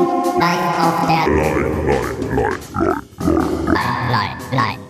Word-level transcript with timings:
live 0.00 0.78
auf 0.78 1.06
der 1.06 1.26
live, 4.08 4.52
live, 4.52 4.80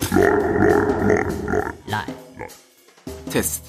live. 1.85 2.07
Test. 3.29 3.63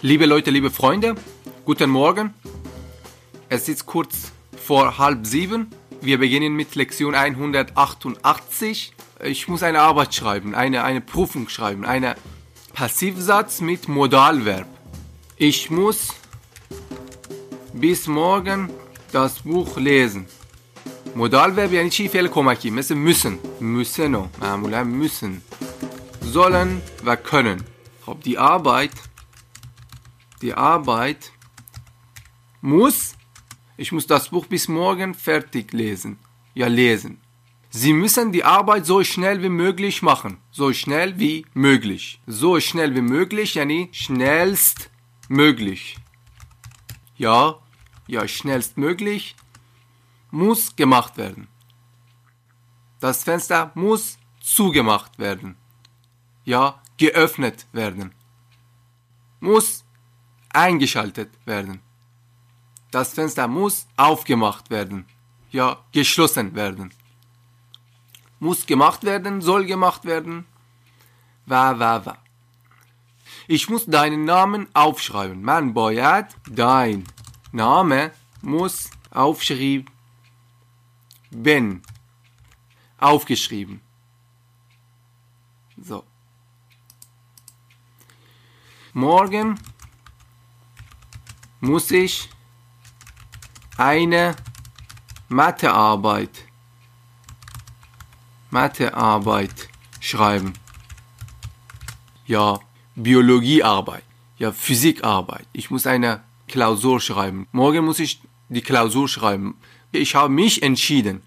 Liebe 0.00 0.26
Leute, 0.26 0.50
liebe 0.50 0.70
Freunde, 0.70 1.14
guten 1.64 1.90
Morgen. 1.90 2.34
Es 3.48 3.68
ist 3.68 3.86
kurz 3.86 4.32
vor 4.56 4.98
halb 4.98 5.26
sieben. 5.26 5.70
Wir 6.00 6.18
beginnen 6.18 6.54
mit 6.54 6.74
Lektion 6.74 7.14
188. 7.14 8.92
Ich 9.24 9.48
muss 9.48 9.62
eine 9.62 9.80
Arbeit 9.80 10.14
schreiben, 10.14 10.54
eine, 10.54 10.84
eine 10.84 11.00
Prüfung 11.00 11.48
schreiben, 11.48 11.84
einen 11.84 12.14
Passivsatz 12.74 13.60
mit 13.60 13.88
Modalverb. 13.88 14.68
Ich 15.36 15.70
muss 15.70 16.08
bis 17.72 18.06
morgen 18.06 18.70
das 19.13 19.39
Buch 19.39 19.77
lesen. 19.77 20.25
مدال 21.15 21.73
یعنی 21.73 21.89
چی 21.89 22.07
فعل 22.07 22.27
کمکی 22.27 22.69
مثل 22.69 22.95
müssen 22.95 23.37
müssen 23.61 24.15
و 24.15 24.27
معمولا 24.41 24.83
müssen 24.83 25.41
sollen 26.33 26.81
و 27.05 27.15
können 27.15 27.63
خب 28.05 28.17
die 28.23 28.37
Arbeit 28.37 28.93
die 30.41 30.53
Arbeit 30.53 31.31
muss 32.61 33.15
ich 33.77 33.91
muss 33.91 34.07
das 34.07 34.29
Buch 34.29 34.45
bis 34.45 34.67
morgen 34.67 35.13
fertig 35.13 35.73
lesen 35.73 36.19
ja 36.53 36.67
lesen 36.67 37.17
Sie 37.71 37.93
müssen 37.93 38.31
die 38.31 38.43
Arbeit 38.43 38.85
so 38.85 39.03
schnell 39.03 39.43
wie 39.43 39.49
möglich 39.63 40.01
machen 40.01 40.37
so 40.51 40.73
schnell 40.73 41.19
wie 41.19 41.45
möglich 41.53 42.21
so 42.27 42.59
schnell 42.59 42.95
wie 42.95 43.07
möglich 43.15 43.55
yani 43.55 43.89
schnellst 43.91 44.89
möglich 45.27 45.97
ja 47.17 47.59
ja 48.06 48.26
schnellstmöglich 48.28 49.36
muss 50.30 50.74
gemacht 50.76 51.16
werden. 51.16 51.48
Das 53.00 53.24
Fenster 53.24 53.70
muss 53.74 54.18
zugemacht 54.40 55.18
werden. 55.18 55.56
Ja, 56.44 56.80
geöffnet 56.96 57.66
werden. 57.72 58.12
Muss 59.40 59.84
eingeschaltet 60.50 61.30
werden. 61.44 61.80
Das 62.90 63.12
Fenster 63.12 63.48
muss 63.48 63.86
aufgemacht 63.96 64.70
werden. 64.70 65.06
Ja, 65.50 65.78
geschlossen 65.92 66.54
werden. 66.54 66.92
Muss 68.38 68.66
gemacht 68.66 69.04
werden, 69.04 69.40
soll 69.40 69.64
gemacht 69.66 70.04
werden. 70.04 70.46
Wa, 71.46 71.78
wa, 71.78 72.04
wa. 72.06 72.18
Ich 73.46 73.68
muss 73.68 73.86
deinen 73.86 74.24
Namen 74.24 74.68
aufschreiben. 74.74 75.42
Man 75.42 75.74
boyat 75.74 76.34
dein 76.50 77.04
Name 77.54 78.10
muss 78.42 78.90
aufschreiben 79.10 79.86
ben 81.30 81.82
aufgeschrieben. 82.98 83.80
So. 85.76 86.04
Morgen 88.92 89.58
muss 91.60 91.90
ich 91.90 92.28
eine 93.76 94.36
Mathearbeit 95.28 96.44
Mathearbeit 98.50 99.68
schreiben. 99.98 100.52
Ja, 102.24 102.60
Biologiearbeit. 102.94 104.04
Ja, 104.38 104.52
Physikarbeit. 104.52 105.48
Ich 105.52 105.72
muss 105.72 105.88
eine 105.88 106.22
Klausur 106.46 107.00
schreiben. 107.00 107.46
Morgen 107.52 107.84
muss 107.84 107.98
ich 107.98 108.20
die 108.48 108.62
Klausur 108.62 109.08
schreiben. 109.08 109.56
Ich 109.92 110.14
habe 110.14 110.32
mich 110.32 110.62
entschieden. 110.62 111.22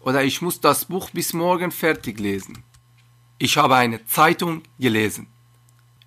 Oder 0.00 0.24
ich 0.24 0.42
muss 0.42 0.60
das 0.60 0.86
Buch 0.86 1.10
bis 1.10 1.32
morgen 1.32 1.70
fertig 1.70 2.18
lesen. 2.18 2.64
Ich 3.38 3.56
habe 3.56 3.76
eine 3.76 4.04
Zeitung 4.06 4.62
gelesen. 4.78 5.26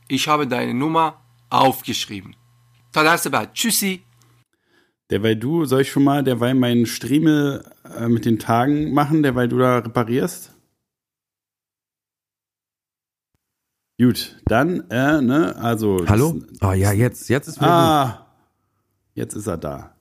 Ich 0.08 0.28
habe 0.28 0.48
deine 0.48 0.74
Nummer 0.74 1.22
aufgeschrieben. 1.50 2.36
Tadasaba, 2.92 3.46
tschüssi. 3.48 4.02
Derweil 5.10 5.36
du, 5.36 5.66
soll 5.66 5.82
ich 5.82 5.92
schon 5.92 6.04
mal 6.04 6.24
derweil 6.24 6.56
meinen 6.56 6.86
Stream 6.86 7.28
äh, 7.28 8.08
mit 8.08 8.26
den 8.26 8.40
Tagen 8.40 8.94
machen, 8.94 9.24
derweil 9.24 9.48
du 9.48 9.58
da 9.58 9.80
reparierst? 9.80 10.54
Gut, 14.02 14.36
dann, 14.46 14.90
äh, 14.90 15.22
ne, 15.22 15.56
also. 15.58 16.04
Hallo? 16.08 16.42
Ah 16.60 16.70
oh, 16.70 16.74
ja, 16.74 16.92
jetzt, 16.92 17.30
jetzt 17.30 17.48
ist 17.48 17.58
wieder 17.58 17.70
Ah, 17.70 18.06
gut. 18.08 18.26
jetzt 19.14 19.36
ist 19.36 19.46
er 19.46 19.58
da. 19.58 19.94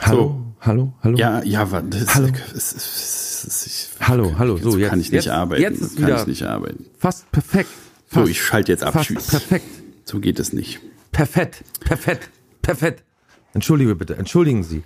Hallo, 0.00 0.22
so. 0.22 0.66
hallo, 0.66 0.94
hallo. 1.02 1.18
Ja, 1.18 1.42
ja, 1.42 1.66
das, 1.66 2.14
hallo. 2.14 2.28
Es, 2.54 2.72
es, 2.72 3.66
ich, 3.66 4.00
hallo, 4.00 4.34
hallo. 4.38 4.56
So, 4.56 4.78
jetzt 4.78 4.88
kann 4.88 5.00
ich 5.00 5.12
nicht 5.12 5.26
jetzt, 5.26 5.28
arbeiten. 5.28 5.60
Jetzt 5.60 5.82
ist 5.82 5.96
kann 5.96 6.06
wieder 6.06 6.20
ich 6.22 6.26
nicht 6.26 6.42
arbeiten. 6.44 6.86
Fast 6.98 7.30
perfekt. 7.32 7.68
Fast, 8.06 8.24
so, 8.26 8.30
ich 8.30 8.42
schalte 8.42 8.72
jetzt 8.72 8.82
ab. 8.82 8.94
Fast 8.94 9.08
Tschüss. 9.08 9.26
Perfekt. 9.26 9.66
So 10.04 10.18
geht 10.18 10.38
es 10.38 10.54
nicht. 10.54 10.80
Perfekt, 11.12 11.64
perfekt, 11.80 12.30
perfekt. 12.62 13.04
Entschuldige 13.52 13.94
bitte, 13.94 14.16
entschuldigen 14.16 14.62
Sie. 14.62 14.84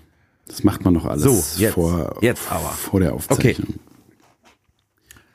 Das 0.48 0.64
macht 0.64 0.84
man 0.84 0.94
noch 0.94 1.04
alles 1.04 1.22
so, 1.22 1.60
jetzt, 1.60 1.74
vor, 1.74 2.18
jetzt 2.22 2.50
aber. 2.50 2.70
vor 2.70 2.98
der 2.98 3.14
Aufzeichnung. 3.14 3.68
Okay. 3.68 3.90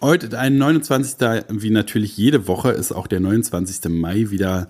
heute, 0.00 0.38
ein 0.38 0.56
29. 0.58 1.18
wie 1.48 1.70
natürlich 1.70 2.16
jede 2.16 2.46
Woche, 2.48 2.70
ist 2.70 2.92
auch 2.92 3.06
der 3.06 3.20
29. 3.20 3.90
Mai 3.90 4.30
wieder 4.30 4.68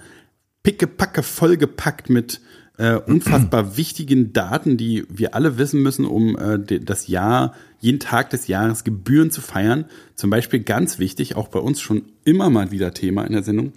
pickepacke 0.62 1.23
vollgepackt 1.23 2.11
mit 2.11 2.40
äh, 2.79 2.94
unfassbar 2.94 3.76
wichtigen 3.76 4.32
Daten, 4.32 4.76
die 4.76 5.05
wir 5.08 5.34
alle 5.34 5.58
wissen 5.58 5.82
müssen, 5.82 6.05
um 6.05 6.37
äh, 6.37 6.58
das 6.81 7.06
Jahr, 7.06 7.55
jeden 7.82 7.99
Tag 7.99 8.31
des 8.31 8.46
Jahres 8.46 8.84
Gebühren 8.84 9.31
zu 9.32 9.40
feiern. 9.40 9.87
Zum 10.14 10.31
Beispiel 10.31 10.61
ganz 10.61 10.99
wichtig, 11.00 11.34
auch 11.37 11.49
bei 11.49 11.58
uns 11.58 11.81
schon 11.81 12.05
immer 12.25 12.49
mal 12.49 12.70
wieder 12.70 12.94
Thema 12.94 13.25
in 13.25 13.32
der 13.32 13.43
Sendung, 13.43 13.73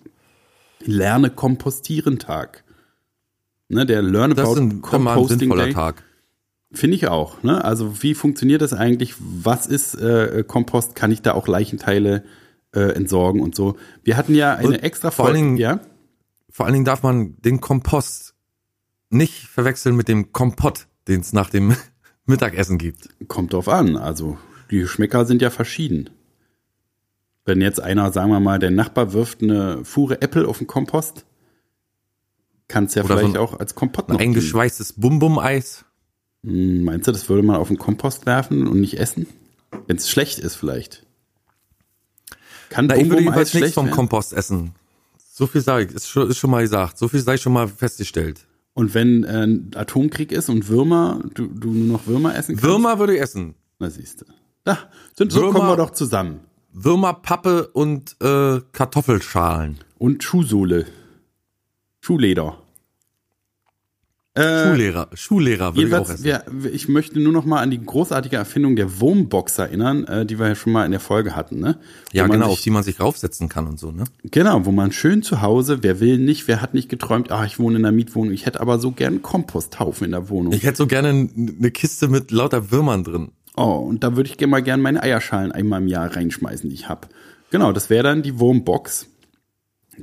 Lerne 0.85 1.31
Kompostieren 1.31 2.19
Tag. 2.19 2.63
Ne, 3.67 3.85
der 3.87 4.03
Learn 4.03 4.35
das 4.35 4.47
About 4.47 4.59
ein, 4.61 4.81
Composting 4.81 5.49
Day. 5.49 5.73
Tag. 5.73 6.03
Finde 6.71 6.95
ich 6.95 7.07
auch. 7.07 7.41
Ne? 7.41 7.63
Also 7.65 8.03
wie 8.03 8.13
funktioniert 8.13 8.61
das 8.61 8.73
eigentlich? 8.73 9.15
Was 9.19 9.65
ist 9.65 9.95
äh, 9.95 10.43
Kompost? 10.47 10.93
Kann 10.93 11.11
ich 11.11 11.23
da 11.23 11.33
auch 11.33 11.47
Leichenteile 11.47 12.23
äh, 12.75 12.79
entsorgen 12.91 13.41
und 13.41 13.55
so? 13.55 13.75
Wir 14.03 14.17
hatten 14.17 14.35
ja 14.35 14.53
eine 14.53 14.67
Und 14.67 14.73
extra 14.75 15.09
vor 15.09 15.25
allen 15.25 15.33
Folge. 15.35 15.45
Dingen- 15.47 15.57
Ja? 15.57 15.79
Vor 16.51 16.65
allen 16.67 16.73
Dingen 16.73 16.85
darf 16.85 17.01
man 17.01 17.35
den 17.41 17.59
Kompost 17.59 18.35
nicht 19.09 19.47
verwechseln 19.47 19.95
mit 19.95 20.07
dem 20.07 20.31
Kompott, 20.31 20.85
den 21.07 21.21
es 21.21 21.33
nach 21.33 21.49
dem 21.49 21.75
Mittagessen 22.25 22.77
gibt. 22.77 23.09
Kommt 23.27 23.53
drauf 23.53 23.67
an. 23.67 23.95
Also 23.97 24.37
die 24.71 24.79
Geschmäcker 24.79 25.25
sind 25.25 25.41
ja 25.41 25.49
verschieden. 25.49 26.09
Wenn 27.45 27.61
jetzt 27.61 27.79
einer, 27.79 28.11
sagen 28.11 28.31
wir 28.31 28.39
mal, 28.39 28.57
der 28.59 28.71
Nachbar 28.71 29.13
wirft 29.13 29.43
eine 29.43 29.85
Fuhre 29.85 30.21
Äpfel 30.21 30.45
auf 30.45 30.57
den 30.57 30.67
Kompost, 30.67 31.25
kann 32.67 32.85
es 32.85 32.95
ja 32.95 33.03
Oder 33.03 33.15
so 33.15 33.19
vielleicht 33.19 33.35
ein- 33.35 33.41
auch 33.41 33.59
als 33.59 33.75
Kompott 33.75 34.09
Ein 34.09 34.13
noch 34.13 34.19
dienen. 34.19 34.29
eingeschweißtes 34.31 34.93
Bum-Bum-Eis. 34.93 35.85
Hm, 36.43 36.83
Meinst 36.83 37.07
du, 37.07 37.11
das 37.11 37.29
würde 37.29 37.43
man 37.43 37.57
auf 37.57 37.67
den 37.67 37.77
Kompost 37.77 38.25
werfen 38.25 38.65
und 38.67 38.79
nicht 38.79 38.97
essen? 38.99 39.27
Wenn 39.85 39.97
es 39.97 40.09
schlecht 40.09 40.39
ist 40.39 40.55
vielleicht. 40.55 41.05
Kann 42.69 42.87
Na, 42.87 42.95
ich 42.97 43.07
würde 43.07 43.21
jedenfalls 43.21 43.53
nichts 43.53 43.73
vom 43.73 43.85
werden? 43.85 43.95
Kompost 43.95 44.33
essen. 44.33 44.73
So 45.31 45.45
viel 45.45 45.61
sage 45.61 45.85
ich, 45.85 45.91
ist 45.91 46.07
schon, 46.09 46.29
ist 46.29 46.37
schon 46.37 46.49
mal 46.49 46.61
gesagt. 46.63 46.97
So 46.97 47.07
viel 47.07 47.19
sei 47.19 47.37
schon 47.37 47.53
mal 47.53 47.67
festgestellt. 47.67 48.47
Und 48.75 48.93
wenn 48.93 49.23
äh, 49.23 49.27
ein 49.47 49.71
Atomkrieg 49.73 50.31
ist 50.31 50.49
und 50.49 50.67
Würmer, 50.67 51.21
du, 51.33 51.47
du 51.47 51.71
nur 51.71 51.97
noch 51.97 52.05
Würmer 52.07 52.35
essen 52.35 52.55
kannst? 52.55 52.63
Würmer 52.65 52.99
würde 52.99 53.15
ich 53.15 53.21
essen. 53.21 53.55
Na 53.79 53.89
siehst 53.89 54.21
du. 54.21 54.25
Da, 54.65 54.77
sind, 55.15 55.31
so 55.31 55.41
Würmer- 55.41 55.53
kommen 55.53 55.69
wir 55.69 55.77
doch 55.77 55.91
zusammen. 55.91 56.41
Würmer, 56.73 57.13
Pappe 57.13 57.67
und 57.69 58.17
äh, 58.21 58.59
Kartoffelschalen. 58.73 59.79
Und 59.97 60.23
Schuhsohle. 60.23 60.85
Schuhleder. 62.01 62.57
Äh, 64.35 64.67
Schullehrer, 64.67 65.07
Schullehrer 65.13 65.75
würde 65.75 65.87
ich 65.87 65.93
auch 65.95 66.09
essen. 66.09 66.25
wir, 66.25 66.43
ich 66.73 66.89
möchte 66.89 67.21
nur 67.21 67.31
noch 67.31 67.45
mal 67.45 67.61
an 67.61 67.71
die 67.71 67.81
großartige 67.83 68.35
Erfindung 68.35 68.75
der 68.75 68.99
Wurmbox 68.99 69.57
erinnern, 69.59 70.03
äh, 70.03 70.25
die 70.25 70.37
wir 70.37 70.49
ja 70.49 70.55
schon 70.55 70.73
mal 70.73 70.83
in 70.85 70.91
der 70.91 70.99
Folge 70.99 71.37
hatten. 71.37 71.61
Ne? 71.61 71.77
ja, 72.11 72.27
Wo 72.27 72.33
genau, 72.33 72.47
auf 72.47 72.55
sich, 72.55 72.63
die 72.63 72.69
man 72.69 72.83
sich 72.83 72.99
raufsetzen 72.99 73.47
kann 73.47 73.65
und 73.65 73.79
so, 73.79 73.91
ne? 73.91 74.03
Genau, 74.23 74.65
wo 74.65 74.73
man 74.73 74.91
schön 74.91 75.23
zu 75.23 75.41
Hause, 75.41 75.83
wer 75.83 76.01
will 76.01 76.17
nicht, 76.17 76.49
wer 76.49 76.61
hat 76.61 76.73
nicht 76.73 76.89
geträumt, 76.89 77.31
ah, 77.31 77.45
ich 77.45 77.59
wohne 77.59 77.77
in 77.77 77.85
einer 77.85 77.95
Mietwohnung, 77.95 78.33
ich 78.33 78.45
hätte 78.45 78.59
aber 78.59 78.77
so 78.77 78.91
gern 78.91 79.13
einen 79.13 79.21
Komposthaufen 79.21 80.03
in 80.03 80.11
der 80.11 80.27
Wohnung. 80.27 80.51
Ich 80.51 80.63
hätte 80.63 80.77
so 80.77 80.87
gerne 80.87 81.09
eine 81.09 81.71
Kiste 81.71 82.09
mit 82.09 82.31
lauter 82.31 82.71
Würmern 82.71 83.05
drin. 83.05 83.31
Oh, 83.55 83.85
und 83.87 84.03
da 84.03 84.17
würde 84.17 84.29
ich 84.29 84.37
gerne 84.37 84.51
mal 84.51 84.63
gern 84.63 84.81
meine 84.81 85.01
Eierschalen 85.01 85.53
einmal 85.53 85.81
im 85.81 85.87
Jahr 85.87 86.13
reinschmeißen, 86.13 86.69
die 86.69 86.75
ich 86.75 86.89
hab. 86.89 87.07
Genau, 87.51 87.71
das 87.71 87.89
wäre 87.89 88.03
dann 88.03 88.21
die 88.21 88.37
Wurmbox. 88.37 89.07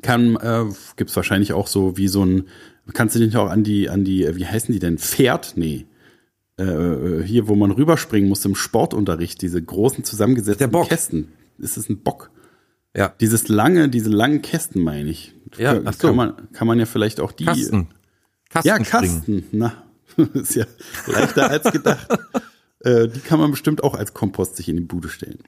Kann, 0.01 0.37
äh, 0.37 0.65
gibt's 0.97 1.15
wahrscheinlich 1.17 1.53
auch 1.53 1.67
so 1.67 1.99
wie 1.99 2.09
so 2.09 2.25
ein, 2.25 2.49
kannst 2.93 3.15
du 3.15 3.21
dich 3.21 3.37
auch 3.37 3.49
an 3.49 3.65
die, 3.65 3.89
an 3.89 4.05
die, 4.05 4.37
wie 4.37 4.47
heißen 4.47 4.73
die 4.73 4.79
denn? 4.79 4.99
Pferd? 4.99 5.55
Nee. 5.57 5.87
Äh, 6.59 6.65
äh, 6.65 7.25
hier, 7.25 7.49
wo 7.49 7.55
man 7.55 7.71
rüberspringen 7.71 8.29
muss 8.29 8.45
im 8.45 8.55
Sportunterricht, 8.55 9.41
diese 9.41 9.63
großen 9.63 10.05
zusammengesetzten. 10.05 10.71
Kästen. 10.87 11.33
Ist 11.59 11.77
es 11.77 11.89
ein 11.89 12.03
Bock? 12.03 12.31
Ja. 12.95 13.15
Dieses 13.21 13.49
lange, 13.49 13.89
diese 13.89 14.11
langen 14.11 14.43
Kästen, 14.43 14.83
meine 14.83 15.09
ich. 15.09 15.35
Ja, 15.57 15.75
kann, 15.79 15.93
so. 15.93 16.09
kann, 16.09 16.17
man, 16.17 16.53
kann 16.53 16.67
man 16.67 16.79
ja 16.79 16.87
vielleicht 16.87 17.21
auch 17.21 17.33
die. 17.33 17.45
Kasten. 17.45 17.89
Kasten 18.51 18.69
Ja, 18.69 18.85
springen. 18.85 19.17
Kasten. 19.17 19.45
Na, 19.53 19.83
ist 20.35 20.55
ja 20.55 20.67
leichter 21.07 21.51
als 21.51 21.73
gedacht. 21.73 22.07
äh, 22.81 23.09
die 23.09 23.21
kann 23.21 23.39
man 23.39 23.51
bestimmt 23.51 23.83
auch 23.83 23.95
als 23.95 24.13
Kompost 24.13 24.57
sich 24.57 24.69
in 24.69 24.77
die 24.77 24.83
Bude 24.83 25.09
stellen. 25.09 25.39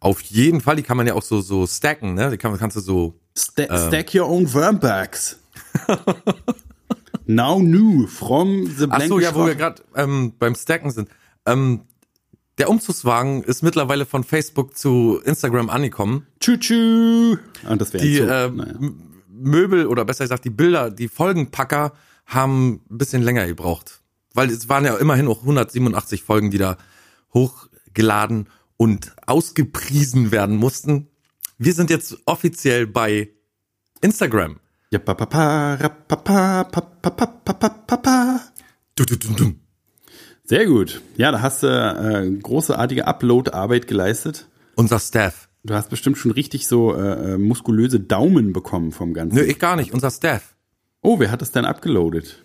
Auf 0.00 0.20
jeden 0.22 0.60
Fall, 0.60 0.76
die 0.76 0.82
kann 0.82 0.96
man 0.96 1.06
ja 1.06 1.14
auch 1.14 1.22
so, 1.22 1.40
so 1.40 1.66
stacken, 1.66 2.14
ne? 2.14 2.30
Die 2.30 2.38
kann, 2.38 2.56
kannst 2.58 2.76
du 2.76 2.80
so, 2.80 3.20
Sta 3.36 3.86
Stack 3.86 4.14
your 4.14 4.28
own 4.28 4.52
wormbags. 4.52 5.38
Now 7.30 7.60
new 7.60 8.08
from 8.08 8.66
the 8.66 8.86
Ach 8.90 8.96
blank 8.96 9.08
so, 9.08 9.20
ja, 9.20 9.34
wo 9.34 9.46
wir 9.46 9.54
gerade 9.54 9.82
ähm, 9.94 10.32
beim 10.38 10.56
Stacken 10.56 10.90
sind. 10.90 11.08
Ähm, 11.46 11.82
der 12.58 12.68
Umzugswagen 12.68 13.44
ist 13.44 13.62
mittlerweile 13.62 14.04
von 14.04 14.24
Facebook 14.24 14.76
zu 14.76 15.20
Instagram 15.24 15.70
angekommen. 15.70 16.26
Tschü 16.40 16.58
tschü. 16.58 17.36
Ah, 17.64 17.76
das 17.76 17.92
wäre 17.92 18.04
Die 18.04 18.18
äh, 18.18 18.50
naja. 18.50 18.74
Möbel 19.28 19.86
oder 19.86 20.04
besser 20.04 20.24
gesagt 20.24 20.44
die 20.44 20.50
Bilder, 20.50 20.90
die 20.90 21.06
Folgenpacker 21.06 21.92
haben 22.26 22.82
ein 22.90 22.98
bisschen 22.98 23.22
länger 23.22 23.46
gebraucht. 23.46 24.00
Weil 24.34 24.50
es 24.50 24.68
waren 24.68 24.84
ja 24.84 24.96
immerhin 24.96 25.28
auch 25.28 25.40
187 25.40 26.24
Folgen, 26.24 26.50
die 26.50 26.58
da 26.58 26.78
hochgeladen 27.32 28.48
und 28.76 29.14
ausgepriesen 29.26 30.32
werden 30.32 30.56
mussten. 30.56 31.08
Wir 31.58 31.74
sind 31.74 31.90
jetzt 31.90 32.18
offiziell 32.26 32.88
bei 32.88 33.30
Instagram. 34.00 34.58
Ja, 34.92 34.98
pa, 34.98 35.14
pa, 35.14 35.26
pa, 35.26 35.74
ra, 35.74 35.88
pa, 35.88 36.16
pa, 36.16 36.64
pa, 36.64 36.80
pa, 36.80 37.10
pa, 37.10 37.26
pa, 37.26 37.52
pa, 37.54 37.68
pa, 37.68 37.96
pa. 37.96 38.40
Du, 38.96 39.04
du, 39.04 39.16
du, 39.16 39.28
du. 39.34 39.52
Sehr 40.44 40.66
gut. 40.66 41.00
Ja, 41.16 41.30
da 41.30 41.40
hast 41.42 41.62
du 41.62 41.68
äh, 41.68 42.28
großartige 42.42 43.06
Upload-Arbeit 43.06 43.86
geleistet. 43.86 44.48
Unser 44.74 44.98
Staff. 44.98 45.48
Du 45.62 45.74
hast 45.74 45.90
bestimmt 45.90 46.18
schon 46.18 46.32
richtig 46.32 46.66
so 46.66 46.92
äh, 46.96 47.34
äh, 47.34 47.38
muskulöse 47.38 48.00
Daumen 48.00 48.52
bekommen 48.52 48.90
vom 48.90 49.14
Ganzen. 49.14 49.36
Nö, 49.36 49.42
ich 49.44 49.60
gar 49.60 49.76
nicht. 49.76 49.92
Unser 49.92 50.10
Staff. 50.10 50.56
Oh, 51.02 51.20
wer 51.20 51.30
hat 51.30 51.40
das 51.40 51.52
denn 51.52 51.64
abgeloadet? 51.66 52.42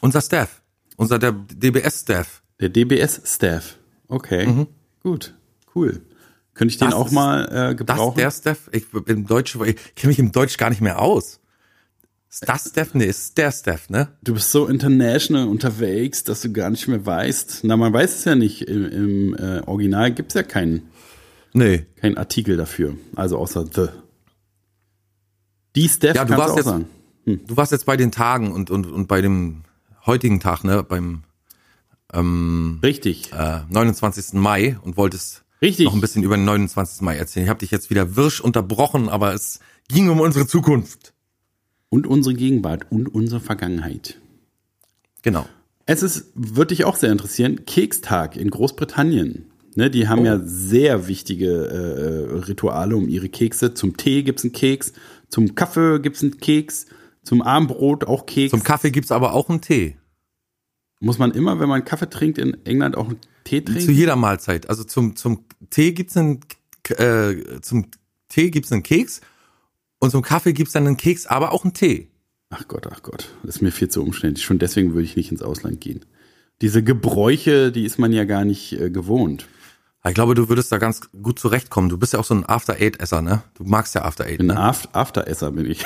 Unser 0.00 0.20
Staff. 0.20 0.60
Unser 0.96 1.18
der 1.18 1.32
DBS-Staff. 1.32 2.42
Der 2.60 2.68
DBS-Staff. 2.68 3.78
Okay, 4.08 4.66
gut, 5.02 5.34
cool. 5.74 6.02
Könnte 6.54 6.72
ich 6.72 6.78
den 6.78 6.88
Mhm. 6.88 6.90
Das 6.90 7.00
auch 7.00 7.06
ist- 7.06 7.12
mal 7.12 7.44
äh, 7.46 7.50
Das 7.50 7.76
gebrauchen? 7.76 8.16
der 8.18 8.30
Staff? 8.30 8.68
Ich 8.72 8.86
im 9.06 9.26
Deutsch, 9.26 9.56
ich 9.64 9.94
kenne 9.94 10.10
mich 10.10 10.18
im 10.18 10.32
Deutsch 10.32 10.58
gar 10.58 10.68
nicht 10.70 10.80
mehr 10.82 11.00
aus. 11.00 11.40
Ist 12.28 12.48
das 12.48 12.68
Staff? 12.68 12.94
Nee, 12.94 13.06
ist 13.06 13.38
der 13.38 13.50
Staff, 13.52 13.88
ne? 13.88 14.08
du 14.22 14.34
bist 14.34 14.50
so 14.50 14.66
international 14.66 15.48
unterwegs, 15.48 16.24
dass 16.24 16.42
du 16.42 16.52
gar 16.52 16.70
nicht 16.70 16.86
mehr 16.88 17.04
weißt. 17.06 17.60
Na, 17.64 17.76
man 17.76 17.92
weiß 17.92 18.18
es 18.18 18.24
ja 18.24 18.34
nicht. 18.34 18.62
Im, 18.62 18.84
im 18.84 19.34
äh, 19.34 19.60
Original 19.66 20.12
gibt's 20.12 20.34
ja 20.34 20.42
keinen 20.42 20.82
Nee. 21.52 21.86
keinen 21.96 22.18
Artikel 22.18 22.56
dafür. 22.56 22.96
Also 23.14 23.38
außer 23.38 23.64
The. 23.72 23.86
Die 25.74 25.88
Staff 25.88 26.16
Ja, 26.16 26.24
du 26.24 26.36
warst 26.36 26.56
jetzt, 26.56 26.64
sagen. 26.66 26.86
du 27.24 27.56
warst 27.56 27.72
jetzt 27.72 27.86
bei 27.86 27.96
den 27.96 28.12
Tagen 28.12 28.52
und, 28.52 28.70
und, 28.70 28.86
und 28.86 29.06
bei 29.08 29.20
dem 29.22 29.62
heutigen 30.04 30.40
Tag, 30.40 30.64
ne? 30.64 30.82
Beim 30.82 31.22
Richtig. 32.82 33.32
äh, 33.32 33.60
29. 33.68 34.34
Mai 34.34 34.78
und 34.82 34.96
wolltest 34.96 35.44
Richtig. 35.60 35.86
noch 35.86 35.94
ein 35.94 36.00
bisschen 36.00 36.22
über 36.22 36.36
den 36.36 36.44
29. 36.44 37.02
Mai 37.02 37.16
erzählen. 37.16 37.44
Ich 37.44 37.50
habe 37.50 37.60
dich 37.60 37.70
jetzt 37.70 37.90
wieder 37.90 38.16
wirsch 38.16 38.40
unterbrochen, 38.40 39.08
aber 39.08 39.34
es 39.34 39.60
ging 39.88 40.08
um 40.08 40.20
unsere 40.20 40.46
Zukunft. 40.46 41.12
Und 41.88 42.06
unsere 42.06 42.34
Gegenwart 42.34 42.90
und 42.90 43.06
unsere 43.08 43.40
Vergangenheit. 43.40 44.20
Genau. 45.22 45.46
Es 45.86 46.02
ist, 46.02 46.32
würde 46.34 46.68
dich 46.68 46.84
auch 46.84 46.96
sehr 46.96 47.12
interessieren, 47.12 47.64
Kekstag 47.64 48.36
in 48.36 48.50
Großbritannien. 48.50 49.46
Ne, 49.76 49.90
die 49.90 50.08
haben 50.08 50.24
ja 50.24 50.40
sehr 50.42 51.06
wichtige 51.06 51.50
äh, 51.66 52.34
Rituale 52.46 52.96
um 52.96 53.08
ihre 53.08 53.28
Kekse. 53.28 53.74
Zum 53.74 53.98
Tee 53.98 54.22
gibt's 54.22 54.42
einen 54.42 54.54
Keks, 54.54 54.94
zum 55.28 55.54
Kaffee 55.54 56.00
gibt's 56.00 56.22
einen 56.22 56.38
Keks, 56.38 56.86
zum 57.22 57.42
Abendbrot 57.42 58.04
auch 58.04 58.24
Keks. 58.24 58.52
Zum 58.52 58.62
Kaffee 58.62 58.90
gibt's 58.90 59.12
aber 59.12 59.34
auch 59.34 59.50
einen 59.50 59.60
Tee. 59.60 59.96
Muss 61.00 61.18
man 61.18 61.32
immer, 61.32 61.60
wenn 61.60 61.68
man 61.68 61.84
Kaffee 61.84 62.08
trinkt, 62.08 62.38
in 62.38 62.56
England 62.64 62.96
auch 62.96 63.08
einen 63.08 63.18
Tee 63.44 63.62
Zu 63.62 63.74
trinken? 63.74 63.92
jeder 63.92 64.16
Mahlzeit. 64.16 64.70
Also 64.70 64.82
zum, 64.82 65.14
zum 65.14 65.44
Tee 65.68 65.92
gibt's 65.92 66.16
einen, 66.16 66.40
äh, 66.96 67.60
zum 67.60 67.88
Tee 68.30 68.50
gibt's 68.50 68.72
einen 68.72 68.82
Keks 68.82 69.20
und 69.98 70.10
zum 70.10 70.22
Kaffee 70.22 70.52
gibt's 70.52 70.72
dann 70.72 70.86
einen 70.86 70.96
Keks, 70.96 71.26
aber 71.26 71.52
auch 71.52 71.64
einen 71.64 71.74
Tee. 71.74 72.08
Ach 72.50 72.68
Gott, 72.68 72.86
ach 72.90 73.02
Gott. 73.02 73.28
Das 73.42 73.56
ist 73.56 73.62
mir 73.62 73.72
viel 73.72 73.88
zu 73.88 74.02
umständlich. 74.02 74.44
Schon 74.44 74.58
deswegen 74.58 74.92
würde 74.94 75.04
ich 75.04 75.16
nicht 75.16 75.32
ins 75.32 75.42
Ausland 75.42 75.80
gehen. 75.80 76.04
Diese 76.62 76.82
Gebräuche, 76.82 77.72
die 77.72 77.84
ist 77.84 77.98
man 77.98 78.12
ja 78.12 78.24
gar 78.24 78.44
nicht 78.44 78.72
äh, 78.72 78.90
gewohnt. 78.90 79.46
Ich 80.06 80.14
glaube, 80.14 80.34
du 80.34 80.48
würdest 80.48 80.70
da 80.70 80.78
ganz 80.78 81.00
gut 81.20 81.38
zurechtkommen. 81.38 81.88
Du 81.88 81.98
bist 81.98 82.12
ja 82.12 82.20
auch 82.20 82.24
so 82.24 82.34
ein 82.34 82.48
After-Eight-Esser, 82.48 83.22
ne? 83.22 83.42
Du 83.54 83.64
magst 83.64 83.94
ja 83.96 84.04
After-Eight, 84.04 84.38
Ein 84.40 84.46
ne? 84.46 84.56
Aft 84.56 84.94
After-Esser 84.94 85.50
bin 85.50 85.68
ich. 85.68 85.84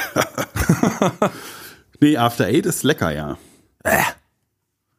nee, 2.00 2.18
After 2.18 2.44
Eight 2.44 2.66
ist 2.66 2.82
lecker, 2.82 3.12
ja. 3.12 3.38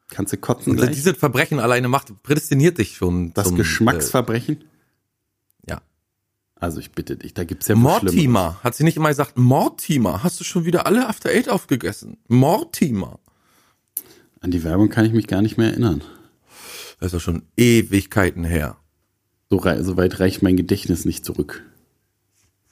Kannst 0.09 0.33
du 0.33 0.37
kotzen 0.37 0.75
gleich? 0.75 0.91
dieses 0.91 1.17
Verbrechen 1.17 1.59
alleine 1.59 1.87
macht, 1.87 2.23
prädestiniert 2.23 2.79
dich 2.79 2.97
schon. 2.97 3.31
Das 3.33 3.47
zum, 3.47 3.57
Geschmacksverbrechen? 3.57 4.61
Äh. 4.61 4.65
Also 6.61 6.79
ich 6.79 6.91
bitte 6.91 7.17
dich, 7.17 7.33
da 7.33 7.43
gibt's 7.43 7.67
ja. 7.67 7.75
Mortimer. 7.75 8.59
Hat 8.63 8.75
sie 8.75 8.83
nicht 8.83 8.95
immer 8.95 9.09
gesagt, 9.09 9.35
Mortimer, 9.37 10.21
hast 10.23 10.39
du 10.39 10.43
schon 10.43 10.63
wieder 10.63 10.85
alle 10.85 11.07
After-Eight 11.09 11.49
aufgegessen? 11.49 12.17
Mortimer. 12.27 13.19
An 14.41 14.51
die 14.51 14.63
Werbung 14.63 14.89
kann 14.89 15.05
ich 15.05 15.11
mich 15.11 15.25
gar 15.27 15.41
nicht 15.41 15.57
mehr 15.57 15.69
erinnern. 15.71 16.03
Das 16.99 17.07
ist 17.07 17.13
ja 17.13 17.19
schon 17.19 17.41
Ewigkeiten 17.57 18.43
her. 18.43 18.77
So, 19.49 19.57
rei- 19.57 19.81
so 19.81 19.97
weit 19.97 20.19
reicht 20.19 20.43
mein 20.43 20.55
Gedächtnis 20.55 21.03
nicht 21.03 21.25
zurück. 21.25 21.63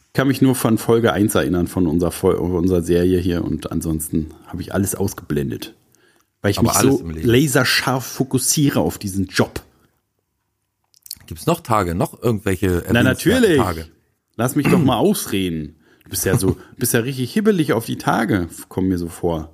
Ich 0.07 0.13
kann 0.13 0.27
mich 0.27 0.41
nur 0.41 0.53
von 0.53 0.77
Folge 0.77 1.11
1 1.11 1.33
erinnern, 1.33 1.67
von 1.67 1.87
unserer, 1.87 2.11
Fol 2.11 2.35
unserer 2.35 2.83
Serie 2.83 3.19
hier 3.19 3.43
und 3.43 3.71
ansonsten 3.71 4.27
habe 4.45 4.61
ich 4.61 4.71
alles 4.73 4.93
ausgeblendet. 4.93 5.73
Weil 6.41 6.51
ich 6.51 6.59
Aber 6.59 6.67
mich 6.69 6.77
so 6.77 7.03
laserscharf 7.05 8.05
fokussiere 8.05 8.79
auf 8.81 8.99
diesen 8.99 9.25
Job. 9.27 9.63
Gibt's 11.29 11.45
noch 11.45 11.61
Tage, 11.61 11.93
noch 11.93 12.19
irgendwelche 12.23 12.83
Na 12.91 13.03
natürlich. 13.03 13.57
Tage? 13.57 13.85
Lass 14.35 14.55
mich 14.55 14.67
doch 14.67 14.79
mal 14.79 14.97
ausreden. 14.97 15.75
Du 16.05 16.09
bist 16.09 16.25
ja 16.25 16.35
so, 16.39 16.57
bist 16.77 16.95
ja 16.95 17.01
richtig 17.01 17.31
hibbelig 17.31 17.71
auf 17.71 17.85
die 17.85 17.97
Tage, 17.97 18.47
komm 18.67 18.87
mir 18.87 18.97
so 18.97 19.09
vor. 19.09 19.53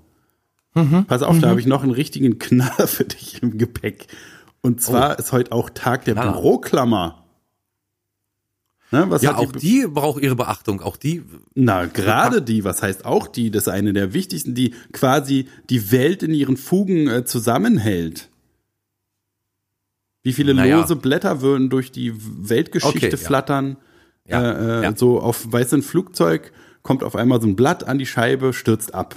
Pass 1.07 1.21
auf, 1.21 1.37
da 1.39 1.49
habe 1.49 1.59
ich 1.59 1.65
noch 1.65 1.83
einen 1.83 1.91
richtigen 1.91 2.39
Knaller 2.39 2.87
für 2.87 3.03
dich 3.03 3.43
im 3.43 3.57
Gepäck. 3.57 4.07
Und 4.61 4.79
zwar 4.81 5.19
ist 5.19 5.33
heute 5.33 5.51
auch 5.51 5.69
Tag 5.69 6.05
der 6.05 6.13
Knaller. 6.13 6.31
Büroklammer. 6.31 7.25
Ne, 8.91 9.05
was 9.09 9.21
Ja, 9.21 9.35
auch 9.35 9.51
die 9.51 9.85
braucht 9.85 10.23
ihre 10.23 10.37
Beachtung. 10.37 10.79
Auch 10.81 10.95
die, 10.95 11.23
Na, 11.55 11.87
gerade 11.87 12.41
die, 12.41 12.63
was 12.63 12.81
heißt 12.81 13.03
auch 13.03 13.27
die? 13.27 13.51
Das 13.51 13.63
ist 13.63 13.73
eine 13.73 13.91
der 13.91 14.13
wichtigsten, 14.13 14.55
die 14.55 14.73
quasi 14.93 15.49
die 15.69 15.91
Welt 15.91 16.23
in 16.23 16.33
ihren 16.33 16.55
Fugen 16.55 17.09
äh, 17.09 17.25
zusammenhält. 17.25 18.29
Wie 20.25 20.33
viele 20.33 20.55
Naja. 20.55 20.81
lose 20.81 20.95
Blätter 20.95 21.41
würden 21.41 21.69
durch 21.69 21.91
die 21.91 22.11
Weltgeschichte 22.15 22.97
Okay, 22.97 23.09
ja. 23.11 23.17
flattern? 23.17 23.77
Ja, 24.27 24.41
Äh, 24.41 24.79
äh, 24.79 24.83
ja. 24.83 24.95
So 24.97 25.19
auf 25.21 25.53
ein 25.53 25.83
Flugzeug 25.83 26.51
kommt 26.81 27.03
auf 27.03 27.15
einmal 27.15 27.39
so 27.39 27.47
ein 27.47 27.55
Blatt 27.55 27.83
an 27.87 27.99
die 27.99 28.07
Scheibe, 28.07 28.51
stürzt 28.51 28.95
ab. 28.95 29.15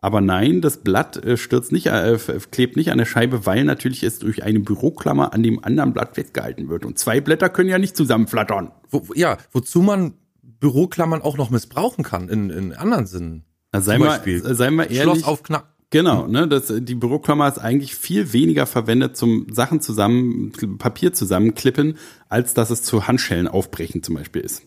Aber 0.00 0.22
nein, 0.22 0.62
das 0.62 0.78
Blatt 0.78 1.22
äh, 1.24 1.36
stürzt 1.36 1.72
nicht, 1.72 1.88
äh, 1.88 2.16
klebt 2.50 2.76
nicht 2.76 2.90
an 2.90 2.96
der 2.98 3.04
Scheibe, 3.04 3.44
weil 3.44 3.64
natürlich 3.64 4.02
es 4.02 4.18
durch 4.18 4.44
eine 4.44 4.60
Büroklammer 4.60 5.34
an 5.34 5.42
dem 5.42 5.62
anderen 5.62 5.92
Blatt 5.92 6.14
festgehalten 6.14 6.70
wird. 6.70 6.86
Und 6.86 6.98
zwei 6.98 7.20
Blätter 7.20 7.50
können 7.50 7.68
ja 7.68 7.78
nicht 7.78 7.96
zusammenflattern. 7.96 8.70
wo, 8.90 9.04
ja, 9.14 9.36
wozu 9.52 9.82
man 9.82 10.14
Büroklammern 10.42 11.20
auch 11.20 11.36
noch 11.36 11.50
missbrauchen 11.50 12.02
kann 12.02 12.28
in, 12.30 12.48
in 12.48 12.72
anderen 12.72 13.06
Sinnen. 13.06 13.44
Na, 13.72 13.82
sei 13.82 13.96
Zum 13.96 14.06
mal, 14.06 14.08
Beispiel 14.16 14.54
sei 14.54 14.70
mal 14.70 14.84
ehrlich. 14.84 15.02
Schloss 15.02 15.24
auf 15.24 15.42
Knapp. 15.42 15.74
Genau, 15.90 16.26
ne, 16.26 16.46
das, 16.46 16.70
die 16.80 16.94
Büroklammer 16.94 17.48
ist 17.48 17.58
eigentlich 17.58 17.94
viel 17.94 18.32
weniger 18.34 18.66
verwendet 18.66 19.16
zum 19.16 19.46
Sachen 19.50 19.80
zusammen, 19.80 20.52
Papier 20.78 21.14
zusammenklippen, 21.14 21.96
als 22.28 22.52
dass 22.52 22.68
es 22.68 22.82
zu 22.82 23.06
Handschellen 23.06 23.48
aufbrechen 23.48 24.02
zum 24.02 24.14
Beispiel 24.16 24.42
ist. 24.42 24.62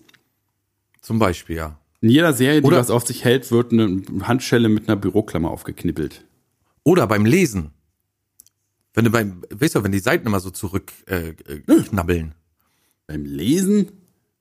Zum 1.01 1.19
Beispiel, 1.19 1.57
ja. 1.57 1.77
In 2.01 2.09
jeder 2.09 2.33
Serie, 2.33 2.61
die 2.61 2.67
Oder- 2.67 2.77
was 2.77 2.89
auf 2.89 3.05
sich 3.05 3.23
hält, 3.23 3.51
wird 3.51 3.71
eine 3.71 4.01
Handschelle 4.23 4.69
mit 4.69 4.87
einer 4.87 4.95
Büroklammer 4.95 5.51
aufgeknippelt. 5.51 6.25
Oder 6.83 7.05
beim 7.05 7.25
Lesen. 7.25 7.71
Wenn 8.95 9.05
du 9.05 9.11
beim, 9.11 9.43
weißt 9.51 9.75
du, 9.75 9.83
wenn 9.83 9.91
die 9.91 9.99
Seiten 9.99 10.25
immer 10.25 10.39
so 10.39 10.49
zurück 10.49 10.91
äh, 11.05 11.29
äh, 11.29 11.83
knabbeln. 11.83 12.33
Beim 13.05 13.25
Lesen? 13.25 13.91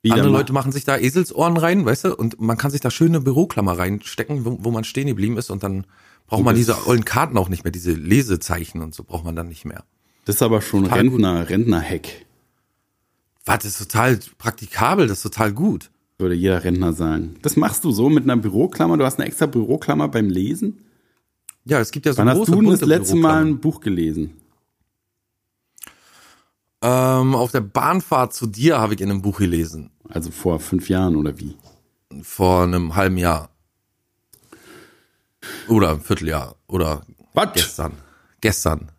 Wie 0.02 0.12
Andere 0.12 0.30
Leute 0.30 0.54
machen 0.54 0.72
sich 0.72 0.84
da 0.84 0.96
Eselsohren 0.96 1.58
rein, 1.58 1.84
weißt 1.84 2.04
du, 2.04 2.16
und 2.16 2.40
man 2.40 2.56
kann 2.56 2.70
sich 2.70 2.80
da 2.80 2.90
schöne 2.90 3.20
Büroklammer 3.20 3.78
reinstecken, 3.78 4.46
wo, 4.46 4.56
wo 4.60 4.70
man 4.70 4.84
stehen 4.84 5.08
geblieben 5.08 5.37
ist 5.37 5.50
und 5.50 5.62
dann 5.62 5.84
braucht 6.30 6.44
man 6.44 6.54
diese 6.54 6.87
ollen 6.87 7.04
Karten 7.04 7.37
auch 7.37 7.49
nicht 7.49 7.64
mehr, 7.64 7.72
diese 7.72 7.92
Lesezeichen 7.92 8.80
und 8.80 8.94
so 8.94 9.04
braucht 9.04 9.25
man 9.25 9.37
dann 9.37 9.49
nicht 9.49 9.64
mehr. 9.64 9.84
Das 10.25 10.37
ist 10.37 10.42
aber 10.42 10.62
schon 10.62 10.84
Total. 10.84 10.99
Rentner, 11.00 11.49
Rentner-Hack, 11.50 12.08
Was, 13.44 13.58
das 13.58 13.80
ist 13.80 13.90
total 13.90 14.18
praktikabel, 14.38 15.06
das 15.08 15.18
ist 15.18 15.22
total 15.25 15.52
gut. 15.52 15.90
würde 16.18 16.34
jeder 16.34 16.62
Rentner 16.62 16.92
sagen. 16.92 17.37
Das 17.42 17.56
machst 17.56 17.84
du 17.84 17.90
so 17.90 18.08
mit 18.08 18.25
einer 18.25 18.37
Büroklammer? 18.37 18.96
Du 18.96 19.04
hast 19.04 19.18
eine 19.18 19.26
extra 19.26 19.46
Büroklammer 19.46 20.08
beim 20.08 20.28
Lesen? 20.30 20.78
Ja, 21.64 21.80
es 21.80 21.90
gibt 21.90 22.06
ja 22.06 22.12
so 22.12 22.18
Wann 22.18 22.28
hast 22.28 22.37
große 22.38 22.50
du 22.52 22.60
denn 22.60 22.70
das 22.70 22.80
letzte 22.82 23.16
Mal 23.16 23.44
ein 23.44 23.58
Buch 23.60 23.80
gelesen? 23.80 24.34
Ähm, 26.82 27.34
auf 27.34 27.50
der 27.52 27.60
Bahnfahrt 27.60 28.32
zu 28.32 28.46
dir 28.46 28.78
habe 28.78 28.94
ich 28.94 29.00
in 29.00 29.10
einem 29.10 29.20
Buch 29.22 29.38
gelesen. 29.38 29.90
Also 30.08 30.30
vor 30.30 30.60
fünf 30.60 30.88
Jahren 30.88 31.16
oder 31.16 31.38
wie? 31.38 31.56
Vor 32.22 32.62
einem 32.62 32.96
halben 32.96 33.18
Jahr. 33.18 33.50
Oder 35.68 35.92
ein 35.92 36.00
Vierteljahr. 36.00 36.56
Oder 36.66 37.02
Was? 37.35 37.52
gestern. 37.54 37.92
Gestern. 38.40 38.90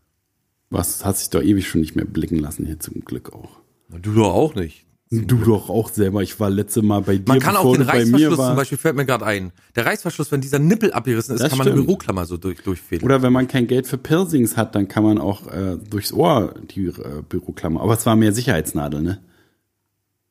Was 0.69 1.03
hat 1.03 1.17
sich 1.17 1.29
doch 1.29 1.41
ewig 1.41 1.67
schon 1.67 1.81
nicht 1.81 1.95
mehr 1.95 2.05
blicken 2.05 2.39
lassen 2.39 2.65
hier 2.65 2.79
zum 2.79 3.01
Glück 3.01 3.33
auch. 3.33 3.59
Du 3.89 4.13
doch 4.13 4.33
auch 4.33 4.55
nicht. 4.55 4.85
Du 5.13 5.35
doch 5.35 5.69
auch 5.69 5.89
selber. 5.89 6.23
Ich 6.23 6.39
war 6.39 6.49
letzte 6.49 6.81
Mal 6.81 7.01
bei 7.01 7.17
dir, 7.17 7.25
Man 7.27 7.39
kann 7.41 7.57
auch 7.57 7.73
den 7.73 7.81
Reißverschluss 7.81 8.37
zum. 8.37 8.55
Beispiel, 8.55 8.77
fällt 8.77 8.95
mir 8.95 9.05
gerade 9.05 9.25
ein. 9.25 9.51
Der 9.75 9.85
Reißverschluss, 9.85 10.31
wenn 10.31 10.39
dieser 10.39 10.59
Nippel 10.59 10.93
abgerissen 10.93 11.35
ist, 11.35 11.41
Das 11.41 11.49
kann 11.49 11.57
man 11.57 11.67
eine 11.67 11.75
stimmt. 11.75 11.87
Büroklammer 11.87 12.25
so 12.25 12.37
durch, 12.37 12.61
durchfädeln. 12.63 13.03
Oder 13.03 13.21
wenn 13.21 13.33
man 13.33 13.49
kein 13.49 13.67
Geld 13.67 13.87
für 13.87 13.97
Piercings 13.97 14.55
hat, 14.55 14.73
dann 14.73 14.87
kann 14.87 15.03
man 15.03 15.17
auch 15.17 15.47
äh, 15.47 15.77
durchs 15.89 16.13
Ohr 16.13 16.53
die 16.73 16.85
äh, 16.85 17.21
Büroklammer. 17.27 17.81
Aber 17.81 17.93
es 17.93 18.05
war 18.05 18.15
mehr 18.15 18.31
Sicherheitsnadel, 18.31 19.01
ne? 19.01 19.21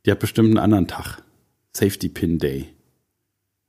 Die 0.07 0.11
hat 0.11 0.19
bestimmt 0.19 0.49
einen 0.49 0.59
anderen 0.59 0.89
Tag. 0.89 1.23
Safety 1.75 2.09
Pin 2.09 2.39
Day. 2.39 2.69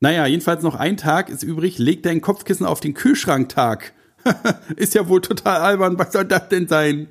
Naja, 0.02 0.26
jedenfalls 0.26 0.64
noch 0.64 0.76
ein 0.76 0.98
Tag 0.98 1.30
ist 1.30 1.44
übrig. 1.44 1.78
Leg 1.78 2.02
dein 2.02 2.22
Kopfkissen 2.22 2.66
auf 2.66 2.80
den 2.80 2.96
Kühlschranktag. 2.96 3.94
ist 4.76 4.96
ja 4.96 5.08
wohl 5.08 5.22
total 5.22 5.62
albern. 5.62 5.98
Was 6.00 6.12
soll 6.12 6.26
das 6.26 6.50
denn 6.50 6.68
sein? 6.68 7.08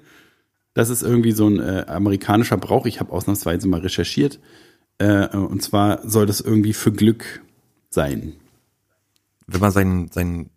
Das 0.74 0.90
ist 0.90 1.02
irgendwie 1.02 1.30
so 1.32 1.48
ein 1.48 1.60
äh, 1.60 1.84
amerikanischer 1.86 2.56
Brauch. 2.56 2.86
Ich 2.86 2.98
habe 2.98 3.12
ausnahmsweise 3.12 3.68
mal 3.68 3.80
recherchiert. 3.80 4.40
Äh, 4.98 5.28
und 5.36 5.62
zwar 5.62 6.06
soll 6.06 6.26
das 6.26 6.40
irgendwie 6.40 6.72
für 6.72 6.90
Glück 6.92 7.42
sein. 7.90 8.34
wenn 9.46 9.60
man 9.60 9.70
sein, 9.70 10.10
sein 10.12 10.50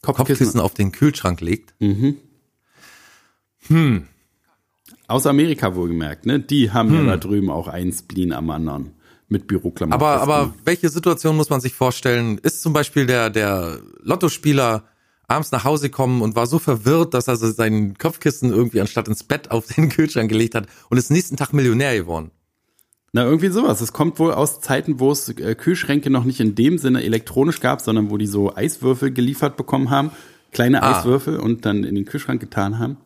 Kopfkissen 0.00 0.60
auf 0.60 0.72
den 0.72 0.92
Kühlschrank 0.92 1.42
legt. 1.42 1.74
Aus 5.08 5.26
Amerika 5.26 5.74
wohlgemerkt, 5.74 6.24
ne? 6.24 6.40
Die 6.40 6.70
haben 6.70 6.92
ja 6.94 7.04
da 7.04 7.16
drüben 7.18 7.50
auch 7.50 7.68
einen 7.68 7.92
Spleen 7.92 8.32
am 8.32 8.48
anderen 8.48 8.92
mit 9.28 9.46
Büroklammer. 9.46 9.94
Hm. 9.94 10.02
Aber, 10.02 10.20
aber 10.20 10.54
welche 10.64 10.88
Situation 10.88 11.36
muss 11.36 11.50
man 11.50 11.60
sich 11.60 11.74
vorstellen? 11.74 12.38
Ist 12.38 12.62
zum 12.62 12.72
Beispiel 12.72 13.06
der, 13.06 13.30
der 13.30 13.78
Lottospieler 14.02 14.84
abends 15.26 15.52
nach 15.52 15.64
Hause 15.64 15.88
gekommen 15.88 16.22
und 16.22 16.36
war 16.36 16.46
so 16.46 16.58
verwirrt, 16.58 17.14
dass 17.14 17.28
er 17.28 17.36
so 17.36 17.50
sein 17.50 17.96
Kopfkissen 17.96 18.50
irgendwie 18.50 18.80
anstatt 18.80 19.08
ins 19.08 19.24
Bett 19.24 19.50
auf 19.50 19.66
den 19.66 19.88
Kühlschrank 19.90 20.28
gelegt 20.28 20.54
hat 20.54 20.66
und 20.90 20.98
ist 20.98 21.10
nächsten 21.10 21.36
Tag 21.36 21.52
Millionär 21.52 21.96
geworden. 21.96 22.30
Na, 23.12 23.24
irgendwie 23.24 23.48
sowas. 23.48 23.80
Es 23.80 23.92
kommt 23.92 24.18
wohl 24.18 24.32
aus 24.32 24.60
Zeiten, 24.60 24.98
wo 24.98 25.12
es 25.12 25.28
äh, 25.28 25.54
Kühlschränke 25.54 26.10
noch 26.10 26.24
nicht 26.24 26.40
in 26.40 26.56
dem 26.56 26.78
Sinne 26.78 27.04
elektronisch 27.04 27.60
gab, 27.60 27.80
sondern 27.80 28.10
wo 28.10 28.16
die 28.16 28.26
so 28.26 28.54
Eiswürfel 28.54 29.12
geliefert 29.12 29.56
bekommen 29.56 29.88
haben. 29.88 30.10
Kleine 30.50 30.82
Ah. 30.82 30.98
Eiswürfel 30.98 31.38
und 31.38 31.64
dann 31.64 31.84
in 31.84 31.94
den 31.94 32.06
Kühlschrank 32.06 32.40
getan 32.40 32.80
haben. 32.80 32.96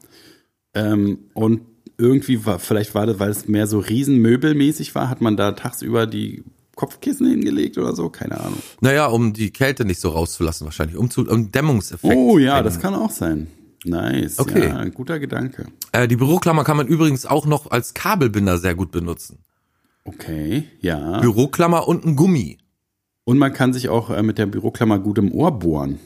Ähm, 0.74 1.18
und 1.34 1.60
irgendwie 1.98 2.46
war, 2.46 2.58
vielleicht 2.58 2.94
war 2.94 3.06
das, 3.06 3.18
weil 3.18 3.30
es 3.30 3.48
mehr 3.48 3.66
so 3.66 3.80
riesenmöbelmäßig 3.80 4.94
war, 4.94 5.10
hat 5.10 5.20
man 5.20 5.36
da 5.36 5.52
tagsüber 5.52 6.06
die 6.06 6.44
Kopfkissen 6.76 7.28
hingelegt 7.28 7.76
oder 7.76 7.94
so, 7.94 8.08
keine 8.08 8.40
Ahnung. 8.40 8.58
Naja, 8.80 9.06
um 9.06 9.32
die 9.32 9.50
Kälte 9.50 9.84
nicht 9.84 10.00
so 10.00 10.10
rauszulassen 10.10 10.64
wahrscheinlich, 10.64 10.96
um 10.96 11.10
zu, 11.10 11.28
um 11.28 11.50
Dämmungseffekt. 11.50 12.14
Oh 12.14 12.38
ja, 12.38 12.62
das 12.62 12.78
kann 12.78 12.94
auch 12.94 13.10
sein. 13.10 13.48
Nice. 13.84 14.38
Okay. 14.38 14.68
Ja, 14.68 14.84
guter 14.84 15.18
Gedanke. 15.18 15.66
Äh, 15.92 16.06
die 16.06 16.16
Büroklammer 16.16 16.64
kann 16.64 16.76
man 16.76 16.86
übrigens 16.86 17.26
auch 17.26 17.46
noch 17.46 17.70
als 17.70 17.94
Kabelbinder 17.94 18.58
sehr 18.58 18.74
gut 18.74 18.92
benutzen. 18.92 19.38
Okay, 20.04 20.64
ja. 20.80 21.20
Büroklammer 21.20 21.86
und 21.88 22.04
ein 22.04 22.16
Gummi. 22.16 22.58
Und 23.24 23.38
man 23.38 23.52
kann 23.52 23.72
sich 23.72 23.88
auch 23.88 24.10
äh, 24.10 24.22
mit 24.22 24.38
der 24.38 24.46
Büroklammer 24.46 24.98
gut 24.98 25.18
im 25.18 25.32
Ohr 25.32 25.58
bohren. 25.58 25.98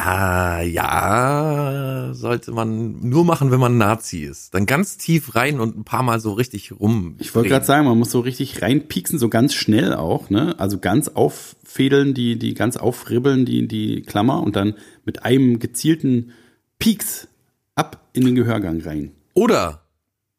Ah, 0.00 0.62
ja, 0.62 2.10
sollte 2.12 2.52
man 2.52 3.00
nur 3.00 3.24
machen, 3.24 3.50
wenn 3.50 3.58
man 3.58 3.78
Nazi 3.78 4.20
ist. 4.20 4.54
Dann 4.54 4.64
ganz 4.64 4.96
tief 4.96 5.34
rein 5.34 5.58
und 5.58 5.76
ein 5.76 5.82
paar 5.82 6.04
Mal 6.04 6.20
so 6.20 6.32
richtig 6.34 6.70
rum. 6.78 7.16
Ich 7.18 7.34
wollte 7.34 7.48
gerade 7.48 7.66
sagen, 7.66 7.84
man 7.84 7.98
muss 7.98 8.12
so 8.12 8.20
richtig 8.20 8.62
reinpieksen, 8.62 9.18
so 9.18 9.28
ganz 9.28 9.54
schnell 9.54 9.92
auch, 9.94 10.30
ne? 10.30 10.54
Also 10.58 10.78
ganz 10.78 11.08
auffädeln, 11.08 12.14
die, 12.14 12.38
die 12.38 12.54
ganz 12.54 12.76
aufribbeln, 12.76 13.44
die, 13.44 13.66
die 13.66 14.02
Klammer 14.02 14.40
und 14.40 14.54
dann 14.54 14.74
mit 15.04 15.24
einem 15.24 15.58
gezielten 15.58 16.30
Pieks 16.78 17.26
ab 17.74 18.08
in 18.12 18.24
den 18.24 18.36
Gehörgang 18.36 18.80
rein. 18.80 19.10
Oder 19.34 19.82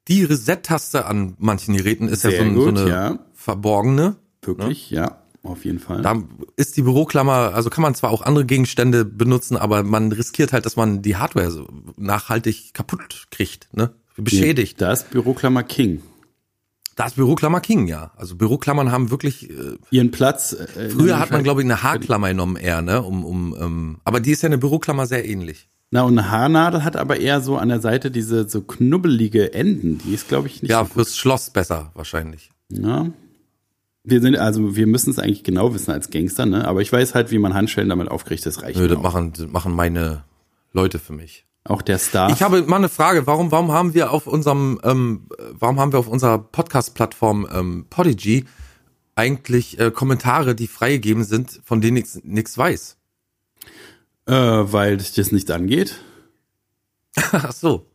die 0.08 0.24
Reset-Taste 0.24 1.06
an 1.06 1.36
manchen 1.38 1.76
Geräten 1.76 2.08
ist 2.08 2.24
ja 2.24 2.30
Sehr 2.30 2.40
so, 2.40 2.46
ein, 2.46 2.56
gut, 2.56 2.78
so 2.78 2.86
eine 2.86 2.90
ja. 2.90 3.20
verborgene. 3.34 4.16
Wirklich, 4.42 4.90
ja, 4.90 5.22
auf 5.44 5.66
jeden 5.66 5.80
Fall. 5.80 6.02
Da 6.02 6.22
ist 6.56 6.78
die 6.78 6.82
Büroklammer, 6.82 7.54
also 7.54 7.70
kann 7.70 7.82
man 7.82 7.96
zwar 7.96 8.12
auch 8.12 8.22
andere 8.22 8.46
Gegenstände 8.46 9.06
benutzen, 9.06 9.58
aber 9.58 9.84
man 9.84 10.12
riskiert 10.12 10.54
halt, 10.54 10.66
dass 10.66 10.76
man 10.76 11.02
die 11.02 11.16
Hardware 11.16 11.52
so 11.52 11.68
nachhaltig 11.98 12.74
kaputt 12.74 13.28
kriegt, 13.32 13.70
ne? 13.74 13.92
Beschädigt. 14.18 14.82
Da 14.82 14.92
ist 14.92 15.12
Büroklammer 15.12 15.64
King. 15.64 16.02
Da 16.98 17.06
ist 17.06 17.16
Büroklammer 17.16 17.62
King, 17.62 17.88
ja. 17.88 18.12
Also 18.18 18.36
Büroklammern 18.36 18.92
haben 18.92 19.10
wirklich, 19.10 19.50
äh, 19.50 19.78
Ihren 19.90 20.12
Platz. 20.12 20.52
Äh, 20.52 20.90
früher 20.90 21.18
hat 21.18 21.32
man, 21.32 21.44
glaube 21.44 21.62
ich, 21.62 21.66
eine 21.66 21.82
Haarklammer 21.82 22.28
genommen 22.28 22.58
eher, 22.58 22.82
ne? 22.82 23.02
Um, 23.02 23.24
um, 23.24 23.56
ähm, 23.58 23.98
aber 24.04 24.20
die 24.20 24.32
ist 24.32 24.42
ja 24.42 24.48
eine 24.48 24.58
Büroklammer 24.58 25.06
sehr 25.06 25.26
ähnlich. 25.26 25.70
Na, 25.92 26.04
und 26.04 26.20
eine 26.20 26.30
Haarnadel 26.30 26.84
hat 26.84 26.98
aber 26.98 27.18
eher 27.20 27.40
so 27.40 27.58
an 27.58 27.70
der 27.70 27.80
Seite 27.80 28.12
diese 28.12 28.48
so 28.50 28.62
knubbelige 28.62 29.54
Enden. 29.54 29.98
Die 30.00 30.14
ist, 30.14 30.28
glaube 30.28 30.48
ich, 30.48 30.62
nicht 30.62 30.72
Ja, 30.72 30.84
so 30.84 30.94
fürs 30.94 31.18
Schloss 31.18 31.50
besser 31.50 31.92
wahrscheinlich. 31.96 32.52
Ja. 32.70 33.08
Wir 34.10 34.22
sind, 34.22 34.38
also 34.38 34.76
wir 34.76 34.88
müssen 34.88 35.12
es 35.12 35.20
eigentlich 35.20 35.44
genau 35.44 35.74
wissen 35.74 35.92
als 35.92 36.10
Gangster, 36.10 36.46
ne? 36.46 36.68
Aber 36.68 36.82
ich 36.82 36.92
weiß 36.92 37.16
halt, 37.16 37.32
wie 37.32 37.40
man 37.40 37.54
Handschellen 37.54 37.90
damit 37.90 38.10
aufkriegt, 38.10 38.46
das 38.46 38.62
reicht 38.62 38.80
Nö, 38.80 38.88
das 38.88 38.98
auch. 38.98 39.04
machen, 39.04 39.34
das 39.34 39.48
machen 39.48 39.74
meine 39.74 40.24
Leute 40.74 41.00
für 41.00 41.14
mich. 41.14 41.46
Auch 41.64 41.82
der 41.82 42.00
Star. 42.00 42.32
Ich 42.32 42.42
habe 42.42 42.64
mal 42.64 42.78
eine 42.78 42.90
Frage, 42.90 43.28
warum, 43.28 43.52
warum 43.52 43.72
haben 43.72 43.94
wir 43.94 44.12
auf 44.12 44.28
unserem, 44.28 44.80
ähm, 44.84 45.28
warum 45.52 45.80
haben 45.80 45.92
wir 45.92 46.00
auf 46.00 46.08
unserer 46.08 46.40
Podcast-Plattform 46.40 47.48
ähm, 47.54 47.86
Podigy 47.90 48.46
eigentlich 49.16 49.80
äh, 49.80 49.92
Kommentare, 49.92 50.56
die 50.56 50.68
freigegeben 50.68 51.24
sind, 51.24 51.62
von 51.64 51.82
denen 51.82 51.98
ich 51.98 52.24
nichts 52.24 52.58
weiß? 52.58 52.98
Äh, 54.26 54.34
weil 54.34 54.98
dich 54.98 55.14
das 55.14 55.32
nicht 55.32 55.52
angeht. 55.52 56.00
Ach 57.32 57.52
so. 57.52 57.86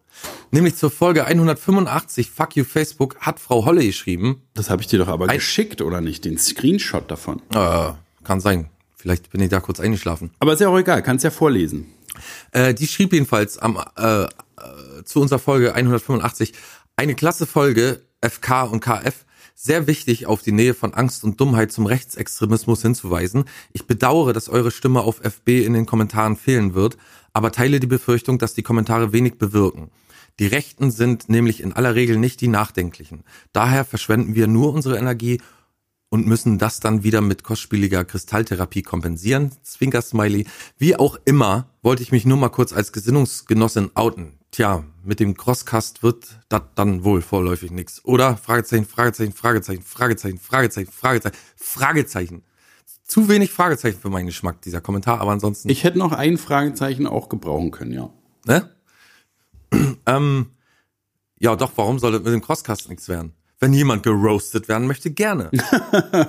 Nämlich 0.54 0.76
zur 0.76 0.92
Folge 0.92 1.24
185, 1.24 2.30
Fuck 2.30 2.54
You 2.54 2.62
Facebook, 2.62 3.16
hat 3.18 3.40
Frau 3.40 3.64
Holle 3.64 3.84
geschrieben. 3.84 4.40
Das 4.54 4.70
habe 4.70 4.82
ich 4.82 4.86
dir 4.86 5.00
doch 5.00 5.08
aber 5.08 5.28
Ein- 5.28 5.38
geschickt, 5.38 5.82
oder 5.82 6.00
nicht? 6.00 6.24
Den 6.24 6.38
Screenshot 6.38 7.10
davon. 7.10 7.42
Äh, 7.52 7.90
kann 8.22 8.38
sein. 8.40 8.68
Vielleicht 8.94 9.30
bin 9.30 9.40
ich 9.40 9.48
da 9.48 9.58
kurz 9.58 9.80
eingeschlafen. 9.80 10.30
Aber 10.38 10.52
ist 10.52 10.60
ja 10.60 10.68
auch 10.68 10.78
egal, 10.78 11.02
kannst 11.02 11.24
ja 11.24 11.32
vorlesen. 11.32 11.86
Äh, 12.52 12.72
die 12.72 12.86
schrieb 12.86 13.12
jedenfalls 13.12 13.58
am, 13.58 13.82
äh, 13.96 14.22
äh, 14.22 14.28
zu 15.04 15.20
unserer 15.20 15.40
Folge 15.40 15.74
185 15.74 16.52
eine 16.94 17.16
klasse 17.16 17.46
Folge 17.46 18.02
FK 18.20 18.62
und 18.62 18.78
KF. 18.78 19.24
Sehr 19.56 19.88
wichtig, 19.88 20.26
auf 20.26 20.42
die 20.42 20.52
Nähe 20.52 20.74
von 20.74 20.94
Angst 20.94 21.24
und 21.24 21.40
Dummheit 21.40 21.72
zum 21.72 21.86
Rechtsextremismus 21.86 22.80
hinzuweisen. 22.82 23.46
Ich 23.72 23.88
bedauere, 23.88 24.32
dass 24.32 24.48
eure 24.48 24.70
Stimme 24.70 25.00
auf 25.00 25.20
FB 25.24 25.64
in 25.64 25.72
den 25.72 25.84
Kommentaren 25.86 26.36
fehlen 26.36 26.74
wird, 26.74 26.96
aber 27.32 27.50
teile 27.50 27.80
die 27.80 27.88
Befürchtung, 27.88 28.38
dass 28.38 28.54
die 28.54 28.62
Kommentare 28.62 29.12
wenig 29.12 29.36
bewirken. 29.36 29.90
Die 30.38 30.46
Rechten 30.46 30.90
sind 30.90 31.28
nämlich 31.28 31.60
in 31.60 31.72
aller 31.72 31.94
Regel 31.94 32.16
nicht 32.16 32.40
die 32.40 32.48
Nachdenklichen. 32.48 33.22
Daher 33.52 33.84
verschwenden 33.84 34.34
wir 34.34 34.46
nur 34.46 34.72
unsere 34.72 34.98
Energie 34.98 35.40
und 36.08 36.26
müssen 36.26 36.58
das 36.58 36.80
dann 36.80 37.02
wieder 37.02 37.20
mit 37.20 37.42
kostspieliger 37.42 38.04
Kristalltherapie 38.04 38.82
kompensieren. 38.82 39.50
Zwinker 39.62 40.02
Smiley. 40.02 40.46
Wie 40.78 40.96
auch 40.96 41.18
immer, 41.24 41.68
wollte 41.82 42.02
ich 42.02 42.12
mich 42.12 42.24
nur 42.24 42.36
mal 42.36 42.50
kurz 42.50 42.72
als 42.72 42.92
Gesinnungsgenossin 42.92 43.90
outen. 43.94 44.38
Tja, 44.50 44.84
mit 45.02 45.18
dem 45.18 45.36
Crosscast 45.36 46.02
wird 46.04 46.38
das 46.48 46.62
dann 46.76 47.02
wohl 47.02 47.22
vorläufig 47.22 47.72
nix. 47.72 48.04
Oder? 48.04 48.36
Fragezeichen, 48.36 48.86
Fragezeichen, 48.86 49.32
Fragezeichen, 49.32 49.82
Fragezeichen, 49.82 50.38
Fragezeichen, 50.38 50.92
Fragezeichen, 50.92 51.36
Fragezeichen. 51.56 52.42
Zu 53.02 53.28
wenig 53.28 53.50
Fragezeichen 53.50 53.98
für 53.98 54.10
meinen 54.10 54.26
Geschmack, 54.26 54.62
dieser 54.62 54.80
Kommentar, 54.80 55.20
aber 55.20 55.32
ansonsten. 55.32 55.68
Ich 55.68 55.84
hätte 55.84 55.98
noch 55.98 56.12
ein 56.12 56.38
Fragezeichen 56.38 57.06
auch 57.06 57.28
gebrauchen 57.28 57.70
können, 57.70 57.92
ja. 57.92 58.10
Ne? 58.46 58.70
ähm, 60.06 60.46
ja, 61.38 61.56
doch, 61.56 61.72
warum 61.76 61.98
soll 61.98 62.12
das 62.12 62.22
mit 62.22 62.32
dem 62.32 62.40
Crosscast 62.40 62.88
nichts 62.88 63.08
werden? 63.08 63.32
Wenn 63.60 63.72
jemand 63.72 64.02
geroastet 64.02 64.68
werden 64.68 64.86
möchte, 64.86 65.10
gerne. 65.10 65.50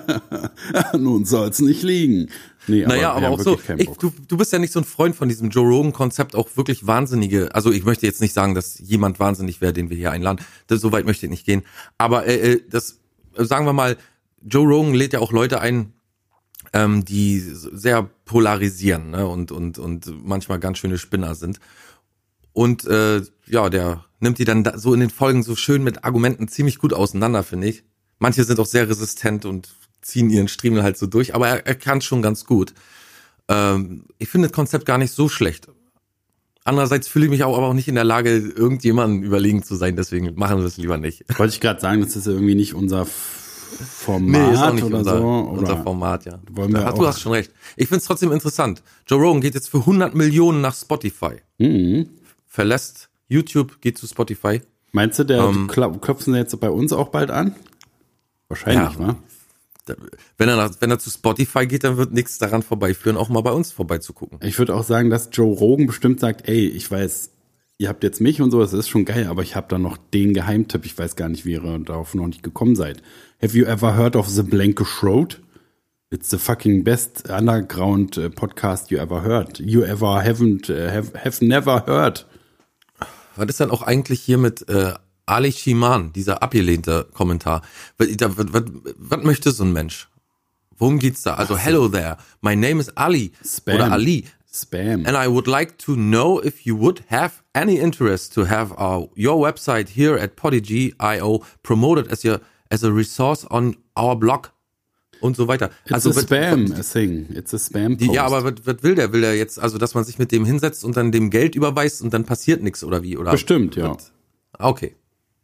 Nun 0.98 1.26
soll's 1.26 1.60
nicht 1.60 1.84
liegen. 1.84 2.30
Nee, 2.68 2.86
naja, 2.86 3.12
aber 3.12 3.26
haben 3.28 3.34
auch 3.34 3.42
so, 3.42 3.60
ich, 3.78 3.90
du, 3.90 4.14
du 4.28 4.38
bist 4.38 4.54
ja 4.54 4.60
nicht 4.60 4.72
so 4.72 4.80
ein 4.80 4.86
Freund 4.86 5.16
von 5.16 5.28
diesem 5.28 5.50
Joe 5.50 5.68
Rogan-Konzept, 5.68 6.36
auch 6.36 6.50
wirklich 6.56 6.88
wahnsinnige, 6.88 7.54
also 7.54 7.72
ich 7.72 7.84
möchte 7.84 8.06
jetzt 8.06 8.22
nicht 8.22 8.34
sagen, 8.34 8.56
dass 8.56 8.80
jemand 8.80 9.20
wahnsinnig 9.20 9.60
wäre, 9.60 9.74
den 9.74 9.90
wir 9.90 9.98
hier 9.98 10.12
einladen, 10.12 10.44
das, 10.68 10.82
so 10.82 10.92
weit 10.92 11.06
möchte 11.06 11.26
ich 11.26 11.30
nicht 11.30 11.46
gehen, 11.46 11.64
aber 11.98 12.26
äh, 12.26 12.54
äh, 12.54 12.62
das, 12.70 13.00
sagen 13.36 13.66
wir 13.66 13.74
mal, 13.74 13.98
Joe 14.42 14.68
Rogan 14.68 14.94
lädt 14.94 15.14
ja 15.14 15.20
auch 15.20 15.32
Leute 15.32 15.60
ein, 15.60 15.94
ähm, 16.74 17.06
die 17.06 17.40
sehr 17.40 18.10
polarisieren 18.26 19.12
ne? 19.12 19.28
und, 19.28 19.52
und, 19.52 19.78
und 19.80 20.26
manchmal 20.26 20.60
ganz 20.60 20.78
schöne 20.78 20.98
Spinner 20.98 21.36
sind. 21.36 21.60
Und 22.54 22.86
äh, 22.86 23.22
ja, 23.48 23.70
der 23.70 24.06
nimmt 24.20 24.40
die 24.40 24.46
dann 24.46 24.64
da 24.64 24.78
so 24.78 24.94
in 24.94 25.00
den 25.00 25.10
Folgen 25.10 25.44
so 25.44 25.56
schön 25.56 25.84
mit 25.84 26.04
Argumenten 26.04 26.48
ziemlich 26.48 26.78
gut 26.80 26.94
auseinander, 26.94 27.44
finde 27.44 27.68
ich. 27.68 27.84
Manche 28.20 28.44
sind 28.44 28.60
auch 28.60 28.66
sehr 28.66 28.88
resistent 28.90 29.46
und 29.46 29.70
ziehen 30.02 30.30
ihren 30.30 30.48
Striemel 30.48 30.84
halt 30.84 30.98
so 30.98 31.06
durch, 31.08 31.36
aber 31.36 31.48
er, 31.48 31.66
er 31.68 31.76
kann 31.76 32.02
schon 32.02 32.22
ganz 32.22 32.46
gut. 32.46 32.74
Ähm, 33.48 34.06
ich 34.18 34.30
finde 34.30 34.48
das 34.48 34.56
Konzept 34.56 34.86
gar 34.86 34.98
nicht 34.98 35.12
so 35.12 35.30
schlecht. 35.30 35.68
Andererseits 36.64 37.08
fühle 37.08 37.26
ich 37.26 37.32
mich 37.32 37.44
auch 37.44 37.56
aber 37.58 37.68
auch 37.68 37.74
nicht 37.74 37.88
in 37.88 37.96
der 37.96 38.04
Lage, 38.04 38.36
irgendjemandem 38.38 39.22
überlegen 39.24 39.62
zu 39.64 39.76
sein, 39.76 39.96
deswegen 39.96 40.34
machen 40.36 40.58
wir 40.58 40.66
es 40.66 40.78
lieber 40.78 40.98
nicht. 40.98 41.24
Wollte 41.38 41.54
ich 41.54 41.60
gerade 41.60 41.80
sagen, 41.80 42.02
das 42.02 42.16
ist 42.16 42.26
irgendwie 42.26 42.56
nicht 42.56 42.74
unser 42.74 43.06
Format 43.06 44.30
Nee, 44.30 44.54
ist 44.54 44.60
auch 44.60 44.74
nicht 44.74 44.84
oder 44.84 44.98
unser, 45.00 45.18
so. 45.20 45.28
unser 45.28 45.74
Oder 45.74 45.84
Format, 45.84 46.26
ja. 46.26 46.40
wollen 46.52 46.74
wir 46.74 46.90
auch- 46.92 46.98
du 46.98 47.06
hast 47.06 47.20
schon 47.22 47.34
recht. 47.34 47.52
Ich 47.76 47.88
finde 47.88 48.00
es 48.00 48.06
trotzdem 48.06 48.32
interessant. 48.32 48.82
Joe 49.08 49.20
Rogan 49.22 49.42
geht 49.42 49.54
jetzt 49.54 49.70
für 49.70 49.80
100 49.80 50.16
Millionen 50.16 50.62
nach 50.62 50.74
Spotify. 50.76 51.42
Mhm. 51.60 52.10
Verlässt 52.48 53.10
YouTube, 53.28 53.82
geht 53.82 53.98
zu 53.98 54.08
Spotify. 54.08 54.62
Meinst 54.92 55.20
du, 55.20 55.24
der 55.24 55.44
Ähm, 55.44 55.68
klopfen 55.68 56.34
sie 56.34 56.40
jetzt 56.40 56.58
bei 56.60 56.70
uns 56.70 56.94
auch 56.94 57.10
bald 57.10 57.32
an? 57.32 57.56
Wahrscheinlich, 58.48 58.94
Ja. 58.94 59.00
wa? 59.00 59.16
Da- 59.86 59.96
Wenn 60.38 60.50
er, 60.50 60.56
nach, 60.56 60.72
wenn 60.80 60.90
er 60.90 61.00
zu 61.00 61.10
Spotify 61.12 61.68
geht, 61.68 61.84
dann 61.84 61.98
wird 61.98 62.12
nichts 62.12 62.38
daran 62.40 62.64
vorbeiführen, 62.64 63.18
auch 63.18 63.30
mal 63.30 63.42
bei 63.42 63.52
uns 63.52 63.72
vorbeizugucken. 63.72 64.40
Ich 64.42 64.58
würde 64.58 64.74
auch 64.74 64.84
sagen, 64.84 65.10
dass 65.10 65.30
Joe 65.32 65.56
Rogan 65.56 65.86
bestimmt 65.86 66.20
sagt, 66.20 66.48
ey, 66.48 66.68
ich 66.68 66.90
weiß, 66.90 67.30
ihr 67.78 67.90
habt 67.90 68.04
jetzt 68.04 68.20
mich 68.22 68.42
und 68.42 68.50
so, 68.52 68.60
das 68.62 68.74
ist 68.74 68.88
schon 68.88 69.06
geil, 69.06 69.28
aber 69.28 69.44
ich 69.44 69.56
habe 69.56 69.68
da 69.70 69.78
noch 69.78 69.98
den 69.98 70.34
Geheimtipp, 70.34 70.86
ich 70.86 70.98
weiß 70.98 71.16
gar 71.16 71.30
nicht, 71.30 71.46
wie 71.46 71.52
ihr 71.54 71.80
darauf 71.80 72.16
noch 72.16 72.26
nicht 72.28 72.42
gekommen 72.42 72.76
seid. 72.76 73.04
Have 73.42 73.56
you 73.58 73.66
ever 73.66 73.96
heard 73.96 74.16
of 74.16 74.28
The 74.28 74.44
Blanke 74.44 74.86
Road? 75.04 75.42
It's 76.10 76.30
the 76.30 76.38
fucking 76.38 76.84
best 76.84 77.30
underground 77.30 78.18
uh, 78.18 78.30
podcast 78.30 78.90
you 78.92 78.98
ever 78.98 79.24
heard. 79.24 79.60
You 79.60 79.84
ever 79.84 80.24
haven't, 80.24 80.70
uh, 80.70 80.90
have, 80.92 81.12
have 81.24 81.44
never 81.46 81.86
heard. 81.86 82.26
Was 83.36 83.48
ist 83.48 83.60
denn 83.60 83.72
auch 83.72 83.82
eigentlich 83.82 84.22
hier 84.22 84.38
mit 84.38 84.68
äh, 84.70 84.94
Ali 85.26 85.52
Shiman, 85.52 86.14
dieser 86.14 86.42
abgelehnte 86.44 87.08
Kommentar? 87.14 87.62
Was, 87.98 88.08
was, 88.20 88.54
was, 88.54 88.64
was 88.98 89.24
möchte 89.24 89.52
so 89.52 89.64
ein 89.64 89.74
Mensch? 89.74 90.08
Worum 90.78 91.00
geht's 91.00 91.24
da? 91.24 91.36
Also, 91.36 91.58
hello 91.58 91.88
there, 91.88 92.18
my 92.42 92.56
name 92.56 92.80
is 92.80 92.96
Ali 92.98 93.32
Spam. 93.44 93.76
oder 93.76 93.92
Ali. 93.92 94.26
Spam. 94.52 95.06
And 95.06 95.18
I 95.18 95.28
would 95.28 95.48
like 95.48 95.78
to 95.80 95.96
know 95.96 96.42
if 96.42 96.66
you 96.66 96.80
would 96.80 97.04
have 97.10 97.44
any 97.54 97.78
interest 97.78 98.34
to 98.36 98.46
have 98.46 98.74
our, 98.78 99.10
your 99.16 99.38
website 99.38 99.90
here 99.90 100.18
at 100.18 100.36
Podigy.io 100.36 101.44
promoted 101.64 102.10
as 102.12 102.24
your 102.24 102.40
as 102.72 102.84
a 102.84 102.92
resource 102.92 103.46
on 103.52 103.76
our 103.96 104.16
blog 104.16 104.48
und 105.22 105.36
so 105.36 105.48
weiter. 105.48 105.70
It's 105.86 105.94
also 105.94 106.10
a 106.12 106.14
spam 106.14 106.72
a 106.74 106.82
thing. 106.82 107.28
It's 107.34 107.54
a 107.54 107.58
spam 107.58 107.98
post. 107.98 108.14
ja, 108.14 108.26
aber 108.26 108.44
was, 108.44 108.54
was 108.66 108.84
will 108.84 108.96
der? 108.96 109.12
Will 109.14 109.22
der 109.22 109.36
jetzt, 109.36 109.60
also 109.60 109.78
dass 109.78 109.94
man 109.96 110.04
sich 110.04 110.20
mit 110.20 110.32
dem 110.32 110.46
hinsetzt 110.46 110.84
und 110.86 110.98
dann 110.98 111.12
dem 111.12 111.30
Geld 111.30 111.56
überweist 111.56 112.02
und 112.02 112.14
dann 112.14 112.26
passiert 112.26 112.62
nichts 112.64 112.84
oder 112.84 113.04
wie? 113.04 113.18
Oder 113.18 113.32
Bestimmt, 113.32 113.76
ja. 113.76 113.96
Ah, 114.54 114.70
Okay. 114.70 114.96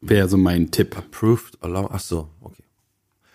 Wäre 0.01 0.27
so 0.27 0.37
mein 0.37 0.71
Tipp. 0.71 0.97
Approved, 0.97 1.57
allow, 1.61 1.87
ach 1.91 1.99
so, 1.99 2.27
okay. 2.41 2.63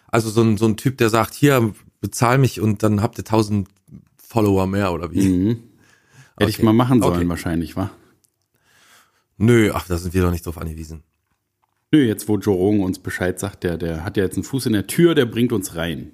Also 0.08 0.30
so 0.30 0.42
ein, 0.42 0.56
so 0.56 0.66
ein 0.66 0.76
Typ, 0.76 0.98
der 0.98 1.10
sagt, 1.10 1.34
hier, 1.34 1.72
bezahl 2.00 2.38
mich 2.38 2.60
und 2.60 2.82
dann 2.82 3.02
habt 3.02 3.18
ihr 3.18 3.24
tausend 3.24 3.68
Follower 4.16 4.66
mehr 4.66 4.92
oder 4.92 5.12
wie? 5.12 5.28
Mhm. 5.28 5.48
Hätte 6.38 6.50
ich 6.50 6.56
Okay. 6.56 6.64
mal 6.64 6.72
machen 6.72 7.00
sollen, 7.02 7.14
Okay. 7.20 7.28
wahrscheinlich, 7.28 7.76
wa? 7.76 7.90
Nö, 9.38 9.70
ach, 9.74 9.86
da 9.86 9.96
sind 9.96 10.14
wir 10.14 10.22
doch 10.22 10.30
nicht 10.30 10.44
drauf 10.46 10.58
angewiesen. 10.58 11.02
Nö, 11.92 12.02
jetzt 12.04 12.26
wo 12.28 12.36
Joe 12.38 12.56
Rogan 12.56 12.80
uns 12.80 12.98
Bescheid 12.98 13.38
sagt, 13.38 13.62
der, 13.62 13.76
der 13.78 14.04
hat 14.04 14.16
ja 14.16 14.24
jetzt 14.24 14.34
einen 14.36 14.44
Fuß 14.44 14.66
in 14.66 14.72
der 14.72 14.86
Tür, 14.86 15.14
der 15.14 15.26
bringt 15.26 15.52
uns 15.52 15.76
rein. 15.76 16.12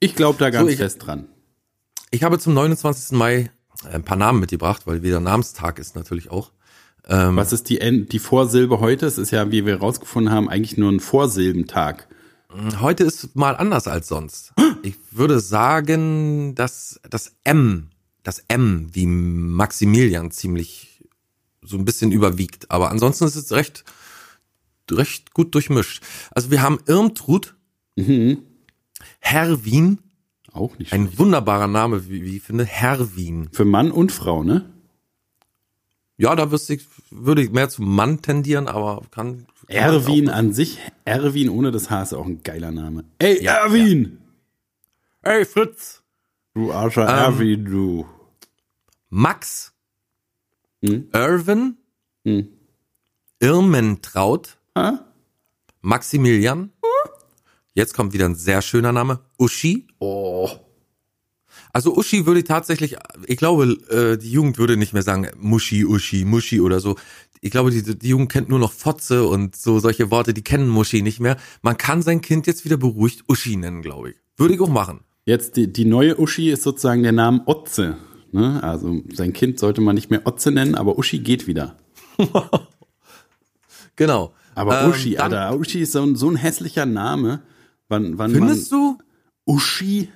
Ich 0.00 0.16
glaube 0.16 0.38
da 0.38 0.50
ganz 0.50 0.70
ich- 0.70 0.78
fest 0.78 1.06
dran. 1.06 1.26
Ich 2.10 2.22
habe 2.24 2.38
zum 2.38 2.54
29. 2.54 3.16
Mai 3.16 3.50
ein 3.84 4.02
paar 4.02 4.16
Namen 4.16 4.40
mitgebracht, 4.40 4.86
weil 4.86 5.02
wieder 5.02 5.20
Namenstag 5.20 5.78
ist 5.78 5.94
natürlich 5.94 6.30
auch. 6.30 6.50
Ähm, 7.08 7.36
Was 7.36 7.52
ist 7.52 7.68
die, 7.68 8.06
die 8.08 8.18
Vorsilbe 8.18 8.80
heute? 8.80 9.06
Es 9.06 9.16
ist 9.16 9.30
ja, 9.30 9.50
wie 9.52 9.64
wir 9.64 9.78
rausgefunden 9.78 10.32
haben, 10.32 10.48
eigentlich 10.48 10.76
nur 10.76 10.90
ein 10.90 11.00
Vorsilbentag. 11.00 12.08
Heute 12.80 13.04
ist 13.04 13.36
mal 13.36 13.56
anders 13.56 13.86
als 13.86 14.08
sonst. 14.08 14.52
Ich 14.82 14.94
würde 15.10 15.40
sagen, 15.40 16.54
dass 16.54 16.98
das 17.10 17.32
M, 17.44 17.90
das 18.22 18.42
M 18.48 18.88
wie 18.92 19.04
Maximilian 19.06 20.30
ziemlich 20.30 21.04
so 21.60 21.76
ein 21.76 21.84
bisschen 21.84 22.12
überwiegt. 22.12 22.70
Aber 22.70 22.90
ansonsten 22.90 23.24
ist 23.24 23.36
es 23.36 23.52
recht, 23.52 23.84
recht 24.90 25.34
gut 25.34 25.54
durchmischt. 25.54 26.02
Also 26.30 26.50
wir 26.50 26.62
haben 26.62 26.78
Irmtrud, 26.86 27.54
Herwin, 29.20 29.98
Auch 30.52 30.76
nicht 30.78 30.92
ein 30.92 31.04
schlecht. 31.06 31.18
wunderbarer 31.18 31.66
Name, 31.68 32.08
wie, 32.08 32.22
ich 32.36 32.42
finde, 32.42 32.64
Herwin. 32.64 33.48
Für 33.52 33.64
Mann 33.64 33.90
und 33.92 34.10
Frau, 34.12 34.42
ne? 34.42 34.68
Ja, 36.16 36.34
da 36.36 36.50
ich, 36.74 36.86
würde 37.10 37.42
ich 37.42 37.50
mehr 37.50 37.68
zum 37.70 37.94
Mann 37.94 38.20
tendieren, 38.22 38.66
aber 38.68 39.02
kann. 39.10 39.46
kann 39.68 39.76
Erwin 39.76 40.28
an 40.28 40.52
sich, 40.52 40.78
Erwin 41.04 41.48
ohne 41.48 41.70
das 41.70 41.88
H 41.90 42.02
ist 42.02 42.12
auch 42.14 42.26
ein 42.26 42.42
geiler 42.42 42.70
Name. 42.72 43.04
Ey, 43.18 43.42
Ja, 43.42 43.54
Erwin! 43.64 44.18
Hey 45.22 45.44
Fritz! 45.44 46.02
Du 46.54 46.72
Arscher 46.72 47.02
Ähm, 47.02 47.34
Erwin, 47.34 47.64
du. 47.64 48.06
Max, 49.08 49.72
Hm? 50.82 51.08
Irwin, 51.12 51.76
Hm. 52.24 52.48
Irmentraut, 53.38 54.58
Ah? 54.74 54.98
Maximilian. 55.80 56.70
Jetzt 57.74 57.94
kommt 57.94 58.12
wieder 58.12 58.26
ein 58.26 58.34
sehr 58.34 58.62
schöner 58.62 58.92
Name. 58.92 59.20
Uschi. 59.38 59.86
Oh. 59.98 60.48
Also 61.72 61.96
Uschi 61.96 62.26
würde 62.26 62.40
ich 62.40 62.46
tatsächlich, 62.46 62.96
ich 63.26 63.36
glaube, 63.36 63.64
äh, 63.90 64.18
die 64.18 64.30
Jugend 64.30 64.58
würde 64.58 64.76
nicht 64.76 64.92
mehr 64.92 65.02
sagen 65.02 65.28
Muschi, 65.38 65.84
Uschi, 65.84 66.24
Muschi 66.24 66.60
oder 66.60 66.80
so. 66.80 66.96
Ich 67.40 67.50
glaube, 67.50 67.70
die, 67.70 67.98
die 67.98 68.08
Jugend 68.08 68.30
kennt 68.30 68.48
nur 68.48 68.58
noch 68.58 68.72
Fotze 68.72 69.24
und 69.24 69.56
so 69.56 69.78
solche 69.78 70.10
Worte, 70.10 70.34
die 70.34 70.42
kennen 70.42 70.68
Muschi 70.68 71.02
nicht 71.02 71.20
mehr. 71.20 71.36
Man 71.62 71.76
kann 71.76 72.02
sein 72.02 72.20
Kind 72.20 72.46
jetzt 72.46 72.64
wieder 72.64 72.76
beruhigt 72.76 73.24
Uschi 73.28 73.56
nennen, 73.56 73.82
glaube 73.82 74.10
ich. 74.10 74.16
Würde 74.36 74.54
ich 74.54 74.60
auch 74.60 74.68
machen. 74.68 75.00
Jetzt 75.24 75.56
die, 75.56 75.72
die 75.72 75.84
neue 75.84 76.18
Uschi 76.18 76.50
ist 76.50 76.62
sozusagen 76.62 77.02
der 77.02 77.12
Name 77.12 77.42
Otze. 77.46 77.96
Ne? 78.32 78.62
Also 78.62 79.00
sein 79.12 79.32
Kind 79.32 79.58
sollte 79.58 79.80
man 79.80 79.94
nicht 79.94 80.10
mehr 80.10 80.26
Otze 80.26 80.50
nennen, 80.50 80.74
aber 80.74 80.98
Uschi 80.98 81.20
geht 81.20 81.46
wieder. 81.46 81.76
Genau. 83.96 84.32
Aber 84.54 84.82
Ähm, 84.84 84.90
Uschi, 84.90 85.18
Alter, 85.18 85.54
Uschi 85.58 85.82
ist 85.82 85.92
so 85.92 86.02
ein, 86.02 86.16
so 86.16 86.30
ein 86.30 86.36
hässlicher 86.36 86.86
Name. 86.86 87.42
Wann, 87.90 88.16
wann 88.18 88.30
Findest 88.32 88.70
man, 88.72 88.96
du? 88.96 89.52
Uschi? 89.52 90.08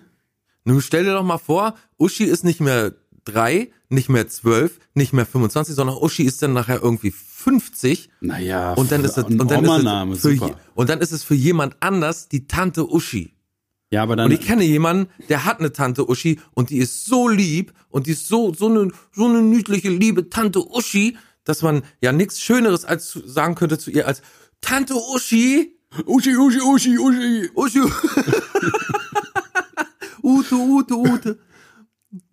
Nun 0.65 0.81
stell 0.81 1.05
dir 1.05 1.13
doch 1.13 1.25
mal 1.25 1.39
vor, 1.39 1.75
Uschi 1.99 2.25
ist 2.25 2.45
nicht 2.45 2.61
mehr 2.61 2.95
drei, 3.25 3.71
nicht 3.89 4.09
mehr 4.09 4.29
zwölf, 4.29 4.79
nicht 4.95 5.13
mehr 5.13 5.27
25, 5.27 5.75
sondern 5.75 5.97
Uschi 5.97 6.23
ist 6.23 6.41
dann 6.41 6.53
nachher 6.53 6.83
irgendwie 6.83 7.11
50 7.11 8.11
Naja, 8.21 8.75
und 8.75 8.93
dann 8.93 9.05
ist 9.05 9.19
es, 9.19 9.25
ein 9.25 9.41
und 9.41 9.51
dann 9.51 9.65
ist 9.65 9.71
Oma-Name, 9.71 10.15
es 10.15 10.23
für, 10.23 10.37
super. 10.37 10.59
und 10.75 10.89
dann 10.89 11.01
ist 11.01 11.13
es 11.13 11.25
für 11.25 11.35
jemand 11.35 11.77
anders 11.81 12.29
die 12.29 12.47
Tante 12.47 12.89
Uschi. 12.89 13.35
Ja, 13.91 14.03
aber 14.05 14.17
dann. 14.17 14.27
Und 14.27 14.33
ich 14.33 14.41
kenne 14.41 14.65
jemanden, 14.65 15.11
der 15.29 15.45
hat 15.45 15.59
eine 15.59 15.73
Tante 15.73 16.09
Uschi 16.09 16.41
und 16.53 16.71
die 16.71 16.79
ist 16.79 17.05
so 17.07 17.29
lieb 17.29 17.73
und 17.91 18.07
die 18.07 18.13
ist 18.13 18.29
so, 18.29 18.55
so 18.55 18.69
eine, 18.69 18.91
so 19.13 19.27
eine 19.27 19.43
niedliche, 19.43 19.91
liebe 19.91 20.31
Tante 20.31 20.61
Uschi, 20.65 21.17
dass 21.45 21.63
man 21.63 21.83
ja 22.01 22.13
nichts 22.13 22.41
Schöneres 22.41 22.85
als 22.85 23.09
zu, 23.09 23.27
sagen 23.27 23.57
könnte 23.57 23.79
zu 23.79 23.91
ihr 23.91 24.07
als 24.07 24.23
Tante 24.61 24.95
Uschi, 24.95 25.74
Uschi, 26.07 26.37
Uschi, 26.37 26.61
Uschi, 26.61 26.99
Uschi. 26.99 27.49
Uschi. 27.55 27.81
Ute, 30.23 30.55
Ute, 30.55 30.95
Ute. 30.95 31.39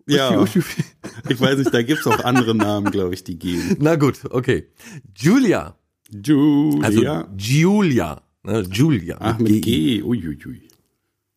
Ja. 0.06 0.30
Uschi, 0.40 0.58
Uschi. 0.58 0.84
Ich 1.28 1.40
weiß 1.40 1.58
nicht, 1.58 1.72
da 1.72 1.82
gibt's 1.82 2.06
auch 2.06 2.24
andere 2.24 2.54
Namen, 2.54 2.90
glaube 2.90 3.14
ich, 3.14 3.24
die 3.24 3.38
gehen. 3.38 3.76
Na 3.80 3.96
gut, 3.96 4.20
okay. 4.30 4.68
Julia. 5.16 5.76
Julia. 6.10 6.82
Also 6.82 7.02
Julia. 7.36 8.22
Ne, 8.42 8.60
Julia. 8.70 9.16
Ach, 9.20 9.38
mit 9.38 9.62
G. 9.62 10.02
Uiuiui. 10.02 10.68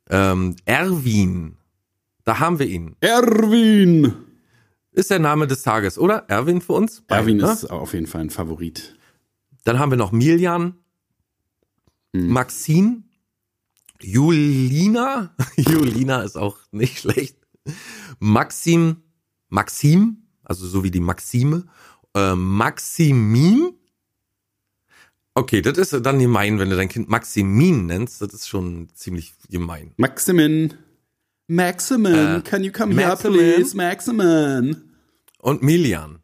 Ähm, 0.10 0.56
Erwin. 0.66 1.58
Da 2.24 2.40
haben 2.40 2.58
wir 2.58 2.68
ihn. 2.68 2.96
Erwin. 3.00 4.14
Ist 4.92 5.12
der 5.12 5.20
Name 5.20 5.46
des 5.46 5.62
Tages, 5.62 6.00
oder? 6.00 6.26
Erwin 6.30 6.62
für 6.62 6.74
uns? 6.74 7.04
Beide, 7.08 7.22
Erwin 7.22 7.38
ne? 7.38 7.52
ist 7.52 7.66
auf 7.66 7.94
jeden 7.94 8.08
Fall 8.08 8.22
ein 8.22 8.30
Favorit. 8.30 8.96
Dann 9.66 9.78
haben 9.78 9.92
wir 9.92 9.98
noch 9.98 10.12
Miljan, 10.12 10.76
Hm. 12.16 12.30
Maxine, 12.30 13.04
Julina. 14.02 15.36
Julina 15.58 16.24
ist 16.24 16.38
auch 16.38 16.58
nicht 16.72 17.00
schlecht. 17.00 17.38
Maxim, 18.20 18.98
Maxim, 19.50 20.18
also 20.44 20.68
so 20.68 20.84
wie 20.84 20.92
die 20.92 21.00
Maxime. 21.00 21.66
Äh, 22.14 22.36
Maximin. 22.36 23.74
Okay, 25.34 25.62
das 25.62 25.78
ist 25.78 26.06
dann 26.06 26.20
gemein, 26.20 26.60
wenn 26.60 26.70
du 26.70 26.78
dein 26.78 26.88
Kind 26.88 27.10
Maximin 27.10 27.88
nennst. 27.88 28.22
Das 28.22 28.34
ist 28.34 28.48
schon 28.48 28.88
ziemlich 28.94 29.34
gemein. 29.50 29.92
Maximin. 29.98 30.76
Maximin, 31.48 32.38
Äh, 32.38 32.42
can 32.42 32.64
you 32.64 32.72
come 32.72 32.96
Maximin? 32.96 33.40
here, 33.40 33.56
please? 33.58 33.76
Maximin. 33.78 34.92
Und 35.40 35.62
Milian. 35.62 36.20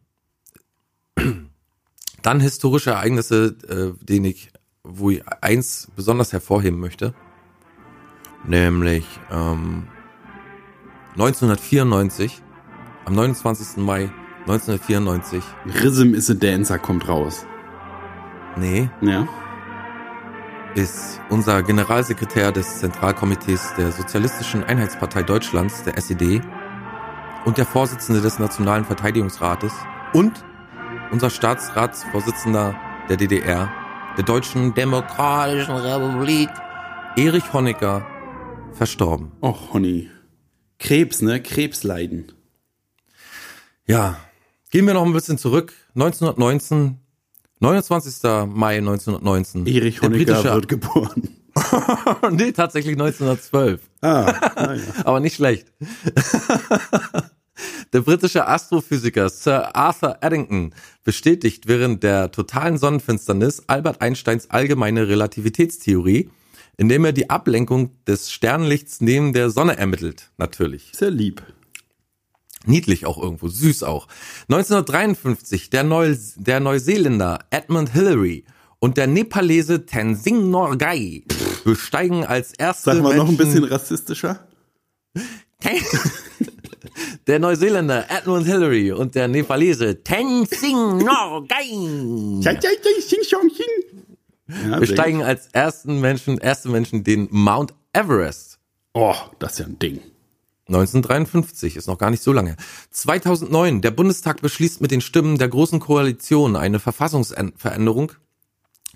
Dann 2.24 2.40
historische 2.40 2.92
Ereignisse, 2.92 3.56
äh, 3.68 4.04
den 4.06 4.26
ich, 4.26 4.51
wo 4.84 5.10
ich 5.12 5.24
eins 5.42 5.92
besonders 5.96 6.34
hervorheben 6.34 6.80
möchte. 6.80 7.14
Nämlich 8.44 9.06
ähm, 9.32 9.88
1994, 11.14 12.42
am 13.06 13.14
29. 13.14 13.78
Mai 13.78 14.10
1994. 14.42 15.44
Rhythm 15.84 16.14
is 16.16 16.30
a 16.30 16.34
Dancer 16.34 16.80
kommt 16.80 17.08
raus. 17.08 17.46
Nee, 18.58 18.90
Ja. 19.02 19.28
ist 20.74 21.22
unser 21.30 21.62
Generalsekretär 21.64 22.52
des 22.52 22.80
Zentralkomitees 22.80 23.74
der 23.78 23.92
Sozialistischen 23.92 24.64
Einheitspartei 24.64 25.24
Deutschlands, 25.24 25.84
der 25.84 25.98
SED, 25.98 26.42
und 27.46 27.58
der 27.58 27.66
Vorsitzende 27.66 28.22
des 28.22 28.40
Nationalen 28.40 28.86
Verteidigungsrates 28.86 29.74
und 30.14 30.44
unser 31.12 31.30
Staatsratsvorsitzender 31.30 32.76
der 33.10 33.18
DDR, 33.18 33.70
der 34.18 34.24
Deutschen 34.24 34.74
Demokratischen 34.74 35.76
Republik, 35.76 36.50
Erich 37.16 37.54
Honecker, 37.54 38.06
verstorben. 38.74 39.32
Och, 39.42 39.74
Honey. 39.74 40.10
Krebs, 40.80 41.22
ne? 41.22 41.42
Krebsleiden. 41.42 42.32
Ja, 43.86 44.18
gehen 44.70 44.86
wir 44.88 44.94
noch 44.94 45.06
ein 45.06 45.14
bisschen 45.14 45.38
zurück. 45.38 45.74
1919, 45.96 47.00
29. 47.60 48.24
Mai 48.48 48.78
1919. 48.78 49.68
Erich 49.68 50.02
Honecker 50.02 50.44
wird 50.44 50.68
geboren. 50.68 51.30
nee, 52.32 52.52
tatsächlich 52.52 52.94
1912. 52.94 53.82
Ah, 54.02 54.34
ah 54.56 54.74
ja. 54.74 54.82
aber 55.06 55.20
nicht 55.20 55.36
schlecht. 55.36 55.72
Der 57.94 58.02
britische 58.02 58.48
Astrophysiker 58.48 59.30
Sir 59.30 59.76
Arthur 59.76 60.18
Eddington 60.22 60.74
bestätigt 61.04 61.68
während 61.68 62.04
der 62.04 62.32
totalen 62.32 62.78
Sonnenfinsternis 62.78 63.64
Albert 63.68 64.02
Einsteins 64.02 64.50
allgemeine 64.50 65.10
Relativitätstheorie, 65.10 66.30
indem 66.78 67.04
er 67.04 67.12
die 67.12 67.30
Ablenkung 67.30 67.92
des 68.08 68.32
Sternlichts 68.32 69.02
neben 69.02 69.34
der 69.34 69.50
Sonne 69.50 69.78
ermittelt. 69.78 70.32
Natürlich. 70.38 70.92
Sehr 70.96 71.12
lieb. 71.12 71.44
Niedlich 72.66 73.06
auch 73.06 73.22
irgendwo, 73.22 73.50
süß 73.50 73.84
auch. 73.84 74.08
1953 74.44 75.70
der, 75.70 75.84
Neu 75.84 76.16
der 76.38 76.60
Neuseeländer 76.62 77.40
Edmund 77.50 77.92
Hillary 77.92 78.46
und 78.80 78.98
der 78.98 79.08
Nepalese 79.08 79.86
Tenzing 79.86 80.50
Norgay 80.50 81.26
besteigen 81.66 82.24
als 82.24 82.54
erste 82.54 82.94
Sag 82.94 83.04
mal 83.04 83.16
noch 83.18 83.28
ein 83.28 83.36
Menschen- 83.36 83.38
bisschen 83.38 83.64
rassistischer. 83.66 84.48
Der 87.28 87.40
Neuseeländer 87.40 88.06
Edmund 88.10 88.46
Hillary 88.46 88.92
und 88.92 89.16
der 89.16 89.28
Nepalese 89.28 89.96
Xiong, 89.96 90.46
Xing. 90.46 91.08
Ja, 94.70 94.80
besteigen 94.80 95.22
als 95.22 95.48
ersten 95.54 96.02
Menschen, 96.02 96.38
erste 96.38 96.70
Menschen 96.70 97.04
den 97.04 97.28
Mount 97.32 97.74
Everest. 97.94 98.60
Oh, 98.94 99.16
das 99.40 99.54
ist 99.54 99.60
ja 99.60 99.66
ein 99.66 99.80
Ding. 99.80 100.02
1953 100.68 101.76
ist 101.76 101.88
noch 101.88 101.98
gar 101.98 102.10
nicht 102.10 102.24
so 102.24 102.32
lange. 102.32 102.56
2009 102.92 103.82
der 103.82 103.92
Bundestag 103.92 104.42
beschließt 104.42 104.82
mit 104.82 104.92
den 104.92 105.02
Stimmen 105.02 105.38
der 105.38 105.50
großen 105.50 105.80
Koalition 105.80 106.56
eine 106.56 106.80
Verfassungsveränderung, 106.80 108.14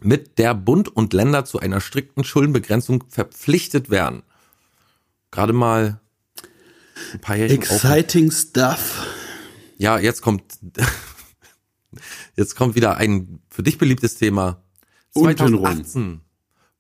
mit 0.02 0.38
der 0.38 0.54
Bund 0.54 0.90
und 0.90 1.14
Länder 1.14 1.46
zu 1.46 1.60
einer 1.60 1.82
strikten 1.82 2.24
Schuldenbegrenzung 2.24 3.04
verpflichtet 3.10 3.90
werden. 3.90 4.24
Gerade 5.32 5.54
mal 5.54 6.00
ein 7.14 7.20
paar 7.20 7.36
Jährchen 7.36 7.60
auf. 7.60 7.72
Exciting 7.72 8.32
stuff. 8.32 9.06
Ja, 9.78 10.00
jetzt 10.00 10.22
kommt 10.22 10.44
jetzt 12.36 12.56
kommt 12.56 12.76
wieder 12.76 12.98
ein 12.98 13.40
für 13.50 13.64
dich 13.64 13.78
beliebtes 13.78 14.16
Thema. 14.16 14.64
Untenrum. 15.14 15.62
2018. 15.64 16.22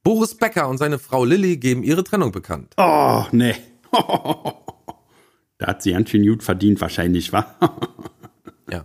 Boris 0.04 0.36
Becker 0.36 0.70
und 0.70 0.78
seine 0.78 1.00
Frau 1.00 1.26
Lilly 1.26 1.58
geben 1.58 1.84
ihre 1.84 2.04
Trennung 2.04 2.32
bekannt. 2.32 2.74
Oh, 2.78 3.24
nee. 3.32 3.56
da 3.92 5.68
hat 5.68 5.82
sie 5.82 5.94
ganz 5.94 6.10
schön 6.10 6.26
gut 6.28 6.44
verdient 6.44 6.80
wahrscheinlich, 6.82 7.34
wa? 7.34 7.56
Ja. 8.72 8.84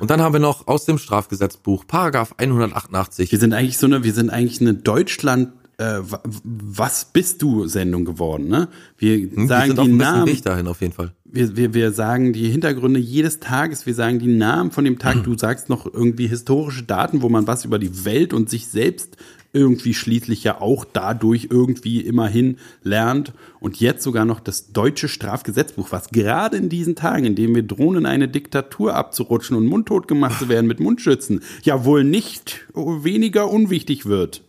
Und 0.00 0.10
dann 0.10 0.22
haben 0.22 0.32
wir 0.32 0.40
noch 0.40 0.68
aus 0.68 0.86
dem 0.86 0.96
Strafgesetzbuch 0.96 1.86
Paragraph 1.86 2.34
188. 2.38 3.30
Wir 3.30 3.38
sind 3.38 3.52
eigentlich 3.52 3.76
so 3.76 3.86
eine, 3.86 4.04
wir 4.04 4.14
sind 4.14 4.30
eigentlich 4.30 4.62
eine 4.62 4.72
Deutschland, 4.72 5.52
äh, 5.78 5.84
wa- 6.00 6.22
was 6.24 7.06
bist 7.12 7.42
du 7.42 7.66
Sendung 7.66 8.04
geworden, 8.04 8.48
ne? 8.48 8.68
Wir 8.98 9.16
Hm, 9.16 9.36
wir 9.36 9.46
sagen 9.46 9.78
auf 9.78 9.86
die 9.86 9.92
Namen, 9.92 10.26
Weg 10.26 10.42
dahin 10.42 10.66
auf 10.68 10.80
jeden 10.80 10.92
Fall. 10.92 11.12
wir, 11.24 11.56
wir, 11.56 11.74
wir 11.74 11.92
sagen 11.92 12.32
die 12.32 12.48
Hintergründe 12.50 13.00
jedes 13.00 13.40
Tages, 13.40 13.86
wir 13.86 13.94
sagen 13.94 14.18
die 14.18 14.26
Namen 14.34 14.70
von 14.70 14.84
dem 14.84 14.98
Tag, 14.98 15.22
du 15.24 15.36
sagst 15.36 15.68
noch 15.68 15.86
irgendwie 15.92 16.26
historische 16.26 16.82
Daten, 16.84 17.22
wo 17.22 17.28
man 17.28 17.46
was 17.46 17.64
über 17.64 17.78
die 17.78 18.04
Welt 18.04 18.32
und 18.34 18.50
sich 18.50 18.66
selbst 18.68 19.16
irgendwie 19.54 19.92
schließlich 19.92 20.44
ja 20.44 20.62
auch 20.62 20.86
dadurch 20.90 21.48
irgendwie 21.50 22.00
immerhin 22.00 22.56
lernt 22.82 23.34
und 23.60 23.78
jetzt 23.80 24.02
sogar 24.02 24.24
noch 24.24 24.40
das 24.40 24.72
deutsche 24.72 25.08
Strafgesetzbuch, 25.08 25.88
was 25.92 26.08
gerade 26.08 26.56
in 26.56 26.70
diesen 26.70 26.94
Tagen, 26.94 27.26
in 27.26 27.34
denen 27.34 27.54
wir 27.54 27.62
drohen, 27.62 27.96
in 27.98 28.06
eine 28.06 28.28
Diktatur 28.28 28.94
abzurutschen 28.94 29.54
und 29.54 29.66
mundtot 29.66 30.08
gemacht 30.08 30.38
zu 30.38 30.48
werden 30.48 30.66
mit 30.66 30.80
Mundschützen, 30.80 31.40
ja 31.64 31.84
wohl 31.84 32.02
nicht 32.02 32.60
weniger 32.74 33.50
unwichtig 33.50 34.06
wird. 34.06 34.42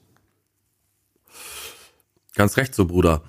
Ganz 2.36 2.58
recht 2.58 2.74
so, 2.76 2.86
Bruder. 2.86 3.24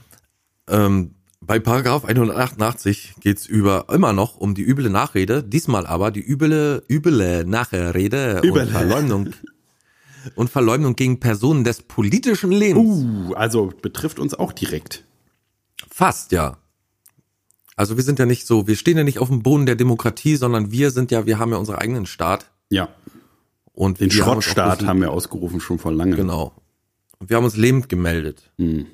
Ähm, 0.68 1.14
bei 1.40 1.58
Paragraph 1.58 2.04
188 2.06 3.14
geht's 3.20 3.46
über 3.46 3.86
immer 3.92 4.12
noch 4.14 4.36
um 4.36 4.54
die 4.54 4.62
üble 4.62 4.88
Nachrede, 4.88 5.42
diesmal 5.42 5.86
aber 5.86 6.10
die 6.10 6.26
üble, 6.26 6.82
üble 6.90 7.44
Nachrede 7.44 8.40
Üble. 8.42 8.62
und 8.62 8.70
Verleumdung 8.70 9.28
und 10.36 10.48
Verleumdung 10.50 10.96
gegen 10.96 11.20
Personen 11.20 11.64
des 11.64 11.82
politischen 11.82 12.50
Lebens. 12.50 13.04
Uh, 13.04 13.34
also 13.34 13.72
betrifft 13.82 14.18
uns 14.18 14.32
auch 14.34 14.52
direkt. 14.52 15.04
Fast, 15.90 16.32
ja. 16.32 16.56
Also 17.76 17.96
wir 17.96 18.04
sind 18.04 18.18
ja 18.18 18.24
nicht 18.26 18.46
so, 18.46 18.66
wir 18.66 18.76
stehen 18.76 18.96
ja 18.96 19.04
nicht 19.04 19.18
auf 19.18 19.28
dem 19.28 19.42
Boden 19.42 19.66
der 19.66 19.74
Demokratie, 19.76 20.36
sondern 20.36 20.70
wir 20.70 20.90
sind 20.90 21.10
ja, 21.10 21.26
wir 21.26 21.38
haben 21.38 21.50
ja 21.50 21.58
unseren 21.58 21.76
eigenen 21.76 22.06
Staat 22.06 22.50
Ja, 22.70 22.88
und 23.72 24.00
den 24.00 24.08
haben 24.10 24.16
Schrottstaat 24.40 24.80
bes- 24.82 24.86
haben 24.86 25.00
wir 25.00 25.10
ausgerufen 25.10 25.60
schon 25.60 25.78
vor 25.78 25.92
lange. 25.92 26.16
Genau. 26.16 26.52
Und 27.18 27.30
wir 27.30 27.36
haben 27.36 27.44
uns 27.44 27.56
lebend 27.56 27.88
gemeldet. 27.88 28.52
Hm. 28.58 28.86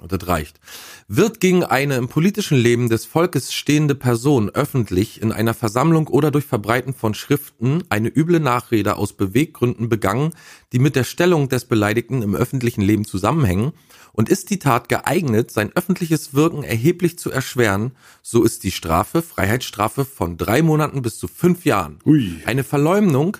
Und 0.00 0.10
das 0.10 0.26
reicht. 0.26 0.58
Wird 1.06 1.38
gegen 1.38 1.62
eine 1.62 1.94
im 1.96 2.08
politischen 2.08 2.56
Leben 2.56 2.88
des 2.88 3.04
Volkes 3.04 3.52
stehende 3.52 3.94
Person 3.94 4.50
öffentlich 4.50 5.22
in 5.22 5.30
einer 5.30 5.54
Versammlung 5.54 6.08
oder 6.08 6.32
durch 6.32 6.44
Verbreiten 6.44 6.92
von 6.92 7.14
Schriften 7.14 7.84
eine 7.88 8.08
üble 8.08 8.40
Nachrede 8.40 8.96
aus 8.96 9.12
Beweggründen 9.12 9.88
begangen, 9.88 10.34
die 10.72 10.80
mit 10.80 10.96
der 10.96 11.04
Stellung 11.04 11.48
des 11.48 11.66
Beleidigten 11.66 12.22
im 12.22 12.34
öffentlichen 12.34 12.82
Leben 12.82 13.04
zusammenhängen, 13.04 13.72
und 14.12 14.28
ist 14.28 14.50
die 14.50 14.58
Tat 14.58 14.88
geeignet, 14.88 15.50
sein 15.50 15.72
öffentliches 15.74 16.34
Wirken 16.34 16.64
erheblich 16.64 17.18
zu 17.18 17.30
erschweren, 17.30 17.92
so 18.22 18.42
ist 18.42 18.62
die 18.64 18.70
Strafe 18.70 19.22
Freiheitsstrafe 19.22 20.04
von 20.04 20.36
drei 20.36 20.62
Monaten 20.62 21.00
bis 21.02 21.16
zu 21.16 21.28
fünf 21.28 21.64
Jahren. 21.64 21.98
Ui. 22.04 22.42
Eine 22.44 22.64
Verleumdung 22.64 23.38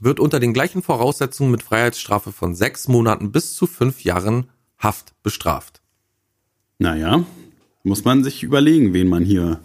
wird 0.00 0.20
unter 0.20 0.40
den 0.40 0.52
gleichen 0.52 0.82
Voraussetzungen 0.82 1.50
mit 1.50 1.62
Freiheitsstrafe 1.62 2.32
von 2.32 2.54
sechs 2.54 2.88
Monaten 2.88 3.32
bis 3.32 3.54
zu 3.54 3.66
fünf 3.66 4.04
Jahren 4.04 4.48
Haft 4.78 5.20
bestraft. 5.22 5.82
Naja, 6.78 7.24
muss 7.82 8.04
man 8.04 8.22
sich 8.22 8.42
überlegen, 8.42 8.92
wen 8.92 9.08
man 9.08 9.24
hier 9.24 9.60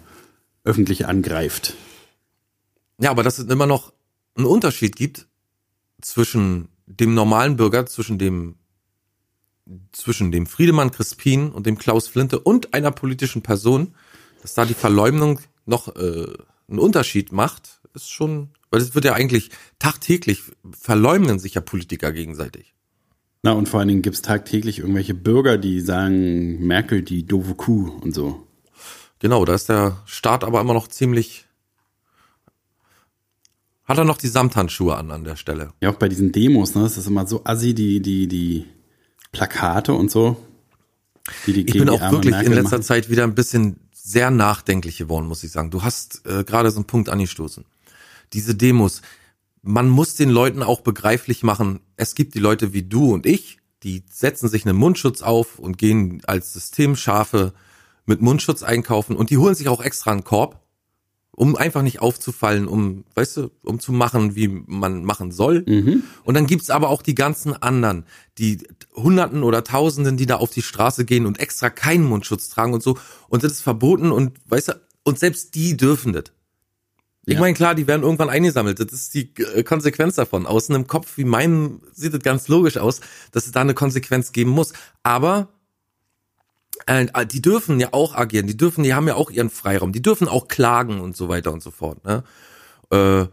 öffentlich 0.64 1.06
angreift. 1.06 1.74
Ja, 2.98 3.10
aber 3.10 3.22
dass 3.22 3.38
es 3.38 3.46
immer 3.46 3.66
noch 3.66 3.92
einen 4.34 4.46
Unterschied 4.46 4.96
gibt 4.96 5.26
zwischen 6.00 6.68
dem 6.86 7.14
normalen 7.14 7.56
Bürger, 7.56 7.86
zwischen 7.86 8.18
dem 8.18 8.56
zwischen 9.92 10.30
dem 10.30 10.46
Friedemann 10.46 10.90
Crispin 10.90 11.50
und 11.50 11.64
dem 11.64 11.78
Klaus 11.78 12.08
Flinte 12.08 12.38
und 12.38 12.74
einer 12.74 12.90
politischen 12.90 13.40
Person, 13.40 13.94
dass 14.42 14.52
da 14.52 14.66
die 14.66 14.74
Verleumdung 14.74 15.40
noch 15.64 15.88
äh, 15.96 16.26
einen 16.68 16.78
Unterschied 16.78 17.32
macht, 17.32 17.80
ist 17.94 18.10
schon, 18.10 18.50
weil 18.74 18.80
es 18.80 18.96
wird 18.96 19.04
ja 19.04 19.12
eigentlich 19.12 19.50
tagtäglich 19.78 20.42
verleumden 20.72 21.38
sich 21.38 21.54
ja 21.54 21.60
Politiker 21.60 22.10
gegenseitig. 22.10 22.74
Na, 23.44 23.52
und 23.52 23.68
vor 23.68 23.78
allen 23.78 23.88
Dingen 23.88 24.02
gibt's 24.02 24.20
tagtäglich 24.20 24.80
irgendwelche 24.80 25.14
Bürger, 25.14 25.58
die 25.58 25.80
sagen, 25.80 26.58
Merkel, 26.66 27.02
die 27.02 27.24
doofe 27.24 27.54
Kuh 27.54 27.92
und 28.02 28.12
so. 28.12 28.48
Genau, 29.20 29.44
da 29.44 29.54
ist 29.54 29.68
der 29.68 30.02
Staat 30.06 30.42
aber 30.42 30.60
immer 30.60 30.74
noch 30.74 30.88
ziemlich. 30.88 31.46
Hat 33.84 33.98
er 33.98 34.04
noch 34.04 34.18
die 34.18 34.26
Samthandschuhe 34.26 34.96
an 34.96 35.12
an 35.12 35.22
der 35.22 35.36
Stelle? 35.36 35.72
Ja, 35.80 35.90
auch 35.90 35.96
bei 35.96 36.08
diesen 36.08 36.32
Demos, 36.32 36.74
ne? 36.74 36.82
Das 36.82 36.98
ist 36.98 37.06
immer 37.06 37.28
so 37.28 37.42
assi, 37.44 37.74
die, 37.74 38.02
die, 38.02 38.26
die 38.26 38.64
Plakate 39.30 39.92
und 39.94 40.10
so. 40.10 40.36
Die, 41.46 41.52
die 41.52 41.60
ich 41.60 41.74
bin 41.74 41.88
auch 41.88 42.10
wirklich 42.10 42.32
Merkel 42.32 42.50
in 42.50 42.58
letzter 42.58 42.78
machen. 42.78 42.82
Zeit 42.82 43.08
wieder 43.08 43.22
ein 43.22 43.36
bisschen 43.36 43.76
sehr 43.92 44.32
nachdenklich 44.32 44.98
geworden, 44.98 45.28
muss 45.28 45.44
ich 45.44 45.52
sagen. 45.52 45.70
Du 45.70 45.84
hast 45.84 46.26
äh, 46.26 46.42
gerade 46.42 46.72
so 46.72 46.78
einen 46.78 46.86
Punkt 46.86 47.08
angestoßen. 47.08 47.64
Diese 48.32 48.54
Demos, 48.54 49.02
man 49.62 49.88
muss 49.88 50.14
den 50.14 50.30
Leuten 50.30 50.62
auch 50.62 50.80
begreiflich 50.80 51.42
machen, 51.42 51.80
es 51.96 52.14
gibt 52.14 52.34
die 52.34 52.40
Leute 52.40 52.72
wie 52.72 52.82
du 52.82 53.12
und 53.12 53.26
ich, 53.26 53.58
die 53.82 54.02
setzen 54.10 54.48
sich 54.48 54.66
einen 54.66 54.78
Mundschutz 54.78 55.22
auf 55.22 55.58
und 55.58 55.78
gehen 55.78 56.22
als 56.26 56.52
Systemschafe 56.52 57.52
mit 58.06 58.20
Mundschutz 58.20 58.62
einkaufen 58.62 59.16
und 59.16 59.30
die 59.30 59.38
holen 59.38 59.54
sich 59.54 59.68
auch 59.68 59.82
extra 59.82 60.12
einen 60.12 60.24
Korb 60.24 60.64
um 61.36 61.56
einfach 61.56 61.82
nicht 61.82 62.00
aufzufallen, 62.00 62.68
um, 62.68 63.04
weißt 63.14 63.36
du, 63.38 63.50
um 63.62 63.80
zu 63.80 63.92
machen, 63.92 64.36
wie 64.36 64.48
man 64.48 65.04
machen 65.04 65.32
soll. 65.32 65.64
Mhm. 65.66 66.04
Und 66.22 66.34
dann 66.34 66.46
gibt's 66.46 66.70
aber 66.70 66.90
auch 66.90 67.02
die 67.02 67.14
ganzen 67.14 67.54
anderen, 67.54 68.04
die 68.38 68.58
Hunderten 68.94 69.42
oder 69.42 69.64
Tausenden, 69.64 70.16
die 70.16 70.26
da 70.26 70.36
auf 70.36 70.50
die 70.50 70.62
Straße 70.62 71.04
gehen 71.04 71.26
und 71.26 71.40
extra 71.40 71.70
keinen 71.70 72.04
Mundschutz 72.04 72.48
tragen 72.48 72.72
und 72.72 72.82
so. 72.82 72.98
Und 73.28 73.42
das 73.42 73.52
ist 73.52 73.62
verboten 73.62 74.12
und, 74.12 74.38
weißt 74.46 74.68
du, 74.68 74.80
und 75.02 75.18
selbst 75.18 75.54
die 75.54 75.76
dürfen 75.76 76.12
das. 76.12 76.24
Ich 77.26 77.34
ja. 77.34 77.40
meine, 77.40 77.54
klar, 77.54 77.74
die 77.74 77.86
werden 77.86 78.02
irgendwann 78.02 78.28
eingesammelt. 78.28 78.78
Das 78.80 78.92
ist 78.92 79.14
die 79.14 79.30
äh, 79.54 79.62
Konsequenz 79.62 80.16
davon. 80.16 80.46
Aus 80.46 80.68
einem 80.68 80.86
Kopf 80.86 81.16
wie 81.16 81.24
meinem 81.24 81.80
sieht 81.92 82.12
es 82.12 82.20
ganz 82.20 82.48
logisch 82.48 82.76
aus, 82.76 83.00
dass 83.32 83.46
es 83.46 83.52
da 83.52 83.62
eine 83.62 83.74
Konsequenz 83.74 84.32
geben 84.32 84.50
muss. 84.50 84.72
Aber 85.02 85.48
äh, 86.86 87.06
die 87.26 87.40
dürfen 87.40 87.80
ja 87.80 87.88
auch 87.92 88.14
agieren, 88.14 88.46
die 88.46 88.56
dürfen, 88.56 88.84
die 88.84 88.94
haben 88.94 89.08
ja 89.08 89.14
auch 89.14 89.30
ihren 89.30 89.50
Freiraum, 89.50 89.92
die 89.92 90.02
dürfen 90.02 90.28
auch 90.28 90.48
klagen 90.48 91.00
und 91.00 91.16
so 91.16 91.28
weiter 91.28 91.52
und 91.52 91.62
so 91.62 91.70
fort. 91.70 92.04
Ne? 92.04 92.24
Äh, 92.90 93.26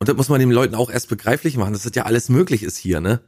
und 0.00 0.08
das 0.08 0.16
muss 0.16 0.28
man 0.28 0.40
den 0.40 0.50
Leuten 0.50 0.74
auch 0.74 0.90
erst 0.90 1.08
begreiflich 1.08 1.56
machen, 1.56 1.72
dass 1.72 1.82
das 1.82 1.94
ja 1.94 2.04
alles 2.04 2.28
möglich 2.28 2.62
ist 2.62 2.78
hier, 2.78 3.00
ne? 3.00 3.20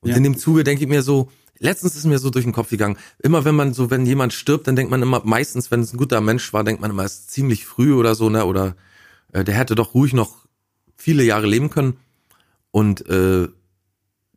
Und 0.00 0.10
ja. 0.10 0.16
in 0.16 0.22
dem 0.22 0.36
Zuge 0.36 0.62
denke 0.62 0.84
ich 0.84 0.90
mir 0.90 1.02
so, 1.02 1.30
letztens 1.58 1.96
ist 1.96 2.04
mir 2.04 2.18
so 2.18 2.30
durch 2.30 2.44
den 2.44 2.52
Kopf 2.52 2.70
gegangen, 2.70 2.96
immer 3.22 3.44
wenn 3.44 3.54
man 3.54 3.74
so, 3.74 3.90
wenn 3.90 4.06
jemand 4.06 4.32
stirbt, 4.32 4.66
dann 4.66 4.76
denkt 4.76 4.90
man 4.90 5.02
immer, 5.02 5.22
meistens, 5.24 5.70
wenn 5.70 5.80
es 5.80 5.92
ein 5.92 5.98
guter 5.98 6.20
Mensch 6.20 6.52
war, 6.52 6.64
denkt 6.64 6.80
man 6.80 6.90
immer, 6.90 7.04
es 7.04 7.14
ist 7.14 7.30
ziemlich 7.30 7.66
früh 7.66 7.94
oder 7.94 8.14
so, 8.14 8.30
ne? 8.30 8.44
Oder 8.44 8.76
äh, 9.32 9.44
der 9.44 9.54
hätte 9.54 9.74
doch 9.74 9.94
ruhig 9.94 10.12
noch 10.12 10.46
viele 10.96 11.22
Jahre 11.22 11.46
leben 11.46 11.70
können. 11.70 11.96
Und 12.70 13.08
äh, 13.08 13.48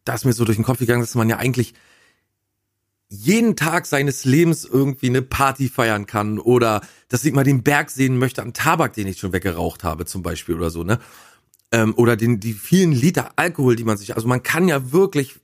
da 0.05 0.13
ist 0.13 0.25
mir 0.25 0.33
so 0.33 0.45
durch 0.45 0.57
den 0.57 0.65
Kopf 0.65 0.79
gegangen, 0.79 1.01
dass 1.01 1.15
man 1.15 1.29
ja 1.29 1.37
eigentlich 1.37 1.73
jeden 3.09 3.55
Tag 3.55 3.85
seines 3.85 4.25
Lebens 4.25 4.65
irgendwie 4.65 5.07
eine 5.07 5.21
Party 5.21 5.69
feiern 5.69 6.07
kann 6.07 6.39
oder 6.39 6.81
dass 7.07 7.23
ich 7.23 7.33
mal 7.33 7.45
den 7.45 7.63
Berg 7.63 7.89
sehen 7.89 8.17
möchte 8.17 8.41
an 8.41 8.53
Tabak, 8.53 8.93
den 8.93 9.07
ich 9.07 9.19
schon 9.19 9.31
weggeraucht 9.31 9.83
habe 9.83 10.05
zum 10.05 10.23
Beispiel 10.23 10.55
oder 10.55 10.69
so, 10.69 10.83
ne? 10.83 10.99
Ähm, 11.71 11.93
oder 11.95 12.15
den, 12.15 12.39
die 12.39 12.53
vielen 12.53 12.91
Liter 12.91 13.31
Alkohol, 13.35 13.75
die 13.75 13.83
man 13.83 13.97
sich, 13.97 14.15
also 14.15 14.27
man 14.27 14.43
kann 14.43 14.67
ja 14.67 14.91
wirklich 14.91 15.35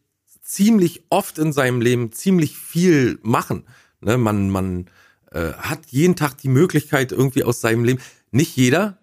ziemlich 0.43 1.03
oft 1.09 1.39
in 1.39 1.53
seinem 1.53 1.81
Leben 1.81 2.11
ziemlich 2.11 2.57
viel 2.57 3.17
machen. 3.23 3.63
Ne? 4.01 4.17
Man, 4.17 4.49
man 4.49 4.87
äh, 5.31 5.53
hat 5.53 5.79
jeden 5.87 6.15
Tag 6.15 6.37
die 6.37 6.49
Möglichkeit 6.49 7.11
irgendwie 7.11 7.43
aus 7.43 7.61
seinem 7.61 7.83
Leben, 7.83 8.01
nicht 8.31 8.55
jeder, 8.55 8.99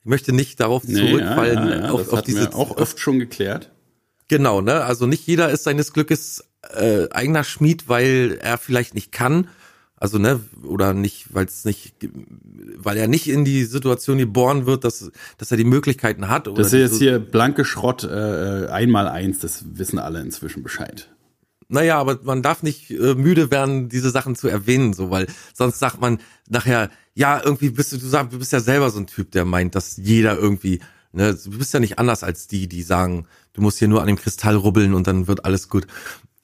ich 0.00 0.06
möchte 0.06 0.32
nicht 0.32 0.60
darauf 0.60 0.84
nee, 0.84 0.94
zurückfallen, 0.94 1.68
ja, 1.68 1.74
ja, 1.74 1.82
ja, 1.82 1.90
auf, 1.90 2.12
auf 2.12 2.22
diese, 2.22 2.54
auch 2.54 2.76
oft 2.76 2.98
schon 2.98 3.18
geklärt. 3.18 3.72
Genau, 4.28 4.60
ne? 4.60 4.84
Also 4.84 5.06
nicht 5.06 5.26
jeder 5.26 5.50
ist 5.50 5.64
seines 5.64 5.92
Glückes 5.92 6.44
äh, 6.72 7.08
eigener 7.10 7.44
Schmied, 7.44 7.88
weil 7.88 8.38
er 8.40 8.56
vielleicht 8.56 8.94
nicht 8.94 9.12
kann, 9.12 9.48
also 10.04 10.18
ne, 10.18 10.38
oder 10.64 10.92
nicht, 10.92 11.32
weil 11.32 11.46
es 11.46 11.64
nicht, 11.64 11.94
weil 12.76 12.98
er 12.98 13.08
nicht 13.08 13.26
in 13.26 13.46
die 13.46 13.64
Situation 13.64 14.18
geboren 14.18 14.66
wird, 14.66 14.84
dass, 14.84 15.10
dass 15.38 15.50
er 15.50 15.56
die 15.56 15.64
Möglichkeiten 15.64 16.28
hat. 16.28 16.46
Oder 16.46 16.58
das 16.58 16.74
ist 16.74 16.78
jetzt 16.78 16.98
hier 16.98 17.18
blanke 17.18 17.64
Schrott 17.64 18.04
äh, 18.04 18.66
einmal 18.66 19.08
eins, 19.08 19.38
das 19.38 19.64
wissen 19.78 19.98
alle 19.98 20.20
inzwischen 20.20 20.62
Bescheid. 20.62 21.08
Naja, 21.68 21.98
aber 21.98 22.20
man 22.22 22.42
darf 22.42 22.62
nicht 22.62 22.90
äh, 22.90 23.14
müde 23.14 23.50
werden, 23.50 23.88
diese 23.88 24.10
Sachen 24.10 24.36
zu 24.36 24.46
erwähnen, 24.46 24.92
so, 24.92 25.08
weil 25.08 25.26
sonst 25.54 25.78
sagt 25.78 26.02
man 26.02 26.18
nachher, 26.50 26.90
ja, 27.14 27.40
irgendwie 27.42 27.70
bist 27.70 27.92
du, 27.92 27.96
du 27.96 28.06
sagst, 28.06 28.34
du 28.34 28.38
bist 28.38 28.52
ja 28.52 28.60
selber 28.60 28.90
so 28.90 29.00
ein 29.00 29.06
Typ, 29.06 29.30
der 29.30 29.46
meint, 29.46 29.74
dass 29.74 29.96
jeder 29.96 30.36
irgendwie, 30.36 30.80
ne, 31.12 31.34
du 31.34 31.56
bist 31.56 31.72
ja 31.72 31.80
nicht 31.80 31.98
anders 31.98 32.22
als 32.22 32.46
die, 32.46 32.68
die 32.68 32.82
sagen, 32.82 33.26
du 33.54 33.62
musst 33.62 33.78
hier 33.78 33.88
nur 33.88 34.02
an 34.02 34.08
dem 34.08 34.16
Kristall 34.16 34.56
rubbeln 34.56 34.92
und 34.92 35.06
dann 35.06 35.28
wird 35.28 35.46
alles 35.46 35.70
gut. 35.70 35.86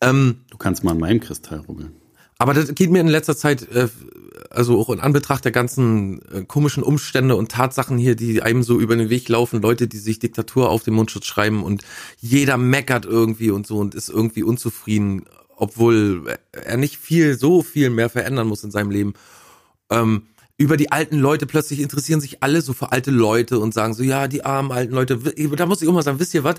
Ähm, 0.01 0.37
du 0.49 0.57
kannst 0.57 0.83
mal 0.83 0.93
an 0.93 0.99
meinem 0.99 1.21
Kristall 1.21 1.59
rubbeln. 1.59 2.00
Aber 2.41 2.55
das 2.55 2.75
geht 2.75 2.91
mir 2.91 3.01
in 3.01 3.07
letzter 3.07 3.37
Zeit, 3.37 3.71
äh, 3.71 3.89
also 4.49 4.81
auch 4.81 4.89
in 4.89 4.99
Anbetracht 4.99 5.45
der 5.45 5.53
ganzen 5.53 6.23
äh, 6.33 6.43
komischen 6.43 6.83
Umstände 6.83 7.37
und 7.37 7.53
Tatsachen 7.53 7.99
hier, 7.99 8.17
die 8.17 8.41
einem 8.41 8.63
so 8.63 8.81
über 8.81 8.97
den 8.97 9.11
Weg 9.11 9.29
laufen, 9.29 9.61
Leute, 9.61 9.87
die 9.87 9.99
sich 9.99 10.21
Diktatur 10.21 10.71
auf 10.71 10.83
den 10.83 10.95
Mundschutz 10.95 11.27
schreiben 11.27 11.63
und 11.63 11.83
jeder 12.19 12.57
meckert 12.57 13.05
irgendwie 13.05 13.51
und 13.51 13.67
so 13.67 13.77
und 13.77 13.95
ist 13.95 14.09
irgendwie 14.09 14.43
unzufrieden, 14.43 15.27
obwohl 15.55 16.35
er 16.53 16.79
nicht 16.79 16.97
viel, 16.97 17.37
so 17.37 17.63
viel 17.63 17.91
mehr 17.91 18.09
verändern 18.09 18.49
muss 18.49 18.65
in 18.65 18.71
seinem 18.71 18.91
Leben. 18.91 19.13
Ähm, 19.91 20.23
über 20.57 20.79
die 20.79 20.91
alten 20.91 21.19
Leute 21.19 21.45
plötzlich 21.45 21.79
interessieren 21.81 22.23
sich 22.23 22.43
alle 22.43 22.63
so 22.63 22.73
für 22.73 22.91
alte 22.91 23.11
Leute 23.11 23.59
und 23.59 23.75
sagen 23.75 23.93
so, 23.93 24.03
ja, 24.03 24.29
die 24.29 24.47
armen 24.47 24.73
alten 24.73 24.95
Leute. 24.95 25.19
Da 25.19 25.67
muss 25.67 25.83
ich 25.83 25.89
immer 25.89 26.03
sagen, 26.03 26.19
wisst 26.19 26.33
ihr 26.33 26.45
was? 26.45 26.57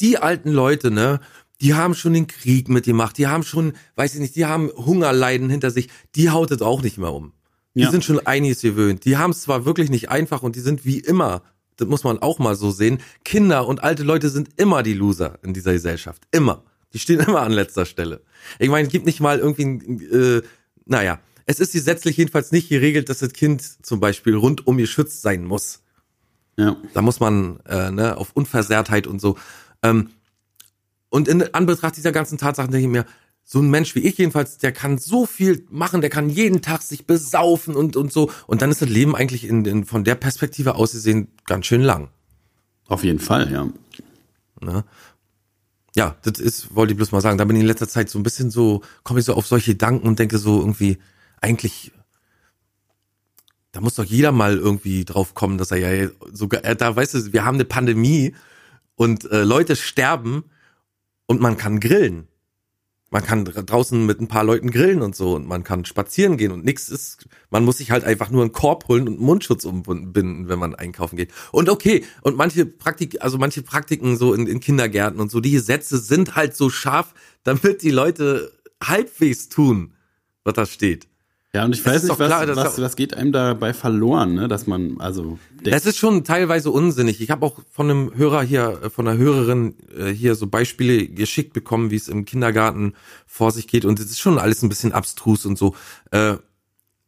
Die 0.00 0.18
alten 0.18 0.50
Leute, 0.50 0.90
ne, 0.90 1.20
die 1.60 1.74
haben 1.74 1.94
schon 1.94 2.14
den 2.14 2.26
Krieg 2.26 2.68
mitgemacht, 2.68 3.18
die 3.18 3.26
haben 3.26 3.42
schon, 3.42 3.74
weiß 3.96 4.14
ich 4.14 4.20
nicht, 4.20 4.36
die 4.36 4.46
haben 4.46 4.70
Hungerleiden 4.70 5.50
hinter 5.50 5.70
sich, 5.70 5.88
die 6.14 6.30
haut 6.30 6.50
es 6.50 6.62
auch 6.62 6.82
nicht 6.82 6.98
mehr 6.98 7.12
um. 7.12 7.32
Die 7.74 7.82
ja. 7.82 7.90
sind 7.90 8.04
schon 8.04 8.24
einiges 8.26 8.62
gewöhnt. 8.62 9.04
Die 9.04 9.16
haben 9.16 9.30
es 9.30 9.42
zwar 9.42 9.64
wirklich 9.64 9.90
nicht 9.90 10.08
einfach 10.08 10.42
und 10.42 10.56
die 10.56 10.60
sind 10.60 10.84
wie 10.84 10.98
immer, 10.98 11.42
das 11.76 11.88
muss 11.88 12.04
man 12.04 12.18
auch 12.18 12.38
mal 12.38 12.56
so 12.56 12.70
sehen, 12.70 12.98
Kinder 13.24 13.66
und 13.66 13.82
alte 13.82 14.02
Leute 14.02 14.28
sind 14.28 14.48
immer 14.56 14.82
die 14.82 14.94
Loser 14.94 15.38
in 15.42 15.54
dieser 15.54 15.72
Gesellschaft. 15.72 16.22
Immer. 16.30 16.64
Die 16.92 16.98
stehen 16.98 17.20
immer 17.26 17.42
an 17.42 17.52
letzter 17.52 17.86
Stelle. 17.86 18.22
Ich 18.58 18.68
meine, 18.68 18.86
es 18.86 18.92
gibt 18.92 19.06
nicht 19.06 19.20
mal 19.20 19.38
irgendwie, 19.38 20.04
äh, 20.04 20.42
naja, 20.86 21.20
es 21.46 21.60
ist 21.60 21.72
gesetzlich 21.72 22.16
jedenfalls 22.16 22.52
nicht 22.52 22.68
geregelt, 22.68 23.08
dass 23.08 23.18
das 23.18 23.32
Kind 23.32 23.62
zum 23.84 24.00
Beispiel 24.00 24.34
rundum 24.34 24.76
geschützt 24.76 25.22
sein 25.22 25.44
muss. 25.44 25.82
Ja. 26.56 26.76
Da 26.92 27.02
muss 27.02 27.20
man 27.20 27.60
äh, 27.66 27.90
ne, 27.90 28.16
auf 28.16 28.30
Unversehrtheit 28.34 29.06
und 29.06 29.20
so. 29.20 29.36
Ähm, 29.82 30.10
und 31.10 31.28
in 31.28 31.54
Anbetracht 31.54 31.96
dieser 31.96 32.12
ganzen 32.12 32.38
Tatsachen 32.38 32.70
denke 32.70 32.86
ich 32.86 32.92
mir, 32.92 33.04
so 33.44 33.58
ein 33.58 33.68
Mensch 33.68 33.96
wie 33.96 34.00
ich 34.00 34.16
jedenfalls, 34.16 34.58
der 34.58 34.70
kann 34.70 34.96
so 34.98 35.26
viel 35.26 35.66
machen, 35.70 36.00
der 36.00 36.10
kann 36.10 36.30
jeden 36.30 36.62
Tag 36.62 36.82
sich 36.82 37.06
besaufen 37.06 37.74
und, 37.74 37.96
und 37.96 38.12
so. 38.12 38.30
Und 38.46 38.62
dann 38.62 38.70
ist 38.70 38.80
das 38.80 38.88
Leben 38.88 39.16
eigentlich 39.16 39.44
in, 39.44 39.64
in, 39.64 39.84
von 39.84 40.04
der 40.04 40.14
Perspektive 40.14 40.76
aus 40.76 40.92
gesehen 40.92 41.28
ganz 41.46 41.66
schön 41.66 41.82
lang. 41.82 42.10
Auf 42.86 43.02
jeden 43.02 43.18
Fall, 43.18 43.50
ja. 43.52 43.68
Ne? 44.60 44.84
Ja, 45.96 46.16
das 46.22 46.38
ist, 46.38 46.76
wollte 46.76 46.92
ich 46.92 46.96
bloß 46.96 47.10
mal 47.10 47.20
sagen. 47.20 47.38
Da 47.38 47.44
bin 47.44 47.56
ich 47.56 47.62
in 47.62 47.66
letzter 47.66 47.88
Zeit 47.88 48.08
so 48.08 48.20
ein 48.20 48.22
bisschen 48.22 48.50
so, 48.50 48.82
komme 49.02 49.18
ich 49.18 49.26
so 49.26 49.34
auf 49.34 49.48
solche 49.48 49.72
Gedanken 49.72 50.06
und 50.06 50.20
denke 50.20 50.38
so 50.38 50.60
irgendwie, 50.60 50.98
eigentlich, 51.40 51.90
da 53.72 53.80
muss 53.80 53.96
doch 53.96 54.04
jeder 54.04 54.30
mal 54.30 54.56
irgendwie 54.56 55.04
drauf 55.04 55.34
kommen, 55.34 55.58
dass 55.58 55.72
er 55.72 55.78
ja 55.78 56.08
sogar, 56.32 56.60
da 56.76 56.94
weißt 56.94 57.14
du, 57.14 57.32
wir 57.32 57.44
haben 57.44 57.56
eine 57.56 57.64
Pandemie 57.64 58.34
und 58.94 59.28
äh, 59.30 59.42
Leute 59.42 59.74
sterben 59.74 60.44
und 61.30 61.40
man 61.40 61.56
kann 61.56 61.78
grillen. 61.78 62.26
Man 63.10 63.22
kann 63.22 63.44
draußen 63.44 64.04
mit 64.04 64.20
ein 64.20 64.26
paar 64.26 64.42
Leuten 64.42 64.72
grillen 64.72 65.00
und 65.00 65.14
so 65.14 65.36
und 65.36 65.46
man 65.46 65.62
kann 65.62 65.84
spazieren 65.84 66.36
gehen 66.36 66.50
und 66.50 66.64
nichts 66.64 66.88
ist, 66.88 67.28
man 67.50 67.64
muss 67.64 67.78
sich 67.78 67.92
halt 67.92 68.02
einfach 68.02 68.30
nur 68.30 68.42
einen 68.42 68.50
Korb 68.50 68.88
holen 68.88 69.06
und 69.06 69.14
einen 69.14 69.26
Mundschutz 69.26 69.64
umbinden, 69.64 70.48
wenn 70.48 70.58
man 70.58 70.74
einkaufen 70.74 71.14
geht. 71.16 71.32
Und 71.52 71.68
okay, 71.68 72.04
und 72.22 72.36
manche 72.36 72.66
Praktik, 72.66 73.22
also 73.22 73.38
manche 73.38 73.62
Praktiken 73.62 74.16
so 74.16 74.34
in, 74.34 74.48
in 74.48 74.58
Kindergärten 74.58 75.20
und 75.20 75.30
so, 75.30 75.38
die 75.38 75.52
Gesetze 75.52 75.98
sind 75.98 76.34
halt 76.34 76.56
so 76.56 76.68
scharf, 76.68 77.14
damit 77.44 77.82
die 77.82 77.92
Leute 77.92 78.52
halbwegs 78.82 79.48
tun, 79.48 79.92
was 80.42 80.54
da 80.54 80.66
steht. 80.66 81.06
Ja, 81.52 81.64
und 81.64 81.74
ich 81.74 81.82
Das 81.82 81.94
weiß 81.94 82.02
nicht, 82.04 82.18
was, 82.18 82.28
klar, 82.28 82.46
das 82.46 82.56
was, 82.56 82.80
was 82.80 82.94
geht 82.94 83.14
einem 83.14 83.32
dabei 83.32 83.72
verloren, 83.72 84.34
ne? 84.34 84.46
dass 84.46 84.68
man, 84.68 85.00
also, 85.00 85.38
der, 85.64 85.74
Es 85.74 85.84
ist 85.84 85.98
schon 85.98 86.22
teilweise 86.22 86.70
unsinnig. 86.70 87.20
Ich 87.20 87.30
habe 87.30 87.44
auch 87.44 87.58
von 87.72 87.90
einem 87.90 88.14
Hörer 88.14 88.42
hier, 88.42 88.80
äh, 88.84 88.90
von 88.90 89.08
einer 89.08 89.18
Hörerin 89.18 89.74
äh, 89.96 90.10
hier 90.10 90.36
so 90.36 90.46
Beispiele 90.46 91.08
geschickt 91.08 91.52
bekommen, 91.52 91.90
wie 91.90 91.96
es 91.96 92.06
im 92.06 92.24
Kindergarten 92.24 92.94
vor 93.26 93.50
sich 93.50 93.66
geht. 93.66 93.84
Und 93.84 93.98
es 93.98 94.06
ist 94.06 94.20
schon 94.20 94.38
alles 94.38 94.62
ein 94.62 94.68
bisschen 94.68 94.92
abstrus 94.92 95.44
und 95.44 95.58
so. 95.58 95.74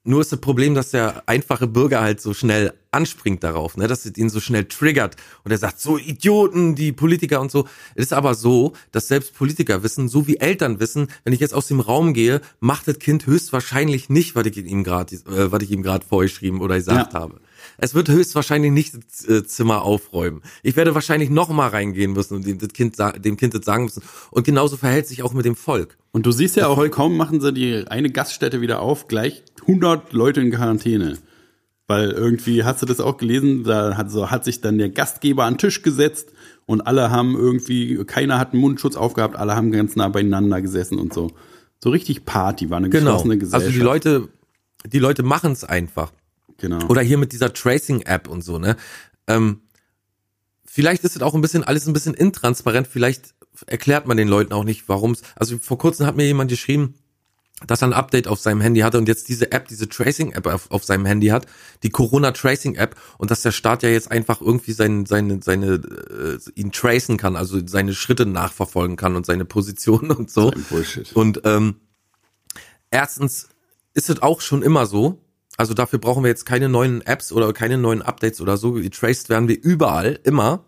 Nur 0.04 0.20
ist 0.20 0.32
das 0.32 0.40
Problem, 0.40 0.74
dass 0.74 0.90
der 0.90 1.22
einfache 1.26 1.68
Bürger 1.68 2.00
halt 2.00 2.20
so 2.20 2.34
schnell 2.34 2.72
anspringt 2.90 3.44
darauf, 3.44 3.76
ne, 3.76 3.86
dass 3.86 4.04
es 4.04 4.16
ihn 4.18 4.30
so 4.30 4.40
schnell 4.40 4.64
triggert 4.64 5.14
und 5.44 5.52
er 5.52 5.58
sagt, 5.58 5.80
so 5.80 5.96
Idioten, 5.96 6.74
die 6.74 6.90
Politiker 6.90 7.40
und 7.40 7.52
so. 7.52 7.68
Es 7.94 8.06
ist 8.06 8.12
aber 8.12 8.34
so, 8.34 8.72
dass 8.90 9.06
selbst 9.06 9.34
Politiker 9.34 9.84
wissen, 9.84 10.08
so 10.08 10.26
wie 10.26 10.38
Eltern 10.38 10.80
wissen, 10.80 11.06
wenn 11.22 11.32
ich 11.32 11.38
jetzt 11.40 11.54
aus 11.54 11.68
dem 11.68 11.78
Raum 11.78 12.14
gehe, 12.14 12.40
macht 12.58 12.88
das 12.88 12.98
Kind 12.98 13.26
höchstwahrscheinlich 13.26 14.08
nicht, 14.08 14.34
was 14.34 14.44
ich 14.46 14.56
ihm 14.56 14.82
gerade, 14.82 15.14
äh, 15.14 15.52
was 15.52 15.62
ich 15.62 15.70
ihm 15.70 15.82
gerade 15.82 16.04
vorgeschrieben 16.04 16.60
oder 16.60 16.74
gesagt 16.74 17.12
Ja. 17.12 17.20
habe. 17.20 17.40
Es 17.78 17.94
wird 17.94 18.08
höchstwahrscheinlich 18.08 18.70
nicht 18.72 18.94
das 18.94 19.28
äh, 19.28 19.44
Zimmer 19.44 19.82
aufräumen. 19.82 20.42
Ich 20.62 20.76
werde 20.76 20.94
wahrscheinlich 20.94 21.30
noch 21.30 21.48
mal 21.50 21.68
reingehen 21.68 22.12
müssen 22.12 22.37
und 22.37 22.46
dem, 22.46 22.58
das 22.58 22.68
kind, 22.70 22.96
dem 23.24 23.37
Kind 23.37 23.54
das 23.54 23.64
sagen 23.64 23.85
müssen. 23.85 24.02
Und 24.30 24.44
genauso 24.44 24.76
verhält 24.76 25.06
sich 25.06 25.22
auch 25.22 25.32
mit 25.32 25.44
dem 25.44 25.56
Volk. 25.56 25.96
und 26.12 26.26
du 26.26 26.32
siehst 26.32 26.56
ja 26.56 26.66
auch, 26.68 26.88
kaum 26.90 27.16
machen 27.16 27.40
sie 27.40 27.52
die 27.52 27.85
eine 27.88 28.11
Gaststätte 28.11 28.61
wieder 28.61 28.80
auf, 28.80 29.08
gleich 29.08 29.42
100 29.62 30.12
Leute 30.12 30.40
in 30.40 30.50
Quarantäne. 30.50 31.18
Weil 31.88 32.11
irgendwie, 32.12 32.64
hast 32.64 32.80
du 32.80 32.87
das 32.87 33.00
auch 33.00 33.16
gelesen, 33.16 33.64
da 33.64 33.96
hat, 33.96 34.11
so, 34.11 34.30
hat 34.30 34.44
sich 34.44 34.61
dann 34.61 34.78
der 34.78 34.88
Gastgeber 34.88 35.44
an 35.44 35.54
den 35.54 35.58
Tisch 35.58 35.82
gesetzt 35.82 36.28
und 36.64 36.80
alle 36.82 37.11
haben 37.11 37.35
irgendwie, 37.35 38.04
keiner 38.04 38.38
hat 38.38 38.52
einen 38.52 38.61
Mundschutz 38.62 38.96
aufgehabt, 38.96 39.37
alle 39.37 39.56
haben 39.56 39.72
ganz 39.72 39.96
nah 39.96 40.08
beieinander 40.08 40.62
gesessen 40.62 40.98
und 40.98 41.12
so. 41.12 41.32
So 41.82 41.90
richtig 41.90 42.24
Party, 42.24 42.70
war 42.70 42.78
eine 42.78 42.88
Genau. 42.88 43.06
geschlossene 43.06 43.37
Gesellschaft. 43.38 43.66
Also 43.66 43.78
die 43.78 43.85
Leute, 43.85 44.28
die 44.87 45.00
Leute 45.00 45.22
machen 45.24 45.52
es 45.52 45.64
einfach. 45.64 46.12
Genau. 46.62 46.79
Oder 46.87 47.03
hier 47.03 47.18
mit 47.18 47.33
dieser 47.33 47.53
Tracing-App 47.53 48.29
und 48.29 48.42
so, 48.42 48.61
ne? 48.61 48.77
Ähm, 49.27 49.62
vielleicht 50.64 51.03
ist 51.03 51.16
es 51.16 51.22
auch 51.22 51.35
ein 51.35 51.40
bisschen, 51.40 51.64
alles 51.64 51.88
ein 51.88 51.92
bisschen 51.92 52.14
intransparent. 52.14 52.87
Vielleicht 52.87 53.35
erklärt 53.66 54.07
man 54.07 54.16
den 54.16 54.29
Leuten 54.29 54.53
auch 54.53 54.62
nicht, 54.62 54.88
warum 54.88 55.11
es. 55.11 55.22
Also 55.35 55.59
vor 55.59 55.77
kurzem 55.77 56.07
hat 56.07 56.14
mir 56.14 56.25
jemand 56.25 56.51
geschrieben, 56.51 56.94
dass 57.66 57.83
er 57.83 57.88
ein 57.88 57.92
Update 57.92 58.29
auf 58.29 58.38
seinem 58.38 58.61
Handy 58.61 58.81
hatte 58.81 58.96
und 58.96 59.09
jetzt 59.09 59.29
diese 59.29 59.51
App, 59.51 59.66
diese 59.66 59.88
Tracing-App 59.88 60.46
auf, 60.46 60.70
auf 60.70 60.85
seinem 60.85 61.05
Handy 61.05 61.29
hat, 61.29 61.46
die 61.83 61.90
Corona-Tracing-App 61.90 62.94
und 63.18 63.33
dass 63.33 63.42
der 63.42 63.51
Staat 63.51 63.83
ja 63.83 63.88
jetzt 63.88 64.12
einfach 64.12 64.40
irgendwie 64.40 64.72
sein, 64.72 65.05
seine, 65.05 65.42
seine, 65.42 65.75
äh, 65.75 66.38
ihn 66.55 66.70
tracen 66.70 67.16
kann, 67.16 67.35
also 67.35 67.61
seine 67.66 67.92
Schritte 67.92 68.25
nachverfolgen 68.25 68.96
kann 68.96 69.16
und 69.16 69.27
seine 69.27 69.44
Position 69.44 70.11
und 70.12 70.31
so. 70.31 70.53
Bullshit. 70.70 71.12
Und 71.12 71.40
ähm, 71.42 71.81
erstens 72.92 73.48
ist 73.94 74.11
es 74.11 74.22
auch 74.22 74.40
schon 74.40 74.62
immer 74.62 74.87
so, 74.87 75.21
also 75.62 75.75
dafür 75.75 76.01
brauchen 76.01 76.25
wir 76.25 76.29
jetzt 76.29 76.44
keine 76.44 76.68
neuen 76.68 77.03
Apps 77.03 77.31
oder 77.31 77.53
keine 77.53 77.79
neuen 77.79 78.03
Updates 78.03 78.40
oder 78.40 78.57
so. 78.57 78.72
Getraced 78.72 79.29
werden 79.29 79.46
wir 79.46 79.62
überall, 79.62 80.18
immer. 80.25 80.64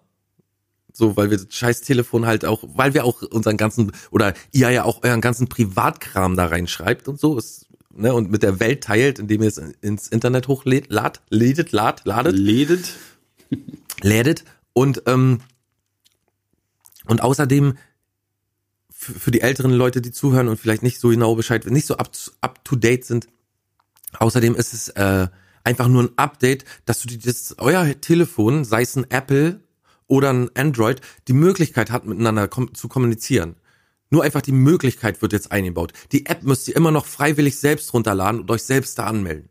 So, 0.93 1.17
weil 1.17 1.31
wir 1.31 1.39
das 1.39 1.49
scheiß 1.51 1.81
Telefon 1.81 2.27
halt 2.27 2.45
auch, 2.45 2.63
weil 2.63 2.95
wir 2.95 3.05
auch 3.05 3.23
unseren 3.23 3.57
ganzen, 3.57 3.91
oder 4.13 4.35
ihr 4.53 4.71
ja 4.71 4.85
auch 4.85 5.03
euren 5.03 5.21
ganzen 5.21 5.49
Privatkram 5.49 6.37
da 6.37 6.47
reinschreibt 6.47 7.09
und 7.09 7.19
so, 7.19 7.37
ist, 7.37 7.67
ne, 7.93 8.15
und 8.15 8.31
mit 8.31 8.45
der 8.45 8.61
Welt 8.61 8.85
teilt, 8.85 9.19
indem 9.19 9.43
ihr 9.43 9.49
es 9.49 9.59
ins 9.59 10.07
Internet 10.07 10.47
hochlädt, 10.47 10.87
lad, 10.91 11.23
lädet, 11.29 11.73
lad, 11.73 12.03
ladet 12.05 12.37
Ledet. 12.37 12.93
lädet 14.01 14.45
und 14.75 15.03
ähm, 15.07 15.41
und 17.07 17.21
außerdem 17.21 17.77
für, 18.93 19.13
für 19.15 19.31
die 19.33 19.41
älteren 19.41 19.73
Leute, 19.73 20.01
die 20.01 20.13
zuhören 20.13 20.47
und 20.47 20.61
vielleicht 20.61 20.85
nicht 20.85 21.01
so 21.01 21.09
genau 21.09 21.35
Bescheid, 21.35 21.67
nicht 21.67 21.87
so 21.87 21.97
up, 21.97 22.13
up 22.43 22.65
to 22.65 22.77
date 22.77 23.05
sind. 23.05 23.27
Außerdem 24.19 24.55
ist 24.55 24.73
es 24.75 24.89
äh, 24.91 25.29
einfach 25.65 25.89
nur 25.89 26.05
ein 26.05 26.17
Update, 26.17 26.65
dass 26.85 27.01
du 27.01 27.09
dir 27.09 27.19
das 27.19 27.57
euer 27.59 28.01
Telefon, 28.01 28.65
sei 28.65 28.83
es 28.83 28.97
ein 28.97 29.11
Apple 29.11 29.61
oder 30.07 30.31
ein 30.31 30.51
Android, 30.55 31.01
die 31.29 31.33
Möglichkeit 31.33 31.91
hat 31.91 32.05
miteinander 32.05 32.49
kom 32.49 32.75
zu 32.75 32.89
kommunizieren. 32.89 33.57
Nur 34.11 34.23
einfach 34.23 34.43
die 34.43 34.53
Möglichkeit 34.53 35.23
wird 35.23 35.33
jetzt 35.33 35.51
eingebaut. 35.51 35.93
Die 36.13 36.27
App 36.27 36.43
müsst 36.43 36.69
ihr 36.69 36.77
immer 36.77 36.91
noch 36.91 37.07
freiwillig 37.07 37.59
selbst 37.59 37.93
runterladen 37.95 38.43
und 38.43 38.51
euch 38.51 38.63
selbst 38.63 38.99
da 38.99 39.07
anmelden. 39.07 39.49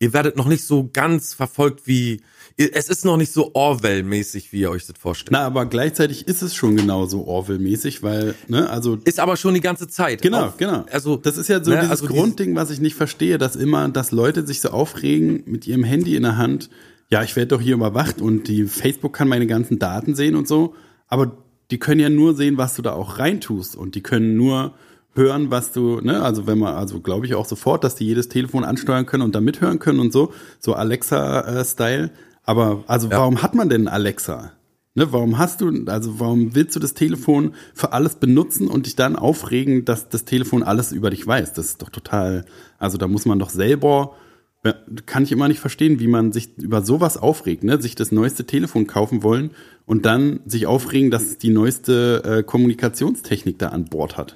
Ihr 0.00 0.12
werdet 0.12 0.36
noch 0.36 0.46
nicht 0.46 0.64
so 0.64 0.88
ganz 0.92 1.34
verfolgt 1.34 1.86
wie, 1.86 2.20
es 2.56 2.88
ist 2.88 3.04
noch 3.04 3.16
nicht 3.16 3.32
so 3.32 3.52
Orwell-mäßig, 3.54 4.52
wie 4.52 4.60
ihr 4.60 4.70
euch 4.70 4.86
das 4.86 4.96
vorstellt. 4.98 5.32
Na, 5.32 5.40
aber 5.44 5.66
gleichzeitig 5.66 6.28
ist 6.28 6.42
es 6.42 6.54
schon 6.54 6.76
genauso 6.76 7.26
Orwell-mäßig, 7.26 8.02
weil, 8.02 8.34
ne, 8.46 8.70
also 8.70 8.98
Ist 9.04 9.18
aber 9.18 9.36
schon 9.36 9.54
die 9.54 9.60
ganze 9.60 9.88
Zeit. 9.88 10.22
Genau, 10.22 10.46
Auf- 10.46 10.56
genau. 10.56 10.84
Also, 10.90 11.16
das 11.16 11.36
ist 11.36 11.48
ja 11.48 11.62
so 11.62 11.70
ne, 11.72 11.78
dieses 11.78 11.90
also 12.02 12.06
Grundding, 12.06 12.54
was 12.54 12.70
ich 12.70 12.80
nicht 12.80 12.94
verstehe, 12.94 13.38
dass 13.38 13.56
immer, 13.56 13.88
dass 13.88 14.12
Leute 14.12 14.46
sich 14.46 14.60
so 14.60 14.70
aufregen 14.70 15.42
mit 15.46 15.66
ihrem 15.66 15.82
Handy 15.84 16.14
in 16.14 16.22
der 16.22 16.36
Hand. 16.36 16.70
Ja, 17.10 17.24
ich 17.24 17.34
werde 17.36 17.48
doch 17.48 17.60
hier 17.60 17.74
überwacht 17.74 18.20
und 18.20 18.46
die 18.48 18.64
Facebook 18.64 19.14
kann 19.14 19.28
meine 19.28 19.46
ganzen 19.46 19.78
Daten 19.80 20.14
sehen 20.14 20.36
und 20.36 20.46
so. 20.46 20.74
Aber 21.08 21.38
die 21.70 21.78
können 21.78 22.00
ja 22.00 22.08
nur 22.08 22.34
sehen, 22.36 22.56
was 22.56 22.74
du 22.76 22.82
da 22.82 22.92
auch 22.92 23.18
reintust 23.18 23.76
und 23.76 23.94
die 23.94 24.02
können 24.02 24.36
nur 24.36 24.74
hören, 25.18 25.50
was 25.50 25.72
du, 25.72 26.00
ne, 26.00 26.22
also 26.22 26.46
wenn 26.46 26.58
man, 26.58 26.74
also 26.74 27.00
glaube 27.00 27.26
ich 27.26 27.34
auch 27.34 27.44
sofort, 27.44 27.84
dass 27.84 27.94
die 27.94 28.06
jedes 28.06 28.28
Telefon 28.28 28.64
ansteuern 28.64 29.04
können 29.04 29.22
und 29.22 29.34
da 29.34 29.42
mithören 29.42 29.78
können 29.78 30.00
und 30.00 30.12
so, 30.12 30.32
so 30.58 30.72
Alexa-Style. 30.72 32.10
Aber 32.44 32.84
also 32.86 33.10
warum 33.10 33.42
hat 33.42 33.54
man 33.54 33.68
denn 33.68 33.88
Alexa? 33.88 34.52
Ne, 34.94 35.12
warum 35.12 35.38
hast 35.38 35.60
du, 35.60 35.84
also 35.86 36.18
warum 36.18 36.54
willst 36.54 36.74
du 36.74 36.80
das 36.80 36.94
Telefon 36.94 37.54
für 37.74 37.92
alles 37.92 38.16
benutzen 38.16 38.68
und 38.68 38.86
dich 38.86 38.96
dann 38.96 39.16
aufregen, 39.16 39.84
dass 39.84 40.08
das 40.08 40.24
Telefon 40.24 40.62
alles 40.62 40.92
über 40.92 41.10
dich 41.10 41.26
weiß? 41.26 41.52
Das 41.52 41.66
ist 41.66 41.82
doch 41.82 41.90
total, 41.90 42.46
also 42.78 42.96
da 42.96 43.06
muss 43.06 43.26
man 43.26 43.38
doch 43.38 43.50
selber, 43.50 44.16
ja, 44.64 44.74
kann 45.06 45.22
ich 45.22 45.30
immer 45.30 45.46
nicht 45.46 45.60
verstehen, 45.60 46.00
wie 46.00 46.08
man 46.08 46.32
sich 46.32 46.58
über 46.58 46.82
sowas 46.82 47.16
aufregt, 47.16 47.62
ne? 47.62 47.80
sich 47.80 47.94
das 47.94 48.10
neueste 48.10 48.44
Telefon 48.44 48.86
kaufen 48.86 49.22
wollen 49.22 49.50
und 49.86 50.04
dann 50.04 50.40
sich 50.46 50.66
aufregen, 50.66 51.10
dass 51.10 51.22
es 51.22 51.38
die 51.38 51.50
neueste 51.50 52.22
äh, 52.24 52.42
Kommunikationstechnik 52.42 53.58
da 53.58 53.68
an 53.68 53.84
Bord 53.84 54.16
hat. 54.16 54.34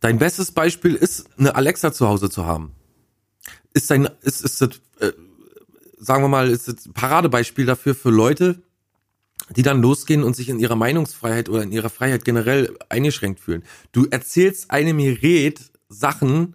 Dein 0.00 0.18
bestes 0.18 0.52
Beispiel 0.52 0.94
ist, 0.94 1.26
eine 1.38 1.54
Alexa 1.54 1.92
zu 1.92 2.08
Hause 2.08 2.30
zu 2.30 2.46
haben. 2.46 2.72
Ist 3.74 3.90
dein, 3.90 4.08
ist, 4.22 4.44
ist 4.44 4.60
das, 4.60 4.70
äh, 5.00 5.12
sagen 5.98 6.22
wir 6.22 6.28
mal, 6.28 6.48
ist 6.48 6.68
das 6.68 6.88
Paradebeispiel 6.92 7.66
dafür 7.66 7.94
für 7.94 8.10
Leute, 8.10 8.62
die 9.56 9.62
dann 9.62 9.80
losgehen 9.80 10.22
und 10.22 10.36
sich 10.36 10.48
in 10.48 10.58
ihrer 10.58 10.76
Meinungsfreiheit 10.76 11.48
oder 11.48 11.62
in 11.62 11.72
ihrer 11.72 11.90
Freiheit 11.90 12.24
generell 12.24 12.76
eingeschränkt 12.88 13.40
fühlen. 13.40 13.64
Du 13.92 14.06
erzählst 14.06 14.70
einem 14.70 14.98
Gerät 14.98 15.60
Sachen 15.88 16.54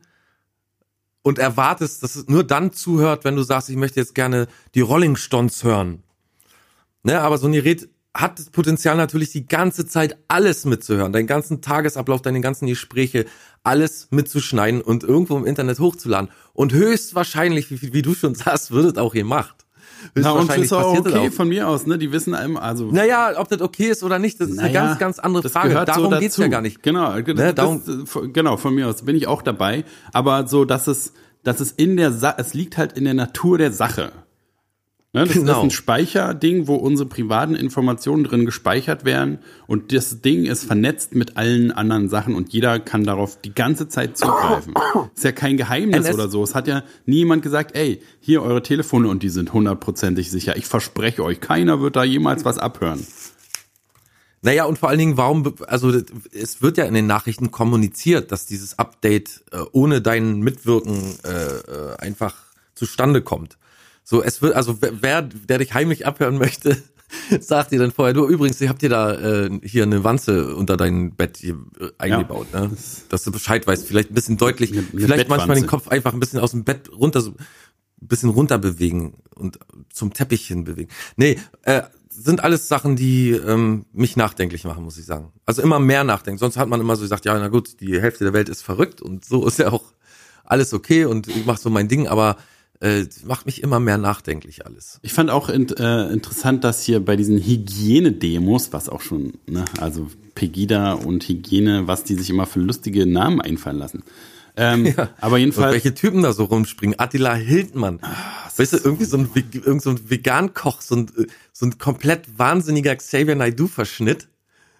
und 1.21 1.39
erwartest, 1.39 2.03
dass 2.03 2.15
es 2.15 2.27
nur 2.27 2.43
dann 2.43 2.71
zuhört, 2.71 3.23
wenn 3.25 3.35
du 3.35 3.43
sagst, 3.43 3.69
ich 3.69 3.77
möchte 3.77 3.99
jetzt 3.99 4.13
gerne 4.13 4.47
die 4.75 4.81
Rolling 4.81 5.15
Stones 5.15 5.63
hören. 5.63 6.03
Ne, 7.03 7.19
aber 7.19 7.37
so 7.37 7.47
ein 7.47 7.53
Gerät 7.53 7.89
hat 8.15 8.37
das 8.37 8.49
Potenzial 8.51 8.95
natürlich 8.95 9.31
die 9.31 9.47
ganze 9.47 9.87
Zeit 9.87 10.17
alles 10.27 10.65
mitzuhören, 10.65 11.11
deinen 11.13 11.25
ganzen 11.27 11.61
Tagesablauf, 11.61 12.21
deine 12.21 12.41
ganzen 12.41 12.67
Gespräche, 12.67 13.25
alles 13.63 14.07
mitzuschneiden 14.11 14.81
und 14.81 15.03
irgendwo 15.03 15.35
im 15.37 15.45
Internet 15.45 15.79
hochzuladen. 15.79 16.29
Und 16.53 16.73
höchstwahrscheinlich, 16.73 17.71
wie, 17.71 17.93
wie 17.93 18.01
du 18.01 18.13
schon 18.13 18.35
sagst, 18.35 18.71
wird 18.71 18.85
es 18.85 18.97
auch 18.97 19.13
gemacht. 19.13 19.55
Na, 20.15 20.31
und 20.31 20.41
Höchstwahrscheinlich 20.41 20.65
ist 20.65 20.73
auch 20.73 20.99
okay 20.99 21.27
auch. 21.29 21.33
von 21.33 21.47
mir 21.47 21.67
aus, 21.67 21.85
ne? 21.87 21.97
Die 21.97 22.11
wissen 22.11 22.33
einem, 22.35 22.57
also. 22.57 22.91
Naja, 22.91 23.31
ob 23.37 23.47
das 23.47 23.61
okay 23.61 23.87
ist 23.87 24.03
oder 24.03 24.19
nicht, 24.19 24.39
das 24.39 24.49
ist 24.49 24.59
eine 24.59 24.67
Naja, 24.67 24.85
ganz, 24.87 24.99
ganz 24.99 25.19
andere 25.19 25.43
das 25.43 25.53
Frage. 25.53 25.69
gehört 25.69 25.93
so 25.95 26.01
Darum 26.03 26.19
geht's 26.19 26.37
ja 26.37 26.47
gar 26.49 26.61
nicht. 26.61 26.83
Genau, 26.83 27.19
das, 27.21 27.35
Ne, 27.35 27.53
darum- 27.53 27.81
das, 27.85 28.19
genau, 28.33 28.57
von 28.57 28.75
mir 28.75 28.89
aus 28.89 29.03
bin 29.03 29.15
ich 29.15 29.27
auch 29.27 29.41
dabei. 29.41 29.85
Aber 30.11 30.45
so, 30.47 30.65
dass 30.65 30.87
es, 30.87 31.13
dass 31.43 31.61
es 31.61 31.71
in 31.71 31.95
der 31.97 32.11
Sa 32.11 32.35
es 32.37 32.53
liegt 32.53 32.77
halt 32.77 32.93
in 32.93 33.05
der 33.05 33.13
Natur 33.13 33.57
der 33.57 33.71
Sache. 33.71 34.11
Ne, 35.15 35.21
das 35.25 35.35
ist 35.35 35.41
Genau. 35.43 35.61
ein 35.61 35.69
Speicherding, 35.69 36.65
wo 36.65 36.73
unsere 36.73 37.07
privaten 37.07 37.53
Informationen 37.53 38.23
drin 38.23 38.45
gespeichert 38.45 39.05
werden 39.05 39.37
und 39.67 39.93
das 39.93 40.21
Ding 40.21 40.45
ist 40.45 40.63
vernetzt 40.65 41.13
mit 41.13 41.37
allen 41.37 41.71
anderen 41.71 42.09
Sachen 42.09 42.33
und 42.33 42.51
jeder 42.51 42.79
kann 42.79 43.03
darauf 43.03 43.39
die 43.39 43.53
ganze 43.53 43.87
Zeit 43.87 44.17
zugreifen. 44.17 44.73
Ist 45.15 45.23
ja 45.23 45.31
kein 45.31 45.55
Geheimnis 45.57 46.07
NS 46.07 46.15
oder 46.15 46.29
so. 46.29 46.43
Es 46.43 46.55
hat 46.55 46.67
ja 46.67 46.81
niemand 47.05 47.43
gesagt, 47.43 47.75
ey, 47.77 48.01
hier 48.21 48.41
eure 48.41 48.63
Telefone 48.63 49.07
und 49.07 49.21
die 49.21 49.29
sind 49.29 49.53
hundertprozentig 49.53 50.31
sicher. 50.31 50.57
Ich 50.57 50.65
verspreche 50.65 51.23
euch, 51.23 51.39
keiner 51.39 51.79
wird 51.79 51.95
da 51.95 52.03
jemals 52.03 52.43
was 52.43 52.57
abhören. 52.57 53.05
Naja, 54.41 54.65
und 54.65 54.79
vor 54.79 54.89
allen 54.89 54.99
Dingen, 54.99 55.15
warum, 55.15 55.53
also 55.67 55.93
es 56.33 56.61
wird 56.63 56.77
ja 56.77 56.85
in 56.85 56.93
den 56.95 57.05
Nachrichten 57.07 57.51
kommuniziert, 57.51 58.31
dass 58.31 58.45
dieses 58.47 58.79
Update 58.79 59.43
äh, 59.51 59.59
ohne 59.71 60.01
dein 60.01 60.39
Mitwirken 60.39 61.17
äh, 61.23 61.29
äh, 61.29 61.95
einfach 61.99 62.35
zustande 62.75 63.21
kommt. 63.21 63.57
So, 64.03 64.21
es 64.23 64.41
wird, 64.41 64.55
also 64.55 64.77
wer, 64.81 65.21
der 65.21 65.57
dich 65.59 65.73
heimlich 65.73 66.05
abhören 66.05 66.37
möchte, 66.37 66.77
sagt 67.39 67.71
dir 67.71 67.79
dann 67.79 67.91
vorher, 67.91 68.13
du 68.13 68.27
übrigens, 68.27 68.59
ihr 68.61 68.69
habt 68.69 68.81
dir 68.81 68.89
da 68.89 69.13
äh, 69.45 69.49
hier 69.63 69.83
eine 69.83 70.03
Wanze 70.03 70.55
unter 70.55 70.77
dein 70.77 71.15
Bett 71.15 71.37
hier, 71.37 71.57
äh, 71.79 71.89
eingebaut, 71.97 72.51
ne? 72.53 72.71
Dass 73.09 73.23
du 73.23 73.31
Bescheid 73.31 73.65
weißt, 73.65 73.85
vielleicht 73.87 74.11
ein 74.11 74.15
bisschen 74.15 74.37
deutlich, 74.37 74.71
Eine- 74.71 74.79
eine 74.91 75.01
vielleicht 75.01 75.29
manchmal 75.29 75.55
den. 75.55 75.67
Kopf 75.67 75.87
einfach 75.87 76.13
ein 76.13 76.19
bisschen 76.19 76.39
aus 76.39 76.51
dem 76.51 76.63
Bett 76.63 76.89
runter, 76.91 77.21
so, 77.21 77.31
ein 77.31 78.07
bisschen 78.07 78.29
runter 78.29 78.57
bewegen 78.57 79.13
und 79.35 79.59
zum 79.91 80.13
Teppich 80.13 80.47
hin 80.47 80.63
bewegen. 80.65 80.89
Nee, 81.15 81.39
äh, 81.61 81.83
sind 82.09 82.43
alles 82.43 82.67
Sachen, 82.67 82.95
die 82.95 83.31
ähm, 83.31 83.85
mich 83.93 84.17
nachdenklich 84.17 84.65
machen, 84.65 84.83
muss 84.83 84.97
ich 84.97 85.05
sagen. 85.05 85.31
Also 85.45 85.61
immer 85.61 85.79
mehr 85.79 86.03
nachdenken. 86.03 86.37
Sonst 86.37 86.57
hat 86.57 86.67
man 86.67 86.79
immer 86.81 86.95
so 86.95 87.01
gesagt, 87.03 87.25
ja, 87.25 87.37
na 87.39 87.47
gut, 87.47 87.79
die 87.79 87.99
Hälfte 87.99 88.23
der 88.25 88.33
Welt 88.33 88.49
ist 88.49 88.61
verrückt 88.61 89.01
und 89.01 89.25
so 89.25 89.47
ist 89.47 89.57
ja 89.59 89.71
auch 89.71 89.83
alles 90.43 90.73
okay 90.73 91.05
und 91.05 91.27
ich 91.27 91.45
mache 91.45 91.59
so 91.61 91.69
mein 91.69 91.87
Ding, 91.87 92.07
aber 92.07 92.37
äh, 92.83 93.05
macht 93.25 93.45
mich 93.45 93.63
immer 93.63 93.79
mehr 93.79 93.97
nachdenklich 93.97 94.65
alles. 94.65 94.99
Ich 95.03 95.13
fand 95.13 95.29
auch 95.29 95.47
in, 95.47 95.69
äh, 95.69 96.11
interessant, 96.11 96.65
dass 96.65 96.83
hier 96.83 96.99
bei 96.99 97.15
diesen 97.15 97.37
Hygienedemos, 97.39 98.73
was 98.73 98.89
auch 98.89 98.99
schon, 98.99 99.33
ne, 99.47 99.63
also 99.79 100.11
Pegida 100.35 100.93
und 100.93 101.23
Hygiene, 101.23 101.87
was 101.87 102.03
die 102.03 102.15
sich 102.15 102.29
immer 102.29 102.45
für 102.45 102.59
lustige 102.59 103.05
Namen 103.05 103.39
einfallen 103.39 103.77
lassen. 103.77 104.03
Ähm, 104.57 104.85
Ja. 104.97 105.09
Aber 105.21 105.35
Und 105.35 105.39
jedenfalls, 105.39 105.73
welche 105.73 105.93
Typen 105.93 106.23
da 106.23 106.33
so 106.33 106.43
rumspringen. 106.43 106.99
Attila 106.99 107.33
Hildmann. 107.35 108.01
weißt 108.57 108.73
du, 108.73 108.77
irgendwie 108.83 109.05
so 109.05 109.17
ein, 109.17 109.29
irgend 109.33 109.81
so 109.81 109.91
ein 109.91 110.09
Vegan-Koch, 110.09 110.81
so 110.81 110.95
ein, 110.95 111.07
äh, 111.17 111.27
so 111.53 111.65
ein 111.65 111.77
komplett 111.77 112.37
wahnsinniger 112.37 112.95
Xavier 112.97 113.35
Naidoo-Verschnitt. 113.35 114.27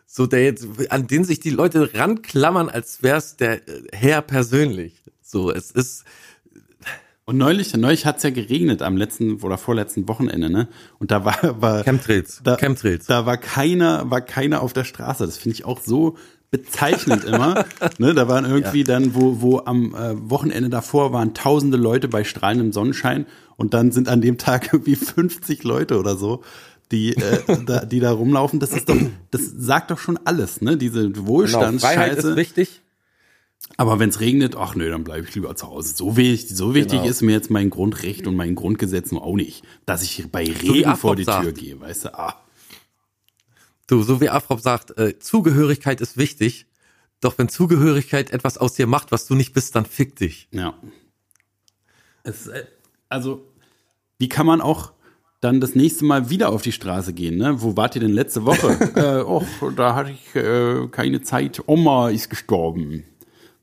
So 0.05 0.27
der 0.27 0.43
jetzt, 0.43 0.67
an 0.89 1.07
den 1.07 1.23
sich 1.23 1.39
die 1.39 1.49
Leute 1.51 1.93
ranklammern, 1.93 2.69
als 2.69 3.01
wär's 3.01 3.37
der 3.37 3.67
äh, 3.67 3.83
Herr 3.93 4.21
persönlich. 4.21 5.01
So, 5.21 5.51
es 5.51 5.71
ist, 5.71 6.03
und 7.25 7.37
neulich, 7.37 7.73
neulich 7.75 8.05
hat's 8.05 8.23
ja 8.23 8.29
geregnet 8.29 8.81
am 8.81 8.97
letzten 8.97 9.35
oder 9.41 9.57
vorletzten 9.57 10.07
Wochenende, 10.07 10.49
ne? 10.49 10.67
Und 10.99 11.11
da 11.11 11.23
war, 11.23 11.61
war 11.61 11.83
Chemtrails, 11.83 12.41
da, 12.43 12.57
Chemtrails. 12.57 13.05
da 13.05 13.25
war 13.25 13.37
keiner, 13.37 14.09
war 14.11 14.21
keiner 14.21 14.61
auf 14.61 14.73
der 14.73 14.83
Straße. 14.83 15.25
Das 15.25 15.37
finde 15.37 15.55
ich 15.55 15.65
auch 15.65 15.79
so 15.79 16.17
bezeichnend 16.51 17.23
immer. 17.23 17.65
ne, 17.97 18.13
da 18.13 18.27
waren 18.27 18.45
irgendwie 18.45 18.83
dann, 18.83 19.15
wo, 19.15 19.41
wo 19.41 19.59
am 19.65 19.95
äh, 19.95 20.29
Wochenende 20.29 20.69
davor 20.69 21.11
waren 21.11 21.33
tausende 21.33 21.77
Leute 21.77 22.07
bei 22.07 22.23
strahlendem 22.23 22.71
Sonnenschein 22.71 23.25
und 23.55 23.73
dann 23.73 23.91
sind 23.91 24.07
an 24.07 24.21
dem 24.21 24.37
Tag 24.37 24.69
irgendwie 24.73 24.95
50 24.95 25.63
Leute 25.63 25.97
oder 25.97 26.15
so, 26.15 26.43
die, 26.91 27.15
äh, 27.15 27.39
da, 27.65 27.85
die 27.85 27.99
da 27.99 28.11
rumlaufen. 28.11 28.59
Das 28.59 28.71
ist 28.73 28.87
doch, 28.89 28.97
das 29.31 29.41
sagt 29.57 29.89
doch 29.89 29.97
schon 29.97 30.19
alles, 30.25 30.61
ne? 30.61 30.77
Diese 30.77 31.09
Genau, 31.09 31.23
Freiheit 31.23 31.23
ist 31.23 31.27
Wohlstandsscheiße. 31.27 32.35
wichtig. 32.35 32.82
Aber 33.77 33.97
wenn 33.99 34.09
es 34.09 34.19
regnet, 34.19 34.55
ach 34.55 34.75
nö, 34.75 34.89
dann 34.89 35.03
bleibe 35.03 35.27
ich 35.27 35.33
lieber 35.35 35.55
zu 35.55 35.67
Hause. 35.67 35.95
So 35.95 36.15
wichtig, 36.15 36.55
so 36.55 36.75
wichtig 36.75 36.99
Genau. 36.99 37.09
ist 37.09 37.21
mir 37.21 37.31
jetzt 37.31 37.49
mein 37.49 37.69
Grundrecht 37.69 38.27
und 38.27 38.35
mein 38.35 38.55
Grundgesetz 38.55 39.11
nur 39.11 39.23
auch 39.23 39.35
nicht, 39.35 39.63
dass 39.85 40.03
ich 40.03 40.29
bei 40.31 40.43
Regen 40.45 40.95
vor 40.95 41.15
die 41.15 41.27
Afrop 41.27 41.41
Tür 41.41 41.45
sagt. 41.45 41.57
gehe, 41.57 41.79
weißt 41.79 42.05
du? 42.05 42.17
Ah. 42.19 42.35
Du, 43.87 44.03
so 44.03 44.21
wie 44.21 44.29
Afrop 44.29 44.59
sagt, 44.61 44.97
äh, 44.97 45.17
Zugehörigkeit 45.19 46.01
ist 46.01 46.17
wichtig. 46.17 46.67
Doch 47.19 47.37
wenn 47.37 47.49
Zugehörigkeit 47.49 48.31
etwas 48.31 48.57
aus 48.57 48.73
dir 48.73 48.85
macht, 48.87 49.11
was 49.11 49.25
du 49.27 49.35
nicht 49.35 49.53
bist, 49.53 49.75
dann 49.75 49.85
fick 49.85 50.15
dich. 50.17 50.47
Ja. 50.51 50.75
Es, 52.23 52.47
äh, 52.47 52.65
also, 53.09 53.45
wie 54.19 54.29
kann 54.29 54.45
man 54.45 54.61
auch 54.61 54.91
dann 55.41 55.59
das 55.59 55.75
nächste 55.75 56.05
Mal 56.05 56.29
wieder 56.29 56.49
auf 56.49 56.61
die 56.61 56.71
Straße 56.71 57.11
gehen, 57.13 57.37
ne? 57.37 57.61
Wo 57.61 57.75
wart 57.75 57.95
ihr 57.95 58.01
denn 58.01 58.13
letzte 58.13 58.45
Woche? 58.45 58.67
äh, 58.95 59.21
och, 59.23 59.43
da 59.75 59.95
hatte 59.95 60.11
ich 60.11 60.35
äh, 60.35 60.87
keine 60.89 61.21
Zeit. 61.21 61.61
Oma 61.65 62.09
ist 62.09 62.29
gestorben. 62.29 63.03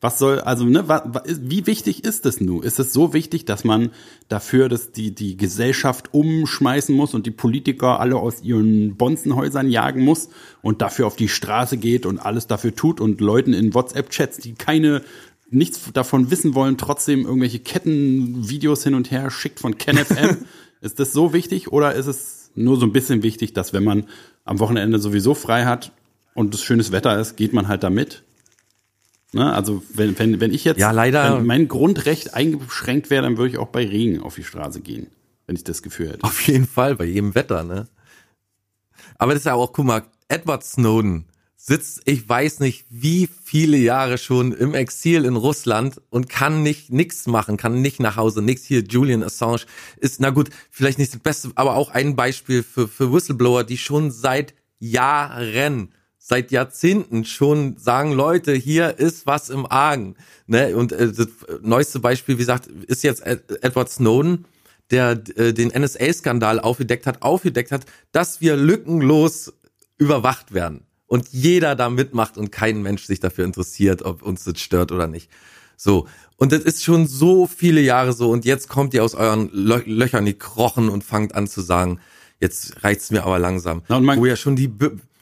Was 0.03 0.19
soll, 0.19 0.41
also, 0.41 0.65
ne, 0.65 0.89
wa, 0.89 1.05
wa, 1.07 1.23
wie 1.27 1.67
wichtig 1.67 2.05
ist 2.05 2.25
es 2.25 2.41
nun? 2.41 2.63
Ist 2.63 2.79
es 2.79 2.95
so 2.95 3.13
wichtig, 3.13 3.45
dass 3.45 3.65
man 3.65 3.91
dafür, 4.29 4.71
dass 4.71 4.93
die, 4.93 5.15
die 5.15 5.37
Gesellschaft 5.37 6.15
umschmeißen 6.15 6.95
muss 6.95 7.13
und 7.13 7.27
die 7.27 7.31
Politiker 7.31 8.01
alle 8.01 8.17
aus 8.17 8.43
ihren 8.43 8.97
Bonzenhäusern 8.97 9.69
jagen 9.69 10.03
muss 10.03 10.31
und 10.63 10.81
dafür 10.81 11.07
auf 11.07 11.17
die 11.17 11.29
Straße 11.29 11.77
geht 11.77 12.07
und 12.07 12.19
alles 12.19 12.47
dafür 12.47 12.75
tut 12.75 12.99
und 12.99 13.21
Leuten 13.21 13.53
in 13.53 13.75
WhatsApp-Chats, 13.75 14.39
die 14.39 14.55
keine, 14.55 15.03
nichts 15.51 15.93
davon 15.93 16.31
wissen 16.31 16.55
wollen, 16.55 16.79
trotzdem 16.79 17.27
irgendwelche 17.27 17.59
Kettenvideos 17.59 18.83
hin 18.83 18.95
und 18.95 19.11
her 19.11 19.31
schickt 19.31 19.61
von 19.61 19.77
KenFM? 19.77 20.39
ist 20.81 20.99
das 20.99 21.13
so 21.13 21.35
wichtig 21.35 21.73
oder 21.73 21.95
ist 21.95 22.07
es 22.07 22.51
nur 22.55 22.79
so 22.79 22.87
ein 22.87 22.93
bisschen 22.93 23.23
wichtig, 23.23 23.53
dass 23.53 23.75
wenn 23.75 23.85
man 23.85 24.05
am 24.45 24.61
Wochenende 24.61 24.99
sowieso 24.99 25.35
frei 25.35 25.67
hat 25.67 25.93
und 26.35 26.55
es 26.55 26.63
schönes 26.63 26.91
Wetter 26.91 27.21
ist, 27.21 27.37
geht 27.37 27.53
man 27.53 27.69
halt 27.69 27.83
da 27.83 27.91
mit? 27.91 28.23
Ne? 29.33 29.53
Also 29.53 29.83
wenn, 29.95 30.19
wenn, 30.19 30.41
wenn 30.41 30.53
ich 30.53 30.65
jetzt 30.65 30.79
Ja, 30.79 30.91
leider- 30.91 31.39
wenn 31.39 31.47
mein 31.47 31.69
Grundrecht 31.69 32.35
eingeschränkt 32.35 33.11
wäre, 33.11 33.23
dann 33.23 33.37
würde 33.37 33.51
ich 33.51 33.59
auch 33.59 33.69
bei 33.69 33.87
Regen 33.87 34.21
auf 34.21 34.35
die 34.35 34.45
Straße 34.45 34.81
gehen, 34.81 35.07
wenn 35.47 35.57
ich 35.57 35.65
das 35.65 35.83
Gefühl 35.83 36.09
hätte. 36.11 36.25
Auf 36.25 36.41
jeden 36.49 36.67
Fall, 36.67 36.97
bei 36.97 37.05
jedem 37.05 37.35
Wetter, 37.35 37.63
ne? 37.63 37.87
Aber 39.19 39.33
das 39.33 39.43
ist 39.43 39.47
ja 39.47 39.55
auch, 39.55 39.73
guck 39.73 39.85
mal, 39.87 40.03
Edward 40.29 40.65
Snowden 40.65 41.27
sitzt, 41.57 42.01
ich 42.07 42.27
weiß 42.27 42.61
nicht, 42.61 42.87
wie 42.89 43.29
viele 43.45 43.77
Jahre 43.77 44.17
schon 44.17 44.53
im 44.53 44.73
Exil 44.75 45.27
in 45.27 45.37
Russland 45.37 46.01
und 46.09 46.29
kann 46.31 46.63
nicht 46.63 46.91
nix 46.91 47.27
machen, 47.27 47.57
kann 47.59 47.83
nicht 47.83 48.01
nach 48.01 48.17
Hause, 48.17 48.41
nix 48.41 48.65
hier. 48.65 48.81
Julian 48.83 49.23
Assange 49.23 49.61
ist, 49.99 50.21
na 50.21 50.31
gut, 50.31 50.49
vielleicht 50.71 50.99
nicht 50.99 51.13
das 51.13 51.21
Beste, 51.21 51.51
aber 51.57 51.77
auch 51.77 51.91
ein 51.91 52.17
Beispiel 52.17 52.63
für, 52.63 52.89
für 52.89 53.13
Whistleblower, 53.13 53.63
die 53.65 53.77
schon 53.77 54.11
seit 54.11 54.55
Jahren 54.79 55.93
seit 56.31 56.53
Jahrzehnten 56.53 57.25
schon 57.25 57.77
sagen, 57.77 58.13
Leute, 58.13 58.53
hier 58.55 59.01
ist 59.01 59.27
was 59.27 59.51
im 59.51 59.67
Argen. 59.67 60.15
Ne? 60.47 60.77
Und 60.77 60.93
äh, 60.93 61.11
das 61.11 61.27
neueste 61.61 61.99
Beispiel, 61.99 62.37
wie 62.37 62.43
gesagt, 62.43 62.69
ist 62.69 63.03
jetzt 63.03 63.27
Ed 63.27 63.43
Edward 63.65 63.91
Snowden, 63.91 64.45
der 64.93 65.21
äh, 65.35 65.53
den 65.53 65.71
NSA-Skandal 65.77 66.61
aufgedeckt 66.61 67.09
hat, 67.09 67.23
aufgedeckt 67.23 67.73
hat, 67.73 67.85
dass 68.13 68.41
wir 68.41 68.55
lückenlos 68.57 69.53
überwacht 69.99 70.55
werden. 70.55 70.85
Und 71.09 71.27
jeder 71.33 71.75
da 71.75 71.91
mitmacht 71.91 72.39
und 72.39 72.53
kein 72.53 72.81
Mensch 72.81 73.07
sich 73.07 73.19
dafür 73.19 73.45
interessiert, 73.45 74.03
ob 74.03 74.23
uns 74.23 74.45
das 74.45 74.61
stört 74.61 74.93
oder 74.93 75.09
nicht. 75.09 75.29
So. 75.77 76.07
Und 76.37 76.53
das 76.53 76.61
ist 76.61 76.85
schon 76.85 77.09
so 77.09 77.49
viele 77.49 77.81
Jahre 77.81 78.13
so. 78.13 78.31
Und 78.31 78.45
jetzt 78.45 78.69
kommt 78.69 78.95
ihr 78.95 79.03
aus 79.03 79.17
euren 79.17 79.51
Lö 79.53 79.83
Löchern 79.85 80.25
die 80.27 80.35
Krochen 80.39 80.91
und 80.91 81.03
fangt 81.03 81.35
an 81.35 81.49
zu 81.49 81.61
sagen, 81.61 81.99
jetzt 82.39 82.85
reicht's 82.85 83.11
mir 83.11 83.25
aber 83.25 83.41
langsam. 83.41 83.83
Na, 83.89 83.97
und 83.97 84.05
man- 84.05 84.17
wo 84.21 84.27
ihr 84.27 84.37
schon 84.37 84.55
die, 84.55 84.71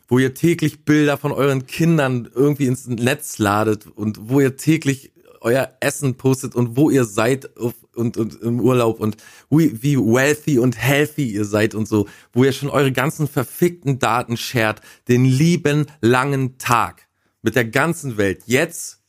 wo 0.09 0.19
ihr 0.19 0.35
täglich 0.35 0.85
Bilder 0.85 1.19
von 1.19 1.33
euren 1.33 1.67
Kindern 1.67 2.29
irgendwie 2.35 2.67
ins 2.67 2.87
Netz 2.87 3.39
ladet 3.39 3.87
und 3.87 4.31
wo 4.31 4.41
ihr 4.41 4.57
täglich 4.57 5.13
euer 5.41 5.71
Essen 5.81 6.17
postet 6.17 6.55
und 6.55 6.77
wo 6.77 6.91
ihr 6.91 7.05
seid 7.05 7.57
und, 7.57 8.17
und 8.17 8.41
im 8.41 8.61
Urlaub 8.61 8.99
und 9.01 9.17
wie, 9.51 9.83
wie 9.83 9.97
wealthy 9.97 10.59
und 10.59 10.77
healthy 10.77 11.31
ihr 11.31 11.45
seid 11.45 11.75
und 11.75 11.87
so, 11.87 12.09
wo 12.33 12.45
ihr 12.45 12.53
schon 12.53 12.71
eure 12.71 12.93
ganzen 12.93 13.29
verfickten 13.29 13.99
Daten 13.99 14.37
shared, 14.37 14.81
den 15.09 15.25
lieben 15.25 15.87
langen 16.01 16.59
Tag 16.59 17.07
mit 17.43 17.55
der 17.55 17.67
ganzen 17.67 18.17
Welt. 18.17 18.43
Jetzt, 18.47 19.03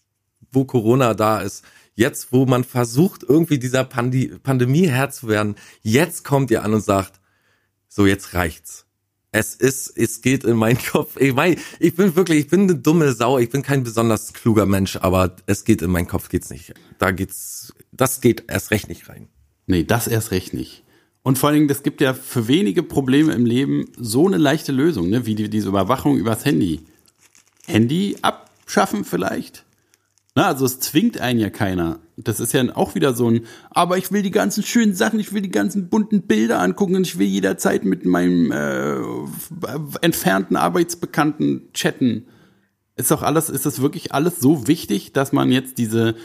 wo 0.51 0.65
Corona 0.65 1.13
da 1.13 1.39
ist, 1.39 1.63
jetzt, 1.95 2.31
wo 2.31 2.45
man 2.45 2.63
versucht, 2.63 3.23
irgendwie 3.23 3.59
dieser 3.59 3.83
Pandi 3.83 4.27
Pandemie 4.43 4.87
Herr 4.87 5.09
zu 5.09 5.27
werden, 5.27 5.55
jetzt 5.81 6.23
kommt 6.23 6.51
ihr 6.51 6.63
an 6.63 6.73
und 6.73 6.81
sagt, 6.81 7.19
so 7.87 8.05
jetzt 8.05 8.33
reicht's. 8.33 8.88
Es 9.31 9.53
ist, 9.53 9.95
es 9.95 10.21
geht 10.21 10.43
in 10.43 10.57
meinen 10.57 10.79
Kopf. 10.91 11.17
Ich 11.19 11.33
mein, 11.33 11.57
ich 11.79 11.95
bin 11.95 12.15
wirklich, 12.15 12.39
ich 12.39 12.47
bin 12.47 12.61
eine 12.61 12.75
dumme 12.75 13.13
Sau. 13.13 13.37
Ich 13.37 13.49
bin 13.49 13.61
kein 13.61 13.83
besonders 13.83 14.33
kluger 14.33 14.65
Mensch, 14.65 14.97
aber 14.97 15.35
es 15.45 15.65
geht 15.65 15.81
in 15.81 15.91
meinen 15.91 16.07
Kopf 16.07 16.29
geht's 16.29 16.49
nicht. 16.49 16.73
Da 16.97 17.11
geht's, 17.11 17.73
das 17.91 18.21
geht 18.21 18.45
erst 18.47 18.71
recht 18.71 18.89
nicht 18.89 19.09
rein. 19.09 19.27
Nee, 19.67 19.83
das 19.83 20.07
erst 20.07 20.31
recht 20.31 20.53
nicht. 20.53 20.83
Und 21.21 21.37
vor 21.37 21.49
allen 21.49 21.57
Dingen, 21.57 21.67
das 21.67 21.83
gibt 21.83 22.01
ja 22.01 22.13
für 22.13 22.47
wenige 22.47 22.81
Probleme 22.81 23.33
im 23.33 23.45
Leben 23.45 23.85
so 23.97 24.25
eine 24.25 24.37
leichte 24.37 24.71
Lösung, 24.71 25.09
ne? 25.09 25.25
wie 25.25 25.35
die, 25.35 25.49
diese 25.49 25.69
Überwachung 25.69 26.17
übers 26.17 26.45
Handy. 26.45 26.81
Handy 27.67 28.17
abschaffen 28.21 29.05
vielleicht? 29.05 29.65
Na, 30.33 30.47
also 30.47 30.65
es 30.65 30.79
zwingt 30.79 31.19
einen 31.19 31.39
ja 31.39 31.49
keiner. 31.49 31.99
Das 32.23 32.41
ist 32.41 32.53
ja 32.53 32.63
auch 32.75 32.95
wieder 32.95 33.13
so 33.13 33.29
ein, 33.29 33.45
aber 33.69 33.97
ich 33.97 34.11
will 34.11 34.21
die 34.21 34.31
ganzen 34.31 34.63
schönen 34.63 34.93
Sachen, 34.93 35.19
ich 35.19 35.31
will 35.31 35.41
die 35.41 35.51
ganzen 35.51 35.87
bunten 35.87 36.23
Bilder 36.23 36.59
angucken 36.59 36.95
und 36.95 37.07
ich 37.07 37.17
will 37.17 37.27
jederzeit 37.27 37.85
mit 37.85 38.05
meinem 38.05 38.51
äh, 38.51 38.97
entfernten 40.01 40.57
Arbeitsbekannten 40.57 41.69
chatten. 41.73 42.25
Ist 42.97 43.11
doch 43.11 43.23
alles, 43.23 43.49
ist 43.49 43.65
das 43.65 43.81
wirklich 43.81 44.13
alles 44.13 44.41
so 44.41 44.67
wichtig, 44.67 45.13
dass 45.13 45.31
man 45.31 45.49
jetzt 45.49 45.77
diese, 45.77 46.15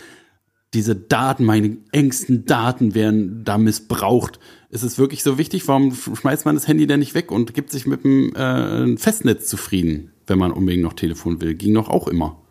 diese 0.74 0.96
Daten, 0.96 1.44
meine 1.44 1.76
engsten 1.92 2.44
Daten 2.44 2.96
werden 2.96 3.44
da 3.44 3.56
missbraucht. 3.56 4.40
Ist 4.70 4.82
es 4.82 4.98
wirklich 4.98 5.22
so 5.22 5.38
wichtig? 5.38 5.68
Warum 5.68 5.94
schmeißt 5.94 6.44
man 6.44 6.56
das 6.56 6.66
Handy 6.66 6.88
denn 6.88 6.98
nicht 6.98 7.14
weg 7.14 7.30
und 7.30 7.54
gibt 7.54 7.70
sich 7.70 7.86
mit 7.86 8.02
dem 8.02 8.34
äh, 8.34 8.96
Festnetz 8.96 9.46
zufrieden, 9.46 10.10
wenn 10.26 10.40
man 10.40 10.50
unbedingt 10.50 10.82
noch 10.82 10.94
Telefon 10.94 11.40
will? 11.40 11.54
Ging 11.54 11.74
doch 11.74 11.88
auch 11.88 12.08
immer. 12.08 12.43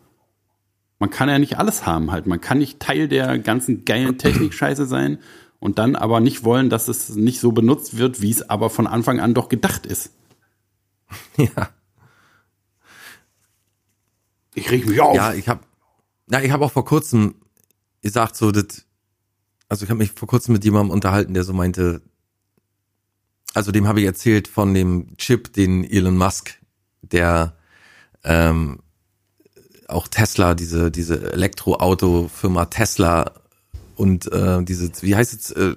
Man 1.04 1.10
kann 1.10 1.28
ja 1.28 1.38
nicht 1.38 1.58
alles 1.58 1.84
haben 1.84 2.10
halt. 2.12 2.26
Man 2.26 2.40
kann 2.40 2.56
nicht 2.56 2.80
Teil 2.80 3.08
der 3.08 3.38
ganzen 3.38 3.84
geilen 3.84 4.16
Technik-Scheiße 4.16 4.86
sein 4.86 5.18
und 5.60 5.78
dann 5.78 5.96
aber 5.96 6.20
nicht 6.20 6.44
wollen, 6.44 6.70
dass 6.70 6.88
es 6.88 7.10
nicht 7.10 7.40
so 7.40 7.52
benutzt 7.52 7.98
wird, 7.98 8.22
wie 8.22 8.30
es 8.30 8.48
aber 8.48 8.70
von 8.70 8.86
Anfang 8.86 9.20
an 9.20 9.34
doch 9.34 9.50
gedacht 9.50 9.84
ist. 9.84 10.12
Ja. 11.36 11.68
Ich 14.54 14.70
reg 14.70 14.86
mich 14.86 14.98
auf. 14.98 15.14
Ja, 15.14 15.34
ich 15.34 15.46
habe 15.46 15.60
ja, 16.30 16.40
ich 16.40 16.50
habe 16.50 16.64
auch 16.64 16.72
vor 16.72 16.86
kurzem 16.86 17.34
gesagt 18.00 18.34
so 18.34 18.50
das 18.50 18.86
also 19.68 19.84
ich 19.84 19.90
habe 19.90 19.98
mich 19.98 20.12
vor 20.12 20.26
kurzem 20.26 20.54
mit 20.54 20.64
jemandem 20.64 20.90
unterhalten, 20.90 21.34
der 21.34 21.44
so 21.44 21.52
meinte 21.52 22.00
also 23.52 23.72
dem 23.72 23.86
habe 23.86 24.00
ich 24.00 24.06
erzählt 24.06 24.48
von 24.48 24.72
dem 24.72 25.18
Chip, 25.18 25.52
den 25.52 25.84
Elon 25.84 26.16
Musk, 26.16 26.58
der 27.02 27.58
ähm, 28.22 28.78
auch 29.88 30.08
Tesla, 30.08 30.54
diese 30.54 30.90
diese 30.90 31.32
Elektroauto-Firma 31.32 32.66
Tesla 32.66 33.32
und 33.96 34.30
äh, 34.32 34.62
diese 34.64 34.90
wie 35.02 35.14
heißt 35.16 35.34
es 35.34 35.50
äh, 35.52 35.74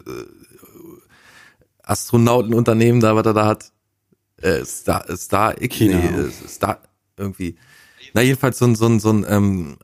Astronautenunternehmen 1.84 3.02
da, 3.02 3.16
was 3.16 3.26
er 3.26 3.34
da 3.34 3.46
hat, 3.46 3.72
äh, 4.42 4.64
Star 4.66 5.06
Star 5.18 5.62
X, 5.62 5.78
Keine 5.80 5.96
nee, 5.96 6.22
äh, 6.28 6.48
Star 6.48 6.80
irgendwie 7.18 7.56
Na, 8.14 8.22
jedenfalls 8.22 8.58
so 8.58 8.66
ein, 8.66 8.76
so 8.76 8.88
ein, 8.88 9.00
so 9.00 9.12
ein 9.12 9.26
ähm, 9.28 9.78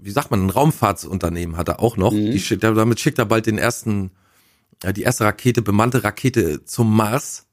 wie 0.00 0.10
sagt 0.10 0.30
man, 0.30 0.46
ein 0.46 0.50
Raumfahrtsunternehmen 0.50 1.56
hat 1.56 1.68
er 1.68 1.80
auch 1.80 1.96
noch. 1.96 2.12
Die, 2.12 2.38
schickt- 2.38 2.62
damit 2.62 3.00
schickt 3.00 3.18
er 3.18 3.24
bald 3.26 3.46
den 3.46 3.58
ersten, 3.58 4.10
ja, 4.82 4.92
die 4.92 5.02
erste 5.02 5.24
Rakete, 5.24 5.62
bemannte 5.62 6.04
Rakete 6.04 6.64
zum 6.64 6.94
Mars. 6.94 7.46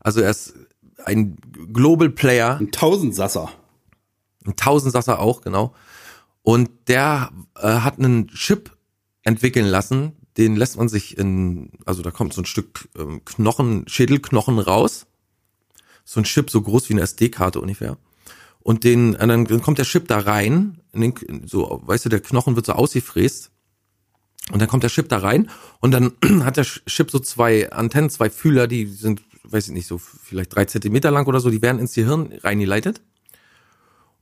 Also 0.00 0.20
er 0.20 0.30
ist 0.30 0.54
ein 1.04 1.36
Global 1.72 2.08
Player, 2.10 2.58
Ein 2.58 2.72
Tausendsasser. 2.72 3.50
Ein 4.48 4.56
Tausendsasser 4.56 5.18
auch, 5.20 5.42
genau. 5.42 5.74
Und 6.42 6.70
der 6.88 7.30
äh, 7.56 7.68
hat 7.68 7.98
einen 7.98 8.28
Chip 8.28 8.76
entwickeln 9.22 9.66
lassen, 9.66 10.12
den 10.38 10.56
lässt 10.56 10.78
man 10.78 10.88
sich 10.88 11.18
in, 11.18 11.72
also 11.84 12.02
da 12.02 12.10
kommt 12.10 12.32
so 12.32 12.40
ein 12.40 12.46
Stück 12.46 12.88
ähm, 12.96 13.24
Knochen, 13.24 13.86
Schädelknochen 13.88 14.58
raus. 14.58 15.06
So 16.04 16.20
ein 16.20 16.24
Chip 16.24 16.48
so 16.48 16.62
groß 16.62 16.88
wie 16.88 16.94
eine 16.94 17.02
SD-Karte 17.02 17.60
ungefähr. 17.60 17.98
Und 18.60 18.84
den, 18.84 19.14
und 19.16 19.28
dann 19.28 19.44
dann 19.44 19.62
kommt 19.62 19.78
der 19.78 19.84
Chip 19.84 20.08
da 20.08 20.20
rein, 20.20 20.80
in 20.92 21.00
den, 21.00 21.46
so, 21.46 21.82
weißt 21.84 22.04
du, 22.04 22.08
der 22.08 22.20
Knochen 22.20 22.56
wird 22.56 22.66
so 22.66 22.72
ausgefräst. 22.72 23.50
Und 24.52 24.60
dann 24.60 24.68
kommt 24.68 24.84
der 24.84 24.90
Chip 24.90 25.08
da 25.08 25.18
rein 25.18 25.50
und 25.80 25.90
dann 25.90 26.12
hat 26.44 26.56
der 26.56 26.64
Chip 26.64 27.10
so 27.10 27.18
zwei 27.18 27.70
Antennen, 27.70 28.08
zwei 28.08 28.30
Fühler, 28.30 28.66
die 28.66 28.86
sind, 28.86 29.22
weiß 29.44 29.68
ich 29.68 29.74
nicht, 29.74 29.86
so 29.86 29.98
vielleicht 29.98 30.54
drei 30.54 30.64
Zentimeter 30.64 31.10
lang 31.10 31.26
oder 31.26 31.40
so, 31.40 31.50
die 31.50 31.62
werden 31.62 31.78
ins 31.78 31.94
Gehirn 31.94 32.32
reingeleitet. 32.42 33.02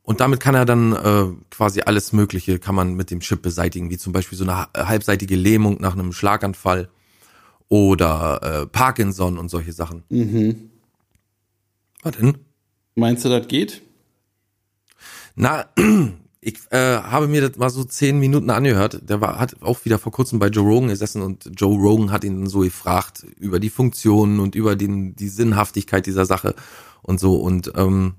Und 0.06 0.20
damit 0.20 0.38
kann 0.38 0.54
er 0.54 0.64
dann 0.64 0.92
äh, 0.92 1.26
quasi 1.50 1.80
alles 1.80 2.12
Mögliche, 2.12 2.60
kann 2.60 2.76
man 2.76 2.94
mit 2.94 3.10
dem 3.10 3.18
Chip 3.18 3.42
beseitigen, 3.42 3.90
wie 3.90 3.98
zum 3.98 4.12
Beispiel 4.12 4.38
so 4.38 4.44
eine 4.44 4.56
ha- 4.56 4.70
halbseitige 4.76 5.34
Lähmung 5.34 5.78
nach 5.80 5.94
einem 5.94 6.12
Schlaganfall 6.12 6.88
oder 7.68 8.40
äh, 8.62 8.66
Parkinson 8.68 9.36
und 9.36 9.48
solche 9.48 9.72
Sachen. 9.72 10.04
Mhm. 10.08 10.70
Was 12.04 12.16
denn? 12.18 12.38
Meinst 12.94 13.24
du, 13.24 13.30
das 13.30 13.48
geht? 13.48 13.82
Na, 15.34 15.66
ich 16.40 16.54
äh, 16.70 16.98
habe 16.98 17.26
mir 17.26 17.40
das 17.48 17.58
mal 17.58 17.68
so 17.70 17.82
zehn 17.82 18.20
Minuten 18.20 18.50
angehört. 18.50 19.00
Der 19.10 19.20
war, 19.20 19.40
hat 19.40 19.60
auch 19.60 19.84
wieder 19.84 19.98
vor 19.98 20.12
kurzem 20.12 20.38
bei 20.38 20.46
Joe 20.46 20.64
Rogan 20.64 20.88
gesessen 20.88 21.20
und 21.20 21.50
Joe 21.56 21.76
Rogan 21.76 22.12
hat 22.12 22.22
ihn 22.22 22.46
so 22.46 22.60
gefragt 22.60 23.26
über 23.40 23.58
die 23.58 23.70
Funktionen 23.70 24.38
und 24.38 24.54
über 24.54 24.76
den, 24.76 25.16
die 25.16 25.28
Sinnhaftigkeit 25.28 26.06
dieser 26.06 26.26
Sache 26.26 26.54
und 27.02 27.18
so. 27.18 27.34
Und 27.38 27.72
ähm, 27.74 28.14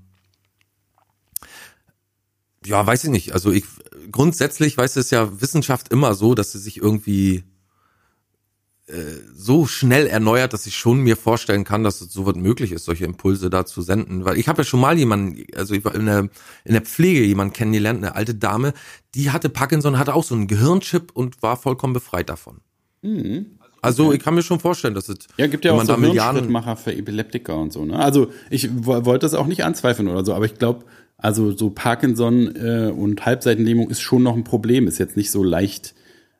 ja, 2.64 2.86
weiß 2.86 3.04
ich 3.04 3.10
nicht. 3.10 3.32
Also 3.32 3.50
ich 3.52 3.64
grundsätzlich 4.10 4.76
weiß 4.76 4.96
es 4.96 5.10
ja 5.10 5.40
Wissenschaft 5.40 5.90
immer 5.92 6.14
so, 6.14 6.34
dass 6.34 6.52
sie 6.52 6.58
sich 6.58 6.78
irgendwie 6.78 7.44
äh, 8.86 8.94
so 9.34 9.66
schnell 9.66 10.06
erneuert, 10.06 10.52
dass 10.54 10.66
ich 10.66 10.74
schon 10.76 11.00
mir 11.00 11.16
vorstellen 11.16 11.64
kann, 11.64 11.84
dass 11.84 12.00
es 12.00 12.10
so 12.12 12.24
was 12.24 12.36
möglich 12.36 12.72
ist, 12.72 12.84
solche 12.86 13.04
Impulse 13.04 13.50
da 13.50 13.66
zu 13.66 13.82
senden. 13.82 14.24
Weil 14.24 14.38
ich 14.38 14.48
habe 14.48 14.62
ja 14.62 14.64
schon 14.64 14.80
mal 14.80 14.96
jemanden, 14.98 15.44
also 15.56 15.74
ich 15.74 15.84
war 15.84 15.94
in 15.94 16.06
der, 16.06 16.28
in 16.64 16.72
der 16.72 16.82
Pflege 16.82 17.22
jemanden 17.22 17.52
kennengelernt, 17.52 17.98
eine 17.98 18.14
alte 18.14 18.34
Dame, 18.34 18.72
die 19.14 19.30
hatte 19.30 19.50
Parkinson, 19.50 19.98
hatte 19.98 20.14
auch 20.14 20.24
so 20.24 20.34
einen 20.34 20.46
Gehirnchip 20.46 21.10
und 21.12 21.42
war 21.42 21.56
vollkommen 21.58 21.92
befreit 21.92 22.28
davon. 22.30 22.60
Also 23.80 24.12
ich 24.12 24.20
kann 24.20 24.34
mir 24.34 24.42
schon 24.42 24.58
vorstellen, 24.58 24.94
dass 24.94 25.08
es, 25.08 25.16
Mhm. 25.18 25.34
Ja, 25.36 25.46
gibt 25.46 25.64
ja 25.64 25.72
auch 25.72 25.84
so 25.84 25.96
Milliarden, 25.98 26.34
Hirnschrittmacher 26.36 26.76
für 26.76 26.94
Epileptiker 26.96 27.56
und 27.58 27.72
so. 27.72 27.84
Ne? 27.84 27.96
Also 27.98 28.32
ich 28.50 28.68
wo- 28.72 29.04
wollte 29.04 29.24
das 29.26 29.34
auch 29.34 29.46
nicht 29.46 29.64
anzweifeln 29.64 30.08
oder 30.08 30.24
so, 30.24 30.34
aber 30.34 30.46
ich 30.46 30.54
glaube, 30.56 30.84
also 31.18 31.52
so 31.52 31.70
Parkinson 31.70 32.54
äh, 32.56 32.90
und 32.94 33.26
Halbseitenlähmung 33.26 33.90
ist 33.90 34.00
schon 34.00 34.22
noch 34.22 34.34
ein 34.36 34.44
Problem. 34.44 34.86
Ist 34.86 34.98
jetzt 34.98 35.16
nicht 35.16 35.30
so 35.30 35.42
leicht 35.42 35.94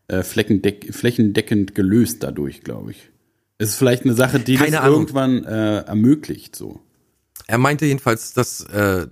äh, 0.07 0.23
fleckendeck 0.23 0.95
flächendeckend 0.95 1.75
gelöst 1.75 2.23
dadurch, 2.23 2.63
glaube 2.63 2.93
ich. 2.93 3.11
Es 3.59 3.71
ist 3.71 3.75
vielleicht 3.77 4.05
eine 4.05 4.15
Sache, 4.15 4.39
die 4.39 4.55
Keine 4.55 4.73
das 4.73 4.81
Ahnung. 4.83 5.01
irgendwann 5.01 5.45
äh, 5.45 5.79
ermöglicht. 5.81 6.55
So. 6.57 6.81
er 7.49 7.59
meinte 7.59 7.87
jedenfalls, 7.87 8.33
dass, 8.33 8.61
äh, 8.67 9.09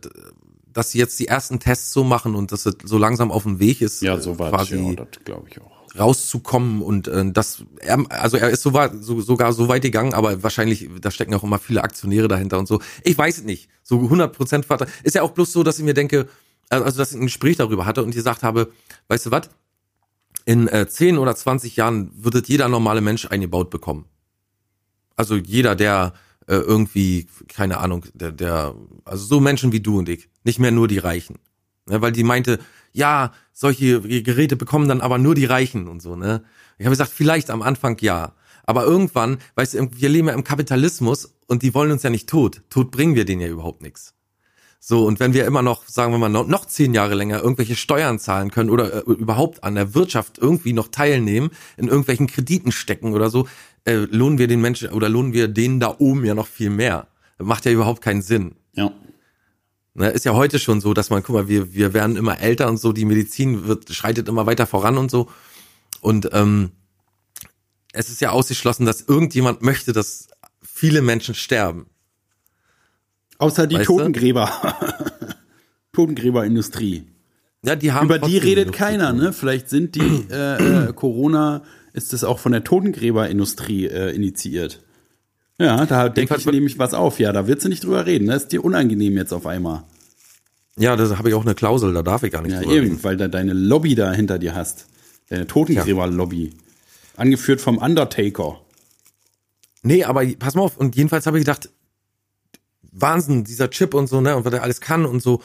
dass 0.72 0.92
sie 0.92 0.98
jetzt 0.98 1.18
die 1.18 1.26
ersten 1.26 1.58
Tests 1.58 1.92
so 1.92 2.04
machen 2.04 2.36
und 2.36 2.52
dass 2.52 2.64
es 2.64 2.76
so 2.84 2.96
langsam 2.96 3.32
auf 3.32 3.42
dem 3.42 3.58
Weg 3.58 3.80
ist, 3.82 4.02
Ja, 4.02 4.16
äh, 4.16 4.20
so 4.20 4.38
war 4.38 4.50
quasi 4.50 4.76
ja, 4.76 4.92
das 4.94 5.08
glaube 5.24 5.48
ich 5.50 5.60
auch. 5.60 5.75
Rauszukommen 5.98 6.82
und 6.82 7.08
äh, 7.08 7.30
das 7.32 7.64
er, 7.80 8.04
also 8.10 8.36
er 8.36 8.50
ist 8.50 8.62
so 8.62 8.72
so, 9.00 9.20
sogar 9.20 9.52
so 9.52 9.68
weit 9.68 9.82
gegangen, 9.82 10.14
aber 10.14 10.42
wahrscheinlich 10.42 10.88
da 11.00 11.10
stecken 11.10 11.34
auch 11.34 11.44
immer 11.44 11.58
viele 11.58 11.82
Aktionäre 11.82 12.28
dahinter 12.28 12.58
und 12.58 12.68
so. 12.68 12.80
Ich 13.02 13.16
weiß 13.16 13.38
es 13.38 13.44
nicht. 13.44 13.68
So 13.82 14.00
100 14.00 14.36
Prozent 14.36 14.66
Vater 14.66 14.86
ist 15.02 15.14
ja 15.14 15.22
auch 15.22 15.32
bloß 15.32 15.52
so, 15.52 15.62
dass 15.62 15.78
ich 15.78 15.84
mir 15.84 15.94
denke, 15.94 16.28
also 16.68 16.98
dass 16.98 17.12
ich 17.12 17.18
ein 17.18 17.26
Gespräch 17.26 17.56
darüber 17.56 17.86
hatte 17.86 18.02
und 18.02 18.14
gesagt 18.14 18.42
habe, 18.42 18.72
weißt 19.08 19.26
du 19.26 19.30
was? 19.30 19.50
In 20.44 20.68
äh, 20.68 20.86
10 20.88 21.18
oder 21.18 21.34
20 21.34 21.76
Jahren 21.76 22.10
wird 22.14 22.48
jeder 22.48 22.68
normale 22.68 23.00
Mensch 23.00 23.26
eingebaut 23.26 23.70
bekommen. 23.70 24.04
Also 25.16 25.36
jeder, 25.36 25.74
der 25.74 26.12
äh, 26.46 26.56
irgendwie 26.56 27.26
keine 27.48 27.78
Ahnung, 27.78 28.04
der 28.14 28.32
der 28.32 28.74
also 29.04 29.24
so 29.24 29.40
Menschen 29.40 29.72
wie 29.72 29.80
du 29.80 29.98
und 29.98 30.08
ich, 30.08 30.28
nicht 30.44 30.58
mehr 30.58 30.70
nur 30.70 30.88
die 30.88 30.98
Reichen. 30.98 31.38
Ne, 31.88 32.02
weil 32.02 32.12
die 32.12 32.24
meinte, 32.24 32.58
ja, 32.96 33.32
solche 33.52 34.00
Geräte 34.00 34.56
bekommen 34.56 34.88
dann 34.88 35.00
aber 35.00 35.18
nur 35.18 35.34
die 35.34 35.44
Reichen 35.44 35.86
und 35.86 36.00
so, 36.00 36.16
ne? 36.16 36.42
Ich 36.78 36.86
habe 36.86 36.92
gesagt, 36.92 37.12
vielleicht 37.12 37.50
am 37.50 37.62
Anfang 37.62 37.96
ja. 38.00 38.34
Aber 38.64 38.84
irgendwann, 38.84 39.38
weißt 39.54 39.74
du, 39.74 39.88
wir 39.92 40.08
leben 40.08 40.28
ja 40.28 40.34
im 40.34 40.44
Kapitalismus 40.44 41.34
und 41.46 41.62
die 41.62 41.74
wollen 41.74 41.92
uns 41.92 42.02
ja 42.02 42.10
nicht 42.10 42.28
tot. 42.28 42.62
Tot 42.68 42.90
bringen 42.90 43.14
wir 43.14 43.24
denen 43.24 43.40
ja 43.40 43.48
überhaupt 43.48 43.82
nichts. 43.82 44.14
So, 44.80 45.04
und 45.06 45.20
wenn 45.20 45.34
wir 45.34 45.46
immer 45.46 45.62
noch, 45.62 45.86
sagen 45.86 46.12
wir 46.12 46.18
mal, 46.18 46.28
noch, 46.28 46.66
zehn 46.66 46.94
Jahre 46.94 47.14
länger 47.14 47.42
irgendwelche 47.42 47.76
Steuern 47.76 48.18
zahlen 48.18 48.50
können 48.50 48.70
oder 48.70 49.06
äh, 49.06 49.10
überhaupt 49.10 49.64
an 49.64 49.74
der 49.74 49.94
Wirtschaft 49.94 50.38
irgendwie 50.38 50.72
noch 50.72 50.88
teilnehmen, 50.88 51.50
in 51.76 51.88
irgendwelchen 51.88 52.26
Krediten 52.26 52.72
stecken 52.72 53.12
oder 53.12 53.30
so, 53.30 53.46
äh, 53.84 53.94
lohnen 53.94 54.38
wir 54.38 54.48
den 54.48 54.60
Menschen 54.60 54.90
oder 54.90 55.08
lohnen 55.08 55.32
wir 55.32 55.48
denen 55.48 55.80
da 55.80 55.94
oben 55.98 56.24
ja 56.24 56.34
noch 56.34 56.46
viel 56.46 56.70
mehr. 56.70 57.08
Macht 57.38 57.64
ja 57.66 57.72
überhaupt 57.72 58.00
keinen 58.00 58.22
Sinn. 58.22 58.54
Ja. 58.74 58.92
Ne, 59.98 60.10
ist 60.10 60.26
ja 60.26 60.34
heute 60.34 60.58
schon 60.58 60.82
so, 60.82 60.92
dass 60.92 61.08
man, 61.08 61.22
guck 61.22 61.34
mal, 61.34 61.48
wir, 61.48 61.72
wir 61.72 61.94
werden 61.94 62.16
immer 62.16 62.38
älter 62.38 62.68
und 62.68 62.76
so, 62.76 62.92
die 62.92 63.06
Medizin 63.06 63.66
wird, 63.66 63.90
schreitet 63.94 64.28
immer 64.28 64.44
weiter 64.44 64.66
voran 64.66 64.98
und 64.98 65.10
so. 65.10 65.30
Und 66.02 66.28
ähm, 66.32 66.72
es 67.94 68.10
ist 68.10 68.20
ja 68.20 68.30
ausgeschlossen, 68.30 68.84
dass 68.84 69.00
irgendjemand 69.00 69.62
möchte, 69.62 69.94
dass 69.94 70.28
viele 70.62 71.00
Menschen 71.00 71.34
sterben. 71.34 71.86
Außer 73.38 73.66
die 73.66 73.76
Weißt? 73.76 73.86
Totengräber. 73.86 74.50
Totengräberindustrie. 75.92 77.06
Ja, 77.64 77.74
die 77.74 77.92
haben 77.92 78.04
Über 78.04 78.18
die 78.18 78.36
redet 78.36 78.74
keiner, 78.74 79.14
ne? 79.14 79.32
Vielleicht 79.32 79.70
sind 79.70 79.94
die 79.94 80.26
äh, 80.30 80.88
äh, 80.88 80.92
Corona 80.92 81.62
ist 81.94 82.12
es 82.12 82.22
auch 82.22 82.38
von 82.38 82.52
der 82.52 82.64
Totengräberindustrie 82.64 83.86
äh, 83.86 84.14
initiiert. 84.14 84.84
Ja, 85.58 85.86
da 85.86 86.06
Jedenfalls 86.08 86.44
ich 86.44 86.52
nämlich 86.52 86.78
was 86.78 86.92
auf. 86.94 87.18
Ja, 87.18 87.32
da 87.32 87.46
wird 87.46 87.60
sie 87.62 87.68
nicht 87.68 87.84
drüber 87.84 88.04
reden. 88.06 88.26
Das 88.28 88.42
ist 88.44 88.52
dir 88.52 88.64
unangenehm 88.64 89.16
jetzt 89.16 89.32
auf 89.32 89.46
einmal. 89.46 89.84
Ja, 90.78 90.94
da 90.96 91.16
habe 91.16 91.30
ich 91.30 91.34
auch 91.34 91.44
eine 91.44 91.54
Klausel, 91.54 91.94
da 91.94 92.02
darf 92.02 92.22
ich 92.22 92.32
gar 92.32 92.42
nicht 92.42 92.52
Ja, 92.52 92.60
drüber 92.60 92.74
eben, 92.74 92.86
reden. 92.88 93.04
weil 93.04 93.16
da 93.16 93.28
deine 93.28 93.54
Lobby 93.54 93.94
da 93.94 94.12
hinter 94.12 94.38
dir 94.38 94.54
hast. 94.54 94.86
Deine 95.28 95.46
Totengräber-Lobby. 95.46 96.52
Angeführt 97.16 97.62
vom 97.62 97.78
Undertaker. 97.78 98.60
Nee, 99.82 100.04
aber 100.04 100.26
pass 100.38 100.54
mal 100.54 100.62
auf, 100.62 100.76
und 100.76 100.96
jedenfalls 100.96 101.26
habe 101.26 101.38
ich 101.38 101.44
gedacht, 101.46 101.70
Wahnsinn, 102.92 103.44
dieser 103.44 103.70
Chip 103.70 103.94
und 103.94 104.06
so, 104.08 104.20
ne, 104.20 104.36
und 104.36 104.44
was 104.44 104.52
er 104.52 104.62
alles 104.62 104.80
kann 104.82 105.06
und 105.06 105.22
so. 105.22 105.40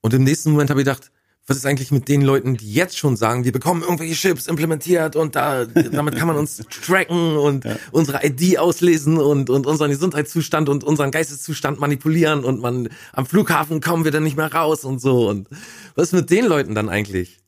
Und 0.00 0.14
im 0.14 0.22
nächsten 0.22 0.52
Moment 0.52 0.70
habe 0.70 0.80
ich 0.80 0.84
gedacht, 0.86 1.10
was 1.48 1.56
ist 1.56 1.64
eigentlich 1.64 1.90
mit 1.90 2.08
den 2.08 2.20
Leuten, 2.20 2.58
die 2.58 2.72
jetzt 2.72 2.98
schon 2.98 3.16
sagen, 3.16 3.44
wir 3.44 3.52
bekommen 3.52 3.80
irgendwelche 3.80 4.14
Chips 4.14 4.46
implementiert 4.46 5.16
und 5.16 5.34
da, 5.34 5.64
damit 5.64 6.14
kann 6.14 6.28
man 6.28 6.36
uns 6.36 6.62
tracken 6.68 7.38
und 7.38 7.64
unsere 7.90 8.24
ID 8.24 8.58
auslesen 8.58 9.16
und, 9.16 9.48
und 9.48 9.66
unseren 9.66 9.90
Gesundheitszustand 9.90 10.68
und 10.68 10.84
unseren 10.84 11.10
Geisteszustand 11.10 11.80
manipulieren 11.80 12.44
und 12.44 12.60
man, 12.60 12.90
am 13.14 13.24
Flughafen 13.24 13.80
kommen 13.80 14.04
wir 14.04 14.12
dann 14.12 14.24
nicht 14.24 14.36
mehr 14.36 14.52
raus 14.52 14.84
und 14.84 15.00
so. 15.00 15.26
Und 15.26 15.48
was 15.94 16.08
ist 16.08 16.12
mit 16.12 16.30
den 16.30 16.44
Leuten 16.44 16.74
dann 16.74 16.90
eigentlich? 16.90 17.40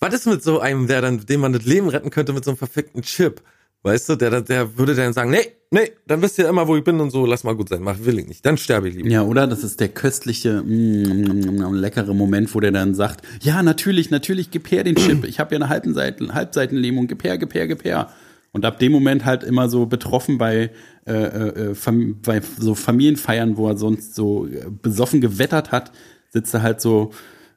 Was 0.00 0.12
ist 0.12 0.26
mit 0.26 0.42
so 0.42 0.60
einem, 0.60 0.86
der 0.86 1.00
dann, 1.00 1.24
dem 1.24 1.40
man 1.40 1.54
das 1.54 1.64
Leben 1.64 1.88
retten 1.88 2.10
könnte 2.10 2.34
mit 2.34 2.44
so 2.44 2.50
einem 2.50 2.58
verfickten 2.58 3.00
Chip? 3.02 3.42
Weißt 3.82 4.10
du, 4.10 4.16
der, 4.16 4.42
der 4.42 4.76
würde 4.76 4.94
dann 4.94 5.14
sagen, 5.14 5.30
nee, 5.30 5.46
nee, 5.70 5.92
dann 6.06 6.20
wisst 6.20 6.38
ihr 6.38 6.46
immer, 6.48 6.68
wo 6.68 6.76
ich 6.76 6.84
bin 6.84 7.00
und 7.00 7.10
so, 7.10 7.24
lass 7.24 7.44
mal 7.44 7.56
gut 7.56 7.70
sein, 7.70 7.80
mach, 7.82 7.96
will 8.00 8.18
ich 8.18 8.26
nicht, 8.26 8.44
dann 8.44 8.58
sterbe 8.58 8.90
ich 8.90 8.94
lieber. 8.94 9.08
Ja, 9.08 9.22
oder? 9.22 9.46
Das 9.46 9.64
ist 9.64 9.80
der 9.80 9.88
köstliche, 9.88 10.62
mm, 10.62 11.72
leckere 11.72 12.12
Moment, 12.12 12.54
wo 12.54 12.60
der 12.60 12.72
dann 12.72 12.94
sagt, 12.94 13.22
ja, 13.40 13.62
natürlich, 13.62 14.10
natürlich, 14.10 14.50
gib 14.50 14.70
her 14.70 14.84
den 14.84 14.96
Chip. 14.96 15.24
Ich 15.24 15.40
habe 15.40 15.54
ja 15.54 15.60
eine 15.60 15.70
Halbseiten, 15.70 16.34
Halbseitenlähmung, 16.34 17.06
gib 17.06 17.24
her, 17.24 17.38
gib 17.38 17.54
her, 17.54 17.68
gib 17.68 17.84
her. 17.84 18.10
Und 18.52 18.66
ab 18.66 18.78
dem 18.80 18.92
Moment 18.92 19.24
halt 19.24 19.44
immer 19.44 19.68
so 19.68 19.86
betroffen 19.86 20.36
bei, 20.36 20.70
äh, 21.06 21.12
äh, 21.12 21.74
Fam 21.74 22.20
bei 22.20 22.42
so 22.58 22.74
Familienfeiern, 22.74 23.56
wo 23.56 23.68
er 23.68 23.78
sonst 23.78 24.14
so 24.14 24.46
äh, 24.46 24.66
besoffen 24.82 25.20
gewettert 25.20 25.72
hat, 25.72 25.92
sitzt 26.30 26.52
er 26.52 26.62
halt 26.62 26.80
so 26.80 27.12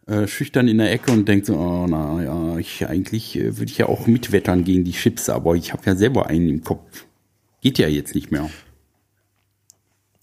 äh, 0.08 0.28
schüchtern 0.28 0.68
in 0.68 0.78
der 0.80 0.92
Ecke 0.92 1.12
und 1.12 1.28
denkt 1.28 1.46
so, 1.46 1.56
oh 1.56 1.86
na 1.88 2.22
ja, 2.24 2.58
ich 2.58 2.86
eigentlich 2.88 3.36
äh, 3.38 3.58
würde 3.58 3.72
ich 3.72 3.78
ja 3.78 3.88
auch 3.88 4.06
mitwettern 4.08 4.64
gegen 4.64 4.84
die 4.84 4.92
Chips, 4.92 5.30
aber 5.30 5.56
ich 5.56 5.72
habe 5.74 5.84
ja 5.86 5.96
selber 5.96 6.28
einen 6.28 6.50
im 6.50 6.64
Kopf. 6.64 7.06
Geht 7.62 7.78
ja 7.80 7.88
jetzt 7.88 8.14
nicht 8.16 8.32
mehr. 8.32 8.50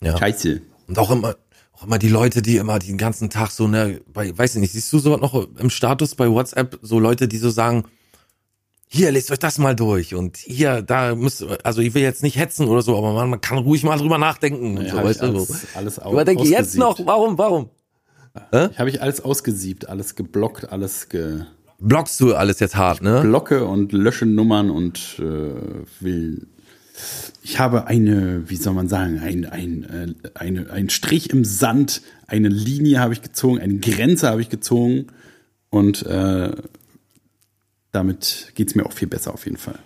Ja. 0.03 0.17
Scheiße. 0.19 0.61
Und 0.89 0.99
auch 0.99 1.11
immer, 1.11 1.37
auch 1.73 1.85
immer 1.85 1.99
die 1.99 2.09
Leute, 2.09 2.43
die 2.43 2.57
immer 2.57 2.79
den 2.79 2.99
ganzen 2.99 3.31
Tag 3.31 3.51
so, 3.51 3.69
ne, 3.69 4.01
bei, 4.13 4.37
weiß 4.37 4.55
ich 4.57 4.61
nicht, 4.61 4.73
siehst 4.73 4.93
du 4.93 4.99
so 4.99 5.17
noch 5.17 5.35
im 5.59 5.71
Status 5.71 6.15
bei 6.15 6.31
WhatsApp, 6.31 6.79
so 6.83 6.99
Leute, 6.99 7.29
die 7.29 7.39
so 7.39 7.51
sagen, 7.51 7.85
hier, 8.93 9.13
lest 9.13 9.31
euch 9.31 9.39
das 9.39 9.59
mal 9.59 9.77
durch 9.77 10.15
und 10.17 10.37
hier, 10.37 10.83
da 10.83 11.15
müsst, 11.15 11.45
also 11.65 11.81
ich 11.81 11.95
will 11.95 12.03
jetzt 12.03 12.25
nicht 12.25 12.37
hetzen 12.37 12.67
oder 12.67 12.83
so, 12.83 12.99
aber 12.99 13.13
man, 13.13 13.31
man 13.31 13.41
kann 13.41 13.59
ruhig 13.59 13.85
mal 13.85 13.97
drüber 13.97 14.19
nachdenken 14.19 14.77
und 14.79 14.85
Ja, 14.85 14.91
so, 14.93 14.97
weißt 15.05 15.23
ich 15.23 15.29
du, 15.31 15.37
alles- 15.37 15.67
alles 15.75 15.99
Aber 16.01 16.25
denke 16.25 16.45
jetzt 16.45 16.77
noch, 16.77 16.99
warum, 17.07 17.39
warum? 17.39 17.71
Ich 18.71 18.79
habe 18.79 18.91
ich 18.91 19.03
alles 19.03 19.21
ausgesiebt, 19.21 19.89
alles 19.89 20.15
geblockt, 20.15 20.71
alles 20.71 21.09
ge 21.09 21.45
Blockst 21.81 22.21
du 22.21 22.35
alles 22.35 22.61
jetzt 22.61 22.77
hart, 22.77 23.01
ne? 23.01 23.23
blocke 23.23 23.65
und 23.65 23.93
lösche 23.93 24.27
Nummern 24.27 24.71
und 24.71 25.19
äh, 25.19 25.23
will. 26.01 26.47
Ich 27.43 27.59
habe 27.59 27.87
eine, 27.87 28.49
wie 28.51 28.57
soll 28.57 28.75
man 28.75 28.87
sagen, 28.87 29.19
ein, 29.19 29.47
ein, 29.47 29.85
äh, 29.85 30.29
eine, 30.35 30.71
ein 30.71 30.91
Strich 30.91 31.31
im 31.31 31.45
Sand, 31.45 32.03
eine 32.27 32.49
Linie 32.49 33.01
habe 33.01 33.15
ich 33.15 33.23
gezogen, 33.23 33.59
eine 33.59 33.79
Grenze 33.79 34.29
habe 34.29 34.43
ich 34.43 34.51
gezogen 34.51 35.07
und 35.71 36.05
äh, 36.05 36.53
damit 37.93 38.53
geht's 38.55 38.75
mir 38.75 38.85
auch 38.85 38.93
viel 38.93 39.09
besser 39.09 39.33
auf 39.33 39.47
jeden 39.47 39.57
Fall. 39.57 39.79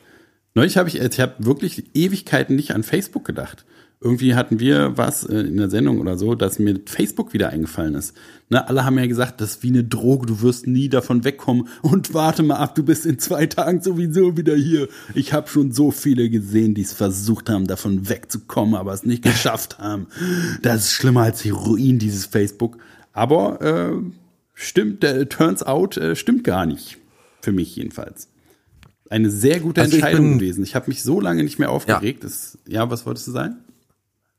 Neulich 0.54 0.76
habe 0.76 0.88
ich, 0.88 1.00
ich 1.00 1.20
habe 1.20 1.34
wirklich 1.38 1.84
Ewigkeiten 1.94 2.56
nicht 2.56 2.72
an 2.72 2.82
Facebook 2.82 3.24
gedacht. 3.24 3.64
Irgendwie 4.04 4.34
hatten 4.34 4.60
wir 4.60 4.98
was 4.98 5.24
äh, 5.24 5.38
in 5.40 5.56
der 5.56 5.70
Sendung 5.70 5.98
oder 5.98 6.18
so, 6.18 6.34
dass 6.34 6.58
mir 6.58 6.78
Facebook 6.84 7.32
wieder 7.32 7.48
eingefallen 7.48 7.94
ist. 7.94 8.12
Ne, 8.50 8.68
alle 8.68 8.84
haben 8.84 8.98
ja 8.98 9.06
gesagt, 9.06 9.40
das 9.40 9.52
ist 9.52 9.62
wie 9.62 9.68
eine 9.70 9.82
Droge, 9.82 10.26
du 10.26 10.42
wirst 10.42 10.66
nie 10.66 10.90
davon 10.90 11.24
wegkommen. 11.24 11.68
Und 11.80 12.12
warte 12.12 12.42
mal 12.42 12.56
ab, 12.56 12.74
du 12.74 12.82
bist 12.84 13.06
in 13.06 13.18
zwei 13.18 13.46
Tagen 13.46 13.80
sowieso 13.80 14.36
wieder 14.36 14.54
hier. 14.54 14.88
Ich 15.14 15.32
habe 15.32 15.48
schon 15.48 15.72
so 15.72 15.90
viele 15.90 16.28
gesehen, 16.28 16.74
die 16.74 16.82
es 16.82 16.92
versucht 16.92 17.48
haben, 17.48 17.66
davon 17.66 18.06
wegzukommen, 18.10 18.74
aber 18.74 18.92
es 18.92 19.04
nicht 19.06 19.22
geschafft 19.22 19.78
haben. 19.78 20.06
Das 20.60 20.84
ist 20.84 20.92
schlimmer 20.92 21.22
als 21.22 21.42
Heroin, 21.42 21.98
dieses 21.98 22.26
Facebook. 22.26 22.76
Aber 23.14 23.62
äh, 23.62 23.92
stimmt, 24.52 25.02
äh, 25.02 25.24
turns 25.26 25.62
out, 25.62 25.96
äh, 25.96 26.14
stimmt 26.14 26.44
gar 26.44 26.66
nicht. 26.66 26.98
Für 27.40 27.52
mich 27.52 27.74
jedenfalls. 27.74 28.28
Eine 29.08 29.30
sehr 29.30 29.60
gute 29.60 29.80
Also 29.80 29.96
ich 29.96 30.02
Entscheidung 30.02 30.30
bin- 30.32 30.38
gewesen. 30.40 30.62
Ich 30.62 30.74
habe 30.74 30.88
mich 30.88 31.02
so 31.02 31.20
lange 31.20 31.42
nicht 31.42 31.58
mehr 31.58 31.70
aufgeregt. 31.70 32.22
Das, 32.24 32.58
ja, 32.68 32.90
was 32.90 33.06
wolltest 33.06 33.26
du 33.28 33.32
sagen? 33.32 33.56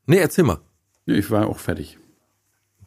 Nee, 0.06 0.18
erzähl 0.18 0.44
mal. 0.44 0.60
Nee, 1.06 1.16
ich 1.20 1.30
war 1.32 1.48
auch 1.48 1.60
fertig. 1.60 1.98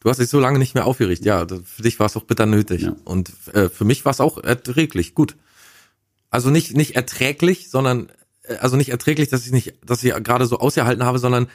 Du 0.00 0.08
hast 0.10 0.18
dich 0.20 0.28
so 0.28 0.38
lange 0.38 0.58
nicht 0.58 0.74
mehr 0.74 0.86
aufgeregt. 0.86 1.24
Ja, 1.24 1.44
das- 1.44 1.60
für 1.64 1.82
dich 1.82 1.98
war 1.98 2.06
es 2.06 2.16
auch 2.16 2.24
bitter 2.24 2.46
nötig. 2.46 2.82
Ja. 2.82 2.94
Und 3.04 3.32
äh, 3.54 3.68
für 3.68 3.84
mich 3.84 4.04
war 4.04 4.10
es 4.12 4.20
auch 4.20 4.38
erträglich. 4.38 5.14
Gut. 5.14 5.36
Also 6.30 6.50
nicht 6.50 6.76
nicht 6.76 6.94
erträglich, 6.94 7.70
sondern 7.70 8.10
äh, 8.42 8.56
also 8.56 8.76
nicht 8.76 8.90
erträglich, 8.90 9.28
dass 9.28 9.46
ich 9.46 9.52
nicht, 9.52 9.74
dass 9.84 10.04
ich 10.04 10.12
gerade 10.22 10.46
so 10.46 10.58
ausgehalten 10.58 11.04
habe, 11.04 11.18
sondern 11.18 11.48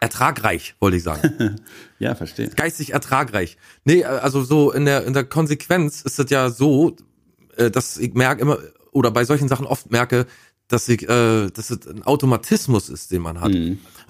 ertragreich, 0.00 0.74
wollte 0.80 0.96
ich 0.96 1.02
sagen. 1.02 1.56
Ja, 1.98 2.14
verstehe. 2.14 2.48
Geistig 2.48 2.94
ertragreich. 2.94 3.58
Nee, 3.84 4.00
äh, 4.00 4.04
also 4.04 4.42
so 4.42 4.72
in 4.72 4.84
der 4.86 5.04
in 5.04 5.12
der 5.12 5.24
Konsequenz 5.24 6.00
ist 6.02 6.18
es 6.18 6.30
ja 6.30 6.48
so, 6.50 6.96
äh, 7.56 7.70
dass 7.70 7.98
ich 7.98 8.14
merke 8.14 8.40
immer 8.42 8.58
oder 8.92 9.10
bei 9.10 9.24
solchen 9.24 9.48
Sachen 9.48 9.66
oft 9.66 9.90
merke, 9.90 10.26
dass 10.70 10.88
ich, 10.88 11.02
äh, 11.08 11.50
dass 11.50 11.70
es 11.70 11.86
ein 11.86 12.02
Automatismus 12.04 12.88
ist, 12.88 13.10
den 13.10 13.22
man 13.22 13.40
hat. 13.40 13.52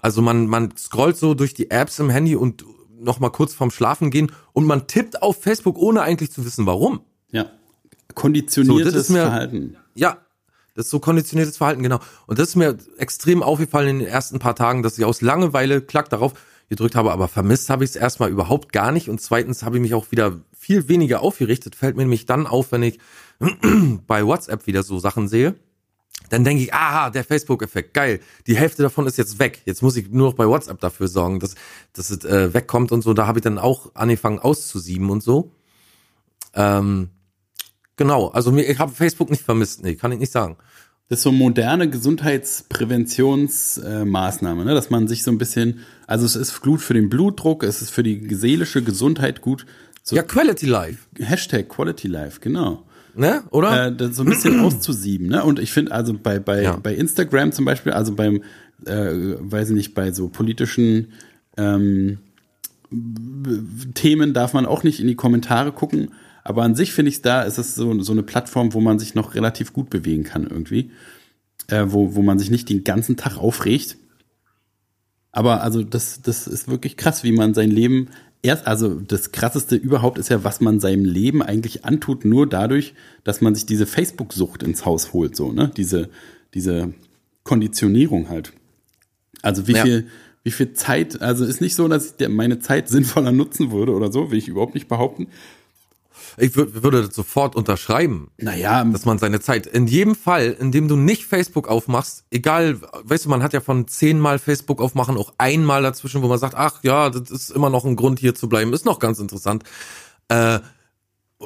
Also 0.03 0.23
man 0.23 0.47
man 0.47 0.77
scrollt 0.77 1.17
so 1.17 1.35
durch 1.35 1.55
die 1.55 1.71
Apps 1.71 1.99
im 1.99 2.11
Handy 2.11 2.37
und 2.37 2.65
noch 3.01 3.19
mal 3.19 3.31
kurz 3.31 3.55
vorm 3.55 3.71
Schlafen 3.71 4.11
gehen 4.11 4.31
und 4.53 4.67
man 4.67 4.87
tippt 4.87 5.23
auf 5.23 5.43
Facebook 5.43 5.79
ohne 5.79 6.03
eigentlich 6.03 6.31
zu 6.31 6.45
wissen, 6.45 6.67
warum. 6.67 7.01
Ja. 7.33 7.47
Konditioniertes 8.15 8.93
So, 8.93 8.99
das 8.99 9.03
ist 9.05 9.11
mir- 9.11 9.23
Verhalten. 9.23 9.77
Ja, 9.95 10.19
das 10.75 10.87
ist 10.87 10.91
so 10.91 11.01
konditioniertes 11.01 11.57
Verhalten, 11.57 11.83
genau. 11.83 11.99
Und 12.27 12.39
das 12.39 12.51
ist 12.51 12.57
mir 12.57 12.77
extrem 12.99 13.43
aufgefallen 13.43 13.89
in 13.89 13.99
den 14.01 14.09
ersten 14.09 14.39
paar 14.39 14.55
Tagen, 14.55 14.83
dass 14.83 14.99
ich 14.99 15.05
aus 15.05 15.21
Langeweile 15.23 15.81
klack 15.81 16.09
darauf 16.11 16.35
gedrückt 16.69 16.95
habe, 16.95 17.11
aber 17.11 17.27
vermisst 17.27 17.71
habe 17.71 17.85
ich 17.85 17.91
es 17.91 17.97
erstmal 17.97 18.31
überhaupt 18.31 18.73
gar 18.73 18.93
nicht. 18.93 19.09
Und 19.09 19.21
zweitens 19.21 19.63
habe 19.65 19.77
ich 19.77 19.83
mich 19.83 19.95
auch 19.95 20.11
wieder 20.13 20.41
viel 20.57 20.89
weniger 20.89 21.21
aufgerichtet. 21.23 21.75
Fällt 21.75 21.97
mir 21.97 22.03
nämlich 22.03 22.27
dann 22.27 22.47
auf, 22.47 22.71
wenn 22.73 22.83
ich 22.83 22.99
bei 24.07 24.25
WhatsApp 24.25 24.67
wieder 24.67 24.83
so 24.83 24.99
Sachen 24.99 25.27
sehe. 25.29 25.55
Dann 26.29 26.45
denke 26.45 26.63
ich, 26.63 26.73
aha, 26.73 27.11
der 27.11 27.25
Facebook-Effekt, 27.25 27.93
geil. 27.95 28.21
Die 28.47 28.57
Hälfte 28.57 28.83
davon 28.83 29.07
ist 29.07 29.19
jetzt 29.19 29.41
weg. 29.41 29.63
Jetzt 29.65 29.83
muss 29.83 29.97
ich 29.97 30.11
nur 30.11 30.29
noch 30.29 30.37
bei 30.37 30.47
WhatsApp 30.47 30.81
dafür 30.81 31.09
sorgen, 31.09 31.41
dass, 31.41 31.57
dass 31.93 32.11
es 32.11 32.25
äh, 32.25 32.55
wegkommt 32.55 32.93
und 32.93 33.03
so. 33.03 33.15
Da 33.15 33.27
habe 33.27 33.41
ich 33.41 33.43
dann 33.43 33.59
auch 33.59 33.91
angefangen 33.95 34.39
auszusieben 34.39 35.11
und 35.11 35.23
so. 35.23 35.51
Ähm, 36.55 37.11
genau, 37.97 38.29
also 38.29 38.57
ich 38.57 38.79
habe 38.79 38.93
Facebook 38.93 39.31
nicht 39.31 39.43
vermisst, 39.43 39.83
nee, 39.83 39.97
kann 39.97 40.13
ich 40.13 40.21
nicht 40.21 40.33
sagen. 40.33 40.57
Das 41.09 41.19
ist 41.19 41.25
so 41.25 41.33
moderne 41.33 41.91
Gesundheitspräventionsmaßnahme, 41.91 44.65
ne? 44.65 44.75
dass 44.75 44.91
man 44.91 45.09
sich 45.09 45.25
so 45.25 45.33
ein 45.33 45.39
bisschen, 45.39 45.81
also 46.07 46.25
es 46.25 46.37
ist 46.37 46.61
gut 46.61 46.81
für 46.81 46.95
den 46.95 47.09
Blutdruck, 47.09 47.65
es 47.65 47.83
ist 47.83 47.91
für 47.91 48.05
die 48.05 48.33
seelische 48.33 48.85
Gesundheit 48.85 49.41
gut. 49.41 49.67
So 50.05 50.15
Ja, 50.15 50.23
Quality 50.23 50.67
Life, 50.67 51.09
Hashtag 51.19 51.69
Quality 51.69 52.07
Life, 52.07 52.39
genau. 52.41 52.85
Ne? 53.15 53.43
Oder? 53.51 53.89
Äh, 53.89 54.13
so 54.13 54.23
ein 54.23 54.29
bisschen 54.29 54.61
auszusieben, 54.65 55.29
ne? 55.29 55.45
Und 55.45 55.59
ich 55.59 55.73
finde 55.73 55.93
also 55.93 56.15
bei, 56.15 56.39
bei, 56.39 56.63
Ja. 56.63 56.77
bei 56.77 56.95
Instagram 56.95 57.53
zum 57.53 57.65
Beispiel, 57.65 57.93
also 57.93 58.15
beim, 58.15 58.43
äh, 58.87 59.13
weiß 59.39 59.71
ich 59.71 59.77
nicht, 59.77 59.95
bei 59.95 60.13
so 60.13 60.29
politischen 60.29 61.13
ähm, 61.57 62.19
Themen 63.95 64.35
darf 64.35 64.53
man 64.53 64.67
auch 64.67 64.83
nicht 64.83 65.01
in 65.01 65.07
die 65.07 65.15
Kommentare 65.15 65.73
gucken. 65.73 66.11
Aber 66.43 66.63
an 66.63 66.75
sich 66.75 66.93
finde 66.93 67.11
ich 67.11 67.23
da 67.23 67.43
ist 67.43 67.59
es 67.59 67.75
so, 67.75 68.01
so 68.03 68.13
eine 68.13 68.23
Plattform, 68.23 68.73
wo 68.73 68.81
man 68.81 68.99
sich 68.99 69.15
noch 69.15 69.35
relativ 69.35 69.73
gut 69.73 69.91
bewegen 69.91 70.25
kann 70.25 70.47
irgendwie. 70.47 70.91
Äh, 71.69 71.85
wo, 71.89 72.15
wo 72.15 72.23
man 72.23 72.39
sich 72.39 72.51
nicht 72.51 72.69
den 72.69 72.83
ganzen 72.83 73.17
Tag 73.17 73.37
aufregt. 73.37 73.97
Aber 75.33 75.63
also 75.63 75.85
das, 75.85 76.23
das 76.23 76.49
ist 76.49 76.67
wirklich 76.69 76.97
krass, 76.97 77.23
wie 77.23 77.33
man 77.33 77.55
sein 77.55 77.71
Leben 77.71 78.09
erst, 78.43 78.67
also 78.67 78.95
das 78.95 79.33
krasseste 79.33 79.77
überhaupt 79.77 80.19
ist 80.19 80.29
ja, 80.31 80.45
was 80.45 80.61
man 80.61 80.81
seinem 80.81 81.05
Leben 81.05 81.43
eigentlich 81.43 81.85
antut, 81.85 82.25
nur 82.25 82.49
dadurch, 82.49 82.95
dass 83.25 83.41
man 83.41 83.55
sich 83.55 83.67
diese 83.67 83.87
Facebook-Sucht 83.87 84.63
ins 84.63 84.85
Haus 84.85 85.13
holt, 85.13 85.37
so, 85.37 85.53
ne? 85.53 85.71
Diese, 85.77 86.09
diese 86.55 86.95
Konditionierung 87.45 88.29
halt. 88.29 88.53
Also 89.43 89.67
wie 89.67 89.73
Ja. 89.73 89.83
viel, 89.83 90.07
wie 90.43 90.51
viel 90.51 90.73
Zeit, 90.73 91.21
also 91.21 91.45
ist 91.45 91.61
nicht 91.61 91.75
so, 91.75 91.89
dass 91.89 92.15
ich 92.19 92.29
meine 92.29 92.61
Zeit 92.61 92.89
sinnvoller 92.89 93.33
nutzen 93.33 93.71
würde 93.73 93.93
oder 93.93 94.11
so, 94.11 94.31
will 94.31 94.39
ich 94.39 94.49
überhaupt 94.49 94.75
nicht 94.75 94.89
behaupten. 94.89 95.29
Ich 96.37 96.57
würd, 96.57 96.83
würde 96.83 97.07
das 97.07 97.15
sofort 97.15 97.57
unterschreiben, 97.57 98.31
Naja, 98.39 98.85
dass 98.85 99.05
man 99.05 99.19
seine 99.19 99.41
Zeit, 99.41 99.67
in 99.67 99.87
jedem 99.87 100.15
Fall, 100.15 100.57
in 100.59 100.73
dem 100.73 100.89
du 100.89 100.97
nicht 100.97 101.25
Facebook 101.25 101.69
aufmachst, 101.69 102.25
egal, 102.31 102.81
weißt 103.05 103.25
du, 103.25 103.29
man 103.29 103.43
hat 103.43 103.53
ja 103.53 103.61
von 103.61 103.89
zehnmal 103.89 104.39
Facebook 104.39 104.81
aufmachen 104.81 105.17
auch 105.17 105.33
einmal 105.39 105.83
dazwischen, 105.83 106.23
wo 106.23 106.29
man 106.29 106.39
sagt, 106.39 106.55
ach 106.55 106.83
ja, 106.83 107.11
das 107.11 107.31
ist 107.31 107.51
immer 107.51 107.71
noch 107.71 107.85
ein 107.85 107.97
Grund 107.97 108.19
hier 108.19 108.35
zu 108.35 108.49
bleiben, 108.49 108.73
ist 108.73 108.85
noch 108.85 108.99
ganz 108.99 109.19
interessant. 109.19 109.65
Äh, 110.29 110.61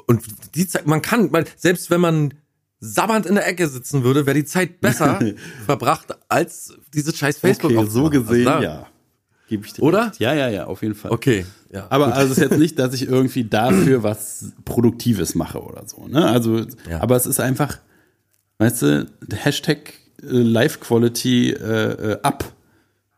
und 0.06 0.22
die 0.54 0.66
Zeit, 0.66 0.86
man 0.86 1.02
kann, 1.02 1.30
man, 1.30 1.44
selbst 1.56 1.90
wenn 1.90 2.00
man 2.00 2.34
sabbernd 2.80 3.26
in 3.26 3.36
der 3.36 3.46
Ecke 3.46 3.68
sitzen 3.68 4.04
würde, 4.04 4.26
wäre 4.26 4.34
die 4.36 4.44
Zeit 4.44 4.80
besser 4.80 5.18
verbracht 5.66 6.14
als 6.28 6.74
dieses 6.92 7.16
scheiß 7.16 7.38
Facebook 7.38 7.70
okay, 7.72 7.86
so 7.88 8.06
aufmachen. 8.06 8.26
gesehen, 8.26 8.46
Also 8.48 8.60
da- 8.60 8.62
ja. 8.62 8.86
Gebe 9.54 9.66
ich 9.66 9.72
dir 9.74 9.82
Oder? 9.82 10.06
recht. 10.06 10.18
Ja, 10.18 10.34
ja, 10.34 10.48
ja, 10.48 10.64
auf 10.66 10.82
jeden 10.82 10.96
Fall. 10.96 11.12
Okay, 11.12 11.46
ja. 11.72 11.86
Aber 11.90 12.14
also 12.14 12.32
es 12.32 12.38
ist 12.38 12.42
jetzt 12.50 12.58
nicht, 12.58 12.76
dass 12.80 12.92
ich 12.92 13.06
irgendwie 13.08 13.44
dafür 13.44 14.02
was 14.02 14.52
Produktives 14.64 15.36
mache 15.36 15.60
oder 15.62 15.84
so. 15.86 16.08
Ne? 16.08 16.24
Also, 16.26 16.62
Ja. 16.90 17.00
aber 17.00 17.14
es 17.14 17.26
ist 17.26 17.38
einfach, 17.38 17.78
weißt 18.58 18.82
du, 18.82 19.06
Hashtag 19.32 19.92
äh, 20.22 20.26
Life 20.26 20.80
Quality 20.80 21.50
äh, 21.50 22.12
äh, 22.12 22.18
up. 22.22 22.52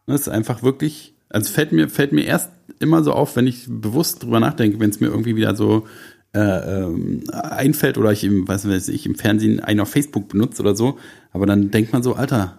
Das 0.06 0.20
ist 0.22 0.28
einfach 0.28 0.62
wirklich, 0.62 1.14
also 1.30 1.50
fällt 1.50 1.72
mir, 1.72 1.88
fällt 1.88 2.12
mir 2.12 2.24
erst 2.26 2.50
immer 2.80 3.02
so 3.02 3.12
auf, 3.12 3.34
wenn 3.36 3.46
ich 3.46 3.64
bewusst 3.68 4.22
drüber 4.22 4.38
nachdenke, 4.38 4.78
wenn 4.78 4.90
es 4.90 5.00
mir 5.00 5.06
irgendwie 5.06 5.36
wieder 5.36 5.56
so 5.56 5.86
äh, 6.34 6.38
ähm, 6.40 7.24
einfällt 7.32 7.96
oder 7.96 8.12
ich 8.12 8.22
im, 8.24 8.46
was 8.46 8.68
weiß 8.68 8.88
ich, 8.88 9.06
im 9.06 9.14
Fernsehen 9.14 9.60
einen 9.60 9.80
auf 9.80 9.88
Facebook 9.88 10.28
benutze 10.28 10.60
oder 10.60 10.76
so. 10.76 10.98
Aber 11.32 11.46
dann 11.46 11.70
denkt 11.70 11.92
man 11.94 12.02
so, 12.02 12.14
Alter, 12.14 12.58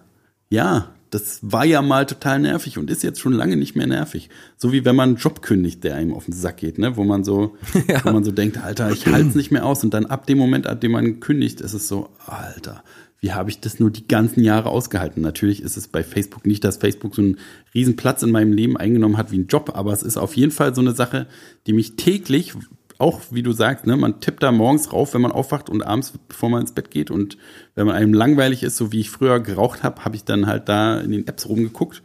ja, 0.50 0.88
das 1.10 1.40
war 1.42 1.64
ja 1.64 1.82
mal 1.82 2.06
total 2.06 2.38
nervig 2.40 2.78
und 2.78 2.90
ist 2.90 3.02
jetzt 3.02 3.20
schon 3.20 3.32
lange 3.32 3.56
nicht 3.56 3.76
mehr 3.76 3.86
nervig. 3.86 4.28
So 4.56 4.72
wie 4.72 4.84
wenn 4.84 4.96
man 4.96 5.10
einen 5.10 5.18
Job 5.18 5.42
kündigt, 5.42 5.84
der 5.84 5.96
einem 5.96 6.12
auf 6.12 6.26
den 6.26 6.34
Sack 6.34 6.58
geht, 6.58 6.78
ne? 6.78 6.96
Wo 6.96 7.04
man 7.04 7.24
so, 7.24 7.56
wo 8.04 8.10
man 8.12 8.24
so 8.24 8.32
denkt, 8.32 8.58
Alter, 8.58 8.90
ich 8.90 9.06
halte 9.06 9.28
es 9.28 9.34
nicht 9.34 9.50
mehr 9.50 9.64
aus. 9.64 9.82
Und 9.84 9.94
dann 9.94 10.06
ab 10.06 10.26
dem 10.26 10.38
Moment, 10.38 10.66
ab 10.66 10.80
dem 10.80 10.92
man 10.92 11.20
kündigt, 11.20 11.60
ist 11.60 11.74
es 11.74 11.88
so, 11.88 12.10
Alter, 12.26 12.82
wie 13.20 13.32
habe 13.32 13.50
ich 13.50 13.60
das 13.60 13.80
nur 13.80 13.90
die 13.90 14.06
ganzen 14.06 14.42
Jahre 14.42 14.68
ausgehalten? 14.68 15.22
Natürlich 15.22 15.62
ist 15.62 15.76
es 15.76 15.88
bei 15.88 16.04
Facebook 16.04 16.46
nicht, 16.46 16.62
dass 16.62 16.76
Facebook 16.76 17.14
so 17.14 17.22
einen 17.22 17.38
riesen 17.74 17.96
Platz 17.96 18.22
in 18.22 18.30
meinem 18.30 18.52
Leben 18.52 18.76
eingenommen 18.76 19.16
hat 19.16 19.32
wie 19.32 19.38
ein 19.38 19.48
Job, 19.48 19.72
aber 19.74 19.92
es 19.92 20.02
ist 20.02 20.16
auf 20.16 20.36
jeden 20.36 20.52
Fall 20.52 20.74
so 20.74 20.80
eine 20.80 20.92
Sache, 20.92 21.26
die 21.66 21.72
mich 21.72 21.96
täglich 21.96 22.54
auch, 22.98 23.20
wie 23.30 23.42
du 23.42 23.52
sagst, 23.52 23.86
ne, 23.86 23.96
man 23.96 24.20
tippt 24.20 24.42
da 24.42 24.50
morgens 24.50 24.92
rauf, 24.92 25.14
wenn 25.14 25.20
man 25.20 25.30
aufwacht 25.32 25.70
und 25.70 25.82
abends, 25.82 26.12
bevor 26.28 26.50
man 26.50 26.62
ins 26.62 26.72
Bett 26.72 26.90
geht. 26.90 27.10
Und 27.10 27.38
wenn 27.76 27.86
man 27.86 27.94
einem 27.94 28.12
langweilig 28.12 28.62
ist, 28.64 28.76
so 28.76 28.90
wie 28.92 29.00
ich 29.00 29.10
früher 29.10 29.38
geraucht 29.40 29.82
habe, 29.84 30.04
habe 30.04 30.16
ich 30.16 30.24
dann 30.24 30.46
halt 30.46 30.68
da 30.68 31.00
in 31.00 31.12
den 31.12 31.26
Apps 31.26 31.48
rumgeguckt. 31.48 32.02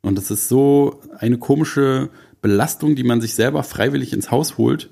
Und 0.00 0.16
das 0.16 0.30
ist 0.30 0.48
so 0.48 1.00
eine 1.18 1.38
komische 1.38 2.08
Belastung, 2.40 2.94
die 2.94 3.02
man 3.02 3.20
sich 3.20 3.34
selber 3.34 3.64
freiwillig 3.64 4.12
ins 4.12 4.30
Haus 4.30 4.58
holt. 4.58 4.90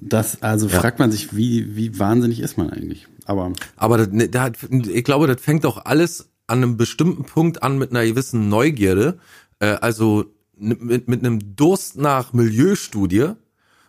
Das, 0.00 0.42
also 0.42 0.66
Ja. 0.68 0.80
fragt 0.80 0.98
man 0.98 1.10
sich, 1.12 1.36
wie, 1.36 1.76
wie 1.76 1.98
wahnsinnig 1.98 2.40
ist 2.40 2.56
man 2.56 2.70
eigentlich? 2.70 3.06
Aber 3.26 3.52
Aber 3.76 3.98
das, 3.98 4.08
ne, 4.08 4.28
da, 4.28 4.50
ich 4.70 5.04
glaube, 5.04 5.26
das 5.26 5.40
fängt 5.40 5.64
auch 5.66 5.84
alles 5.84 6.30
an 6.46 6.58
einem 6.62 6.76
bestimmten 6.76 7.24
Punkt 7.24 7.62
an 7.62 7.78
mit 7.78 7.90
einer 7.90 8.04
gewissen 8.04 8.48
Neugierde. 8.48 9.18
Äh, 9.60 9.66
also 9.80 10.24
mit, 10.56 11.08
mit 11.08 11.20
einem 11.24 11.56
Durst 11.56 11.96
nach 11.96 12.32
Milieustudie. 12.32 13.32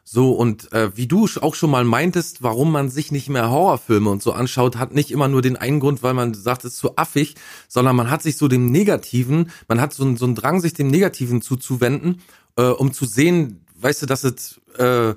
So, 0.07 0.33
und 0.33 0.71
äh, 0.71 0.95
wie 0.95 1.07
du 1.07 1.27
auch 1.41 1.55
schon 1.55 1.71
mal 1.71 1.83
meintest, 1.83 2.43
warum 2.43 2.71
man 2.71 2.89
sich 2.89 3.11
nicht 3.11 3.27
mehr 3.27 3.49
Horrorfilme 3.49 4.07
und 4.11 4.21
so 4.21 4.33
anschaut, 4.33 4.77
hat 4.77 4.93
nicht 4.93 5.09
immer 5.09 5.27
nur 5.27 5.41
den 5.41 5.57
einen 5.57 5.79
Grund, 5.79 6.03
weil 6.03 6.13
man 6.13 6.35
sagt, 6.35 6.63
es 6.63 6.73
ist 6.73 6.77
zu 6.77 6.95
affig, 6.95 7.33
sondern 7.67 7.95
man 7.95 8.11
hat 8.11 8.21
sich 8.21 8.37
so 8.37 8.47
dem 8.47 8.69
Negativen, 8.71 9.49
man 9.67 9.81
hat 9.81 9.93
so, 9.93 10.03
einen- 10.03 10.15
so 10.15 10.25
einen 10.25 10.35
Drang, 10.35 10.61
sich 10.61 10.73
dem 10.73 10.87
Negativen 10.89 11.41
zuzuwenden, 11.41 12.21
äh, 12.55 12.65
um 12.65 12.93
zu 12.93 13.05
sehen, 13.05 13.65
weißt 13.79 14.03
du, 14.03 14.05
dass 14.05 14.23
es, 14.23 14.61
äh, 14.77 15.15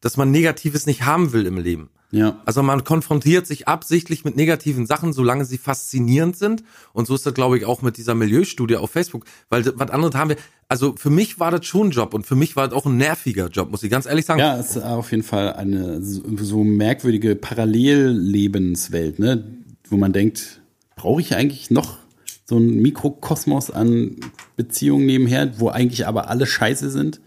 dass 0.00 0.16
man 0.16 0.30
Negatives 0.30 0.86
nicht 0.86 1.02
haben 1.02 1.32
will 1.32 1.44
im 1.44 1.58
Leben. 1.58 1.90
Ja. 2.10 2.40
Also 2.46 2.62
man 2.62 2.84
konfrontiert 2.84 3.46
sich 3.46 3.68
absichtlich 3.68 4.24
mit 4.24 4.34
negativen 4.36 4.86
Sachen, 4.86 5.12
solange 5.12 5.44
sie 5.44 5.58
faszinierend 5.58 6.36
sind. 6.38 6.62
Und 6.94 7.06
so 7.06 7.14
ist 7.14 7.26
das, 7.26 7.34
glaube 7.34 7.58
ich, 7.58 7.66
auch 7.66 7.82
mit 7.82 7.98
dieser 7.98 8.14
Milieustudie 8.14 8.76
auf 8.76 8.90
Facebook. 8.92 9.26
Weil 9.50 9.66
was 9.76 9.90
anderes 9.90 10.14
haben 10.14 10.30
wir. 10.30 10.36
Also 10.68 10.94
für 10.96 11.08
mich 11.08 11.40
war 11.40 11.50
das 11.50 11.64
schon 11.64 11.88
ein 11.88 11.90
Job 11.92 12.12
und 12.12 12.26
für 12.26 12.36
mich 12.36 12.54
war 12.54 12.68
das 12.68 12.76
auch 12.76 12.84
ein 12.84 12.98
nerviger 12.98 13.48
Job, 13.48 13.70
muss 13.70 13.82
ich 13.82 13.90
ganz 13.90 14.04
ehrlich 14.04 14.26
sagen. 14.26 14.40
Ja, 14.40 14.58
es 14.58 14.76
ist 14.76 14.82
auf 14.82 15.10
jeden 15.10 15.22
Fall 15.22 15.54
eine 15.54 16.02
so, 16.02 16.62
merkwürdige 16.62 17.34
Parallellebenswelt, 17.36 19.18
ne? 19.18 19.44
Wo 19.88 19.96
man 19.96 20.12
denkt, 20.12 20.60
brauche 20.94 21.22
ich 21.22 21.34
eigentlich 21.34 21.70
noch 21.70 21.96
so 22.44 22.56
einen 22.56 22.82
Mikrokosmos 22.82 23.70
an 23.70 24.16
Beziehungen 24.56 25.06
nebenher, 25.06 25.58
wo 25.58 25.70
eigentlich 25.70 26.06
aber 26.06 26.28
alle 26.28 26.46
scheiße 26.46 26.90
sind? 26.90 27.20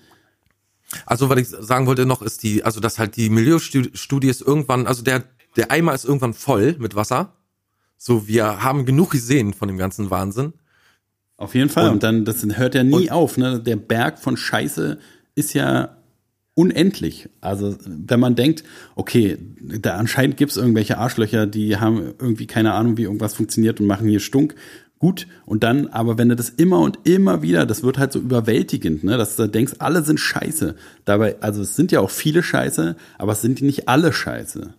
Also 1.08 1.30
was 1.30 1.40
ich 1.40 1.48
sagen 1.48 1.88
wollte 1.88 2.06
noch 2.06 2.22
ist 2.22 2.44
die, 2.44 2.64
also 2.64 2.80
dass 2.80 3.00
halt 3.00 3.16
die 3.16 3.30
Milieustudie 3.30 4.30
ist 4.30 4.42
irgendwann, 4.42 4.86
also 4.86 5.02
der 5.02 5.24
der 5.56 5.72
Eimer 5.72 5.94
ist 5.94 6.06
irgendwann 6.06 6.34
voll 6.34 6.76
mit 6.80 6.96
Wasser. 6.96 7.34
So, 7.98 8.28
wir 8.28 8.64
haben 8.64 8.86
genug 8.86 9.12
gesehen 9.12 9.54
von 9.54 9.68
dem 9.68 9.78
ganzen 9.78 10.10
Wahnsinn. 10.10 10.54
Auf 11.42 11.56
jeden 11.56 11.70
Fall. 11.70 11.90
Und, 11.90 12.04
dann, 12.04 12.24
das 12.24 12.46
hört 12.56 12.76
ja 12.76 12.84
nie 12.84 12.94
und- 12.94 13.12
auf. 13.12 13.36
Ne? 13.36 13.60
Der 13.60 13.76
Berg 13.76 14.20
von 14.20 14.38
Scheiße 14.38 15.00
ist 15.34 15.56
ja 15.56 15.98
unendlich. 16.54 17.30
Also 17.42 17.76
wenn 17.84 18.20
man 18.20 18.36
denkt, 18.36 18.64
okay, 18.94 19.40
da 19.60 19.96
anscheinend 19.96 20.38
gibt 20.38 20.52
es 20.52 20.58
irgendwelche 20.58 21.00
Arschlöcher, 21.00 21.48
die 21.48 21.78
haben 21.78 22.14
irgendwie 22.20 22.46
keine 22.46 22.74
Ahnung, 22.74 22.98
wie 22.98 23.04
irgendwas 23.04 23.34
funktioniert 23.34 23.80
und 23.80 23.88
machen 23.88 24.08
hier 24.08 24.20
Stunk. 24.20 24.54
Gut, 25.00 25.26
und 25.48 25.64
dann, 25.64 25.88
aber 25.88 26.20
wenn 26.20 26.30
du 26.30 26.36
das 26.36 26.50
immer 26.50 26.80
und 26.82 27.00
immer 27.06 27.42
wieder, 27.42 27.66
das 27.66 27.82
wird 27.82 27.98
halt 27.98 28.12
so 28.12 28.20
überwältigend, 28.20 29.04
ne, 29.04 29.18
dass 29.18 29.36
du 29.36 29.48
denkst, 29.48 29.74
alle 29.80 30.04
sind 30.04 30.20
scheiße. 30.20 30.76
Dabei, 31.06 31.38
also 31.42 31.64
es 31.64 31.76
sind 31.76 31.92
ja 31.92 32.02
auch 32.02 32.12
viele 32.12 32.44
scheiße, 32.44 32.96
aber 33.18 33.32
es 33.32 33.42
sind 33.42 33.64
nicht 33.64 33.90
alle 33.90 34.14
scheiße. 34.14 34.76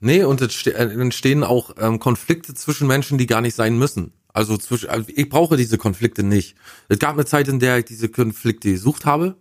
Nee, 0.00 0.24
und 0.24 0.42
es 0.42 0.66
äh, 0.66 0.72
entstehen 0.72 1.44
auch 1.44 1.76
ähm, 1.80 1.98
Konflikte 1.98 2.52
zwischen 2.52 2.86
Menschen, 2.86 3.16
die 3.16 3.26
gar 3.26 3.40
nicht 3.40 3.54
sein 3.54 3.78
müssen. 3.78 4.12
Also 4.34 4.58
zwischen, 4.58 4.90
also 4.90 5.06
ich 5.14 5.28
brauche 5.28 5.56
diese 5.56 5.78
Konflikte 5.78 6.24
nicht. 6.24 6.56
Es 6.88 6.98
gab 6.98 7.14
eine 7.14 7.24
Zeit, 7.24 7.46
in 7.48 7.60
der 7.60 7.78
ich 7.78 7.84
diese 7.84 8.08
Konflikte 8.08 8.72
gesucht 8.72 9.06
habe 9.06 9.36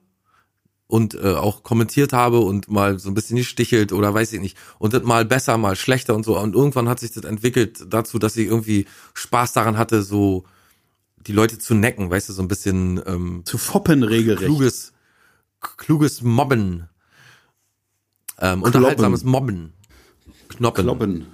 und 0.86 1.16
äh, 1.16 1.34
auch 1.34 1.64
kommentiert 1.64 2.14
habe 2.14 2.40
und 2.40 2.70
mal 2.70 3.00
so 3.00 3.10
ein 3.10 3.16
bisschen 3.16 3.38
gestichelt 3.38 3.92
oder 3.92 4.14
weiß 4.14 4.32
ich 4.34 4.40
nicht. 4.40 4.56
Und 4.78 4.94
das 4.94 5.02
mal 5.02 5.26
besser, 5.26 5.58
mal 5.58 5.76
schlechter 5.76 6.14
und 6.14 6.24
so. 6.24 6.40
Und 6.40 6.54
irgendwann 6.54 6.88
hat 6.88 7.00
sich 7.00 7.12
das 7.12 7.24
entwickelt 7.24 7.86
dazu, 7.90 8.20
dass 8.20 8.38
ich 8.38 8.46
irgendwie 8.46 8.86
Spaß 9.16 9.54
daran 9.54 9.80
hatte, 9.80 10.04
so 10.04 10.46
die 11.18 11.34
Leute 11.34 11.58
zu 11.58 11.74
necken, 11.74 12.12
weißt 12.12 12.30
du, 12.30 12.34
so 12.34 12.44
ein 12.44 12.48
bisschen 12.48 13.02
ähm, 13.08 13.42
Zu 13.46 13.58
foppen 13.58 14.04
regelrecht. 14.04 14.46
kluges, 14.46 14.94
kluges 15.60 16.22
Mobben. 16.22 16.88
Ähm, 18.38 18.62
unterhaltsames 18.62 19.24
Mobben. 19.24 19.74
Knoppen. 20.50 20.84
Kloppen. 20.86 21.26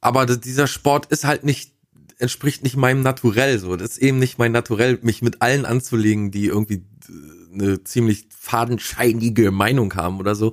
Aber 0.00 0.24
dieser 0.24 0.66
Sport 0.66 1.06
ist 1.06 1.24
halt 1.24 1.44
nicht, 1.44 1.71
entspricht 2.18 2.62
nicht 2.62 2.76
meinem 2.76 3.02
Naturell 3.02 3.58
so. 3.58 3.76
Das 3.76 3.92
ist 3.92 3.98
eben 3.98 4.18
nicht 4.18 4.38
mein 4.38 4.52
Naturell, 4.52 4.98
mich 5.02 5.22
mit 5.22 5.42
allen 5.42 5.64
anzulegen, 5.64 6.30
die 6.30 6.46
irgendwie 6.46 6.84
äh, 7.08 7.54
eine 7.54 7.84
ziemlich 7.84 8.26
fadenscheinige 8.30 9.50
Meinung 9.50 9.94
haben 9.94 10.18
oder 10.18 10.34
so. 10.34 10.52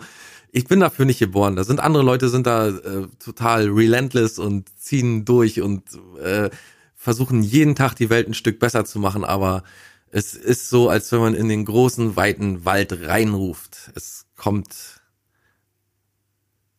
Ich 0.51 0.65
bin 0.65 0.79
dafür 0.79 1.05
nicht 1.05 1.19
geboren. 1.19 1.55
Da 1.55 1.63
sind 1.63 1.79
andere 1.79 2.03
Leute, 2.03 2.29
sind 2.29 2.47
da 2.47 2.69
äh, 2.69 3.07
total 3.19 3.67
relentless 3.69 4.39
und 4.39 4.69
ziehen 4.77 5.25
durch 5.25 5.61
und 5.61 5.83
äh, 6.21 6.49
versuchen 6.95 7.43
jeden 7.43 7.75
Tag 7.75 7.93
die 7.95 8.09
Welt 8.09 8.27
ein 8.27 8.33
Stück 8.33 8.59
besser 8.59 8.83
zu 8.83 8.99
machen, 8.99 9.23
aber 9.23 9.63
es 10.11 10.33
ist 10.33 10.69
so, 10.69 10.89
als 10.89 11.11
wenn 11.11 11.19
man 11.19 11.35
in 11.35 11.47
den 11.47 11.65
großen, 11.65 12.15
weiten 12.15 12.65
Wald 12.65 13.07
reinruft. 13.07 13.91
Es 13.95 14.25
kommt 14.35 15.01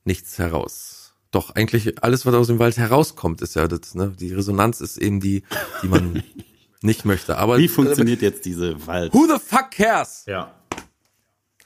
nichts 0.05 0.39
heraus. 0.39 1.00
Doch 1.31 1.51
eigentlich 1.55 2.03
alles, 2.03 2.27
was 2.27 2.35
aus 2.35 2.49
dem 2.49 2.59
Wald 2.59 2.77
herauskommt, 2.77 3.41
ist 3.41 3.55
ja 3.55 3.69
das, 3.69 3.95
ne? 3.95 4.13
Die 4.19 4.33
Resonanz 4.35 4.81
ist 4.81 4.97
eben 4.99 5.21
die, 5.21 5.45
die 5.83 5.89
man 5.89 6.23
nicht 6.83 7.05
möchte. 7.05 7.37
Aber 7.39 7.59
Wie 7.59 7.69
funktioniert 7.69 8.21
jetzt 8.23 8.45
diese 8.45 8.87
Wald? 8.87 9.15
Who 9.15 9.27
the 9.27 9.39
fuck 9.45 9.71
cares? 9.71 10.25
Ja. 10.27 10.53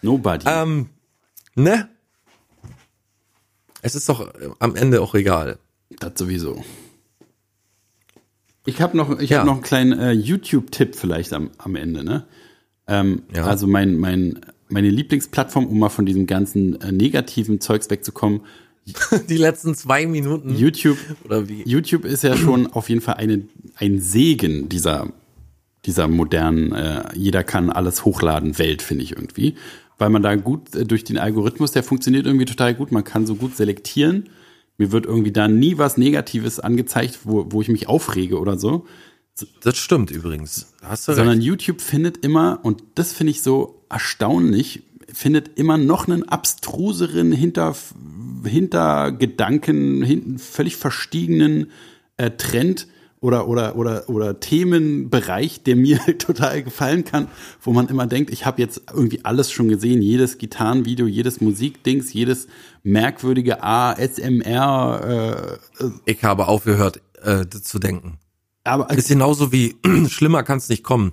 Nobody. 0.02 0.44
Ähm, 0.46 0.90
ne? 1.54 1.88
Es 3.80 3.94
ist 3.94 4.08
doch 4.08 4.34
äh, 4.34 4.50
am 4.58 4.76
Ende 4.76 5.00
auch 5.00 5.14
egal. 5.14 5.58
Das 5.98 6.12
sowieso. 6.16 6.62
Ich 8.66 8.80
habe 8.80 8.96
noch, 8.96 9.18
ich 9.18 9.30
Ja. 9.30 9.38
hab 9.40 9.46
noch 9.46 9.54
einen 9.54 9.62
kleinen 9.62 9.98
äh, 9.98 10.12
YouTube-Tipp 10.12 10.94
vielleicht 10.94 11.32
am, 11.32 11.50
am 11.58 11.76
Ende. 11.76 12.04
Ne? 12.04 12.26
Ähm, 12.86 13.22
Ja. 13.34 13.44
Also 13.46 13.66
mein, 13.66 13.96
mein, 13.96 14.40
meine 14.68 14.90
Lieblingsplattform, 14.90 15.66
um 15.66 15.78
mal 15.78 15.88
von 15.90 16.06
diesem 16.06 16.26
ganzen 16.26 16.80
äh, 16.80 16.92
negativen 16.92 17.60
Zeugs 17.60 17.88
wegzukommen. 17.90 18.42
Die 19.28 19.36
letzten 19.36 19.74
zwei 19.74 20.06
Minuten 20.06 20.54
YouTube, 20.54 20.98
oder 21.24 21.48
wie? 21.48 21.62
YouTube 21.64 22.04
ist 22.04 22.22
ja 22.22 22.36
schon 22.36 22.66
auf 22.66 22.88
jeden 22.88 23.00
Fall 23.00 23.14
eine, 23.14 23.42
ein 23.76 24.00
Segen 24.00 24.68
dieser, 24.68 25.08
dieser 25.86 26.08
modernen, 26.08 26.72
äh, 26.72 27.04
jeder 27.14 27.44
kann 27.44 27.70
alles 27.70 28.04
hochladen 28.04 28.58
Welt, 28.58 28.82
finde 28.82 29.04
ich 29.04 29.12
irgendwie. 29.12 29.54
Weil 29.96 30.10
man 30.10 30.22
da 30.22 30.34
gut 30.36 30.74
äh, 30.74 30.84
durch 30.84 31.04
den 31.04 31.18
Algorithmus, 31.18 31.72
der 31.72 31.82
funktioniert 31.82 32.26
irgendwie 32.26 32.44
total 32.44 32.74
gut, 32.74 32.92
man 32.92 33.04
kann 33.04 33.26
so 33.26 33.36
gut 33.36 33.56
selektieren. 33.56 34.28
Mir 34.76 34.92
wird 34.92 35.06
irgendwie 35.06 35.32
da 35.32 35.48
nie 35.48 35.78
was 35.78 35.96
Negatives 35.96 36.60
angezeigt, 36.60 37.20
wo, 37.24 37.46
wo 37.50 37.62
ich 37.62 37.68
mich 37.68 37.88
aufrege 37.88 38.38
oder 38.38 38.58
so. 38.58 38.86
Das 39.62 39.76
stimmt 39.78 40.10
übrigens. 40.10 40.74
Hast 40.82 41.08
du 41.08 41.12
Sondern 41.12 41.36
recht. 41.36 41.46
YouTube 41.46 41.80
findet 41.80 42.18
immer, 42.18 42.60
und 42.62 42.82
das 42.94 43.12
finde 43.12 43.32
ich 43.32 43.42
so 43.42 43.84
erstaunlich, 43.88 44.82
findet 45.12 45.58
immer 45.58 45.78
noch 45.78 46.06
einen 46.06 46.28
abstruseren 46.28 47.32
Hinter, 47.32 47.74
Hintergedanken, 48.44 50.02
hinten 50.02 50.38
völlig 50.38 50.76
verstiegenen 50.76 51.70
äh, 52.16 52.30
Trend 52.30 52.86
oder, 53.24 53.48
oder, 53.48 53.76
oder, 53.76 54.06
oder 54.10 54.38
Themenbereich, 54.38 55.62
der 55.62 55.76
mir 55.76 55.98
total 56.18 56.62
gefallen 56.62 57.04
kann, 57.04 57.28
wo 57.62 57.72
man 57.72 57.88
immer 57.88 58.06
denkt, 58.06 58.30
ich 58.30 58.44
habe 58.44 58.60
jetzt 58.60 58.82
irgendwie 58.92 59.24
alles 59.24 59.50
schon 59.50 59.68
gesehen, 59.68 60.02
jedes 60.02 60.36
Gitarrenvideo, 60.36 61.06
jedes 61.06 61.40
Musikdings, 61.40 62.12
jedes 62.12 62.48
merkwürdige 62.82 63.62
ASMR, 63.62 65.58
äh, 65.80 65.88
Ich 66.04 66.22
habe 66.22 66.48
aufgehört, 66.48 67.00
äh, 67.22 67.46
zu 67.48 67.78
denken. 67.78 68.18
aber 68.62 68.90
Ist 68.90 69.08
genauso 69.08 69.52
wie 69.52 69.76
schlimmer 70.08 70.42
kann 70.42 70.58
es 70.58 70.68
nicht 70.68 70.82
kommen. 70.84 71.12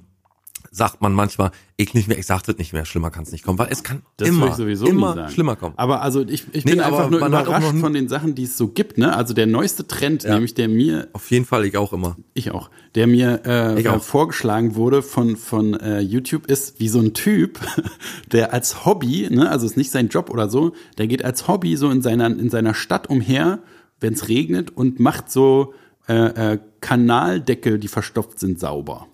Sagt 0.74 1.01
man 1.01 1.11
manchmal, 1.11 1.51
ich 1.76 1.93
nicht 1.93 2.07
mehr, 2.07 2.17
ich 2.17 2.26
sag 2.26 2.43
das 2.43 2.57
nicht 2.57 2.72
mehr, 2.72 2.86
schlimmer 2.86 3.11
kann 3.11 3.24
es 3.24 3.34
nicht 3.34 3.43
kommen, 3.43 3.59
weil 3.59 3.67
es 3.69 3.84
kann 3.84 4.03
Das 4.15 4.30
immer, 4.30 4.39
würde 4.43 4.51
ich 4.51 4.55
sowieso 4.55 4.86
immer 4.86 5.28
schlimmer 5.28 5.57
kommen. 5.57 5.74
Aber 5.76 6.01
also 6.01 6.22
ich, 6.22 6.45
ich 6.53 6.63
Nee, 6.63 6.72
bin 6.72 6.80
einfach 6.80 7.09
nur 7.09 7.19
überrascht 7.26 7.76
von 7.82 7.93
den 7.93 8.07
Sachen, 8.07 8.36
die 8.36 8.43
es 8.43 8.57
so 8.57 8.69
gibt. 8.69 8.97
Ne? 8.97 9.13
Also 9.13 9.34
der 9.34 9.47
neueste 9.47 9.86
Trend, 9.86 10.24
nämlich 10.24 10.53
der 10.53 10.69
mir, 10.69 11.09
Auf 11.11 11.30
jeden 11.30 11.43
Fall, 11.43 11.65
ich 11.65 11.76
auch 11.76 11.91
immer. 11.91 12.15
ich 12.34 12.51
auch, 12.51 12.69
der 12.95 13.07
mir 13.07 13.41
äh, 13.45 13.82
Ich 13.82 13.89
auch. 13.89 13.97
äh, 13.97 13.99
vorgeschlagen 13.99 14.76
wurde 14.76 15.01
von 15.01 15.36
von 15.36 15.74
äh, 15.74 15.99
YouTube, 15.99 16.45
ist 16.47 16.80
wie 16.80 16.88
so 16.88 16.99
ein 16.99 17.13
Typ, 17.13 17.59
der 18.32 18.53
als 18.53 18.86
Hobby, 18.86 19.28
ne, 19.30 19.49
also 19.49 19.65
ist 19.65 19.76
nicht 19.76 19.91
sein 19.91 20.07
Job 20.07 20.30
oder 20.30 20.49
so, 20.49 20.72
der 20.97 21.07
geht 21.07 21.26
als 21.26 21.49
Hobby 21.49 21.76
so 21.76 21.89
in 21.89 22.01
seiner 22.01 22.28
in 22.28 22.49
seiner 22.49 22.74
Stadt 22.76 23.09
umher, 23.09 23.59
wenn 23.99 24.13
es 24.13 24.30
regnet 24.30 24.69
und 24.78 25.01
macht 25.01 25.30
so 25.30 25.74
äh, 26.07 26.53
äh, 26.53 26.59
Kanaldeckel, 26.80 27.78
die 27.78 27.89
verstopft 27.89 28.39
sind, 28.39 28.57
sauber. 28.57 29.07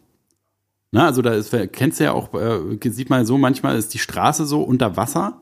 Na, 0.91 1.05
also 1.05 1.21
da 1.21 1.33
ist, 1.33 1.53
kennst 1.73 1.99
du 1.99 2.05
ja 2.05 2.13
auch, 2.13 2.33
äh, 2.33 2.89
sieht 2.89 3.09
man 3.09 3.25
so, 3.25 3.37
manchmal 3.37 3.77
ist 3.77 3.93
die 3.93 3.99
Straße 3.99 4.45
so 4.45 4.61
unter 4.61 4.95
Wasser, 4.95 5.41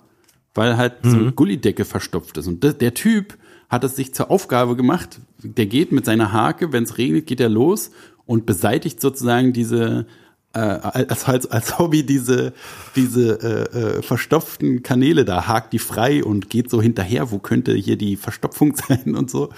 weil 0.53 0.77
halt 0.77 0.93
so 1.03 1.17
eine 1.17 1.31
Gullidecke 1.33 1.85
verstopft 1.85 2.37
ist. 2.37 2.47
Und 2.47 2.63
das, 2.63 2.77
der 2.77 2.93
Typ 2.93 3.37
hat 3.69 3.83
es 3.83 3.95
sich 3.95 4.13
zur 4.13 4.31
Aufgabe 4.31 4.75
gemacht, 4.75 5.19
der 5.43 5.65
geht 5.65 5.91
mit 5.91 6.05
seiner 6.05 6.31
Hake, 6.31 6.71
wenn 6.71 6.83
es 6.83 6.97
regnet, 6.97 7.27
geht 7.27 7.39
er 7.39 7.49
los 7.49 7.91
und 8.25 8.45
beseitigt 8.45 9.01
sozusagen 9.01 9.53
diese, 9.53 10.07
äh, 10.53 10.59
als, 10.59 11.25
als, 11.25 11.47
als 11.47 11.77
Hobby 11.77 12.03
diese, 12.03 12.53
diese 12.95 13.39
äh, 13.41 13.97
äh, 13.97 14.01
verstopften 14.01 14.81
Kanäle 14.81 15.25
da, 15.25 15.47
hakt 15.47 15.73
die 15.73 15.79
frei 15.79 16.23
und 16.23 16.49
geht 16.49 16.69
so 16.69 16.81
hinterher, 16.81 17.31
wo 17.31 17.39
könnte 17.39 17.73
hier 17.73 17.97
die 17.97 18.15
Verstopfung 18.15 18.75
sein 18.87 19.15
und 19.15 19.29
so. 19.29 19.49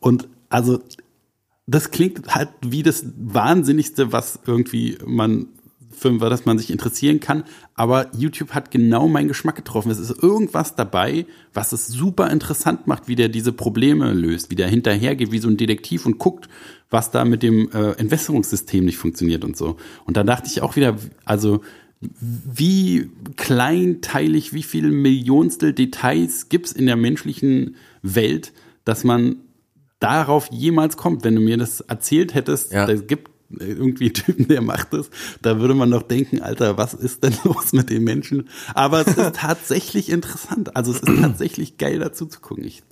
Und 0.00 0.28
also 0.50 0.80
das 1.66 1.90
klingt 1.90 2.34
halt 2.34 2.50
wie 2.62 2.82
das 2.82 3.06
Wahnsinnigste, 3.16 4.12
was 4.12 4.40
irgendwie 4.46 4.98
man, 5.06 5.46
für 5.90 6.18
das 6.18 6.44
man 6.44 6.58
sich 6.58 6.70
interessieren 6.70 7.20
kann. 7.20 7.44
Aber 7.74 8.10
YouTube 8.16 8.50
hat 8.50 8.70
genau 8.70 9.06
meinen 9.06 9.28
Geschmack 9.28 9.56
getroffen. 9.56 9.90
Es 9.90 10.00
ist 10.00 10.22
irgendwas 10.22 10.74
dabei, 10.74 11.26
was 11.54 11.72
es 11.72 11.86
super 11.86 12.30
interessant 12.30 12.86
macht, 12.86 13.06
wie 13.06 13.14
der 13.14 13.28
diese 13.28 13.52
Probleme 13.52 14.12
löst, 14.12 14.50
wie 14.50 14.56
der 14.56 14.68
hinterhergeht, 14.68 15.30
wie 15.30 15.38
so 15.38 15.48
ein 15.48 15.56
Detektiv 15.56 16.04
und 16.04 16.18
guckt, 16.18 16.48
was 16.90 17.12
da 17.12 17.24
mit 17.24 17.42
dem 17.42 17.70
äh, 17.70 17.92
Entwässerungssystem 17.92 18.84
nicht 18.84 18.98
funktioniert 18.98 19.44
und 19.44 19.56
so. 19.56 19.76
Und 20.04 20.16
da 20.16 20.24
dachte 20.24 20.48
ich 20.48 20.62
auch 20.62 20.74
wieder, 20.74 20.96
also 21.24 21.60
wie 22.00 23.10
kleinteilig, 23.36 24.52
wie 24.52 24.64
viele 24.64 24.90
Millionstel 24.90 25.72
Details 25.72 26.48
gibt's 26.48 26.72
in 26.72 26.86
der 26.86 26.96
menschlichen 26.96 27.76
Welt, 28.02 28.52
dass 28.84 29.04
man 29.04 29.36
darauf 30.02 30.50
jemals 30.50 30.96
kommt. 30.96 31.24
Wenn 31.24 31.34
du 31.34 31.40
mir 31.40 31.56
das 31.56 31.80
erzählt 31.80 32.34
hättest, 32.34 32.72
Ja. 32.72 32.86
da 32.86 32.94
gibt 32.94 33.30
irgendwie 33.58 34.10
Typen, 34.14 34.48
der 34.48 34.62
macht 34.62 34.94
das, 34.94 35.10
da 35.42 35.60
würde 35.60 35.74
man 35.74 35.90
doch 35.90 36.02
denken, 36.02 36.40
Alter, 36.40 36.78
was 36.78 36.94
ist 36.94 37.22
denn 37.22 37.34
los 37.44 37.74
mit 37.74 37.90
den 37.90 38.02
Menschen? 38.02 38.48
Aber 38.74 39.06
es 39.06 39.08
ist 39.14 39.32
tatsächlich 39.36 40.08
interessant. 40.08 40.74
Also 40.74 40.90
es 40.92 41.00
ist 41.00 41.20
tatsächlich 41.20 41.76
geil 41.76 41.98
dazu 41.98 42.24
zu 42.24 42.40
gucken. 42.40 42.64
Ich, 42.64 42.82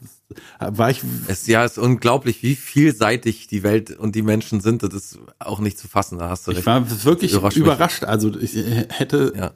das, 0.59 0.79
war 0.79 0.91
ich. 0.91 1.01
Es 1.29 1.47
ja 1.47 1.65
ist 1.65 1.79
unglaublich, 1.79 2.43
wie 2.43 2.57
vielseitig 2.57 3.47
die 3.47 3.63
Welt 3.63 3.97
und 3.99 4.15
die 4.15 4.21
Menschen 4.23 4.61
sind. 4.61 4.83
Das 4.83 4.93
ist 4.93 5.19
auch 5.39 5.61
nicht 5.61 5.79
zu 5.79 5.89
fassen. 5.89 6.19
Da 6.19 6.29
hast 6.29 6.47
du 6.47 6.51
recht. 6.51 6.61
Ich 6.61 6.67
war 6.67 7.05
wirklich 7.05 7.33
Überrascht 7.33 7.57
überrascht. 7.57 8.05
Also 8.05 8.39
ich 8.39 8.55
hätte, 8.55 9.33
Ja. 9.35 9.53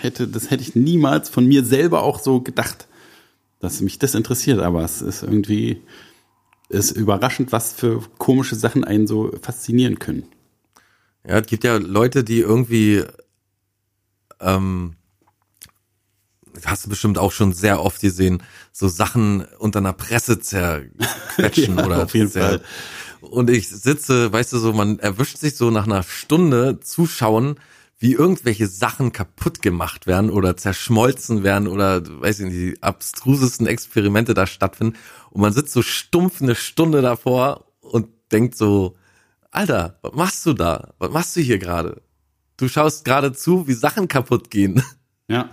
hätte, 0.00 0.26
das 0.26 0.50
hätte 0.50 0.62
ich 0.64 0.74
niemals 0.74 1.28
von 1.28 1.46
mir 1.46 1.64
selber 1.64 2.02
auch 2.02 2.18
so 2.18 2.40
gedacht, 2.40 2.88
dass 3.60 3.80
mich 3.80 4.00
das 4.00 4.16
interessiert. 4.16 4.58
Aber 4.58 4.82
es 4.82 5.02
ist 5.02 5.22
irgendwie, 5.22 5.82
ist 6.68 6.90
überraschend, 6.90 7.52
was 7.52 7.72
für 7.72 8.02
komische 8.18 8.56
Sachen 8.56 8.84
einen 8.84 9.06
so 9.06 9.32
faszinieren 9.40 9.98
können. 9.98 10.24
Ja, 11.26 11.38
es 11.38 11.46
gibt 11.46 11.64
ja 11.64 11.76
Leute, 11.76 12.24
die 12.24 12.40
irgendwie, 12.40 13.04
ähm, 14.40 14.96
hast 16.64 16.86
du 16.86 16.88
bestimmt 16.88 17.18
auch 17.18 17.32
schon 17.32 17.52
sehr 17.52 17.82
oft 17.82 18.00
gesehen, 18.00 18.42
so 18.72 18.88
Sachen 18.88 19.44
unter 19.58 19.80
einer 19.80 19.92
Presse 19.92 20.40
zerquetschen 20.40 21.76
Ja, 21.78 21.86
oder 21.86 22.04
auf 22.04 22.14
jeden 22.14 22.30
Fall. 22.30 22.62
Und 23.20 23.50
ich 23.50 23.68
sitze, 23.68 24.32
weißt 24.32 24.52
du 24.52 24.58
so, 24.58 24.72
man 24.72 24.98
erwischt 24.98 25.38
sich 25.38 25.56
so 25.56 25.70
nach 25.70 25.86
einer 25.86 26.02
Stunde 26.02 26.80
Zuschauen, 26.80 27.56
wie 27.98 28.12
irgendwelche 28.12 28.66
Sachen 28.66 29.12
kaputt 29.12 29.62
gemacht 29.62 30.06
werden 30.06 30.30
oder 30.30 30.56
zerschmolzen 30.56 31.42
werden 31.42 31.66
oder, 31.66 32.02
weiß 32.20 32.40
ich 32.40 32.46
nicht, 32.46 32.56
die 32.56 32.82
abstrusesten 32.82 33.66
Experimente 33.66 34.34
da 34.34 34.46
stattfinden. 34.46 34.96
Und 35.30 35.40
man 35.40 35.52
sitzt 35.52 35.72
so 35.72 35.82
stumpf 35.82 36.42
eine 36.42 36.54
Stunde 36.54 37.00
davor 37.00 37.72
und 37.80 38.08
denkt 38.32 38.56
so, 38.56 38.96
Alter, 39.50 39.98
was 40.02 40.12
machst 40.12 40.44
du 40.44 40.52
da? 40.52 40.94
Was 40.98 41.10
machst 41.10 41.36
du 41.36 41.40
hier 41.40 41.58
gerade? 41.58 42.02
Du 42.58 42.68
schaust 42.68 43.04
gerade 43.04 43.32
zu, 43.32 43.66
wie 43.66 43.72
Sachen 43.72 44.08
kaputt 44.08 44.50
gehen. 44.50 44.82
Ja. 45.28 45.50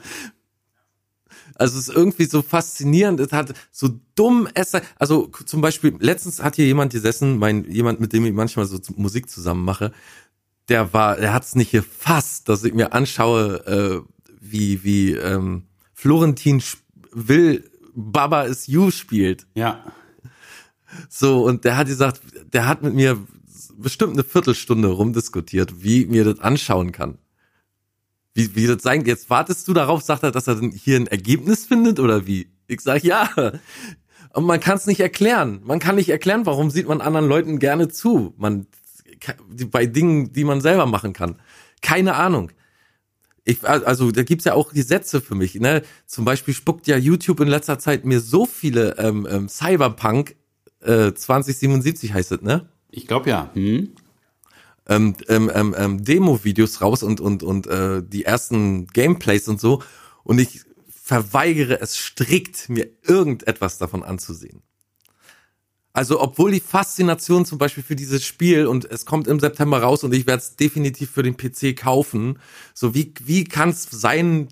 Also 1.55 1.77
es 1.77 1.87
ist 1.87 1.95
irgendwie 1.95 2.25
so 2.25 2.41
faszinierend. 2.41 3.19
Es 3.19 3.31
hat 3.31 3.53
so 3.71 3.89
dumm 4.15 4.47
es 4.53 4.73
Also 4.97 5.27
zum 5.45 5.61
Beispiel 5.61 5.95
letztens 5.99 6.41
hat 6.41 6.55
hier 6.55 6.65
jemand 6.65 6.91
gesessen, 6.91 7.37
mein 7.37 7.69
jemand, 7.69 7.99
mit 7.99 8.13
dem 8.13 8.25
ich 8.25 8.33
manchmal 8.33 8.65
so 8.65 8.79
Musik 8.95 9.29
zusammen 9.29 9.63
mache. 9.63 9.91
Der 10.69 10.93
war, 10.93 11.17
der 11.17 11.33
hat 11.33 11.43
es 11.43 11.55
nicht 11.55 11.71
gefasst, 11.71 12.47
dass 12.49 12.63
ich 12.63 12.73
mir 12.73 12.93
anschaue, 12.93 13.65
äh, 13.65 14.01
wie 14.39 14.83
wie 14.83 15.11
ähm, 15.11 15.63
Florentin 15.93 16.63
will 17.11 17.69
Baba 17.95 18.43
is 18.43 18.67
You 18.67 18.91
spielt. 18.91 19.45
Ja. 19.55 19.83
So, 21.09 21.43
und 21.43 21.65
der 21.65 21.77
hat 21.77 21.87
gesagt, 21.87 22.21
der 22.53 22.67
hat 22.67 22.83
mit 22.83 22.93
mir 22.93 23.17
bestimmt 23.77 24.13
eine 24.13 24.23
Viertelstunde 24.23 24.89
rumdiskutiert, 24.89 25.83
wie 25.83 26.05
mir 26.05 26.23
das 26.23 26.39
anschauen 26.39 26.91
kann. 26.91 27.17
Wie, 28.33 28.55
wie 28.55 28.67
das 28.67 28.81
sein, 28.81 29.05
jetzt 29.05 29.29
wartest 29.29 29.67
du 29.67 29.73
darauf, 29.73 30.01
sagt 30.01 30.23
er, 30.23 30.31
dass 30.31 30.47
er 30.47 30.59
hier 30.73 30.97
ein 30.97 31.07
Ergebnis 31.07 31.65
findet 31.65 31.99
oder 31.99 32.25
wie? 32.25 32.47
Ich 32.67 32.81
sag 32.81 33.03
ja. 33.03 33.29
Und 34.33 34.45
man 34.45 34.59
kann 34.59 34.77
es 34.77 34.87
nicht 34.87 34.99
erklären. 34.99 35.61
Man 35.63 35.79
kann 35.79 35.95
nicht 35.95 36.09
erklären, 36.09 36.47
warum 36.47 36.71
sieht 36.71 36.87
man 36.87 37.01
anderen 37.01 37.27
Leuten 37.27 37.59
gerne 37.59 37.89
zu. 37.89 38.33
Man 38.37 38.65
bei 39.71 39.85
Dingen, 39.85 40.33
die 40.33 40.43
man 40.43 40.61
selber 40.61 40.85
machen 40.85 41.13
kann. 41.13 41.39
Keine 41.81 42.15
Ahnung. 42.15 42.51
Ich, 43.45 43.67
also 43.67 44.11
da 44.11 44.23
gibt's 44.23 44.45
ja 44.45 44.53
auch 44.53 44.71
Gesetze 44.71 45.19
für 45.19 45.35
mich. 45.35 45.55
Ne? 45.55 45.81
Zum 46.05 46.23
Beispiel 46.23 46.53
spuckt 46.53 46.87
ja 46.87 46.97
YouTube 46.97 47.41
in 47.41 47.49
letzter 47.49 47.77
Zeit 47.77 48.05
mir 48.05 48.21
so 48.21 48.45
viele 48.45 48.97
ähm, 48.97 49.27
ähm, 49.29 49.49
Cyberpunk 49.49 50.35
äh, 50.81 51.13
2077 51.13 52.13
heißt 52.13 52.31
es, 52.31 52.41
ne? 52.41 52.69
Ich 52.89 53.07
glaube 53.07 53.29
ja. 53.29 53.49
Hm? 53.53 53.95
ähm, 54.87 55.15
ähm, 55.27 55.51
ähm, 55.53 55.75
ähm, 55.77 56.03
Demo-Videos 56.03 56.81
raus 56.81 57.03
und 57.03 57.19
und 57.19 57.43
und 57.43 57.67
äh, 57.67 58.01
die 58.05 58.25
ersten 58.25 58.87
Gameplays 58.87 59.47
und 59.47 59.59
so 59.59 59.81
und 60.23 60.39
ich 60.39 60.61
verweigere 60.89 61.79
es 61.81 61.97
strikt, 61.97 62.69
mir 62.69 62.89
irgendetwas 63.03 63.77
davon 63.77 64.03
anzusehen. 64.03 64.61
Also 65.93 66.19
obwohl 66.19 66.51
die 66.51 66.59
Faszination 66.59 67.45
zum 67.45 67.59
Beispiel 67.59 67.83
für 67.83 67.95
dieses 67.95 68.25
Spiel 68.25 68.65
und 68.65 68.83
es 68.85 69.05
kommt 69.05 69.27
im 69.27 69.39
September 69.39 69.79
raus 69.81 70.03
und 70.03 70.13
ich 70.13 70.25
werde 70.25 70.41
es 70.41 70.55
definitiv 70.55 71.11
für 71.11 71.21
den 71.21 71.37
PC 71.37 71.77
kaufen, 71.77 72.39
so 72.73 72.95
wie 72.95 73.13
wie 73.23 73.43
kann 73.43 73.69
es 73.69 73.83
sein, 73.91 74.47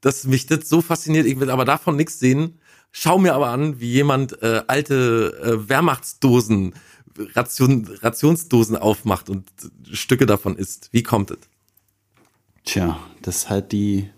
dass 0.00 0.24
mich 0.24 0.46
das 0.46 0.68
so 0.68 0.80
fasziniert, 0.80 1.26
ich 1.26 1.40
will 1.40 1.50
aber 1.50 1.64
davon 1.64 1.96
nichts 1.96 2.20
sehen. 2.20 2.60
Schau 2.92 3.18
mir 3.18 3.34
aber 3.34 3.48
an, 3.48 3.80
wie 3.80 3.90
jemand 3.90 4.42
äh, 4.42 4.62
alte 4.66 5.38
äh, 5.42 5.68
Wehrmachtsdosen, 5.68 6.74
Ration, 7.34 7.88
Rationsdosen 8.00 8.76
aufmacht 8.76 9.28
und 9.28 9.48
Stücke 9.92 10.26
davon 10.26 10.56
isst. 10.56 10.88
Wie 10.92 11.02
kommt 11.02 11.32
es? 11.32 11.38
Tja, 12.64 13.00
das 13.22 13.38
ist 13.38 13.50
halt 13.50 13.72
die 13.72 14.10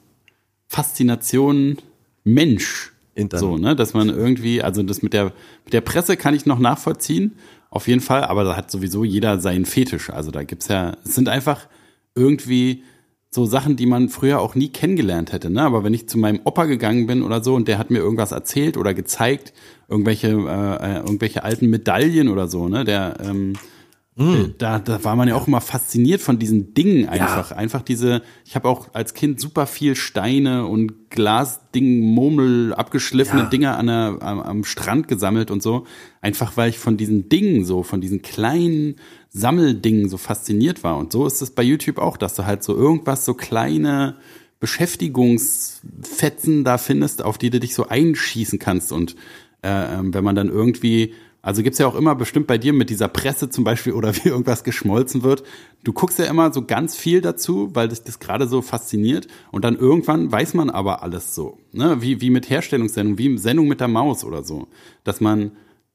Faszination 0.68 1.78
Mensch. 2.24 2.91
Internet. 3.14 3.40
So, 3.40 3.56
ne, 3.56 3.76
dass 3.76 3.94
man 3.94 4.08
irgendwie, 4.08 4.62
also 4.62 4.82
das 4.82 5.02
mit 5.02 5.12
der, 5.12 5.32
mit 5.64 5.72
der 5.72 5.80
Presse 5.80 6.16
kann 6.16 6.34
ich 6.34 6.46
noch 6.46 6.58
nachvollziehen, 6.58 7.36
auf 7.70 7.88
jeden 7.88 8.00
Fall, 8.00 8.24
aber 8.24 8.44
da 8.44 8.56
hat 8.56 8.70
sowieso 8.70 9.04
jeder 9.04 9.38
seinen 9.38 9.64
Fetisch. 9.64 10.10
Also 10.10 10.30
da 10.30 10.42
gibt's 10.42 10.68
ja, 10.68 10.96
es 11.04 11.14
sind 11.14 11.28
einfach 11.28 11.68
irgendwie 12.14 12.84
so 13.30 13.46
Sachen, 13.46 13.76
die 13.76 13.86
man 13.86 14.10
früher 14.10 14.40
auch 14.40 14.54
nie 14.54 14.68
kennengelernt 14.68 15.32
hätte, 15.32 15.48
ne? 15.48 15.62
Aber 15.62 15.84
wenn 15.84 15.94
ich 15.94 16.06
zu 16.06 16.18
meinem 16.18 16.40
Opa 16.44 16.66
gegangen 16.66 17.06
bin 17.06 17.22
oder 17.22 17.42
so 17.42 17.54
und 17.54 17.66
der 17.66 17.78
hat 17.78 17.90
mir 17.90 17.98
irgendwas 17.98 18.30
erzählt 18.30 18.76
oder 18.76 18.92
gezeigt, 18.92 19.54
irgendwelche, 19.88 20.28
äh, 20.28 20.32
äh, 20.32 20.96
irgendwelche 20.98 21.42
alten 21.42 21.70
Medaillen 21.70 22.28
oder 22.28 22.46
so, 22.46 22.68
ne? 22.68 22.84
Der, 22.84 23.16
ähm, 23.24 23.54
äh, 24.18 24.50
da, 24.58 24.78
da 24.78 25.02
war 25.04 25.16
man 25.16 25.26
ja 25.26 25.34
auch 25.34 25.46
immer 25.46 25.62
fasziniert 25.62 26.20
von 26.20 26.38
diesen 26.38 26.74
Dingen 26.74 27.08
einfach. 27.08 27.52
Einfach 27.52 27.80
diese, 27.80 28.20
ich 28.44 28.54
habe 28.54 28.68
auch 28.68 28.88
als 28.92 29.14
Kind 29.14 29.40
super 29.40 29.66
viel 29.66 29.96
Steine 29.96 30.66
und 30.66 31.10
Glasding, 31.10 32.00
Murmel, 32.00 32.74
abgeschliffene 32.74 33.42
Ja. 33.42 33.48
Dinger 33.48 33.78
an 33.78 33.86
der, 33.86 34.18
am, 34.20 34.40
am 34.40 34.64
Strand 34.64 35.08
gesammelt 35.08 35.50
und 35.50 35.62
so. 35.62 35.86
Einfach 36.20 36.58
weil 36.58 36.68
ich 36.68 36.78
von 36.78 36.98
diesen 36.98 37.30
Dingen 37.30 37.64
so, 37.64 37.82
von 37.82 38.02
diesen 38.02 38.20
kleinen 38.20 38.96
Sammeldingen 39.30 40.10
so 40.10 40.18
fasziniert 40.18 40.84
war. 40.84 40.98
Und 40.98 41.12
so 41.12 41.26
ist 41.26 41.40
es 41.40 41.50
bei 41.50 41.62
YouTube 41.62 41.98
auch, 41.98 42.18
dass 42.18 42.34
du 42.34 42.44
halt 42.44 42.62
so 42.62 42.76
irgendwas, 42.76 43.24
so 43.24 43.32
kleine 43.32 44.16
Beschäftigungsfetzen 44.60 46.64
da 46.64 46.76
findest, 46.76 47.24
auf 47.24 47.38
die 47.38 47.48
du 47.50 47.60
dich 47.60 47.74
so 47.74 47.88
einschießen 47.88 48.58
kannst. 48.58 48.92
Und 48.92 49.16
äh, 49.62 49.94
ähm, 49.94 50.12
wenn 50.12 50.22
man 50.22 50.36
dann 50.36 50.48
irgendwie, 50.48 51.14
also 51.44 51.64
gibt's 51.64 51.80
ja 51.80 51.88
auch 51.88 51.96
immer 51.96 52.14
bestimmt 52.14 52.46
bei 52.46 52.56
dir 52.56 52.72
mit 52.72 52.88
dieser 52.88 53.08
Presse 53.08 53.50
zum 53.50 53.64
Beispiel 53.64 53.92
oder 53.92 54.14
wie 54.24 54.28
irgendwas 54.28 54.62
geschmolzen 54.62 55.24
wird. 55.24 55.42
Du 55.82 55.92
guckst 55.92 56.20
ja 56.20 56.26
immer 56.26 56.52
so 56.52 56.64
ganz 56.64 56.96
viel 56.96 57.20
dazu, 57.20 57.70
weil 57.74 57.88
dich 57.88 58.02
das 58.02 58.20
gerade 58.20 58.46
so 58.46 58.62
fasziniert. 58.62 59.26
Und 59.50 59.64
dann 59.64 59.76
irgendwann 59.76 60.30
weiß 60.30 60.54
man 60.54 60.70
aber 60.70 61.02
alles 61.02 61.34
so. 61.34 61.58
Ne? 61.72 62.00
Wie, 62.00 62.20
wie 62.20 62.30
mit 62.30 62.48
Herstellungssendung, 62.48 63.18
wie 63.18 63.36
Sendung 63.38 63.66
mit 63.66 63.80
der 63.80 63.88
Maus 63.88 64.24
oder 64.24 64.44
so. 64.44 64.68
Dass 65.02 65.20
man, 65.20 65.50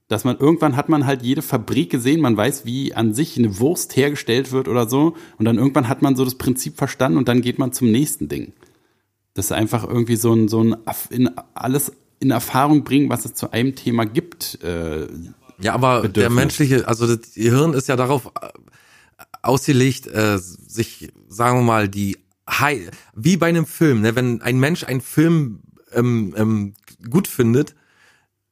dass 0.09 0.25
man 0.25 0.37
irgendwann 0.37 0.75
hat 0.75 0.89
man 0.89 1.05
halt 1.05 1.23
jede 1.23 1.41
Fabrik 1.41 1.89
gesehen, 1.89 2.19
man 2.19 2.35
weiß, 2.35 2.65
wie 2.65 2.93
an 2.93 3.13
sich 3.13 3.37
eine 3.37 3.57
Wurst 3.59 3.95
hergestellt 3.95 4.51
wird 4.51 4.67
oder 4.67 4.89
so. 4.89 5.15
Und 5.39 5.45
dann 5.45 5.57
irgendwann 5.57 5.87
hat 5.87 6.01
man 6.01 6.17
so 6.17 6.25
das 6.25 6.35
Prinzip 6.35 6.75
verstanden 6.75 7.17
und 7.17 7.29
dann 7.29 7.41
geht 7.41 7.57
man 7.57 7.71
zum 7.71 7.89
nächsten 7.89 8.27
Ding. 8.27 8.51
Das 9.33 9.45
ist 9.45 9.51
einfach 9.53 9.87
irgendwie 9.87 10.17
so 10.17 10.33
ein, 10.33 10.49
so 10.49 10.61
ein 10.61 10.75
in 11.09 11.29
alles 11.53 11.93
in 12.20 12.32
Erfahrung 12.32 12.84
bringen, 12.84 13.09
was 13.09 13.26
es 13.26 13.34
zu 13.34 13.51
einem 13.51 13.76
Thema 13.76 14.05
gibt. 14.05 14.61
Äh, 14.63 15.07
Ja, 15.59 15.74
aber 15.74 16.01
der 16.01 16.07
Bedürfnis. 16.07 16.36
menschliche, 16.36 16.88
also 16.88 17.07
das 17.07 17.34
Gehirn 17.34 17.74
ist 17.74 17.88
ja 17.88 17.95
darauf 17.95 18.28
äh, 18.41 18.49
ausgelegt, 19.41 20.07
äh, 20.07 20.38
sich, 20.38 21.11
sagen 21.30 21.59
wir 21.59 21.63
mal, 21.63 21.89
die 21.89 22.18
High, 22.49 22.89
wie 23.15 23.38
bei 23.38 23.47
einem 23.47 23.65
Film, 23.65 24.01
ne, 24.01 24.15
wenn 24.15 24.41
ein 24.41 24.59
Mensch 24.59 24.84
einen 24.84 25.01
Film 25.01 25.61
ähm, 25.91 26.34
ähm, 26.38 26.74
gut 27.09 27.28
findet, 27.28 27.76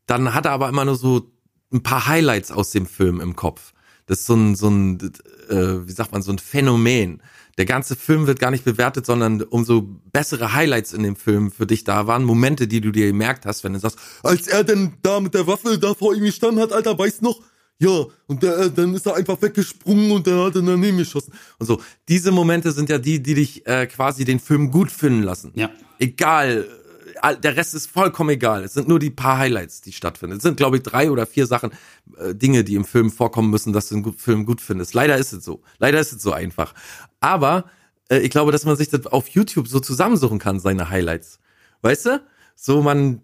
dann 0.06 0.34
hat 0.34 0.46
er 0.46 0.52
aber 0.52 0.70
immer 0.70 0.86
nur 0.86 0.96
so 0.96 1.32
ein 1.74 1.82
paar 1.82 2.08
Highlights 2.08 2.52
aus 2.52 2.72
dem 2.72 2.86
Film 2.86 3.20
im 3.22 3.36
Kopf. 3.36 3.74
Das 4.06 4.20
ist 4.20 4.26
so 4.28 4.36
ein, 4.36 4.56
so 4.56 4.70
ein, 4.70 5.00
äh, 5.50 5.88
wie 5.88 5.92
sagt 5.92 6.12
man, 6.12 6.22
so 6.22 6.32
ein 6.32 6.38
Phänomen. 6.40 7.22
Der 7.58 7.66
ganze 7.66 7.96
Film 7.96 8.28
wird 8.28 8.40
gar 8.40 8.52
nicht 8.52 8.66
bewertet, 8.66 9.06
sondern 9.06 9.42
umso 9.42 9.84
bessere 10.12 10.54
Highlights 10.54 10.92
in 10.92 11.04
dem 11.04 11.16
Film 11.16 11.52
für 11.52 11.66
dich 11.66 11.86
da 11.86 12.06
waren, 12.06 12.24
Momente, 12.24 12.68
die 12.68 12.82
du 12.82 12.92
dir 12.92 13.08
gemerkt 13.08 13.46
hast, 13.46 13.64
wenn 13.64 13.74
du 13.74 13.80
sagst, 13.80 13.98
als 14.24 14.48
er 14.48 14.64
denn 14.64 14.94
da 15.02 15.22
mit 15.22 15.34
der 15.34 15.48
Waffe 15.48 15.80
da 15.80 15.94
vor 15.94 16.14
ihm 16.14 16.24
gestanden 16.24 16.62
hat, 16.62 16.74
Alter, 16.74 16.98
weißt 16.98 17.22
noch? 17.22 17.40
Ja, 17.78 18.06
und 18.28 18.42
der, 18.42 18.58
äh, 18.58 18.72
dann 18.72 18.94
ist 18.94 19.06
er 19.06 19.16
einfach 19.16 19.42
weggesprungen 19.42 20.12
und 20.12 20.28
der 20.28 20.46
hat 20.46 20.56
dann 20.56 20.66
daneben 20.66 20.98
geschossen. 20.98 21.34
Und 21.60 21.66
so. 21.66 21.82
Diese 22.08 22.32
Momente 22.32 22.72
sind 22.72 22.90
ja 22.90 22.98
die, 22.98 23.22
die 23.22 23.34
dich 23.34 23.68
äh, 23.68 23.86
quasi 23.88 24.24
den 24.24 24.40
Film 24.40 24.72
gut 24.72 24.92
finden 24.92 25.24
lassen. 25.24 25.52
Ja. 25.56 25.70
Egal, 26.00 26.68
der 27.42 27.56
Rest 27.56 27.74
ist 27.74 27.88
vollkommen 27.88 28.32
egal. 28.32 28.64
Es 28.64 28.74
sind 28.74 28.88
nur 28.88 29.00
die 29.00 29.10
paar 29.10 29.38
Highlights, 29.38 29.82
die 29.82 29.92
stattfinden. 29.92 30.38
Es 30.38 30.44
sind, 30.44 30.58
glaube 30.58 30.78
ich, 30.78 30.84
drei 30.84 31.12
oder 31.12 31.26
vier 31.26 31.48
Sachen, 31.48 31.72
äh, 32.18 32.36
Dinge, 32.36 32.64
die 32.64 32.76
im 32.76 32.86
Film 32.86 33.12
vorkommen 33.12 33.50
müssen, 33.50 33.74
dass 33.74 33.90
du 33.90 34.02
den 34.02 34.14
Film 34.14 34.46
gut 34.46 34.62
findest. 34.62 34.94
Leider 34.94 35.18
ist 35.18 35.34
es 35.34 35.44
so. 35.44 35.62
Leider 35.78 36.00
ist 36.00 36.14
es 36.14 36.22
so 36.22 36.32
einfach. 36.34 36.74
Aber 37.20 37.66
äh, 38.10 38.20
ich 38.20 38.30
glaube, 38.30 38.52
dass 38.52 38.66
man 38.66 38.76
sich 38.76 38.90
das 38.90 39.08
auf 39.08 39.30
YouTube 39.30 39.68
so 39.68 39.80
zusammensuchen 39.80 40.40
kann, 40.40 40.60
seine 40.60 40.90
Highlights. 40.90 41.40
Weißt 41.82 42.06
du? 42.06 42.22
So 42.56 42.82
man, 42.82 43.22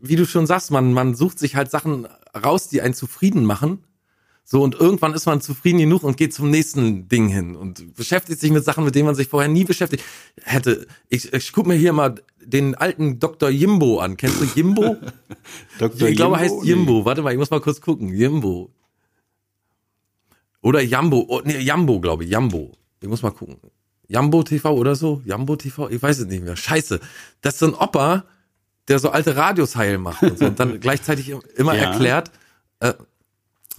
wie 0.00 0.16
du 0.16 0.26
schon 0.26 0.46
sagst, 0.46 0.70
man, 0.70 0.92
man 0.92 1.14
sucht 1.14 1.38
sich 1.38 1.56
halt 1.56 1.70
Sachen 1.70 2.06
raus, 2.34 2.68
die 2.68 2.82
einen 2.82 2.94
zufrieden 2.94 3.44
machen. 3.44 3.84
So, 4.50 4.62
und 4.62 4.74
irgendwann 4.76 5.12
ist 5.12 5.26
man 5.26 5.42
zufrieden 5.42 5.76
genug 5.78 6.02
und 6.04 6.16
geht 6.16 6.32
zum 6.32 6.48
nächsten 6.48 7.06
Ding 7.06 7.28
hin 7.28 7.54
und 7.54 7.94
beschäftigt 7.94 8.40
sich 8.40 8.50
mit 8.50 8.64
Sachen, 8.64 8.82
mit 8.82 8.94
denen 8.94 9.04
man 9.04 9.14
sich 9.14 9.28
vorher 9.28 9.50
nie 9.50 9.64
beschäftigt 9.64 10.02
hätte. 10.42 10.86
Ich, 11.10 11.30
ich 11.34 11.52
guck 11.52 11.66
mir 11.66 11.74
hier 11.74 11.92
mal 11.92 12.14
den 12.42 12.74
alten 12.74 13.18
Dr. 13.20 13.50
Jimbo 13.50 13.98
an. 14.00 14.16
Kennst 14.16 14.40
du 14.40 14.46
Jimbo? 14.46 14.96
Dr. 15.78 16.08
ich 16.08 16.16
glaube, 16.16 16.36
er 16.38 16.44
Jimbo? 16.44 16.56
heißt 16.56 16.64
Jimbo. 16.66 17.04
Warte 17.04 17.20
mal, 17.20 17.32
ich 17.32 17.38
muss 17.38 17.50
mal 17.50 17.60
kurz 17.60 17.82
gucken. 17.82 18.08
Jimbo. 18.08 18.70
Oder 20.62 20.80
Jambo. 20.80 21.26
Oh, 21.28 21.42
nee, 21.44 21.58
Jambo, 21.58 22.00
glaube 22.00 22.24
ich. 22.24 22.30
Jambo. 22.30 22.72
Ich 23.02 23.08
muss 23.08 23.20
mal 23.20 23.32
gucken. 23.32 23.58
Jambo 24.06 24.42
TV 24.44 24.72
oder 24.74 24.94
so? 24.96 25.20
Jambo 25.26 25.56
TV? 25.56 25.90
Ich 25.90 26.02
weiß 26.02 26.20
es 26.20 26.26
nicht 26.26 26.42
mehr. 26.42 26.56
Scheiße. 26.56 27.00
Das 27.42 27.52
ist 27.56 27.60
so 27.60 27.66
ein 27.66 27.74
Opa, 27.74 28.24
der 28.88 28.98
so 28.98 29.10
alte 29.10 29.36
Radios 29.36 29.76
heil 29.76 29.98
macht 29.98 30.22
und, 30.22 30.38
so. 30.38 30.46
und 30.46 30.58
dann 30.58 30.80
gleichzeitig 30.80 31.34
immer 31.56 31.74
Ja. 31.76 31.90
erklärt, 31.92 32.30
äh, 32.80 32.94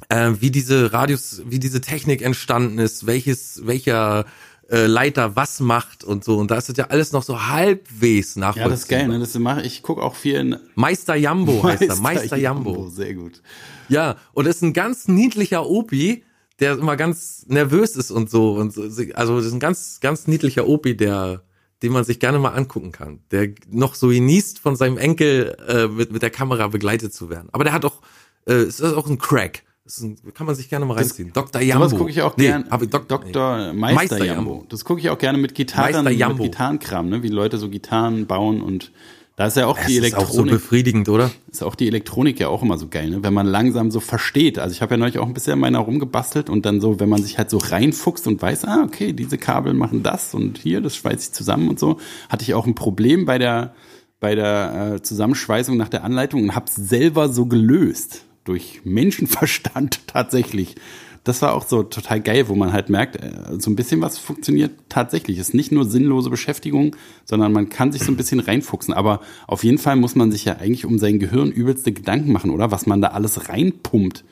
äh, 0.10 0.32
wie 0.40 0.52
diese 0.52 0.92
Radios, 0.92 1.42
wie 1.46 1.60
diese 1.60 1.82
Technik 1.82 2.22
entstanden 2.22 2.80
ist, 2.80 3.06
welches, 3.06 3.66
welcher 3.66 4.26
äh, 4.70 4.86
Leiter 4.86 5.36
was 5.36 5.60
macht 5.60 6.04
und 6.04 6.24
so. 6.24 6.38
Und 6.38 6.52
da 6.52 6.58
ist 6.58 6.70
das 6.70 6.78
ja 6.78 6.88
alles 6.88 7.12
noch 7.12 7.24
so 7.24 7.48
halbwegs 7.48 8.36
nachvollziehbar. 8.36 8.68
Ja, 8.68 8.72
das 8.72 8.82
ist 8.82 8.88
geil, 8.88 9.08
ne? 9.08 9.20
Das 9.20 9.38
mache 9.40 9.62
ich 9.62 9.82
gucke 9.82 10.02
auch 10.02 10.16
viel 10.16 10.36
in 10.36 10.58
Meister 10.76 11.16
Jambo 11.16 11.64
heißt 11.68 11.84
er. 11.84 11.96
Meister 11.96 12.38
Jambo. 12.38 12.90
Sehr 12.90 13.14
gut. 13.14 13.42
Ja, 13.88 14.18
und 14.34 14.48
ist 14.48 14.62
ein 14.62 14.74
ganz 14.74 15.08
niedlicher 15.08 15.66
Opi, 15.68 16.24
der 16.60 16.74
immer 16.74 16.98
ganz 16.98 17.46
nervös 17.48 17.96
ist 17.96 18.12
und 18.12 18.30
so. 18.30 18.54
Und 18.54 18.74
so. 18.74 18.84
Also 19.14 19.38
das 19.38 19.46
ist 19.46 19.54
ein 19.54 19.60
ganz, 19.60 20.00
ganz 20.02 20.28
niedlicher 20.28 20.68
Opi, 20.68 20.96
der, 20.96 21.42
den 21.82 21.92
man 21.92 22.04
sich 22.04 22.20
gerne 22.20 22.38
mal 22.38 22.50
angucken 22.50 22.92
kann. 22.92 23.22
Der 23.32 23.50
noch 23.70 23.96
so 23.96 24.10
genießt, 24.10 24.60
von 24.60 24.76
seinem 24.76 24.98
Enkel 24.98 25.56
äh, 25.68 25.88
mit, 25.88 26.12
mit 26.12 26.22
der 26.22 26.30
Kamera 26.30 26.68
begleitet 26.68 27.14
zu 27.14 27.30
werden. 27.30 27.50
Aber 27.54 27.64
der 27.64 27.74
hat 27.74 27.86
auch, 27.86 28.02
äh, 28.48 28.64
ist 28.64 28.84
auch 28.84 29.08
ein 29.08 29.18
Crack. 29.18 29.64
Das 29.90 30.02
ein, 30.04 30.18
kann 30.36 30.46
man 30.46 30.54
sich 30.54 30.70
gerne 30.70 30.86
mal 30.86 30.94
reinziehen. 30.98 31.32
Dr. 31.34 31.60
Jambo. 31.62 31.86
Sowas 31.88 31.98
gucke 31.98 32.12
ich 32.12 32.22
auch 32.22 32.38
Nee, 32.38 32.44
gern. 32.46 32.66
hab 32.70 32.84
ich 32.84 32.90
Dok 32.92 33.08
Dr. 33.08 33.74
nee. 33.74 33.80
Meister, 33.80 34.24
Jambo. 34.24 34.64
Das 34.70 34.86
gucke 34.86 35.00
ich 35.02 35.10
auch 35.10 35.18
gerne 35.18 35.40
mit 35.40 35.56
Gitarren, 35.56 36.04
Meister 36.04 36.12
Jambo. 36.12 36.44
mit 36.44 36.52
Gitarrenkram, 36.52 37.10
ne? 37.10 37.24
Wie 37.24 37.30
Leute 37.30 37.58
so 37.58 37.70
Gitarren 37.70 38.28
bauen 38.28 38.62
und 38.62 38.92
da 39.36 39.48
ist 39.48 39.58
ja 39.58 39.66
auch 39.66 39.78
Das 39.78 39.88
die 39.88 39.96
ist 39.96 40.14
auch 40.14 40.20
so 40.30 40.44
Elektronik, 40.44 40.52
befriedigend, 40.52 41.10
oder? 41.10 41.32
ist 41.52 41.64
auch 41.64 41.74
die 41.74 41.88
Elektronik 41.88 42.40
ja 42.40 42.50
auch 42.50 42.62
immer 42.62 42.78
so 42.78 42.88
geil, 42.88 43.10
ne? 43.10 43.24
Wenn 43.24 43.34
man 43.34 43.48
langsam 43.48 43.90
so 43.90 44.00
versteht. 44.00 44.60
Also 44.60 44.74
ich 44.74 44.84
habe 44.84 44.94
ja 44.94 44.98
neulich 44.98 45.18
auch 45.18 45.26
ein 45.26 45.34
bisschen 45.34 45.58
meiner 45.58 45.80
rumgebastelt 45.80 46.52
und 46.52 46.68
dann 46.68 46.82
so, 46.82 47.00
wenn 47.00 47.10
man 47.10 47.24
sich 47.24 47.40
halt 47.40 47.50
so 47.50 47.58
reinfuchst 47.58 48.28
und 48.28 48.40
weiß, 48.40 48.66
ah, 48.66 48.84
okay, 48.86 49.12
diese 49.14 49.40
Kabel 49.40 49.74
machen 49.74 50.04
das 50.04 50.36
und 50.36 50.60
hier, 50.60 50.82
das 50.82 50.96
schweißt 50.98 51.22
sich 51.22 51.32
zusammen 51.32 51.68
und 51.68 51.80
so, 51.80 52.00
hatte 52.30 52.44
ich 52.44 52.54
auch 52.54 52.68
ein 52.68 52.76
Problem 52.76 53.26
bei 53.26 53.40
der 53.40 53.74
bei 54.20 54.36
der 54.36 54.94
äh, 54.98 55.02
Zusammenschweißung 55.02 55.78
nach 55.78 55.90
der 55.90 56.04
Anleitung 56.04 56.44
und 56.44 56.54
hab's 56.56 56.76
selber 56.76 57.30
so 57.30 57.46
gelöst 57.48 58.26
durch 58.50 58.82
Menschenverstand 58.84 60.02
tatsächlich. 60.08 60.76
Das 61.24 61.44
war 61.44 61.54
auch 61.54 61.68
so 61.68 61.84
total 61.84 62.20
geil, 62.20 62.48
wo 62.48 62.56
man 62.56 62.74
halt 62.74 62.90
merkt, 62.90 63.18
äh, 63.18 63.60
so 63.60 63.70
ein 63.70 63.76
bisschen 63.76 64.02
was 64.02 64.18
funktioniert 64.18 64.72
tatsächlich. 64.90 65.38
Es 65.38 65.50
ist 65.50 65.54
nicht 65.54 65.72
nur 65.72 65.86
sinnlose 65.86 66.32
Beschäftigung, 66.32 66.96
sondern 67.26 67.54
man 67.54 67.70
kann 67.70 67.92
sich 67.92 68.02
so 68.04 68.12
ein 68.12 68.18
bisschen 68.18 68.40
reinfuchsen. 68.40 68.92
Aber 68.94 69.22
auf 69.46 69.64
jeden 69.64 69.78
Fall 69.78 69.98
muss 69.98 70.16
man 70.16 70.32
sich 70.32 70.46
ja 70.46 70.58
eigentlich 70.58 70.86
um 70.86 70.98
sein 70.98 71.20
Gehirn 71.20 71.52
übelste 71.52 71.92
Gedanken 71.92 72.32
machen, 72.32 72.50
oder? 72.50 72.72
Was 72.72 72.88
man 72.88 73.02
da 73.02 73.10
alles 73.10 73.50
reinpumpt. 73.50 74.24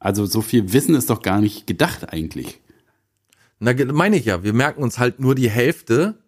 Also 0.00 0.26
so 0.26 0.42
viel 0.42 0.72
Wissen 0.72 0.96
ist 0.96 1.10
doch 1.10 1.22
gar 1.22 1.40
nicht 1.40 1.68
gedacht 1.68 2.12
eigentlich. 2.12 2.60
Na, 3.60 3.72
meine 3.92 4.16
ich 4.16 4.24
ja. 4.24 4.42
Wir 4.42 4.52
merken 4.52 4.82
uns 4.82 4.98
halt 4.98 5.20
nur 5.20 5.36
die 5.36 5.48
Hälfte, 5.50 6.18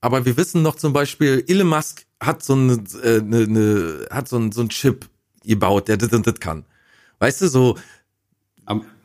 aber 0.00 0.24
wir 0.24 0.38
wissen 0.38 0.62
noch 0.62 0.76
zum 0.76 0.94
Beispiel, 0.94 1.44
Elon 1.46 1.68
Musk 1.68 2.06
hat 2.20 2.42
so 2.42 2.54
eine, 2.54 2.82
äh, 3.02 3.18
eine, 3.18 3.42
eine 3.42 4.06
hat 4.10 4.28
so 4.28 4.38
ein 4.38 4.50
so 4.52 4.62
ein 4.62 4.70
Chip 4.70 5.10
gebaut, 5.44 5.88
der 5.88 5.98
das 5.98 6.12
und 6.12 6.26
das 6.26 6.40
kann. 6.40 6.64
Weißt 7.20 7.40
du, 7.42 7.48
so, 7.48 7.76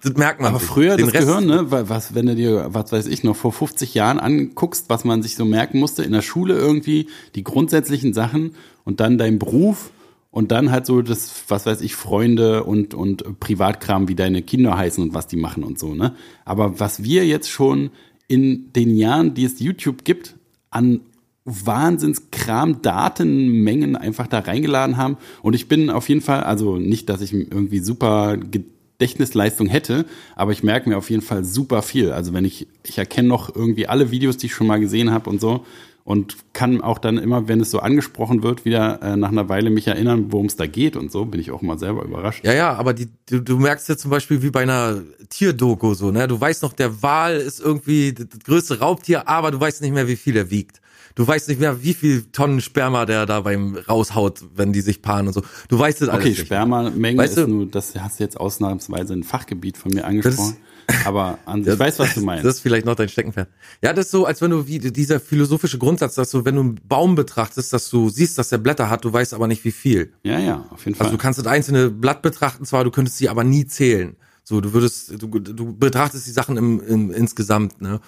das 0.04 0.14
merkt 0.16 0.40
man. 0.42 0.50
aber 0.50 0.60
sich. 0.60 0.68
früher 0.68 0.96
Den 0.98 1.06
das 1.08 1.16
Rest- 1.16 1.28
Gehirn, 1.28 1.46
ne? 1.48 1.66
Was, 1.70 2.14
wenn 2.14 2.28
du 2.28 2.36
dir, 2.36 2.68
was 2.70 2.92
weiß 2.92 3.08
ich, 3.08 3.24
noch 3.24 3.36
vor 3.36 3.52
50 3.52 3.94
Jahren 3.94 4.20
anguckst, 4.20 4.86
was 4.90 5.04
man 5.04 5.22
sich 5.24 5.36
so 5.36 5.46
merken 5.46 5.80
musste 5.80 6.04
in 6.04 6.12
der 6.12 6.22
Schule 6.22 6.56
irgendwie, 6.56 7.08
die 7.34 7.44
grundsätzlichen 7.44 8.14
Sachen 8.14 8.56
und 8.84 9.00
dann 9.00 9.18
dein 9.18 9.40
Beruf 9.40 9.90
und 10.32 10.52
dann 10.52 10.70
halt 10.70 10.86
so 10.86 11.02
das, 11.02 11.44
was 11.48 11.66
weiß 11.66 11.82
ich, 11.82 11.96
Freunde 11.96 12.64
und, 12.66 12.94
und 12.94 13.40
Privatkram, 13.40 14.08
wie 14.08 14.16
deine 14.16 14.42
Kinder 14.44 14.78
heißen 14.78 15.02
und 15.04 15.14
was 15.14 15.28
die 15.28 15.38
machen 15.38 15.64
und 15.64 15.80
so, 15.80 15.96
ne? 15.96 16.14
Aber 16.46 16.80
was 16.80 17.04
wir 17.04 17.26
jetzt 17.26 17.50
schon 17.50 17.90
in 18.28 18.72
den 18.74 18.96
Jahren, 18.96 19.34
die 19.34 19.46
es 19.46 19.60
YouTube 19.60 20.04
gibt, 20.04 20.36
an 20.70 21.00
Wahnsinnskram, 21.46 22.82
Datenmengen 22.82 23.96
einfach 23.96 24.28
da 24.28 24.40
reingeladen 24.40 24.98
haben. 24.98 25.18
Und 25.42 25.54
ich 25.54 25.68
bin 25.68 25.90
auf 25.90 26.10
jeden 26.10 26.22
Fall, 26.22 26.44
also 26.44 26.78
nicht, 26.78 27.08
dass 27.10 27.22
ich 27.22 27.34
irgendwie 27.34 27.80
super 27.80 28.38
Gedächtnisleistung 28.38 29.68
hätte, 29.68 30.06
aber 30.36 30.52
ich 30.52 30.64
merke 30.64 30.90
mir 30.90 30.98
auf 30.98 31.10
jeden 31.10 31.22
Fall 31.22 31.44
super 31.44 31.84
viel. 31.84 32.12
Also 32.12 32.34
wenn 32.34 32.46
ich, 32.46 32.68
ich 32.84 32.98
erkenne 32.98 33.28
noch 33.28 33.56
irgendwie 33.56 33.88
alle 33.88 34.12
Videos, 34.12 34.38
die 34.38 34.48
ich 34.48 34.54
schon 34.54 34.68
mal 34.68 34.80
gesehen 34.80 35.12
habe 35.12 35.30
und 35.30 35.40
so 35.40 35.66
und 36.06 36.38
kann 36.54 36.82
auch 36.82 37.00
dann 37.00 37.18
immer, 37.18 37.48
wenn 37.48 37.60
es 37.60 37.72
so 37.72 37.80
angesprochen 37.80 38.44
wird, 38.44 38.64
wieder 38.64 39.02
äh, 39.02 39.18
nach 39.18 39.30
einer 39.30 39.50
Weile 39.50 39.72
mich 39.72 39.88
erinnern, 39.88 40.32
worum 40.32 40.46
es 40.46 40.56
da 40.56 40.68
geht 40.68 40.96
und 40.96 41.12
so, 41.12 41.26
bin 41.26 41.42
ich 41.42 41.50
auch 41.50 41.64
mal 41.64 41.80
selber 41.80 42.04
überrascht. 42.04 42.46
Ja, 42.46 42.54
ja, 42.54 42.74
aber 42.74 42.94
die, 42.94 43.10
du, 43.28 43.42
du 43.42 43.58
merkst 43.58 43.90
ja 43.90 43.98
zum 43.98 44.12
Beispiel 44.12 44.44
wie 44.44 44.52
bei 44.52 44.62
einer 44.62 45.02
Tierdoku 45.30 45.96
so, 45.96 46.12
ne? 46.12 46.28
Du 46.28 46.40
weißt 46.40 46.62
noch, 46.62 46.74
der 46.74 47.02
Wal 47.02 47.38
ist 47.38 47.60
irgendwie 47.60 48.14
das 48.14 48.28
größte 48.46 48.80
Raubtier, 48.80 49.28
aber 49.28 49.50
du 49.50 49.60
weißt 49.60 49.82
nicht 49.82 49.94
mehr, 49.94 50.08
wie 50.08 50.16
viel 50.16 50.38
er 50.38 50.52
wiegt. 50.52 50.80
Du 51.16 51.26
weißt 51.26 51.48
nicht 51.48 51.62
mehr, 51.62 51.82
wie 51.82 51.94
viel 51.94 52.24
Tonnen 52.34 52.60
Sperma 52.60 53.06
der 53.06 53.26
da 53.26 53.40
beim 53.42 53.78
raushaut, 53.78 54.42
wenn 54.54 54.74
die 54.74 54.82
sich 54.82 55.02
paaren 55.02 55.28
und 55.28 55.34
so. 55.34 55.44
Du 55.70 55.80
weißt 55.80 56.02
das 56.02 56.10
alles 56.10 56.22
Okay, 56.26 56.30
nicht. 56.32 56.46
Spermamenge 56.46 57.18
Weißt 57.18 57.38
ist 57.38 57.48
du- 57.48 57.50
nur, 57.52 57.66
das 57.68 57.96
hast 57.98 58.20
du 58.20 58.24
jetzt 58.26 58.38
ausnahmsweise 58.40 59.14
ein 59.14 59.24
Fachgebiet 59.24 59.78
von 59.78 59.94
mir 59.94 60.04
angesprochen. 60.06 60.58
aber 61.06 61.40
an, 61.46 61.62
ich 61.66 61.80
weiß, 61.80 62.00
was 62.00 62.16
du 62.16 62.22
meinst. 62.22 62.44
Das 62.44 62.56
ist 62.56 62.60
vielleicht 62.60 62.86
noch 62.86 62.96
dein 62.96 63.08
Steckenpferd. 63.08 63.48
Ja, 63.82 63.94
das 63.94 64.06
ist 64.08 64.12
so, 64.12 64.26
als 64.26 64.42
wenn 64.42 64.52
du 64.52 64.68
wie 64.68 64.78
dieser 64.80 65.22
philosophische 65.22 65.78
Grundsatz, 65.78 66.16
dass 66.16 66.32
du, 66.32 66.44
wenn 66.44 66.56
du 66.56 66.62
einen 66.62 66.80
Baum 66.88 67.16
betrachtest, 67.16 67.72
dass 67.72 67.90
du 67.90 68.10
siehst, 68.10 68.38
dass 68.38 68.50
der 68.50 68.58
Blätter 68.58 68.90
hat, 68.90 69.06
du 69.06 69.14
weißt 69.14 69.34
aber 69.34 69.48
nicht 69.48 69.64
wie 69.64 69.72
viel. 69.72 70.12
ja, 70.24 70.38
ja, 70.38 70.66
auf 70.70 70.84
jeden 70.86 70.96
Fall. 70.98 71.08
Also 71.08 71.18
du 71.18 71.22
kannst 71.22 71.40
das 71.40 71.48
einzelne 71.48 71.90
Blatt 71.90 72.22
betrachten 72.24 72.66
zwar, 72.66 72.84
du 72.84 72.92
könntest 72.92 73.18
sie 73.18 73.30
aber 73.30 73.44
nie 73.46 73.66
zählen. 73.66 74.18
So, 74.44 74.60
du 74.62 74.74
würdest, 74.74 75.14
du, 75.22 75.28
du 75.40 75.76
betrachtest 75.76 76.28
die 76.28 76.32
Sachen 76.32 76.58
im, 76.58 76.80
im 76.86 77.12
insgesamt, 77.12 77.82
ne? 77.82 78.00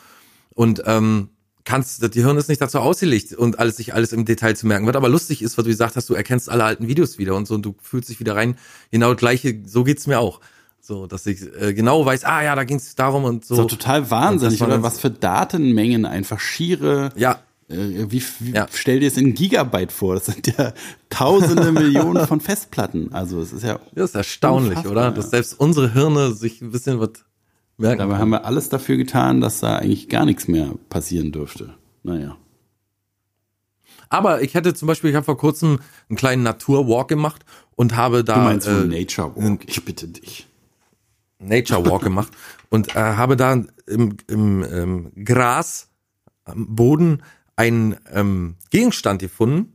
Und 0.50 0.84
ähm, 0.86 1.30
kannst, 1.68 2.02
das 2.02 2.10
Gehirn 2.12 2.38
ist 2.38 2.50
nicht 2.50 2.62
dazu 2.62 2.80
ausgelegt 2.80 3.34
und 3.34 3.60
alles 3.60 3.78
sich 3.78 3.94
alles 3.94 4.14
im 4.14 4.26
Detail 4.26 4.56
zu 4.56 4.66
merken. 4.66 4.88
Was 4.88 4.96
aber 4.96 5.10
lustig 5.10 5.42
ist, 5.42 5.58
was 5.58 5.66
du 5.66 5.70
gesagt 5.70 5.96
hast, 5.96 6.10
du 6.10 6.14
erkennst 6.16 6.50
alle 6.50 6.64
alten 6.64 6.88
Videos 6.88 7.18
wieder 7.18 7.36
und 7.36 7.46
so 7.48 7.56
und 7.56 7.64
du 7.66 7.76
fühlst 7.82 8.10
dich 8.10 8.20
wieder 8.20 8.36
rein. 8.36 8.56
Genau 8.90 9.10
das 9.12 9.18
gleiche, 9.20 9.62
so 9.66 9.84
geht's 9.84 10.08
mir 10.08 10.20
auch. 10.20 10.40
So, 10.82 11.06
dass 11.06 11.26
ich 11.28 11.42
äh, 11.62 11.74
genau 11.74 12.06
weiß, 12.06 12.24
ah 12.24 12.42
ja, 12.44 12.56
da 12.56 12.64
ging's 12.64 12.96
darum 12.96 13.26
und 13.26 13.44
so. 13.46 13.56
so 13.56 13.66
total 13.66 14.10
wahnsinnig, 14.10 14.62
oder? 14.64 14.82
Was 14.82 15.00
für 15.00 15.10
Datenmengen, 15.12 16.06
einfach 16.06 16.40
schiere. 16.40 17.12
Ja, 17.16 17.42
Äh, 17.70 18.10
wie, 18.10 18.24
wie 18.40 18.52
Ja. 18.54 18.68
stell 18.74 19.02
dir 19.02 19.08
es 19.10 19.18
in 19.18 19.34
Gigabyte 19.34 19.92
vor? 19.92 20.14
Das 20.16 20.28
sind 20.28 20.48
ja 20.58 20.72
tausende 21.10 21.74
Millionen 21.74 22.26
von 22.26 22.40
Festplatten. 22.40 23.12
Also 23.12 23.42
es 23.42 23.52
ist 23.52 23.64
ja. 23.64 23.80
das 23.94 24.12
ist 24.12 24.16
erstaunlich, 24.16 24.86
oder? 24.88 25.02
ja. 25.02 25.12
Dass 25.12 25.32
selbst 25.32 25.60
unsere 25.60 25.92
Hirne 25.92 26.32
sich 26.34 26.62
ein 26.62 26.72
bisschen 26.72 27.02
was 27.02 27.10
merken. 27.78 28.00
Dabei 28.00 28.14
kann. 28.14 28.22
haben 28.22 28.30
wir 28.30 28.46
alles 28.46 28.70
dafür 28.70 28.98
getan, 28.98 29.42
dass 29.42 29.60
da 29.60 29.78
eigentlich 29.78 30.10
gar 30.10 30.26
nichts 30.26 30.48
mehr 30.48 30.74
passieren 30.90 31.32
dürfte. 31.32 31.74
Naja. 32.04 32.38
Aber 34.10 34.42
ich 34.42 34.54
hätte 34.54 34.74
zum 34.74 34.88
Beispiel, 34.88 35.10
ich 35.10 35.16
habe 35.16 35.26
vor 35.26 35.38
kurzem 35.38 35.80
einen 36.10 36.18
kleinen 36.18 36.44
Naturwalk 36.44 37.08
gemacht 37.08 37.44
und 37.76 37.96
habe 37.96 38.24
da 38.24 38.36
Du 38.36 38.42
meinst 38.42 38.68
wohl 38.68 38.92
äh, 38.92 39.02
Nature 39.02 39.36
Walk, 39.36 39.62
ich 39.68 39.84
bitte 39.84 40.08
dich. 40.08 40.48
Nature 41.40 41.86
Walk 41.86 42.02
gemacht 42.04 42.32
und 42.70 42.96
äh, 42.96 43.00
habe 43.00 43.36
da 43.36 43.54
im, 43.86 44.18
im 44.28 44.64
ähm, 44.64 45.12
Gras 45.24 45.90
am 46.46 46.76
Boden 46.76 47.24
einen 47.56 47.98
ähm, 48.12 48.56
Gegenstand 48.70 49.22
gefunden, 49.22 49.74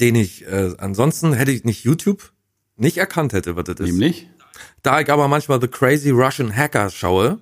den 0.00 0.14
ich 0.16 0.46
äh, 0.46 0.74
ansonsten 0.78 1.32
hätte 1.32 1.52
ich 1.52 1.64
nicht 1.64 1.84
YouTube 1.84 2.32
nicht 2.76 2.96
erkannt 2.96 3.32
hätte, 3.34 3.56
was 3.56 3.64
das 3.64 3.80
ist. 3.80 3.86
Nämlich? 3.86 4.28
Da 4.82 5.00
ich 5.00 5.10
aber 5.10 5.28
manchmal 5.28 5.60
The 5.60 5.68
Crazy 5.68 6.10
Russian 6.10 6.54
Hacker 6.54 6.90
schaue, 6.90 7.38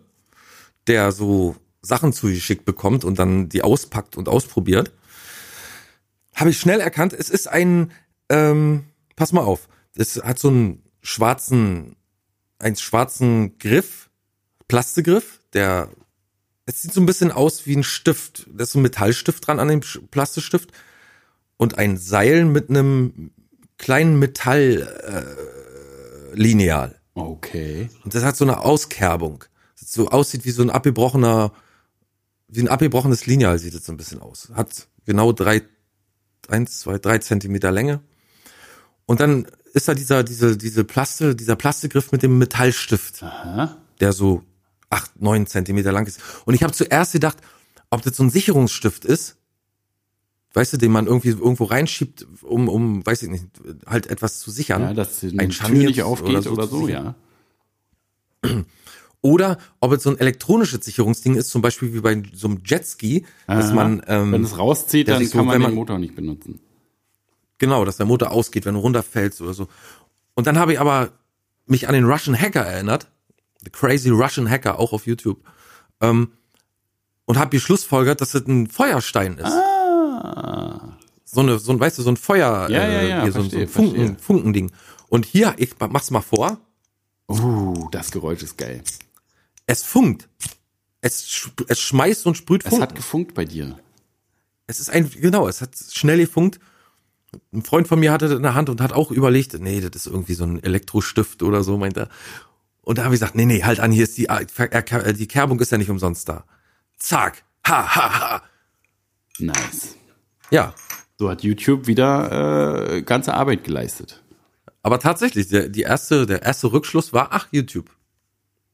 der 0.87 1.13
so 1.13 1.57
Sachen 1.83 2.13
zugeschickt 2.13 2.65
bekommt 2.65 3.05
und 3.05 3.19
dann 3.19 3.49
die 3.49 3.63
auspackt 3.63 4.17
und 4.17 4.29
ausprobiert, 4.29 4.93
habe 6.35 6.51
ich 6.51 6.59
schnell 6.59 6.81
erkannt, 6.81 7.13
es 7.13 7.31
ist 7.31 7.49
ein, 7.49 7.93
ähm, 8.29 8.85
pass 9.17 9.33
mal 9.33 9.43
auf, 9.43 9.69
es 9.97 10.17
hat 10.23 10.39
so 10.39 10.49
einen 10.49 10.83
schwarzen, 11.03 11.97
einen 12.59 12.77
schwarzen 12.77 13.59
Griff, 13.59 14.09
Plastegriff, 14.69 15.41
der, 15.53 15.89
es 16.67 16.83
sieht 16.83 16.93
so 16.93 17.01
ein 17.01 17.07
bisschen 17.07 17.33
aus 17.33 17.67
wie 17.67 17.77
ein 17.77 17.85
Stift, 17.85 18.47
da 18.53 18.65
ist 18.65 18.73
so 18.73 18.79
ein 18.79 18.83
Metallstift 18.83 19.47
dran 19.47 19.59
an 19.59 19.69
dem 19.69 19.81
Plastikstift 20.11 20.71
und 21.57 21.79
ein 21.79 21.97
Seil 21.97 22.45
mit 22.45 22.71
einem 22.71 23.31
kleinen 23.79 24.19
Metall, 24.19 25.47
äh, 26.33 26.35
Lineal. 26.35 26.98
Okay. 27.21 27.91
Und 28.05 28.15
das 28.15 28.25
hat 28.25 28.37
so 28.37 28.45
eine 28.45 28.61
Auskerbung. 28.61 29.45
Das 29.79 29.93
so 29.93 30.09
aussieht 30.09 30.45
wie 30.45 30.51
so 30.51 30.63
ein 30.63 30.71
abgebrochener, 30.71 31.53
wie 32.49 32.61
ein 32.61 32.69
abgebrochenes 32.69 33.27
Lineal 33.27 33.59
sieht 33.59 33.75
es 33.75 33.85
so 33.85 33.93
ein 33.93 33.97
bisschen 33.97 34.21
aus. 34.21 34.51
Hat 34.55 34.89
genau 35.05 35.33
drei, 35.33 35.63
eins, 36.49 36.81
zwei, 36.81 36.99
drei 36.99 37.19
Zentimeter 37.19 37.71
Länge. 37.71 38.01
Und 39.07 39.21
dann 39.21 39.47
ist 39.73 39.89
da 39.89 39.95
dieser, 39.95 40.23
diese, 40.23 40.57
diese 40.57 40.85
Plaste, 40.85 41.35
dieser 41.35 41.57
Plastikgriff 41.57 42.13
mit 42.13 42.23
dem 42.23 42.39
Metallstift, 42.39 43.23
Aha. 43.23 43.77
der 44.01 44.13
so 44.13 44.43
acht, 44.91 45.21
neun 45.21 45.47
Zentimeter 45.47 45.93
lang 45.93 46.07
ist. 46.07 46.21
Und 46.45 46.55
ich 46.55 46.63
habe 46.63 46.73
zuerst 46.73 47.13
gedacht, 47.13 47.39
ob 47.91 48.03
das 48.03 48.17
so 48.17 48.23
ein 48.23 48.31
Sicherungsstift 48.31 49.05
ist, 49.05 49.38
weißt 50.55 50.73
du, 50.73 50.77
den 50.79 50.91
man 50.93 51.07
irgendwie 51.07 51.29
irgendwo 51.31 51.65
reinschiebt, 51.65 52.27
um, 52.43 52.69
um, 52.69 53.05
weiß 53.07 53.23
ich 53.23 53.29
nicht, 53.31 53.47
halt 53.87 54.07
etwas 54.09 54.39
zu 54.41 54.51
sichern. 54.51 54.83
Ja, 54.83 54.95
dass 54.95 55.23
Ein 55.23 55.53
Scharnier 55.53 55.89
nicht 55.89 56.03
aufgeht 56.03 56.47
oder 56.47 56.67
so, 56.67 56.79
zu 56.79 56.87
sichern. 56.87 57.15
ja. 58.45 58.65
Oder 59.21 59.59
ob 59.81 59.93
es 59.93 60.05
so 60.05 60.11
ein 60.11 60.19
elektronisches 60.19 60.85
Sicherungsding 60.85 61.35
ist, 61.35 61.51
zum 61.51 61.61
Beispiel 61.61 61.93
wie 61.93 62.01
bei 62.01 62.23
so 62.33 62.47
einem 62.49 62.63
Jetski, 62.65 63.27
dass 63.49 63.73
man, 63.73 64.01
ähm, 64.07 64.31
Wenn 64.33 64.45
es 64.45 64.57
rauszieht, 64.57 65.09
dann 65.09 65.21
ich 65.21 65.31
so, 65.31 65.39
kann 65.39 65.47
man 65.47 65.55
wenn 65.55 65.61
den 65.63 65.71
man- 65.71 65.75
Motor 65.75 65.99
nicht 65.99 66.15
benutzen. 66.15 66.61
Genau, 67.59 67.85
dass 67.85 67.97
der 67.97 68.07
Motor 68.07 68.31
ausgeht, 68.31 68.65
wenn 68.65 68.75
du 68.75 68.81
runterfällst 68.81 69.41
oder 69.41 69.53
so. 69.55 69.67
Und 70.35 70.47
dann 70.47 70.57
habe 70.57 70.73
ich 70.73 70.81
aber 70.81 71.11
mich 71.67 71.89
an 71.89 71.95
den 71.95 72.05
Russian 72.05 72.39
Hacker 72.41 72.61
erinnert, 72.65 73.09
The 73.65 73.71
Crazy 73.71 74.11
Russian 74.11 74.49
Hacker, 74.49 74.79
auch 74.79 74.93
auf 74.93 75.07
YouTube, 75.09 75.41
ähm, 76.01 76.31
und 77.25 77.37
habe 77.39 77.51
geschlussfolgert, 77.51 78.21
dass 78.21 78.31
das 78.31 78.47
ein 78.47 78.69
Feuerstein 78.69 79.37
ist. 79.39 79.47
Ah. 79.47 79.78
So 81.25 81.41
eine, 81.41 81.59
so 81.59 81.73
ein, 81.73 81.81
weißt 81.81 81.99
du, 81.99 82.03
so 82.03 82.11
ein 82.11 82.17
Feuer, 82.17 82.69
Ja, 82.71 82.89
ja, 82.89 83.03
ja, 83.03 83.23
hier, 83.25 83.33
so, 83.33 83.41
ein- 83.41 83.45
so 83.45 83.51
verstehe, 83.51 83.61
ein 83.63 83.69
Funken, 83.69 83.97
verstehe. 83.97 84.17
Funkending. 84.25 84.73
Und 85.09 85.27
hier, 85.27 85.55
ich 85.59 85.75
mach's 85.79 86.11
mal 86.11 86.21
vor, 86.23 86.59
Uh, 87.31 87.89
das 87.91 88.11
Geräusch 88.11 88.43
ist 88.43 88.57
geil. 88.57 88.83
es 89.67 89.83
funkt. 89.85 90.29
Es, 91.03 91.51
es 91.69 91.79
schmeißt 91.81 92.27
und 92.27 92.37
sprüht 92.39 92.63
Es 92.65 92.71
Funken. 92.71 92.83
hat 92.83 92.95
gefunkt 92.95 93.35
bei 93.35 93.45
dir. 93.45 93.79
Es 94.67 94.81
ist 94.81 94.89
ein, 94.89 95.11
genau, 95.11 95.47
es 95.47 95.61
hat 95.61 95.71
schnell 95.93 96.17
gefunkt. 96.19 96.59
Ein 97.53 97.63
Freund 97.63 97.87
von 97.87 98.01
mir 98.01 98.13
hatte 98.13 98.29
das 98.29 98.37
in 98.39 98.43
der 98.43 98.55
Hand 98.55 98.71
und 98.71 98.81
hat 98.81 98.95
auch 98.95 99.11
überlegt, 99.11 99.53
nee, 99.61 99.81
das 99.83 99.91
ist 99.95 100.07
irgendwie 100.07 100.33
so 100.33 100.45
ein 100.45 100.63
Elektrostift 100.63 101.43
oder 101.43 101.63
so, 101.63 101.77
meint 101.77 101.99
er. 101.99 102.09
Und 102.81 102.97
da 102.97 103.05
habe 103.05 103.15
ich 103.15 103.21
gesagt, 103.21 103.35
nee, 103.35 103.45
nee, 103.45 103.63
halt 103.63 103.81
an, 103.81 103.93
hier 103.93 104.05
ist 104.05 104.17
die, 104.17 104.29
äh, 104.31 105.13
die 105.13 105.29
Kerbung 105.29 105.61
ist 105.61 105.71
ja 105.71 105.77
nicht 105.77 105.91
umsonst 105.91 106.27
da. 106.31 106.45
Zack, 106.99 107.45
ha, 107.67 107.95
ha, 107.95 108.21
ha. 108.21 108.43
Nice. 109.39 109.97
Ja, 110.51 110.75
So 111.19 111.29
hat 111.29 111.43
YouTube 111.43 111.87
wieder 111.87 112.93
äh, 112.95 113.03
ganze 113.03 113.35
Arbeit 113.35 113.65
geleistet. 113.65 114.23
aber 114.83 115.01
tatsächlich, 115.01 115.49
der, 115.49 115.69
die 115.69 115.83
erste, 115.83 116.27
der 116.27 116.43
erste 116.43 116.73
Rückschluss 116.73 117.13
war, 117.13 117.29
ach, 117.33 117.49
YouTube. 117.51 117.91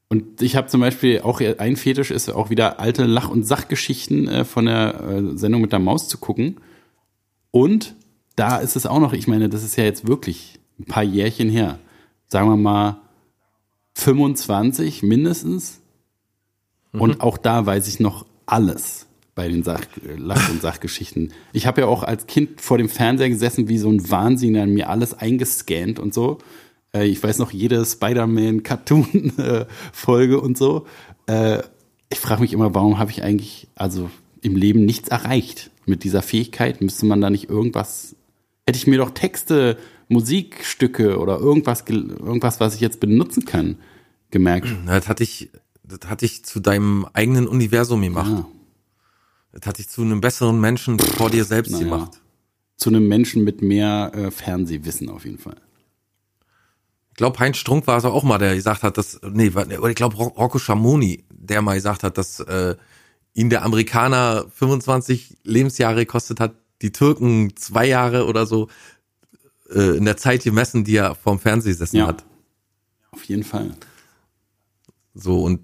Und 0.07 0.41
ich 0.41 0.55
habe 0.55 0.67
zum 0.67 0.81
Beispiel 0.81 1.21
auch 1.21 1.41
ein 1.41 1.75
Fetisch 1.75 2.11
ist 2.11 2.29
auch 2.29 2.49
wieder 2.51 2.79
alte 2.79 3.05
Lach- 3.05 3.29
und 3.29 3.43
Sachgeschichten 3.43 4.27
äh, 4.27 4.45
von 4.45 4.65
der 4.65 5.01
äh, 5.01 5.37
Sendung 5.37 5.61
mit 5.61 5.71
der 5.71 5.79
Maus 5.79 6.07
zu 6.07 6.19
gucken. 6.19 6.61
Und 7.51 7.95
da 8.35 8.57
ist 8.57 8.75
es 8.75 8.85
auch 8.85 8.99
noch, 8.99 9.13
ich 9.13 9.27
meine, 9.27 9.49
das 9.49 9.63
ist 9.63 9.75
ja 9.77 9.83
jetzt 9.83 10.07
wirklich 10.07 10.59
ein 10.79 10.85
paar 10.85 11.03
Jährchen 11.03 11.49
her. 11.49 11.79
Sagen 12.27 12.49
wir 12.49 12.57
mal 12.57 13.01
25 13.95 15.03
mindestens. 15.03 15.81
Und 16.91 17.19
auch 17.21 17.37
da 17.37 17.65
weiß 17.65 17.87
ich 17.87 17.99
noch 17.99 18.25
alles 18.45 19.04
bei 19.35 19.47
den 19.49 19.63
Sach 19.63 19.81
Lach- 20.17 20.49
und 20.49 20.61
Sachgeschichten. 20.61 21.33
Ich 21.53 21.67
habe 21.67 21.81
ja 21.81 21.87
auch 21.87 22.03
als 22.03 22.25
Kind 22.25 22.61
vor 22.61 22.77
dem 22.77 22.87
Fernseher 22.89 23.29
gesessen, 23.29 23.67
wie 23.67 23.77
so 23.77 23.89
ein 23.89 24.09
Wahnsinn, 24.09 24.57
an 24.57 24.73
mir 24.73 24.89
alles 24.89 25.13
eingescannt 25.13 25.99
und 25.99 26.13
so. 26.13 26.37
Äh, 26.93 27.05
Ich 27.05 27.21
weiß 27.21 27.37
noch 27.39 27.51
jede 27.51 27.85
Spider-Man-Cartoon-Folge 27.85 30.39
und 30.41 30.57
so. 30.57 30.85
Äh, 31.27 31.59
Ich 32.09 32.19
frage 32.19 32.41
mich 32.41 32.53
immer, 32.53 32.73
warum 32.73 32.97
habe 32.97 33.11
ich 33.11 33.23
eigentlich 33.23 33.67
also 33.75 34.09
im 34.41 34.55
Leben 34.55 34.85
nichts 34.85 35.09
erreicht 35.09 35.71
mit 35.85 36.03
dieser 36.03 36.21
Fähigkeit? 36.21 36.81
Müsste 36.81 37.05
man 37.05 37.21
da 37.21 37.29
nicht 37.29 37.49
irgendwas 37.49 38.15
hätte 38.67 38.77
ich 38.79 38.87
mir 38.87 38.97
doch 38.97 39.11
Texte, 39.11 39.77
Musikstücke 40.07 41.19
oder 41.19 41.39
irgendwas, 41.39 41.83
irgendwas, 41.87 42.59
was 42.59 42.73
ich 42.75 42.81
jetzt 42.81 42.99
benutzen 42.99 43.45
kann, 43.45 43.77
gemerkt. 44.31 44.67
Das 44.87 45.07
hatte 45.07 45.23
ich, 45.23 45.49
das 45.83 46.09
hatte 46.09 46.25
ich 46.25 46.43
zu 46.45 46.59
deinem 46.59 47.05
eigenen 47.13 47.47
Universum 47.47 48.01
gemacht. 48.01 48.31
Ah, 48.31 48.47
Das 49.55 49.65
hatte 49.67 49.81
ich 49.81 49.89
zu 49.89 50.01
einem 50.01 50.19
besseren 50.21 50.59
Menschen 50.59 50.99
vor 50.99 51.29
dir 51.29 51.45
selbst 51.45 51.71
Naja. 51.71 51.83
gemacht. 51.85 52.21
zu 52.77 52.89
einem 52.89 53.07
Menschen 53.07 53.45
mit 53.45 53.61
mehr 53.61 54.11
äh, 54.13 54.31
Fernsehwissen 54.31 55.09
auf 55.09 55.23
jeden 55.23 55.37
Fall. 55.37 55.55
Ich 57.11 57.15
glaube, 57.15 57.39
Heinz 57.39 57.55
Strunk 57.55 57.87
war 57.87 57.97
es 57.97 58.03
auch 58.03 58.23
mal, 58.23 58.37
der 58.37 58.53
gesagt 58.53 58.83
hat, 58.83 58.97
dass, 58.97 59.21
nee, 59.31 59.49
oder 59.49 59.87
ich 59.87 59.95
glaube, 59.95 60.17
Rocco 60.17 60.59
Schamoni, 60.59 61.23
der 61.31 61.61
mal 61.61 61.75
gesagt 61.75 62.03
hat, 62.03 62.17
dass 62.17 62.41
äh, 62.41 62.75
ihn 63.33 63.49
der 63.49 63.63
Amerikaner 63.63 64.45
25 64.53 65.37
Lebensjahre 65.43 66.01
gekostet 66.05 66.41
hat, 66.41 66.55
die 66.81 66.91
Türken 66.91 67.55
zwei 67.55 67.87
Jahre 67.87 68.25
oder 68.25 68.45
so 68.45 68.67
äh, 69.73 69.95
in 69.95 70.03
der 70.03 70.17
Zeit 70.17 70.43
gemessen, 70.43 70.83
die 70.83 70.97
er 70.97 71.15
vorm 71.15 71.39
Fernseher 71.39 71.71
gesessen 71.71 71.95
Ja. 71.97 72.07
hat. 72.07 72.25
Auf 73.11 73.23
jeden 73.23 73.45
Fall. 73.45 73.73
So 75.13 75.41
und 75.41 75.61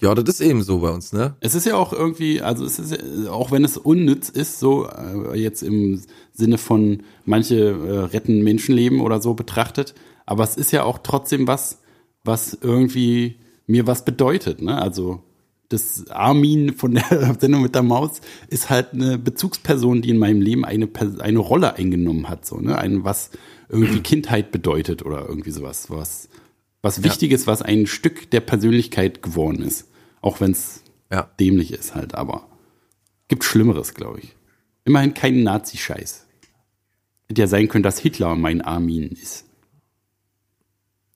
ja, 0.00 0.14
das 0.14 0.40
ist 0.40 0.40
eben 0.40 0.62
so 0.62 0.80
bei 0.80 0.90
uns, 0.90 1.12
ne? 1.12 1.36
Es 1.40 1.54
ist 1.54 1.66
ja 1.66 1.76
auch 1.76 1.92
irgendwie, 1.92 2.40
also 2.40 2.64
es 2.64 2.78
ist 2.78 3.28
auch 3.28 3.52
wenn 3.52 3.64
es 3.64 3.76
unnütz 3.76 4.28
ist, 4.28 4.58
so 4.58 4.88
äh, 4.88 5.38
jetzt 5.38 5.62
im 5.62 6.02
Sinne 6.32 6.58
von 6.58 7.02
manche 7.24 7.70
äh, 7.70 7.98
retten 8.06 8.42
Menschenleben 8.42 9.00
oder 9.00 9.22
so 9.22 9.34
betrachtet, 9.34 9.94
aber 10.26 10.44
es 10.44 10.56
ist 10.56 10.72
ja 10.72 10.82
auch 10.84 10.98
trotzdem 10.98 11.46
was, 11.46 11.80
was 12.24 12.58
irgendwie 12.60 13.36
mir 13.66 13.86
was 13.86 14.04
bedeutet, 14.04 14.62
ne? 14.62 14.80
Also 14.80 15.22
das 15.68 16.10
Armin 16.10 16.74
von 16.74 16.94
der 16.94 17.36
Sendung 17.40 17.62
mit 17.62 17.74
der 17.74 17.82
Maus 17.82 18.20
ist 18.48 18.70
halt 18.70 18.92
eine 18.92 19.16
Bezugsperson, 19.16 20.02
die 20.02 20.10
in 20.10 20.18
meinem 20.18 20.40
Leben 20.40 20.64
eine 20.64 20.88
eine 21.20 21.38
Rolle 21.38 21.76
eingenommen 21.76 22.28
hat, 22.28 22.44
so 22.46 22.58
ne, 22.58 22.76
ein 22.78 23.04
was 23.04 23.30
irgendwie 23.68 24.00
Kindheit 24.00 24.50
bedeutet 24.50 25.04
oder 25.04 25.26
irgendwie 25.28 25.50
sowas, 25.50 25.88
was 25.88 26.28
was 26.84 27.02
Wichtiges, 27.02 27.46
was 27.46 27.62
ein 27.62 27.86
Stück 27.86 28.30
der 28.30 28.40
Persönlichkeit 28.40 29.22
geworden 29.22 29.62
ist, 29.62 29.88
auch 30.20 30.40
wenn 30.40 30.52
es 30.52 30.82
Ja. 31.10 31.30
dämlich 31.40 31.72
ist 31.72 31.94
halt, 31.94 32.14
aber 32.14 32.46
gibt 33.28 33.44
Schlimmeres, 33.44 33.94
glaube 33.94 34.20
ich. 34.20 34.36
Immerhin 34.84 35.14
kein 35.14 35.42
Nazi-Scheiß. 35.42 36.26
Hätte 37.28 37.40
ja 37.40 37.46
sein 37.46 37.68
können, 37.68 37.82
dass 37.82 37.98
Hitler 37.98 38.34
mein 38.34 38.60
Armin 38.60 39.08
ist. 39.08 39.46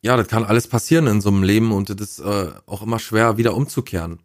Ja, 0.00 0.16
das 0.16 0.28
kann 0.28 0.44
alles 0.44 0.68
passieren 0.68 1.06
in 1.06 1.20
so 1.20 1.28
einem 1.28 1.42
Leben 1.42 1.72
und 1.72 1.90
das 1.90 2.00
ist 2.00 2.18
äh, 2.20 2.50
auch 2.66 2.82
immer 2.82 2.98
schwer 2.98 3.36
wieder 3.36 3.54
umzukehren. 3.54 4.20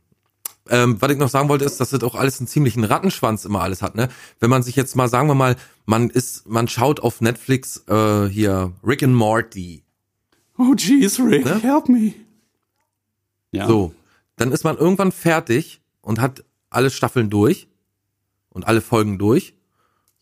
Ähm, 0.70 1.02
was 1.02 1.12
ich 1.12 1.18
noch 1.18 1.28
sagen 1.30 1.50
wollte, 1.50 1.66
ist, 1.66 1.82
dass 1.82 1.90
das 1.90 2.04
auch 2.04 2.16
alles 2.16 2.40
einen 2.40 2.48
ziemlichen 2.48 2.86
Rattenschwanz 2.86 3.44
immer 3.44 3.62
alles 3.62 3.82
hat, 3.82 3.96
ne? 3.96 4.08
Wenn 4.40 4.50
man 4.50 4.64
sich 4.64 4.78
jetzt 4.78 4.96
mal, 4.96 5.10
sagen 5.10 5.28
wir 5.28 5.36
mal, 5.36 5.58
man 5.86 6.10
ist, 6.10 6.48
man 6.48 6.70
schaut 6.70 7.02
auf 7.02 7.20
Netflix 7.20 7.84
äh, 7.90 8.28
hier 8.30 8.72
Rick 8.86 9.04
and 9.04 9.14
Morty. 9.16 9.83
Oh 10.58 10.74
jeez, 10.76 11.20
Rick, 11.20 11.46
Ne? 11.46 11.60
help 11.62 11.90
me. 11.90 12.14
Ja. 13.52 13.68
So, 13.68 13.94
dann 14.36 14.52
ist 14.52 14.64
man 14.64 14.78
irgendwann 14.78 15.12
fertig 15.12 15.82
und 16.02 16.20
hat 16.22 16.44
alle 16.70 16.90
Staffeln 16.90 17.30
durch 17.30 17.68
und 18.50 18.66
alle 18.68 18.82
Folgen 18.82 19.18
durch. 19.20 19.54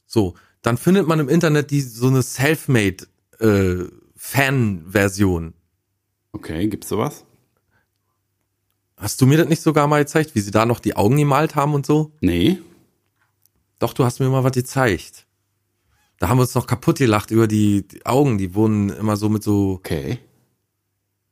So, 0.05 0.35
dann 0.61 0.77
findet 0.77 1.07
man 1.07 1.19
im 1.19 1.29
Internet 1.29 1.71
die 1.71 1.81
so 1.81 2.07
eine 2.07 2.21
Selfmade 2.21 3.07
äh, 3.39 3.85
Fan-Version. 4.15 5.53
Okay, 6.33 6.67
gibt's 6.67 6.89
sowas? 6.89 7.25
Hast 8.97 9.19
du 9.21 9.25
mir 9.25 9.37
das 9.37 9.47
nicht 9.49 9.61
sogar 9.61 9.87
mal 9.87 9.99
gezeigt, 10.03 10.35
wie 10.35 10.39
sie 10.41 10.51
da 10.51 10.65
noch 10.65 10.79
die 10.79 10.95
Augen 10.95 11.17
gemalt 11.17 11.55
haben 11.55 11.73
und 11.73 11.85
so? 11.85 12.11
Nee. 12.21 12.59
Doch, 13.79 13.93
du 13.93 14.03
hast 14.05 14.19
mir 14.19 14.29
mal 14.29 14.43
was 14.43 14.51
gezeigt. 14.51 15.25
Da 16.21 16.29
haben 16.29 16.37
wir 16.37 16.43
uns 16.43 16.53
noch 16.53 16.67
kaputt 16.67 16.99
gelacht 16.99 17.31
über 17.31 17.47
die, 17.47 17.87
die 17.87 18.05
Augen, 18.05 18.37
die 18.37 18.53
wurden 18.53 18.91
immer 18.91 19.17
so 19.17 19.27
mit 19.27 19.41
so. 19.41 19.71
Okay. 19.71 20.19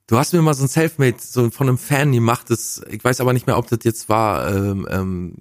Du 0.07 0.17
hast 0.17 0.33
mir 0.33 0.41
mal 0.41 0.55
so 0.55 0.63
ein 0.63 0.67
Selfmade 0.67 1.17
so 1.19 1.51
von 1.51 1.69
einem 1.69 1.77
Fan 1.77 2.11
gemachtes, 2.11 2.81
ich 2.89 3.03
weiß 3.03 3.21
aber 3.21 3.33
nicht 3.33 3.45
mehr, 3.45 3.59
ob 3.59 3.67
das 3.67 3.81
jetzt 3.83 4.09
war, 4.09 4.51
ähm, 4.51 4.87
ähm, 4.89 5.35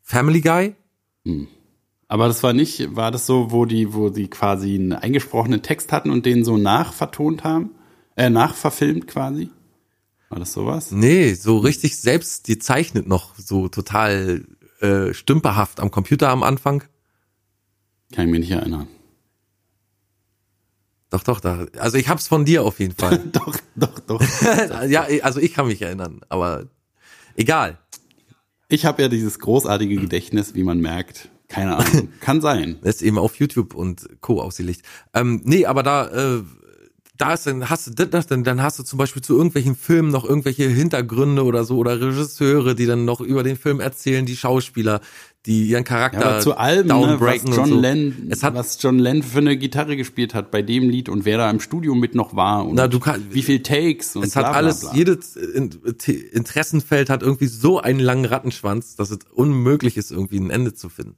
Family 0.00 0.40
Guy? 0.40 0.74
Aber 2.08 2.28
das 2.28 2.42
war 2.42 2.54
nicht, 2.54 2.96
war 2.96 3.10
das 3.10 3.26
so, 3.26 3.50
wo 3.50 3.66
die, 3.66 3.92
wo 3.92 4.08
die 4.08 4.28
quasi 4.28 4.74
einen 4.74 4.94
eingesprochenen 4.94 5.60
Text 5.60 5.92
hatten 5.92 6.08
und 6.08 6.24
den 6.24 6.42
so 6.42 6.56
nachvertont 6.56 7.44
haben? 7.44 7.72
Äh, 8.16 8.30
nachverfilmt 8.30 9.06
quasi? 9.06 9.50
War 10.30 10.38
das 10.38 10.54
sowas? 10.54 10.92
Nee, 10.92 11.34
so 11.34 11.58
richtig 11.58 11.98
selbst 11.98 12.46
gezeichnet 12.46 13.06
noch, 13.06 13.34
so 13.36 13.68
total 13.68 14.46
äh, 14.80 15.12
stümperhaft 15.12 15.78
am 15.78 15.90
Computer 15.90 16.30
am 16.30 16.42
Anfang. 16.42 16.84
Kann 18.14 18.24
ich 18.24 18.30
mich 18.30 18.40
nicht 18.40 18.52
erinnern. 18.52 18.88
Doch, 21.14 21.22
doch, 21.22 21.38
da. 21.38 21.66
Also 21.78 21.96
ich 21.96 22.08
hab's 22.08 22.26
von 22.26 22.44
dir 22.44 22.64
auf 22.64 22.80
jeden 22.80 22.96
Fall. 22.96 23.20
doch, 23.32 23.56
doch, 23.76 24.00
doch. 24.00 24.20
ja, 24.88 25.06
also 25.22 25.38
ich 25.38 25.54
kann 25.54 25.68
mich 25.68 25.80
erinnern, 25.80 26.22
aber 26.28 26.64
egal. 27.36 27.78
Ich 28.66 28.84
habe 28.84 29.00
ja 29.02 29.08
dieses 29.08 29.38
großartige 29.38 29.94
Gedächtnis, 29.94 30.56
wie 30.56 30.64
man 30.64 30.80
merkt. 30.80 31.28
Keine 31.46 31.76
Ahnung. 31.76 32.08
Kann 32.20 32.40
sein. 32.40 32.78
Das 32.82 32.96
ist 32.96 33.02
eben 33.02 33.18
auf 33.18 33.36
YouTube 33.36 33.74
und 33.74 34.08
Co. 34.22 34.40
ausgelegt. 34.40 34.82
Ähm, 35.12 35.40
nee, 35.44 35.66
aber 35.66 35.84
da, 35.84 36.08
äh, 36.08 36.42
da 37.16 37.34
ist 37.34 37.46
dann, 37.46 37.70
hast 37.70 37.86
du 37.86 38.06
das, 38.06 38.26
dann, 38.26 38.42
dann 38.42 38.60
hast 38.60 38.80
du 38.80 38.82
zum 38.82 38.98
Beispiel 38.98 39.22
zu 39.22 39.36
irgendwelchen 39.36 39.76
Filmen 39.76 40.10
noch 40.10 40.24
irgendwelche 40.24 40.66
Hintergründe 40.66 41.44
oder 41.44 41.62
so 41.62 41.76
oder 41.76 42.00
Regisseure, 42.00 42.74
die 42.74 42.86
dann 42.86 43.04
noch 43.04 43.20
über 43.20 43.44
den 43.44 43.56
Film 43.56 43.78
erzählen, 43.78 44.26
die 44.26 44.36
Schauspieler. 44.36 45.00
Die 45.46 45.66
ihren 45.66 45.84
Charakter 45.84 46.20
Ja, 46.20 46.26
aber 46.30 46.40
zu 46.40 46.56
allem, 46.56 46.86
ne, 46.86 47.16
was 47.20 47.42
John, 47.44 47.68
so. 48.32 48.42
Hat 48.42 48.54
was 48.54 48.82
John 48.82 48.98
Lennon 48.98 49.22
für 49.22 49.38
eine 49.38 49.56
Gitarre 49.58 49.96
gespielt 49.96 50.32
hat 50.34 50.50
bei 50.50 50.62
dem 50.62 50.88
Lied 50.88 51.08
und 51.10 51.24
wer 51.26 51.36
da 51.38 51.50
im 51.50 51.60
Studio 51.60 51.94
mit 51.94 52.14
noch 52.14 52.34
war 52.34 52.66
und 52.66 52.76
Na, 52.76 52.88
du 52.88 52.98
kann- 52.98 53.24
wie 53.30 53.42
viel 53.42 53.62
Takes 53.62 54.16
und 54.16 54.24
es 54.24 54.36
hat 54.36 54.44
bla, 54.44 54.50
bla, 54.52 54.58
alles, 54.58 54.80
bla. 54.80 54.94
jedes 54.94 55.36
In- 55.36 55.70
T- 55.98 56.12
Interessenfeld 56.12 57.10
hat 57.10 57.22
irgendwie 57.22 57.46
so 57.46 57.78
einen 57.78 58.00
langen 58.00 58.24
Rattenschwanz, 58.24 58.96
dass 58.96 59.10
es 59.10 59.18
unmöglich 59.34 59.96
ist, 59.98 60.10
irgendwie 60.10 60.38
ein 60.38 60.50
Ende 60.50 60.72
zu 60.72 60.88
finden. 60.88 61.16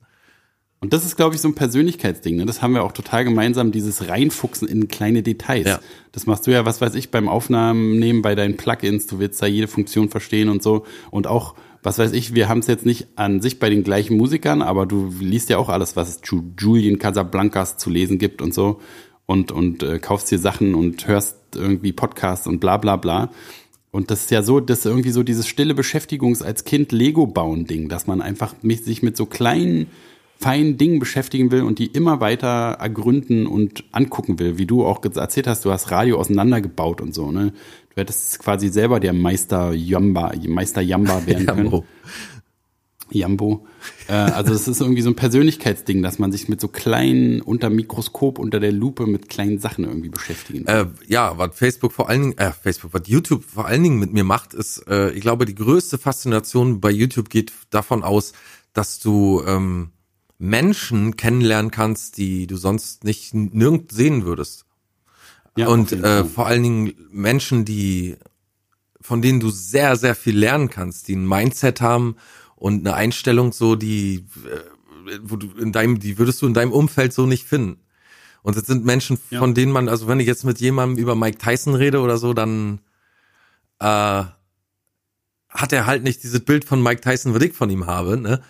Und 0.78 0.92
das 0.92 1.06
ist, 1.06 1.16
glaube 1.16 1.34
ich, 1.34 1.40
so 1.40 1.48
ein 1.48 1.54
Persönlichkeitsding. 1.54 2.36
Ne? 2.36 2.44
Das 2.44 2.60
haben 2.60 2.74
wir 2.74 2.84
auch 2.84 2.92
total 2.92 3.24
gemeinsam, 3.24 3.72
dieses 3.72 4.08
Reinfuchsen 4.08 4.68
in 4.68 4.88
kleine 4.88 5.22
Details. 5.22 5.66
Ja. 5.66 5.80
Das 6.12 6.26
machst 6.26 6.46
du 6.46 6.50
ja, 6.50 6.66
was 6.66 6.82
weiß 6.82 6.94
ich, 6.96 7.10
beim 7.10 7.28
Aufnahmen 7.30 7.98
nehmen 7.98 8.20
bei 8.20 8.34
deinen 8.34 8.58
Plugins. 8.58 9.06
Du 9.06 9.18
willst 9.18 9.40
da 9.40 9.46
jede 9.46 9.68
Funktion 9.68 10.10
verstehen 10.10 10.50
und 10.50 10.62
so. 10.62 10.84
Und 11.10 11.26
auch, 11.26 11.54
was 11.86 12.00
weiß 12.00 12.10
ich, 12.14 12.34
wir 12.34 12.48
haben 12.48 12.58
es 12.58 12.66
jetzt 12.66 12.84
nicht 12.84 13.06
an 13.14 13.40
sich 13.40 13.60
bei 13.60 13.70
den 13.70 13.84
gleichen 13.84 14.16
Musikern, 14.16 14.60
aber 14.60 14.86
du 14.86 15.08
liest 15.20 15.50
ja 15.50 15.58
auch 15.58 15.68
alles, 15.68 15.94
was 15.94 16.08
es 16.08 16.20
zu 16.20 16.52
Julian 16.58 16.98
Casablancas 16.98 17.76
zu 17.76 17.90
lesen 17.90 18.18
gibt 18.18 18.42
und 18.42 18.52
so. 18.52 18.80
Und, 19.24 19.52
und 19.52 19.84
äh, 19.84 20.00
kaufst 20.00 20.28
dir 20.32 20.40
Sachen 20.40 20.74
und 20.74 21.06
hörst 21.06 21.36
irgendwie 21.54 21.92
Podcasts 21.92 22.48
und 22.48 22.58
bla 22.58 22.76
bla 22.76 22.96
bla. 22.96 23.30
Und 23.92 24.10
das 24.10 24.22
ist 24.22 24.32
ja 24.32 24.42
so, 24.42 24.58
das 24.58 24.80
ist 24.80 24.86
irgendwie 24.86 25.12
so 25.12 25.22
dieses 25.22 25.46
stille 25.46 25.74
Beschäftigungs 25.74 26.42
als 26.42 26.64
Kind 26.64 26.90
Lego 26.90 27.24
bauen 27.28 27.66
Ding, 27.66 27.88
dass 27.88 28.08
man 28.08 28.20
einfach 28.20 28.56
mich, 28.62 28.82
sich 28.82 29.04
mit 29.04 29.16
so 29.16 29.24
kleinen, 29.24 29.86
feinen 30.38 30.76
Dingen 30.76 30.98
beschäftigen 30.98 31.50
will 31.50 31.62
und 31.62 31.78
die 31.78 31.86
immer 31.86 32.20
weiter 32.20 32.76
ergründen 32.78 33.46
und 33.46 33.84
angucken 33.92 34.38
will, 34.38 34.58
wie 34.58 34.66
du 34.66 34.84
auch 34.84 35.02
erzählt 35.02 35.46
hast, 35.46 35.64
du 35.64 35.72
hast 35.72 35.90
Radio 35.90 36.18
auseinandergebaut 36.18 37.00
und 37.00 37.14
so, 37.14 37.30
ne? 37.32 37.52
Du 37.94 38.00
hättest 38.00 38.38
quasi 38.40 38.68
selber 38.68 39.00
der 39.00 39.14
Meister 39.14 39.72
Jamba, 39.72 40.32
Meister 40.46 40.82
Jamba 40.82 41.26
werden 41.26 41.46
können. 41.46 41.64
Jambo. 41.64 41.84
Jambo. 43.10 43.66
Äh, 44.08 44.12
also 44.12 44.52
es 44.52 44.68
ist 44.68 44.80
irgendwie 44.80 45.02
so 45.02 45.10
ein 45.10 45.16
Persönlichkeitsding, 45.16 46.02
dass 46.02 46.18
man 46.18 46.32
sich 46.32 46.48
mit 46.48 46.60
so 46.60 46.68
kleinen, 46.68 47.40
unter 47.40 47.70
Mikroskop, 47.70 48.38
unter 48.38 48.60
der 48.60 48.72
Lupe 48.72 49.06
mit 49.06 49.28
kleinen 49.28 49.58
Sachen 49.58 49.84
irgendwie 49.84 50.08
beschäftigen 50.08 50.66
will. 50.66 50.74
Äh, 50.74 50.86
ja, 51.06 51.38
was 51.38 51.56
Facebook 51.56 51.92
vor 51.92 52.08
allen 52.08 52.22
Dingen, 52.22 52.38
äh, 52.38 52.52
Facebook, 52.52 52.92
was 52.94 53.02
YouTube 53.06 53.44
vor 53.44 53.66
allen 53.66 53.82
Dingen 53.82 53.98
mit 53.98 54.12
mir 54.12 54.24
macht, 54.24 54.54
ist, 54.54 54.84
äh, 54.88 55.12
ich 55.12 55.20
glaube, 55.20 55.46
die 55.46 55.54
größte 55.54 55.98
Faszination 55.98 56.80
bei 56.80 56.90
YouTube 56.90 57.30
geht 57.30 57.52
davon 57.70 58.02
aus, 58.02 58.32
dass 58.72 58.98
du 58.98 59.42
ähm, 59.46 59.92
Menschen 60.38 61.16
kennenlernen 61.16 61.70
kannst, 61.70 62.18
die 62.18 62.46
du 62.46 62.56
sonst 62.56 63.04
nicht 63.04 63.34
nirgend 63.34 63.92
sehen 63.92 64.24
würdest. 64.24 64.64
Ja, 65.56 65.68
und 65.68 65.92
äh, 65.92 66.24
vor 66.24 66.46
allen 66.46 66.62
Dingen 66.62 66.94
Menschen, 67.10 67.64
die 67.64 68.16
von 69.00 69.22
denen 69.22 69.38
du 69.38 69.50
sehr, 69.50 69.96
sehr 69.96 70.16
viel 70.16 70.36
lernen 70.36 70.68
kannst, 70.68 71.06
die 71.06 71.14
ein 71.14 71.28
Mindset 71.28 71.80
haben 71.80 72.16
und 72.56 72.86
eine 72.86 72.96
Einstellung 72.96 73.52
so, 73.52 73.76
die, 73.76 74.26
äh, 74.44 75.18
wo 75.22 75.36
du 75.36 75.48
in 75.58 75.72
deinem, 75.72 76.00
die 76.00 76.18
würdest 76.18 76.42
du 76.42 76.46
in 76.46 76.54
deinem 76.54 76.72
Umfeld 76.72 77.12
so 77.12 77.24
nicht 77.24 77.46
finden. 77.46 77.78
Und 78.42 78.56
das 78.56 78.66
sind 78.66 78.84
Menschen, 78.84 79.18
Ja. 79.30 79.38
von 79.38 79.54
denen 79.54 79.70
man, 79.70 79.88
also 79.88 80.08
wenn 80.08 80.18
ich 80.18 80.26
jetzt 80.26 80.44
mit 80.44 80.60
jemandem 80.60 80.98
über 80.98 81.14
Mike 81.14 81.38
Tyson 81.38 81.74
rede 81.74 82.00
oder 82.00 82.18
so, 82.18 82.34
dann 82.34 82.80
äh, 83.78 84.24
hat 85.48 85.72
er 85.72 85.86
halt 85.86 86.02
nicht 86.02 86.22
dieses 86.24 86.40
Bild 86.40 86.64
von 86.64 86.82
Mike 86.82 87.00
Tyson, 87.00 87.32
was 87.32 87.42
ich 87.42 87.52
von 87.52 87.70
ihm 87.70 87.86
habe, 87.86 88.16
ne? 88.16 88.42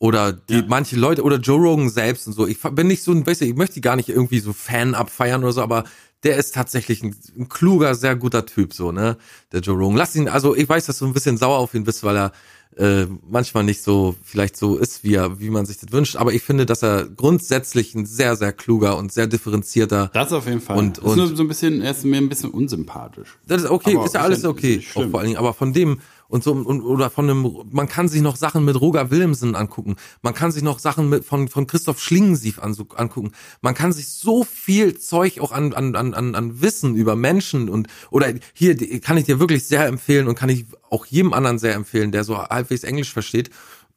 Oder 0.00 0.32
die 0.32 0.54
Ja. 0.54 0.64
manche 0.66 0.96
Leute 0.96 1.22
oder 1.22 1.36
Joe 1.36 1.60
Rogan 1.60 1.90
selbst 1.90 2.26
und 2.26 2.32
so. 2.32 2.46
Ich 2.46 2.58
bin 2.60 2.86
nicht 2.88 3.02
so 3.04 3.12
ein, 3.12 3.24
weißt 3.26 3.42
du, 3.42 3.44
ich 3.44 3.54
möchte 3.54 3.80
gar 3.82 3.96
nicht 3.96 4.08
irgendwie 4.08 4.40
so 4.40 4.52
Fan 4.54 4.94
abfeiern 4.94 5.42
oder 5.44 5.52
so, 5.52 5.60
aber 5.62 5.84
der 6.24 6.36
ist 6.38 6.54
tatsächlich 6.54 7.02
ein, 7.02 7.14
ein 7.38 7.48
kluger, 7.50 7.94
sehr 7.94 8.16
guter 8.16 8.44
Typ, 8.46 8.72
so, 8.72 8.92
ne? 8.92 9.18
Der 9.52 9.60
Joe 9.60 9.76
Rogan. 9.76 9.96
Lass 9.98 10.16
ihn, 10.16 10.26
also 10.28 10.56
ich 10.56 10.66
weiß, 10.68 10.86
dass 10.86 10.98
du 10.98 11.06
ein 11.06 11.12
bisschen 11.12 11.36
sauer 11.36 11.58
auf 11.58 11.74
ihn 11.74 11.84
bist, 11.84 12.02
weil 12.02 12.16
er 12.16 12.32
äh, 12.76 13.06
manchmal 13.28 13.64
nicht 13.64 13.82
so, 13.82 14.14
vielleicht 14.22 14.56
so 14.56 14.76
ist, 14.78 15.02
wie 15.04 15.14
er, 15.16 15.38
wie 15.40 15.50
man 15.50 15.66
sich 15.66 15.76
das 15.78 15.92
wünscht. 15.92 16.16
Aber 16.16 16.32
ich 16.32 16.42
finde, 16.42 16.64
dass 16.66 16.82
er 16.82 17.04
grundsätzlich 17.04 17.94
ein 17.94 18.06
sehr, 18.06 18.36
sehr 18.36 18.52
kluger 18.52 18.96
und 18.96 19.12
sehr 19.12 19.26
differenzierter. 19.26 20.10
Das 20.14 20.32
auf 20.32 20.46
jeden 20.46 20.60
Fall. 20.60 20.78
Und- 20.78 20.96
ist 20.98 21.04
und- 21.04 21.16
nur 21.18 21.36
so 21.36 21.42
ein 21.42 21.48
bisschen, 21.48 21.82
er 21.82 21.90
ist 21.90 22.04
mir 22.06 22.16
ein 22.18 22.28
bisschen 22.28 22.50
unsympathisch. 22.50 23.38
Das 23.46 23.62
ist 23.64 23.68
okay, 23.70 23.96
Aber 23.96 24.06
ist 24.06 24.14
ja 24.14 24.20
ist 24.20 24.24
alles 24.26 24.44
okay, 24.44 24.76
ist 24.76 24.96
auch 24.96 25.10
vor 25.10 25.18
allen 25.20 25.26
Dingen. 25.28 25.38
Aber 25.38 25.52
von 25.52 25.72
dem 25.72 26.00
und 26.30 26.44
so 26.44 26.52
und, 26.52 26.80
oder 26.82 27.10
von 27.10 27.28
einem, 27.28 27.64
man 27.70 27.88
kann 27.88 28.08
sich 28.08 28.22
noch 28.22 28.36
Sachen 28.36 28.64
mit 28.64 28.80
Roger 28.80 29.10
Willemsen 29.10 29.56
angucken. 29.56 29.96
Man 30.22 30.32
kann 30.32 30.52
sich 30.52 30.62
noch 30.62 30.78
Sachen 30.78 31.08
mit 31.08 31.24
von 31.24 31.48
von 31.48 31.66
Christoph 31.66 32.00
Schlingensief 32.00 32.60
an, 32.60 32.76
angucken. 32.94 33.32
Man 33.60 33.74
kann 33.74 33.92
sich 33.92 34.08
so 34.08 34.44
viel 34.44 34.96
Zeug 34.96 35.40
auch 35.40 35.50
an 35.50 35.74
an 35.74 35.96
an 35.96 36.34
an, 36.34 36.62
Wissen 36.62 36.94
über 36.94 37.16
Menschen 37.16 37.68
und 37.68 37.88
oder 38.10 38.32
hier 38.54 38.76
kann 39.00 39.16
ich 39.16 39.24
dir 39.24 39.40
wirklich 39.40 39.66
sehr 39.66 39.86
empfehlen 39.86 40.28
und 40.28 40.36
kann 40.36 40.48
ich 40.48 40.66
auch 40.88 41.04
jedem 41.04 41.32
anderen 41.32 41.58
sehr 41.58 41.74
empfehlen, 41.74 42.12
der 42.12 42.22
so 42.22 42.38
halbwegs 42.38 42.84
Englisch 42.84 43.12
versteht. 43.12 43.50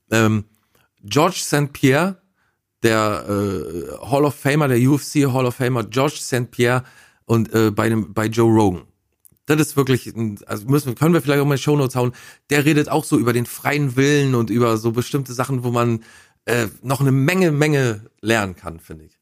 Ähm, 0.10 0.46
George 1.04 1.38
St. 1.38 1.72
Pierre, 1.72 2.18
der 2.82 3.26
äh, 3.30 4.10
Hall 4.10 4.26
of 4.26 4.34
Famer, 4.34 4.68
der 4.68 4.80
UFC 4.80 5.32
Hall 5.32 5.46
of 5.46 5.56
Famer 5.56 5.84
George 5.84 6.18
St. 6.20 6.50
Pierre 6.50 6.84
und 7.26 7.54
äh, 7.54 7.70
bei 7.70 7.90
dem 7.90 8.12
bei 8.12 8.26
Joe 8.26 8.52
Rogan. 8.52 8.88
Das 9.46 9.60
ist 9.60 9.76
wirklich, 9.76 10.08
ein, 10.08 10.40
also 10.46 10.66
müssen 10.68 10.96
können 10.96 11.14
wir 11.14 11.22
vielleicht 11.22 11.42
auch 11.42 11.46
mal 11.46 11.56
in 11.56 11.58
die 11.58 11.64
Shownotes 11.64 11.96
hauen. 11.96 12.14
Der 12.50 12.66
redet 12.66 12.90
auch 12.90 13.04
so 13.04 13.18
über 13.18 13.34
den 13.34 13.46
freien 13.46 13.96
Willen 13.96 14.36
und 14.36 14.50
über 14.50 14.78
so 14.78 14.92
bestimmte 14.92 15.34
Sachen, 15.34 15.64
wo 15.64 15.72
man 15.72 16.04
äh, 16.46 16.68
noch 16.82 17.02
eine 17.02 17.12
Menge, 17.12 17.52
Menge 17.52 18.10
lernen 18.22 18.56
kann, 18.56 18.80
finde 18.80 19.06
ich. 19.06 19.20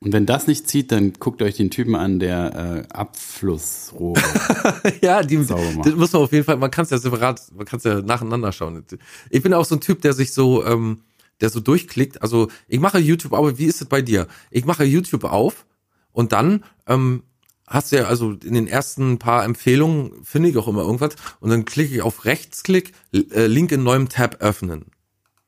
Und 0.00 0.12
wenn 0.12 0.26
das 0.26 0.46
nicht 0.46 0.68
zieht, 0.68 0.92
dann 0.92 1.14
guckt 1.14 1.42
euch 1.42 1.56
den 1.56 1.70
Typen 1.70 1.96
an, 1.96 2.20
der 2.20 2.86
äh, 2.88 2.94
Abflussrohre. 2.94 4.22
ja, 5.02 5.22
die, 5.22 5.36
das 5.38 5.94
muss 5.96 6.12
man 6.12 6.22
auf 6.22 6.32
jeden 6.32 6.44
Fall, 6.44 6.56
man 6.56 6.70
kann 6.70 6.84
es 6.84 6.90
ja 6.90 6.98
separat, 6.98 7.42
man 7.52 7.66
kann 7.66 7.78
es 7.78 7.84
ja 7.84 8.00
nacheinander 8.00 8.52
schauen. 8.52 8.84
Ich 9.30 9.42
bin 9.42 9.52
auch 9.54 9.64
so 9.64 9.74
ein 9.74 9.80
Typ, 9.80 10.00
der 10.02 10.12
sich 10.12 10.32
so, 10.32 10.64
ähm, 10.64 11.00
der 11.40 11.50
so 11.50 11.58
durchklickt. 11.58 12.22
Also 12.22 12.48
ich 12.68 12.78
mache 12.78 12.98
YouTube, 12.98 13.32
aber 13.32 13.58
wie 13.58 13.64
ist 13.64 13.80
es 13.80 13.88
bei 13.88 14.00
dir? 14.00 14.28
Ich 14.52 14.64
mache 14.64 14.84
YouTube 14.84 15.24
auf 15.24 15.66
und 16.12 16.32
dann 16.32 16.64
ähm, 16.86 17.24
hast 17.68 17.92
du 17.92 17.96
ja, 17.96 18.04
also 18.04 18.32
in 18.32 18.54
den 18.54 18.66
ersten 18.66 19.18
paar 19.18 19.44
Empfehlungen 19.44 20.24
finde 20.24 20.48
ich 20.48 20.56
auch 20.56 20.68
immer 20.68 20.82
irgendwas 20.82 21.14
und 21.40 21.50
dann 21.50 21.64
klicke 21.64 21.94
ich 21.94 22.02
auf 22.02 22.24
Rechtsklick, 22.24 22.92
äh, 23.12 23.46
Link 23.46 23.72
in 23.72 23.82
neuem 23.82 24.08
Tab 24.08 24.36
öffnen. 24.40 24.86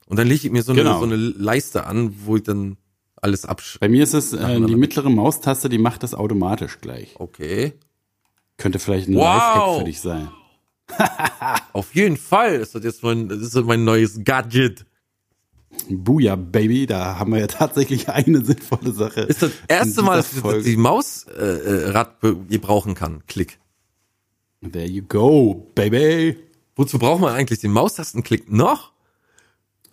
Und 0.06 0.18
dann 0.18 0.26
lege 0.26 0.46
ich 0.46 0.52
mir 0.52 0.62
so 0.62 0.72
eine, 0.72 0.82
Genau. 0.82 0.98
so 0.98 1.04
eine 1.04 1.16
Leiste 1.16 1.86
an, 1.86 2.14
wo 2.24 2.36
ich 2.36 2.42
dann 2.42 2.76
alles 3.16 3.44
absch... 3.44 3.78
Bei 3.80 3.88
mir 3.88 4.02
ist 4.02 4.14
es 4.14 4.32
äh, 4.32 4.60
die 4.60 4.76
mittlere 4.76 5.10
Maustaste, 5.10 5.68
die 5.68 5.78
macht 5.78 6.02
das 6.02 6.14
automatisch 6.14 6.78
gleich. 6.80 7.14
Okay. 7.18 7.74
Könnte 8.56 8.78
vielleicht 8.78 9.08
ein 9.08 9.14
Wow. 9.14 9.24
Lifehack 9.24 9.78
für 9.78 9.84
dich 9.84 10.00
sein. 10.00 10.28
Auf 11.72 11.94
jeden 11.94 12.16
Fall 12.16 12.54
ist 12.54 12.74
das 12.74 12.82
jetzt 12.84 13.02
mein, 13.02 13.28
das 13.28 13.38
ist 13.38 13.54
mein 13.64 13.84
neues 13.84 14.20
Gadget. 14.24 14.84
Booyah, 15.88 16.36
Baby, 16.36 16.86
da 16.86 17.18
haben 17.18 17.32
wir 17.32 17.40
ja 17.40 17.46
tatsächlich 17.48 18.08
eine 18.08 18.44
sinnvolle 18.44 18.92
Sache. 18.92 19.22
Ist 19.22 19.42
das 19.42 19.52
erste 19.68 20.02
Mal, 20.02 20.16
dass 20.16 20.28
Folge. 20.28 20.62
die 20.64 20.76
Maus 20.76 21.24
äh, 21.24 21.40
äh, 21.42 21.90
Rad 21.90 22.16
gebrauchen 22.48 22.94
kann. 22.94 23.22
Klick. 23.26 23.58
There 24.62 24.86
you 24.86 25.02
go, 25.02 25.70
Baby. 25.74 26.36
Wozu 26.76 26.98
braucht 26.98 27.20
man 27.20 27.34
eigentlich 27.34 27.60
den 27.60 27.72
Maustastenklick 27.72 28.50
noch? 28.50 28.92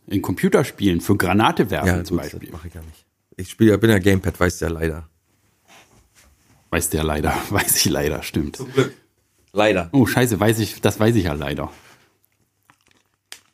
In 0.08 0.22
Computerspielen 0.22 1.02
für 1.02 1.16
Granate 1.18 1.70
werfen 1.70 2.06
zum 2.06 2.18
gut, 2.18 2.24
Beispiel. 2.24 2.40
das 2.50 2.52
mache 2.52 2.68
ich 2.70 2.74
ja 2.74 2.82
nicht. 2.82 3.06
Ich 3.38 3.50
spiele, 3.50 3.72
ja- 3.72 3.78
bin 3.78 3.90
ja 3.90 4.00
Gamepad, 4.00 4.40
weißt 4.40 4.62
du 4.62 4.66
ja 4.66 4.72
leider. 4.72 5.10
Weiß 6.70 6.90
der 6.90 7.04
leider, 7.04 7.34
weiß 7.50 7.76
ich 7.78 7.86
leider, 7.86 8.24
stimmt. 8.24 8.60
Leider. 9.54 9.90
Oh, 9.94 10.06
scheiße, 10.06 10.40
weiß 10.40 10.60
ich, 10.60 10.82
das 10.82 11.00
weiß 11.00 11.16
ich 11.16 11.26
ja 11.26 11.34
leider. 11.34 11.72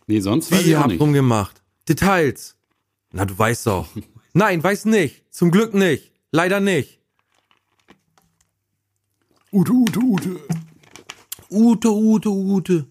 Nee, 0.07 0.19
sonst 0.19 0.51
weiß 0.51 0.65
Wie 0.65 0.69
ich 0.71 0.75
auch 0.75 0.81
habt 0.81 0.89
nicht. 0.91 1.01
rumgemacht? 1.01 1.61
Details. 1.87 2.55
Na, 3.11 3.25
du 3.25 3.37
weißt 3.37 3.67
doch. 3.67 3.87
Nein, 4.33 4.63
weiß 4.63 4.85
nicht. 4.85 5.23
Zum 5.33 5.51
Glück 5.51 5.73
nicht. 5.73 6.11
Leider 6.31 6.59
nicht. 6.59 6.99
Ute, 9.51 9.71
Ute, 9.71 9.99
Ute. 9.99 10.39
Ute, 11.51 11.91
Ute, 11.91 12.29
Ute. 12.29 12.87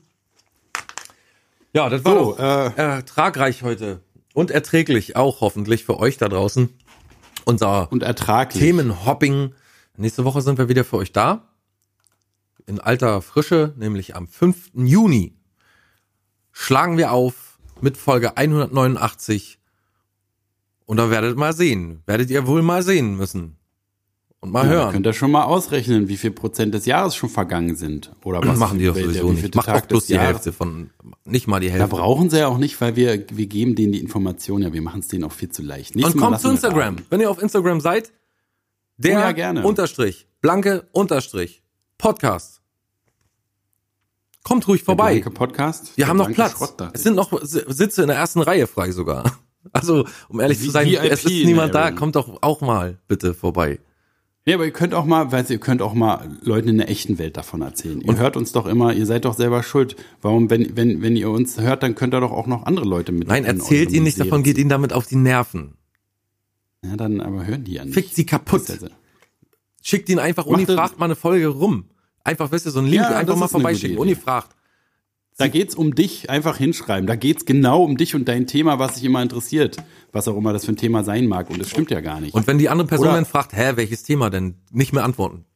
Ja, 1.73 1.89
das 1.89 2.05
war 2.05 2.13
So, 2.13 2.37
äh, 2.39 2.77
ertragreich 2.77 3.63
heute. 3.63 4.01
Und 4.35 4.51
erträglich 4.51 5.17
auch 5.17 5.41
hoffentlich 5.41 5.85
für 5.85 5.99
euch 5.99 6.19
da 6.19 6.29
draußen. 6.29 6.69
Unser 7.45 7.91
und 7.91 8.03
ertraglich. 8.03 8.63
Themenhopping. 8.63 9.55
Nächste 9.97 10.25
Woche 10.25 10.43
sind 10.43 10.59
wir 10.59 10.69
wieder 10.69 10.85
für 10.85 10.97
euch 10.99 11.13
da. 11.13 11.49
In 12.67 12.79
alter 12.79 13.23
Frische, 13.23 13.75
nämlich 13.77 14.15
am 14.15 14.29
5. 14.29 14.71
Juni, 14.75 15.35
schlagen 16.53 16.97
wir 16.97 17.11
auf 17.11 17.42
mit 17.83 17.97
Folge 17.97 18.37
189. 18.37 19.59
Und 20.87 20.97
da 20.97 21.11
werdet 21.11 21.37
mal 21.37 21.53
sehen. 21.53 22.03
Werdet 22.07 22.31
ihr 22.31 22.47
wohl 22.47 22.63
mal 22.63 22.83
sehen 22.83 23.17
müssen. 23.17 23.57
Und 24.41 24.51
mal 24.51 24.65
Ja, 24.67 24.71
da 24.73 24.77
hören. 24.77 24.93
könnt 24.93 25.07
ihr 25.07 25.13
schon 25.13 25.31
mal 25.31 25.45
ausrechnen, 25.45 26.09
wie 26.09 26.17
viel 26.17 26.33
Prozent 26.33 26.75
des 26.75 26.85
Jahres 26.85 27.15
schon 27.15 27.29
vergangen 27.31 27.77
sind. 27.77 28.11
Oder 28.25 28.43
was 28.45 28.59
machen 28.59 28.79
die 28.81 28.87
doch 28.87 28.95
der 28.95 29.05
sowieso 29.05 29.33
nicht. 29.33 29.55
Macht 29.55 29.67
Tag 29.67 29.85
auch 29.85 29.87
bloß 29.87 30.07
die 30.07 30.15
Jahres- 30.15 30.27
Hälfte 30.29 30.53
von, 30.53 30.91
nicht 31.25 31.47
mal 31.47 31.61
die 31.61 31.69
Da 31.69 31.75
Hälfte. 31.75 31.89
brauchen 31.91 32.29
sie 32.29 32.39
ja 32.41 32.49
auch 32.49 32.59
nicht, 32.59 32.81
weil 32.81 32.97
wir, 32.97 33.25
wir 33.31 33.47
geben 33.47 33.77
denen 33.77 33.93
die 33.93 34.01
Information, 34.01 34.63
ja, 34.63 34.73
wir 34.73 34.83
machen 34.83 34.99
es 35.01 35.07
denen 35.09 35.23
auch 35.25 35.33
viel 35.33 35.51
zu 35.51 35.63
leicht. 35.63 35.95
Nächstes 35.95 36.15
Und 36.17 36.21
kommt 36.21 36.41
zu 36.41 36.51
Instagram. 36.51 36.97
Wenn 37.09 37.21
ihr 37.21 37.31
auf 37.31 37.41
Instagram 37.41 37.81
seid, 37.81 38.13
der 38.97 39.19
Oh 39.19 39.21
ja, 39.21 39.33
gerne. 39.33 39.65
Unterstrich, 39.65 40.27
blanke 40.41 40.89
Unterstrich, 40.91 41.63
Podcast. 41.99 42.62
Kommt 44.45 44.67
ruhig 44.69 44.83
vorbei. 44.83 45.13
Blanke 45.21 45.31
Podcast. 45.31 45.97
Wir 45.97 46.05
Der 46.05 46.09
haben 46.09 46.17
noch 46.17 46.33
Platz. 46.33 46.53
Schrott, 46.53 46.75
es 46.93 47.03
sind 47.03 47.15
noch 47.15 47.33
Si- 47.43 47.63
Sitze 47.69 48.03
in 48.03 48.09
der 48.09 48.17
ersten 48.17 48.41
Reihe 48.41 48.67
frei 48.67 48.91
sogar. 48.93 49.39
Also, 49.73 50.05
um 50.29 50.41
ehrlich 50.41 50.61
Wie- 50.61 50.65
zu 50.67 50.71
sein, 50.73 50.89
VIP 50.89 51.05
es 51.05 51.25
ist 51.25 51.45
niemand 51.45 51.73
da. 51.73 51.93
Kommt 51.93 52.17
doch 52.17 52.43
auch 52.43 52.63
mal 52.63 52.99
bitte 53.07 53.33
vorbei. 53.33 53.79
Ja, 54.45 54.57
aber 54.57 54.65
ihr 54.65 54.73
könnt 54.73 54.93
auch 54.93 55.05
mal, 55.05 55.31
weißt 55.31 55.51
ihr 55.51 55.59
könnt 55.59 55.83
auch 55.83 55.95
mal 55.95 56.37
Leuten 56.43 56.69
in 56.69 56.79
der 56.79 56.91
echten 56.91 57.17
Welt 57.19 57.37
davon 57.37 57.63
erzählen. 57.63 58.01
Ihr 58.01 58.17
hört 58.17 58.37
uns 58.37 58.51
doch 58.51 58.67
immer, 58.67 58.93
ihr 58.93 59.07
seid 59.07 59.25
doch 59.25 59.35
selber 59.37 59.63
schuld. 59.63 59.95
Warum, 60.21 60.51
wenn, 60.51 60.77
wenn, 60.77 61.01
wenn 61.01 61.15
ihr 61.15 61.31
uns 61.31 61.61
hört, 61.61 61.85
dann 61.85 61.95
könnt 61.95 62.13
ihr 62.13 62.21
doch 62.21 62.33
auch 62.33 62.49
noch 62.49 62.67
andere 62.67 62.85
Leute 62.85 63.13
mit. 63.13 63.29
Nein, 63.29 63.45
in 63.45 63.61
erzählt 63.61 63.93
ihnen 63.93 64.03
nicht 64.03 64.19
davon, 64.19 64.43
geht 64.43 64.59
ihnen 64.59 64.69
damit 64.69 64.93
auf 64.93 65.07
die 65.07 65.15
Nerven. 65.15 65.75
Ja, 66.85 66.97
dann 66.97 67.21
aber 67.21 67.47
hören 67.47 67.63
die 67.63 67.75
ja 67.75 67.85
nicht. 67.85 67.95
Fickt 67.95 68.17
sie 68.17 68.27
kaputt. 68.27 68.65
Schickt 69.81 70.09
ihn 70.09 70.19
einfach 70.19 70.43
das- 70.45 70.53
unifragt 70.53 70.99
mal 70.99 71.05
eine 71.05 71.15
Folge 71.15 71.47
rum. 71.47 71.85
Einfach, 72.25 72.51
weißt 72.53 72.67
du, 72.67 72.71
so 72.71 72.81
ein 72.81 72.87
Link 72.87 73.03
Ja, 73.03 73.17
einfach 73.17 73.37
mal 73.37 73.49
vorbeischicken. 73.49 73.99
Unifragt. 73.99 74.55
Da 75.39 75.49
geht's 75.49 75.75
um 75.75 75.95
dich, 75.95 76.29
einfach 76.29 76.59
hinschreiben. 76.59 77.07
Da 77.07 77.17
geht's 77.17 77.47
genau 77.47 77.83
um 77.83 77.97
dich 77.97 78.15
und 78.15 78.29
dein 78.29 78.47
Thema, 78.47 78.79
was 78.79 78.95
dich 78.95 79.05
immer 79.05 79.23
interessiert. 79.23 79.79
Was 80.13 80.29
auch 80.29 80.37
immer 80.37 80.53
das 80.53 80.67
für 80.67 80.73
ein 80.73 80.77
Thema 80.77 81.05
sein 81.05 81.27
mag. 81.27 81.49
Und 81.51 81.59
das 81.59 81.71
stimmt 81.71 81.91
ja 81.91 82.01
gar 82.01 82.21
nicht. 82.21 82.35
Und 82.35 82.47
wenn 82.47 82.59
die 82.59 82.69
andere 82.69 82.87
Person 82.87 83.09
Oder- 83.09 83.17
dann 83.17 83.25
fragt, 83.25 83.55
hä, 83.55 83.73
welches 83.77 84.03
Thema 84.03 84.29
denn? 84.31 84.57
Nicht 84.71 84.93
mehr 84.93 85.05
antworten. 85.05 85.47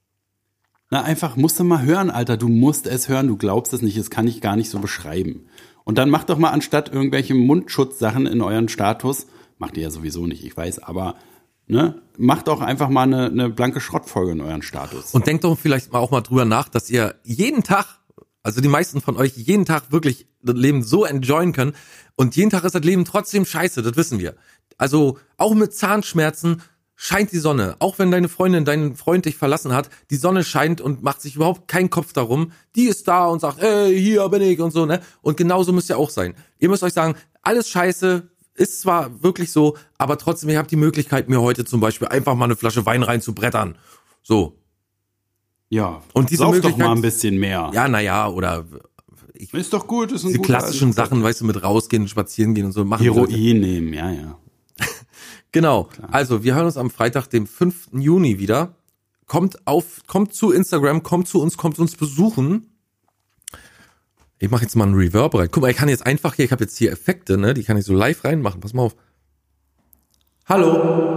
Na, 0.90 1.02
einfach 1.02 1.36
musst 1.36 1.60
du 1.60 1.64
mal 1.64 1.82
hören, 1.82 2.10
Alter. 2.10 2.36
Du 2.36 2.48
musst 2.48 2.86
es 2.86 3.08
hören. 3.08 3.28
Du 3.28 3.36
glaubst 3.36 3.72
es 3.74 3.82
nicht. 3.82 3.98
Das 3.98 4.08
kann 4.08 4.26
ich 4.26 4.40
gar 4.40 4.56
nicht 4.56 4.70
so 4.70 4.78
beschreiben. 4.78 5.46
Und 5.86 5.98
dann 5.98 6.10
macht 6.10 6.30
doch 6.30 6.38
mal 6.38 6.50
anstatt 6.50 6.92
irgendwelche 6.92 7.34
Mundschutzsachen 7.34 8.26
in 8.26 8.40
euren 8.40 8.68
Status, 8.68 9.28
macht 9.58 9.76
ihr 9.76 9.84
ja 9.84 9.90
sowieso 9.90 10.26
nicht, 10.26 10.44
ich 10.44 10.56
weiß, 10.56 10.80
aber 10.80 11.14
ne, 11.66 12.00
macht 12.16 12.48
doch 12.48 12.60
einfach 12.60 12.88
mal 12.88 13.02
eine, 13.02 13.26
eine 13.26 13.50
blanke 13.50 13.80
Schrottfolge 13.80 14.32
in 14.32 14.40
euren 14.40 14.62
Status. 14.62 15.12
Und 15.14 15.26
denkt 15.26 15.44
doch 15.44 15.58
vielleicht 15.58 15.92
mal 15.92 15.98
auch 15.98 16.10
mal 16.10 16.22
drüber 16.22 16.44
nach, 16.44 16.68
dass 16.68 16.90
ihr 16.90 17.16
jeden 17.24 17.62
Tag, 17.62 18.00
also 18.42 18.60
die 18.60 18.68
meisten 18.68 19.00
von 19.00 19.16
euch 19.16 19.36
jeden 19.36 19.64
Tag 19.64 19.92
wirklich 19.92 20.26
das 20.42 20.56
Leben 20.56 20.82
so 20.82 21.04
enjoyen 21.04 21.52
können. 21.52 21.74
Und 22.14 22.36
jeden 22.36 22.50
Tag 22.50 22.64
ist 22.64 22.74
das 22.74 22.82
Leben 22.82 23.04
trotzdem 23.04 23.44
scheiße, 23.44 23.82
das 23.82 23.96
wissen 23.96 24.18
wir. 24.18 24.36
Also 24.78 25.18
auch 25.36 25.54
mit 25.54 25.74
Zahnschmerzen 25.74 26.62
scheint 26.94 27.30
die 27.32 27.38
Sonne. 27.38 27.76
Auch 27.78 27.98
wenn 27.98 28.10
deine 28.10 28.28
Freundin, 28.28 28.64
dein 28.64 28.96
Freund 28.96 29.26
dich 29.26 29.36
verlassen 29.36 29.74
hat, 29.74 29.90
die 30.10 30.16
Sonne 30.16 30.44
scheint 30.44 30.80
und 30.80 31.02
macht 31.02 31.20
sich 31.20 31.36
überhaupt 31.36 31.68
keinen 31.68 31.90
Kopf 31.90 32.12
darum. 32.12 32.52
Die 32.74 32.86
ist 32.86 33.06
da 33.06 33.26
und 33.26 33.40
sagt, 33.40 33.62
ey, 33.62 33.98
hier 34.00 34.26
bin 34.30 34.42
ich 34.42 34.60
und 34.60 34.70
so, 34.70 34.86
ne? 34.86 35.00
Und 35.20 35.36
genauso 35.36 35.72
müsst 35.72 35.90
ihr 35.90 35.98
auch 35.98 36.10
sein. 36.10 36.34
Ihr 36.58 36.70
müsst 36.70 36.82
euch 36.82 36.94
sagen, 36.94 37.14
alles 37.42 37.68
scheiße, 37.68 38.30
ist 38.56 38.80
zwar 38.80 39.22
wirklich 39.22 39.52
so, 39.52 39.76
aber 39.98 40.18
trotzdem, 40.18 40.50
ihr 40.50 40.58
habt 40.58 40.70
die 40.70 40.76
Möglichkeit, 40.76 41.28
mir 41.28 41.40
heute 41.40 41.64
zum 41.64 41.80
Beispiel 41.80 42.08
einfach 42.08 42.34
mal 42.34 42.46
eine 42.46 42.56
Flasche 42.56 42.84
Wein 42.86 43.02
reinzubrettern. 43.02 43.76
So, 44.22 44.58
ja, 45.68 46.00
Und 46.12 46.30
diese 46.30 46.38
sauf 46.42 46.48
doch 46.48 46.54
Möglichkeit- 46.62 46.86
mal 46.86 46.92
ein 46.94 47.02
bisschen 47.02 47.38
mehr. 47.38 47.70
ja, 47.74 47.88
naja, 47.88 48.28
oder 48.28 48.64
ich, 49.34 49.52
Ist 49.52 49.72
doch 49.72 49.86
gut, 49.86 50.12
ist 50.12 50.22
ein 50.24 50.28
diese 50.28 50.38
guter 50.38 50.58
klassischen 50.58 50.88
Alter. 50.90 51.04
Sachen, 51.04 51.22
weißt 51.22 51.40
du, 51.40 51.44
mit 51.44 51.62
rausgehen, 51.62 52.08
spazieren 52.08 52.54
gehen 52.54 52.66
und 52.66 52.72
so 52.72 52.84
machen. 52.84 53.02
die. 53.02 53.10
Heroin 53.10 53.60
nehmen, 53.60 53.92
ja, 53.92 54.10
ja. 54.10 54.38
Genau. 55.52 55.88
Also, 56.10 56.42
wir 56.44 56.54
hören 56.54 56.66
uns 56.66 56.76
am 56.76 56.90
Freitag, 56.90 57.28
dem 57.28 57.46
5. 57.46 57.88
Juni 57.92 58.38
wieder. 58.38 58.74
Kommt 59.26 59.66
auf, 59.66 60.02
kommt 60.06 60.34
zu 60.34 60.52
Instagram, 60.52 61.02
kommt 61.02 61.28
zu 61.28 61.40
uns, 61.40 61.56
kommt 61.56 61.78
uns 61.78 61.96
besuchen. 61.96 62.75
Ich 64.38 64.50
mache 64.50 64.62
jetzt 64.62 64.76
mal 64.76 64.84
einen 64.84 64.94
Reverb 64.94 65.34
rein. 65.34 65.48
Guck 65.50 65.62
mal, 65.62 65.70
ich 65.70 65.76
kann 65.76 65.88
jetzt 65.88 66.04
einfach 66.04 66.34
hier, 66.34 66.44
ich 66.44 66.52
habe 66.52 66.64
jetzt 66.64 66.76
hier 66.76 66.92
Effekte, 66.92 67.38
ne? 67.38 67.54
Die 67.54 67.64
kann 67.64 67.76
ich 67.78 67.84
so 67.86 67.94
live 67.94 68.24
reinmachen. 68.24 68.60
Pass 68.60 68.74
mal 68.74 68.82
auf. 68.82 68.96
Hallo. 70.46 71.16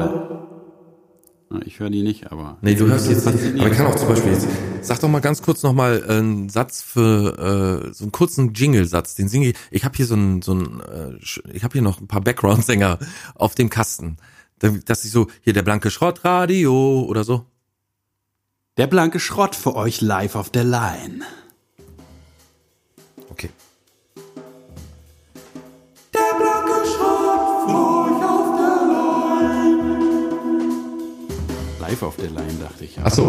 Ich 1.65 1.79
höre 1.79 1.89
die 1.89 2.03
nicht, 2.03 2.31
aber. 2.31 2.57
Nee, 2.61 2.75
du 2.75 2.85
hörst 2.87 3.09
jetzt 3.09 3.25
nicht. 3.25 3.59
Aber 3.59 3.69
ich 3.71 3.75
kann 3.77 3.87
auch 3.87 3.95
zum 3.95 4.07
Beispiel 4.07 4.31
jetzt. 4.33 4.47
Sag 4.81 4.99
doch 4.99 5.09
mal 5.09 5.19
ganz 5.19 5.41
kurz 5.41 5.63
nochmal 5.63 6.03
einen 6.07 6.47
Satz 6.49 6.81
für 6.81 7.87
äh, 7.89 7.93
so 7.93 8.03
einen 8.05 8.11
kurzen 8.11 8.53
Jingle-Satz. 8.53 9.15
Den 9.15 9.27
singe 9.27 9.49
ich. 9.49 9.55
Ich 9.71 9.83
habe 9.83 9.97
hier 9.97 10.05
so 10.05 10.13
einen, 10.13 10.41
so 10.43 10.51
einen, 10.53 10.79
äh, 10.79 11.15
ich 11.51 11.63
habe 11.63 11.73
hier 11.73 11.81
noch 11.81 11.99
ein 11.99 12.07
paar 12.07 12.21
Background-Sänger 12.21 12.99
auf 13.35 13.55
dem 13.55 13.69
Kasten. 13.69 14.17
Da- 14.59 14.69
Dass 14.85 15.03
ich 15.05 15.11
so, 15.11 15.27
hier 15.41 15.53
der 15.53 15.63
blanke 15.63 15.89
Schrottradio 15.91 17.01
oder 17.01 17.23
so. 17.23 17.45
Der 18.77 18.87
blanke 18.87 19.19
Schrott 19.19 19.55
für 19.55 19.75
euch 19.75 20.01
live 20.01 20.35
auf 20.35 20.51
der 20.51 20.63
Line. 20.63 21.21
Live 31.89 32.03
auf 32.03 32.17
der 32.17 32.29
Line, 32.29 32.53
dachte 32.61 32.85
ich. 32.85 32.99
Ach 33.03 33.11
so. 33.11 33.23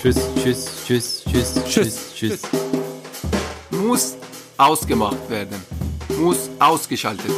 Tschüss, 0.00 0.16
tschüss, 0.34 0.66
tschüss, 0.86 1.22
tschüss, 1.24 1.54
Tschüss. 1.68 2.14
tschüss. 2.16 2.40
Muss 3.70 4.16
ausgemacht 4.56 5.28
werden. 5.28 5.62
Muss 6.18 6.48
ausgeschaltet 6.58 7.30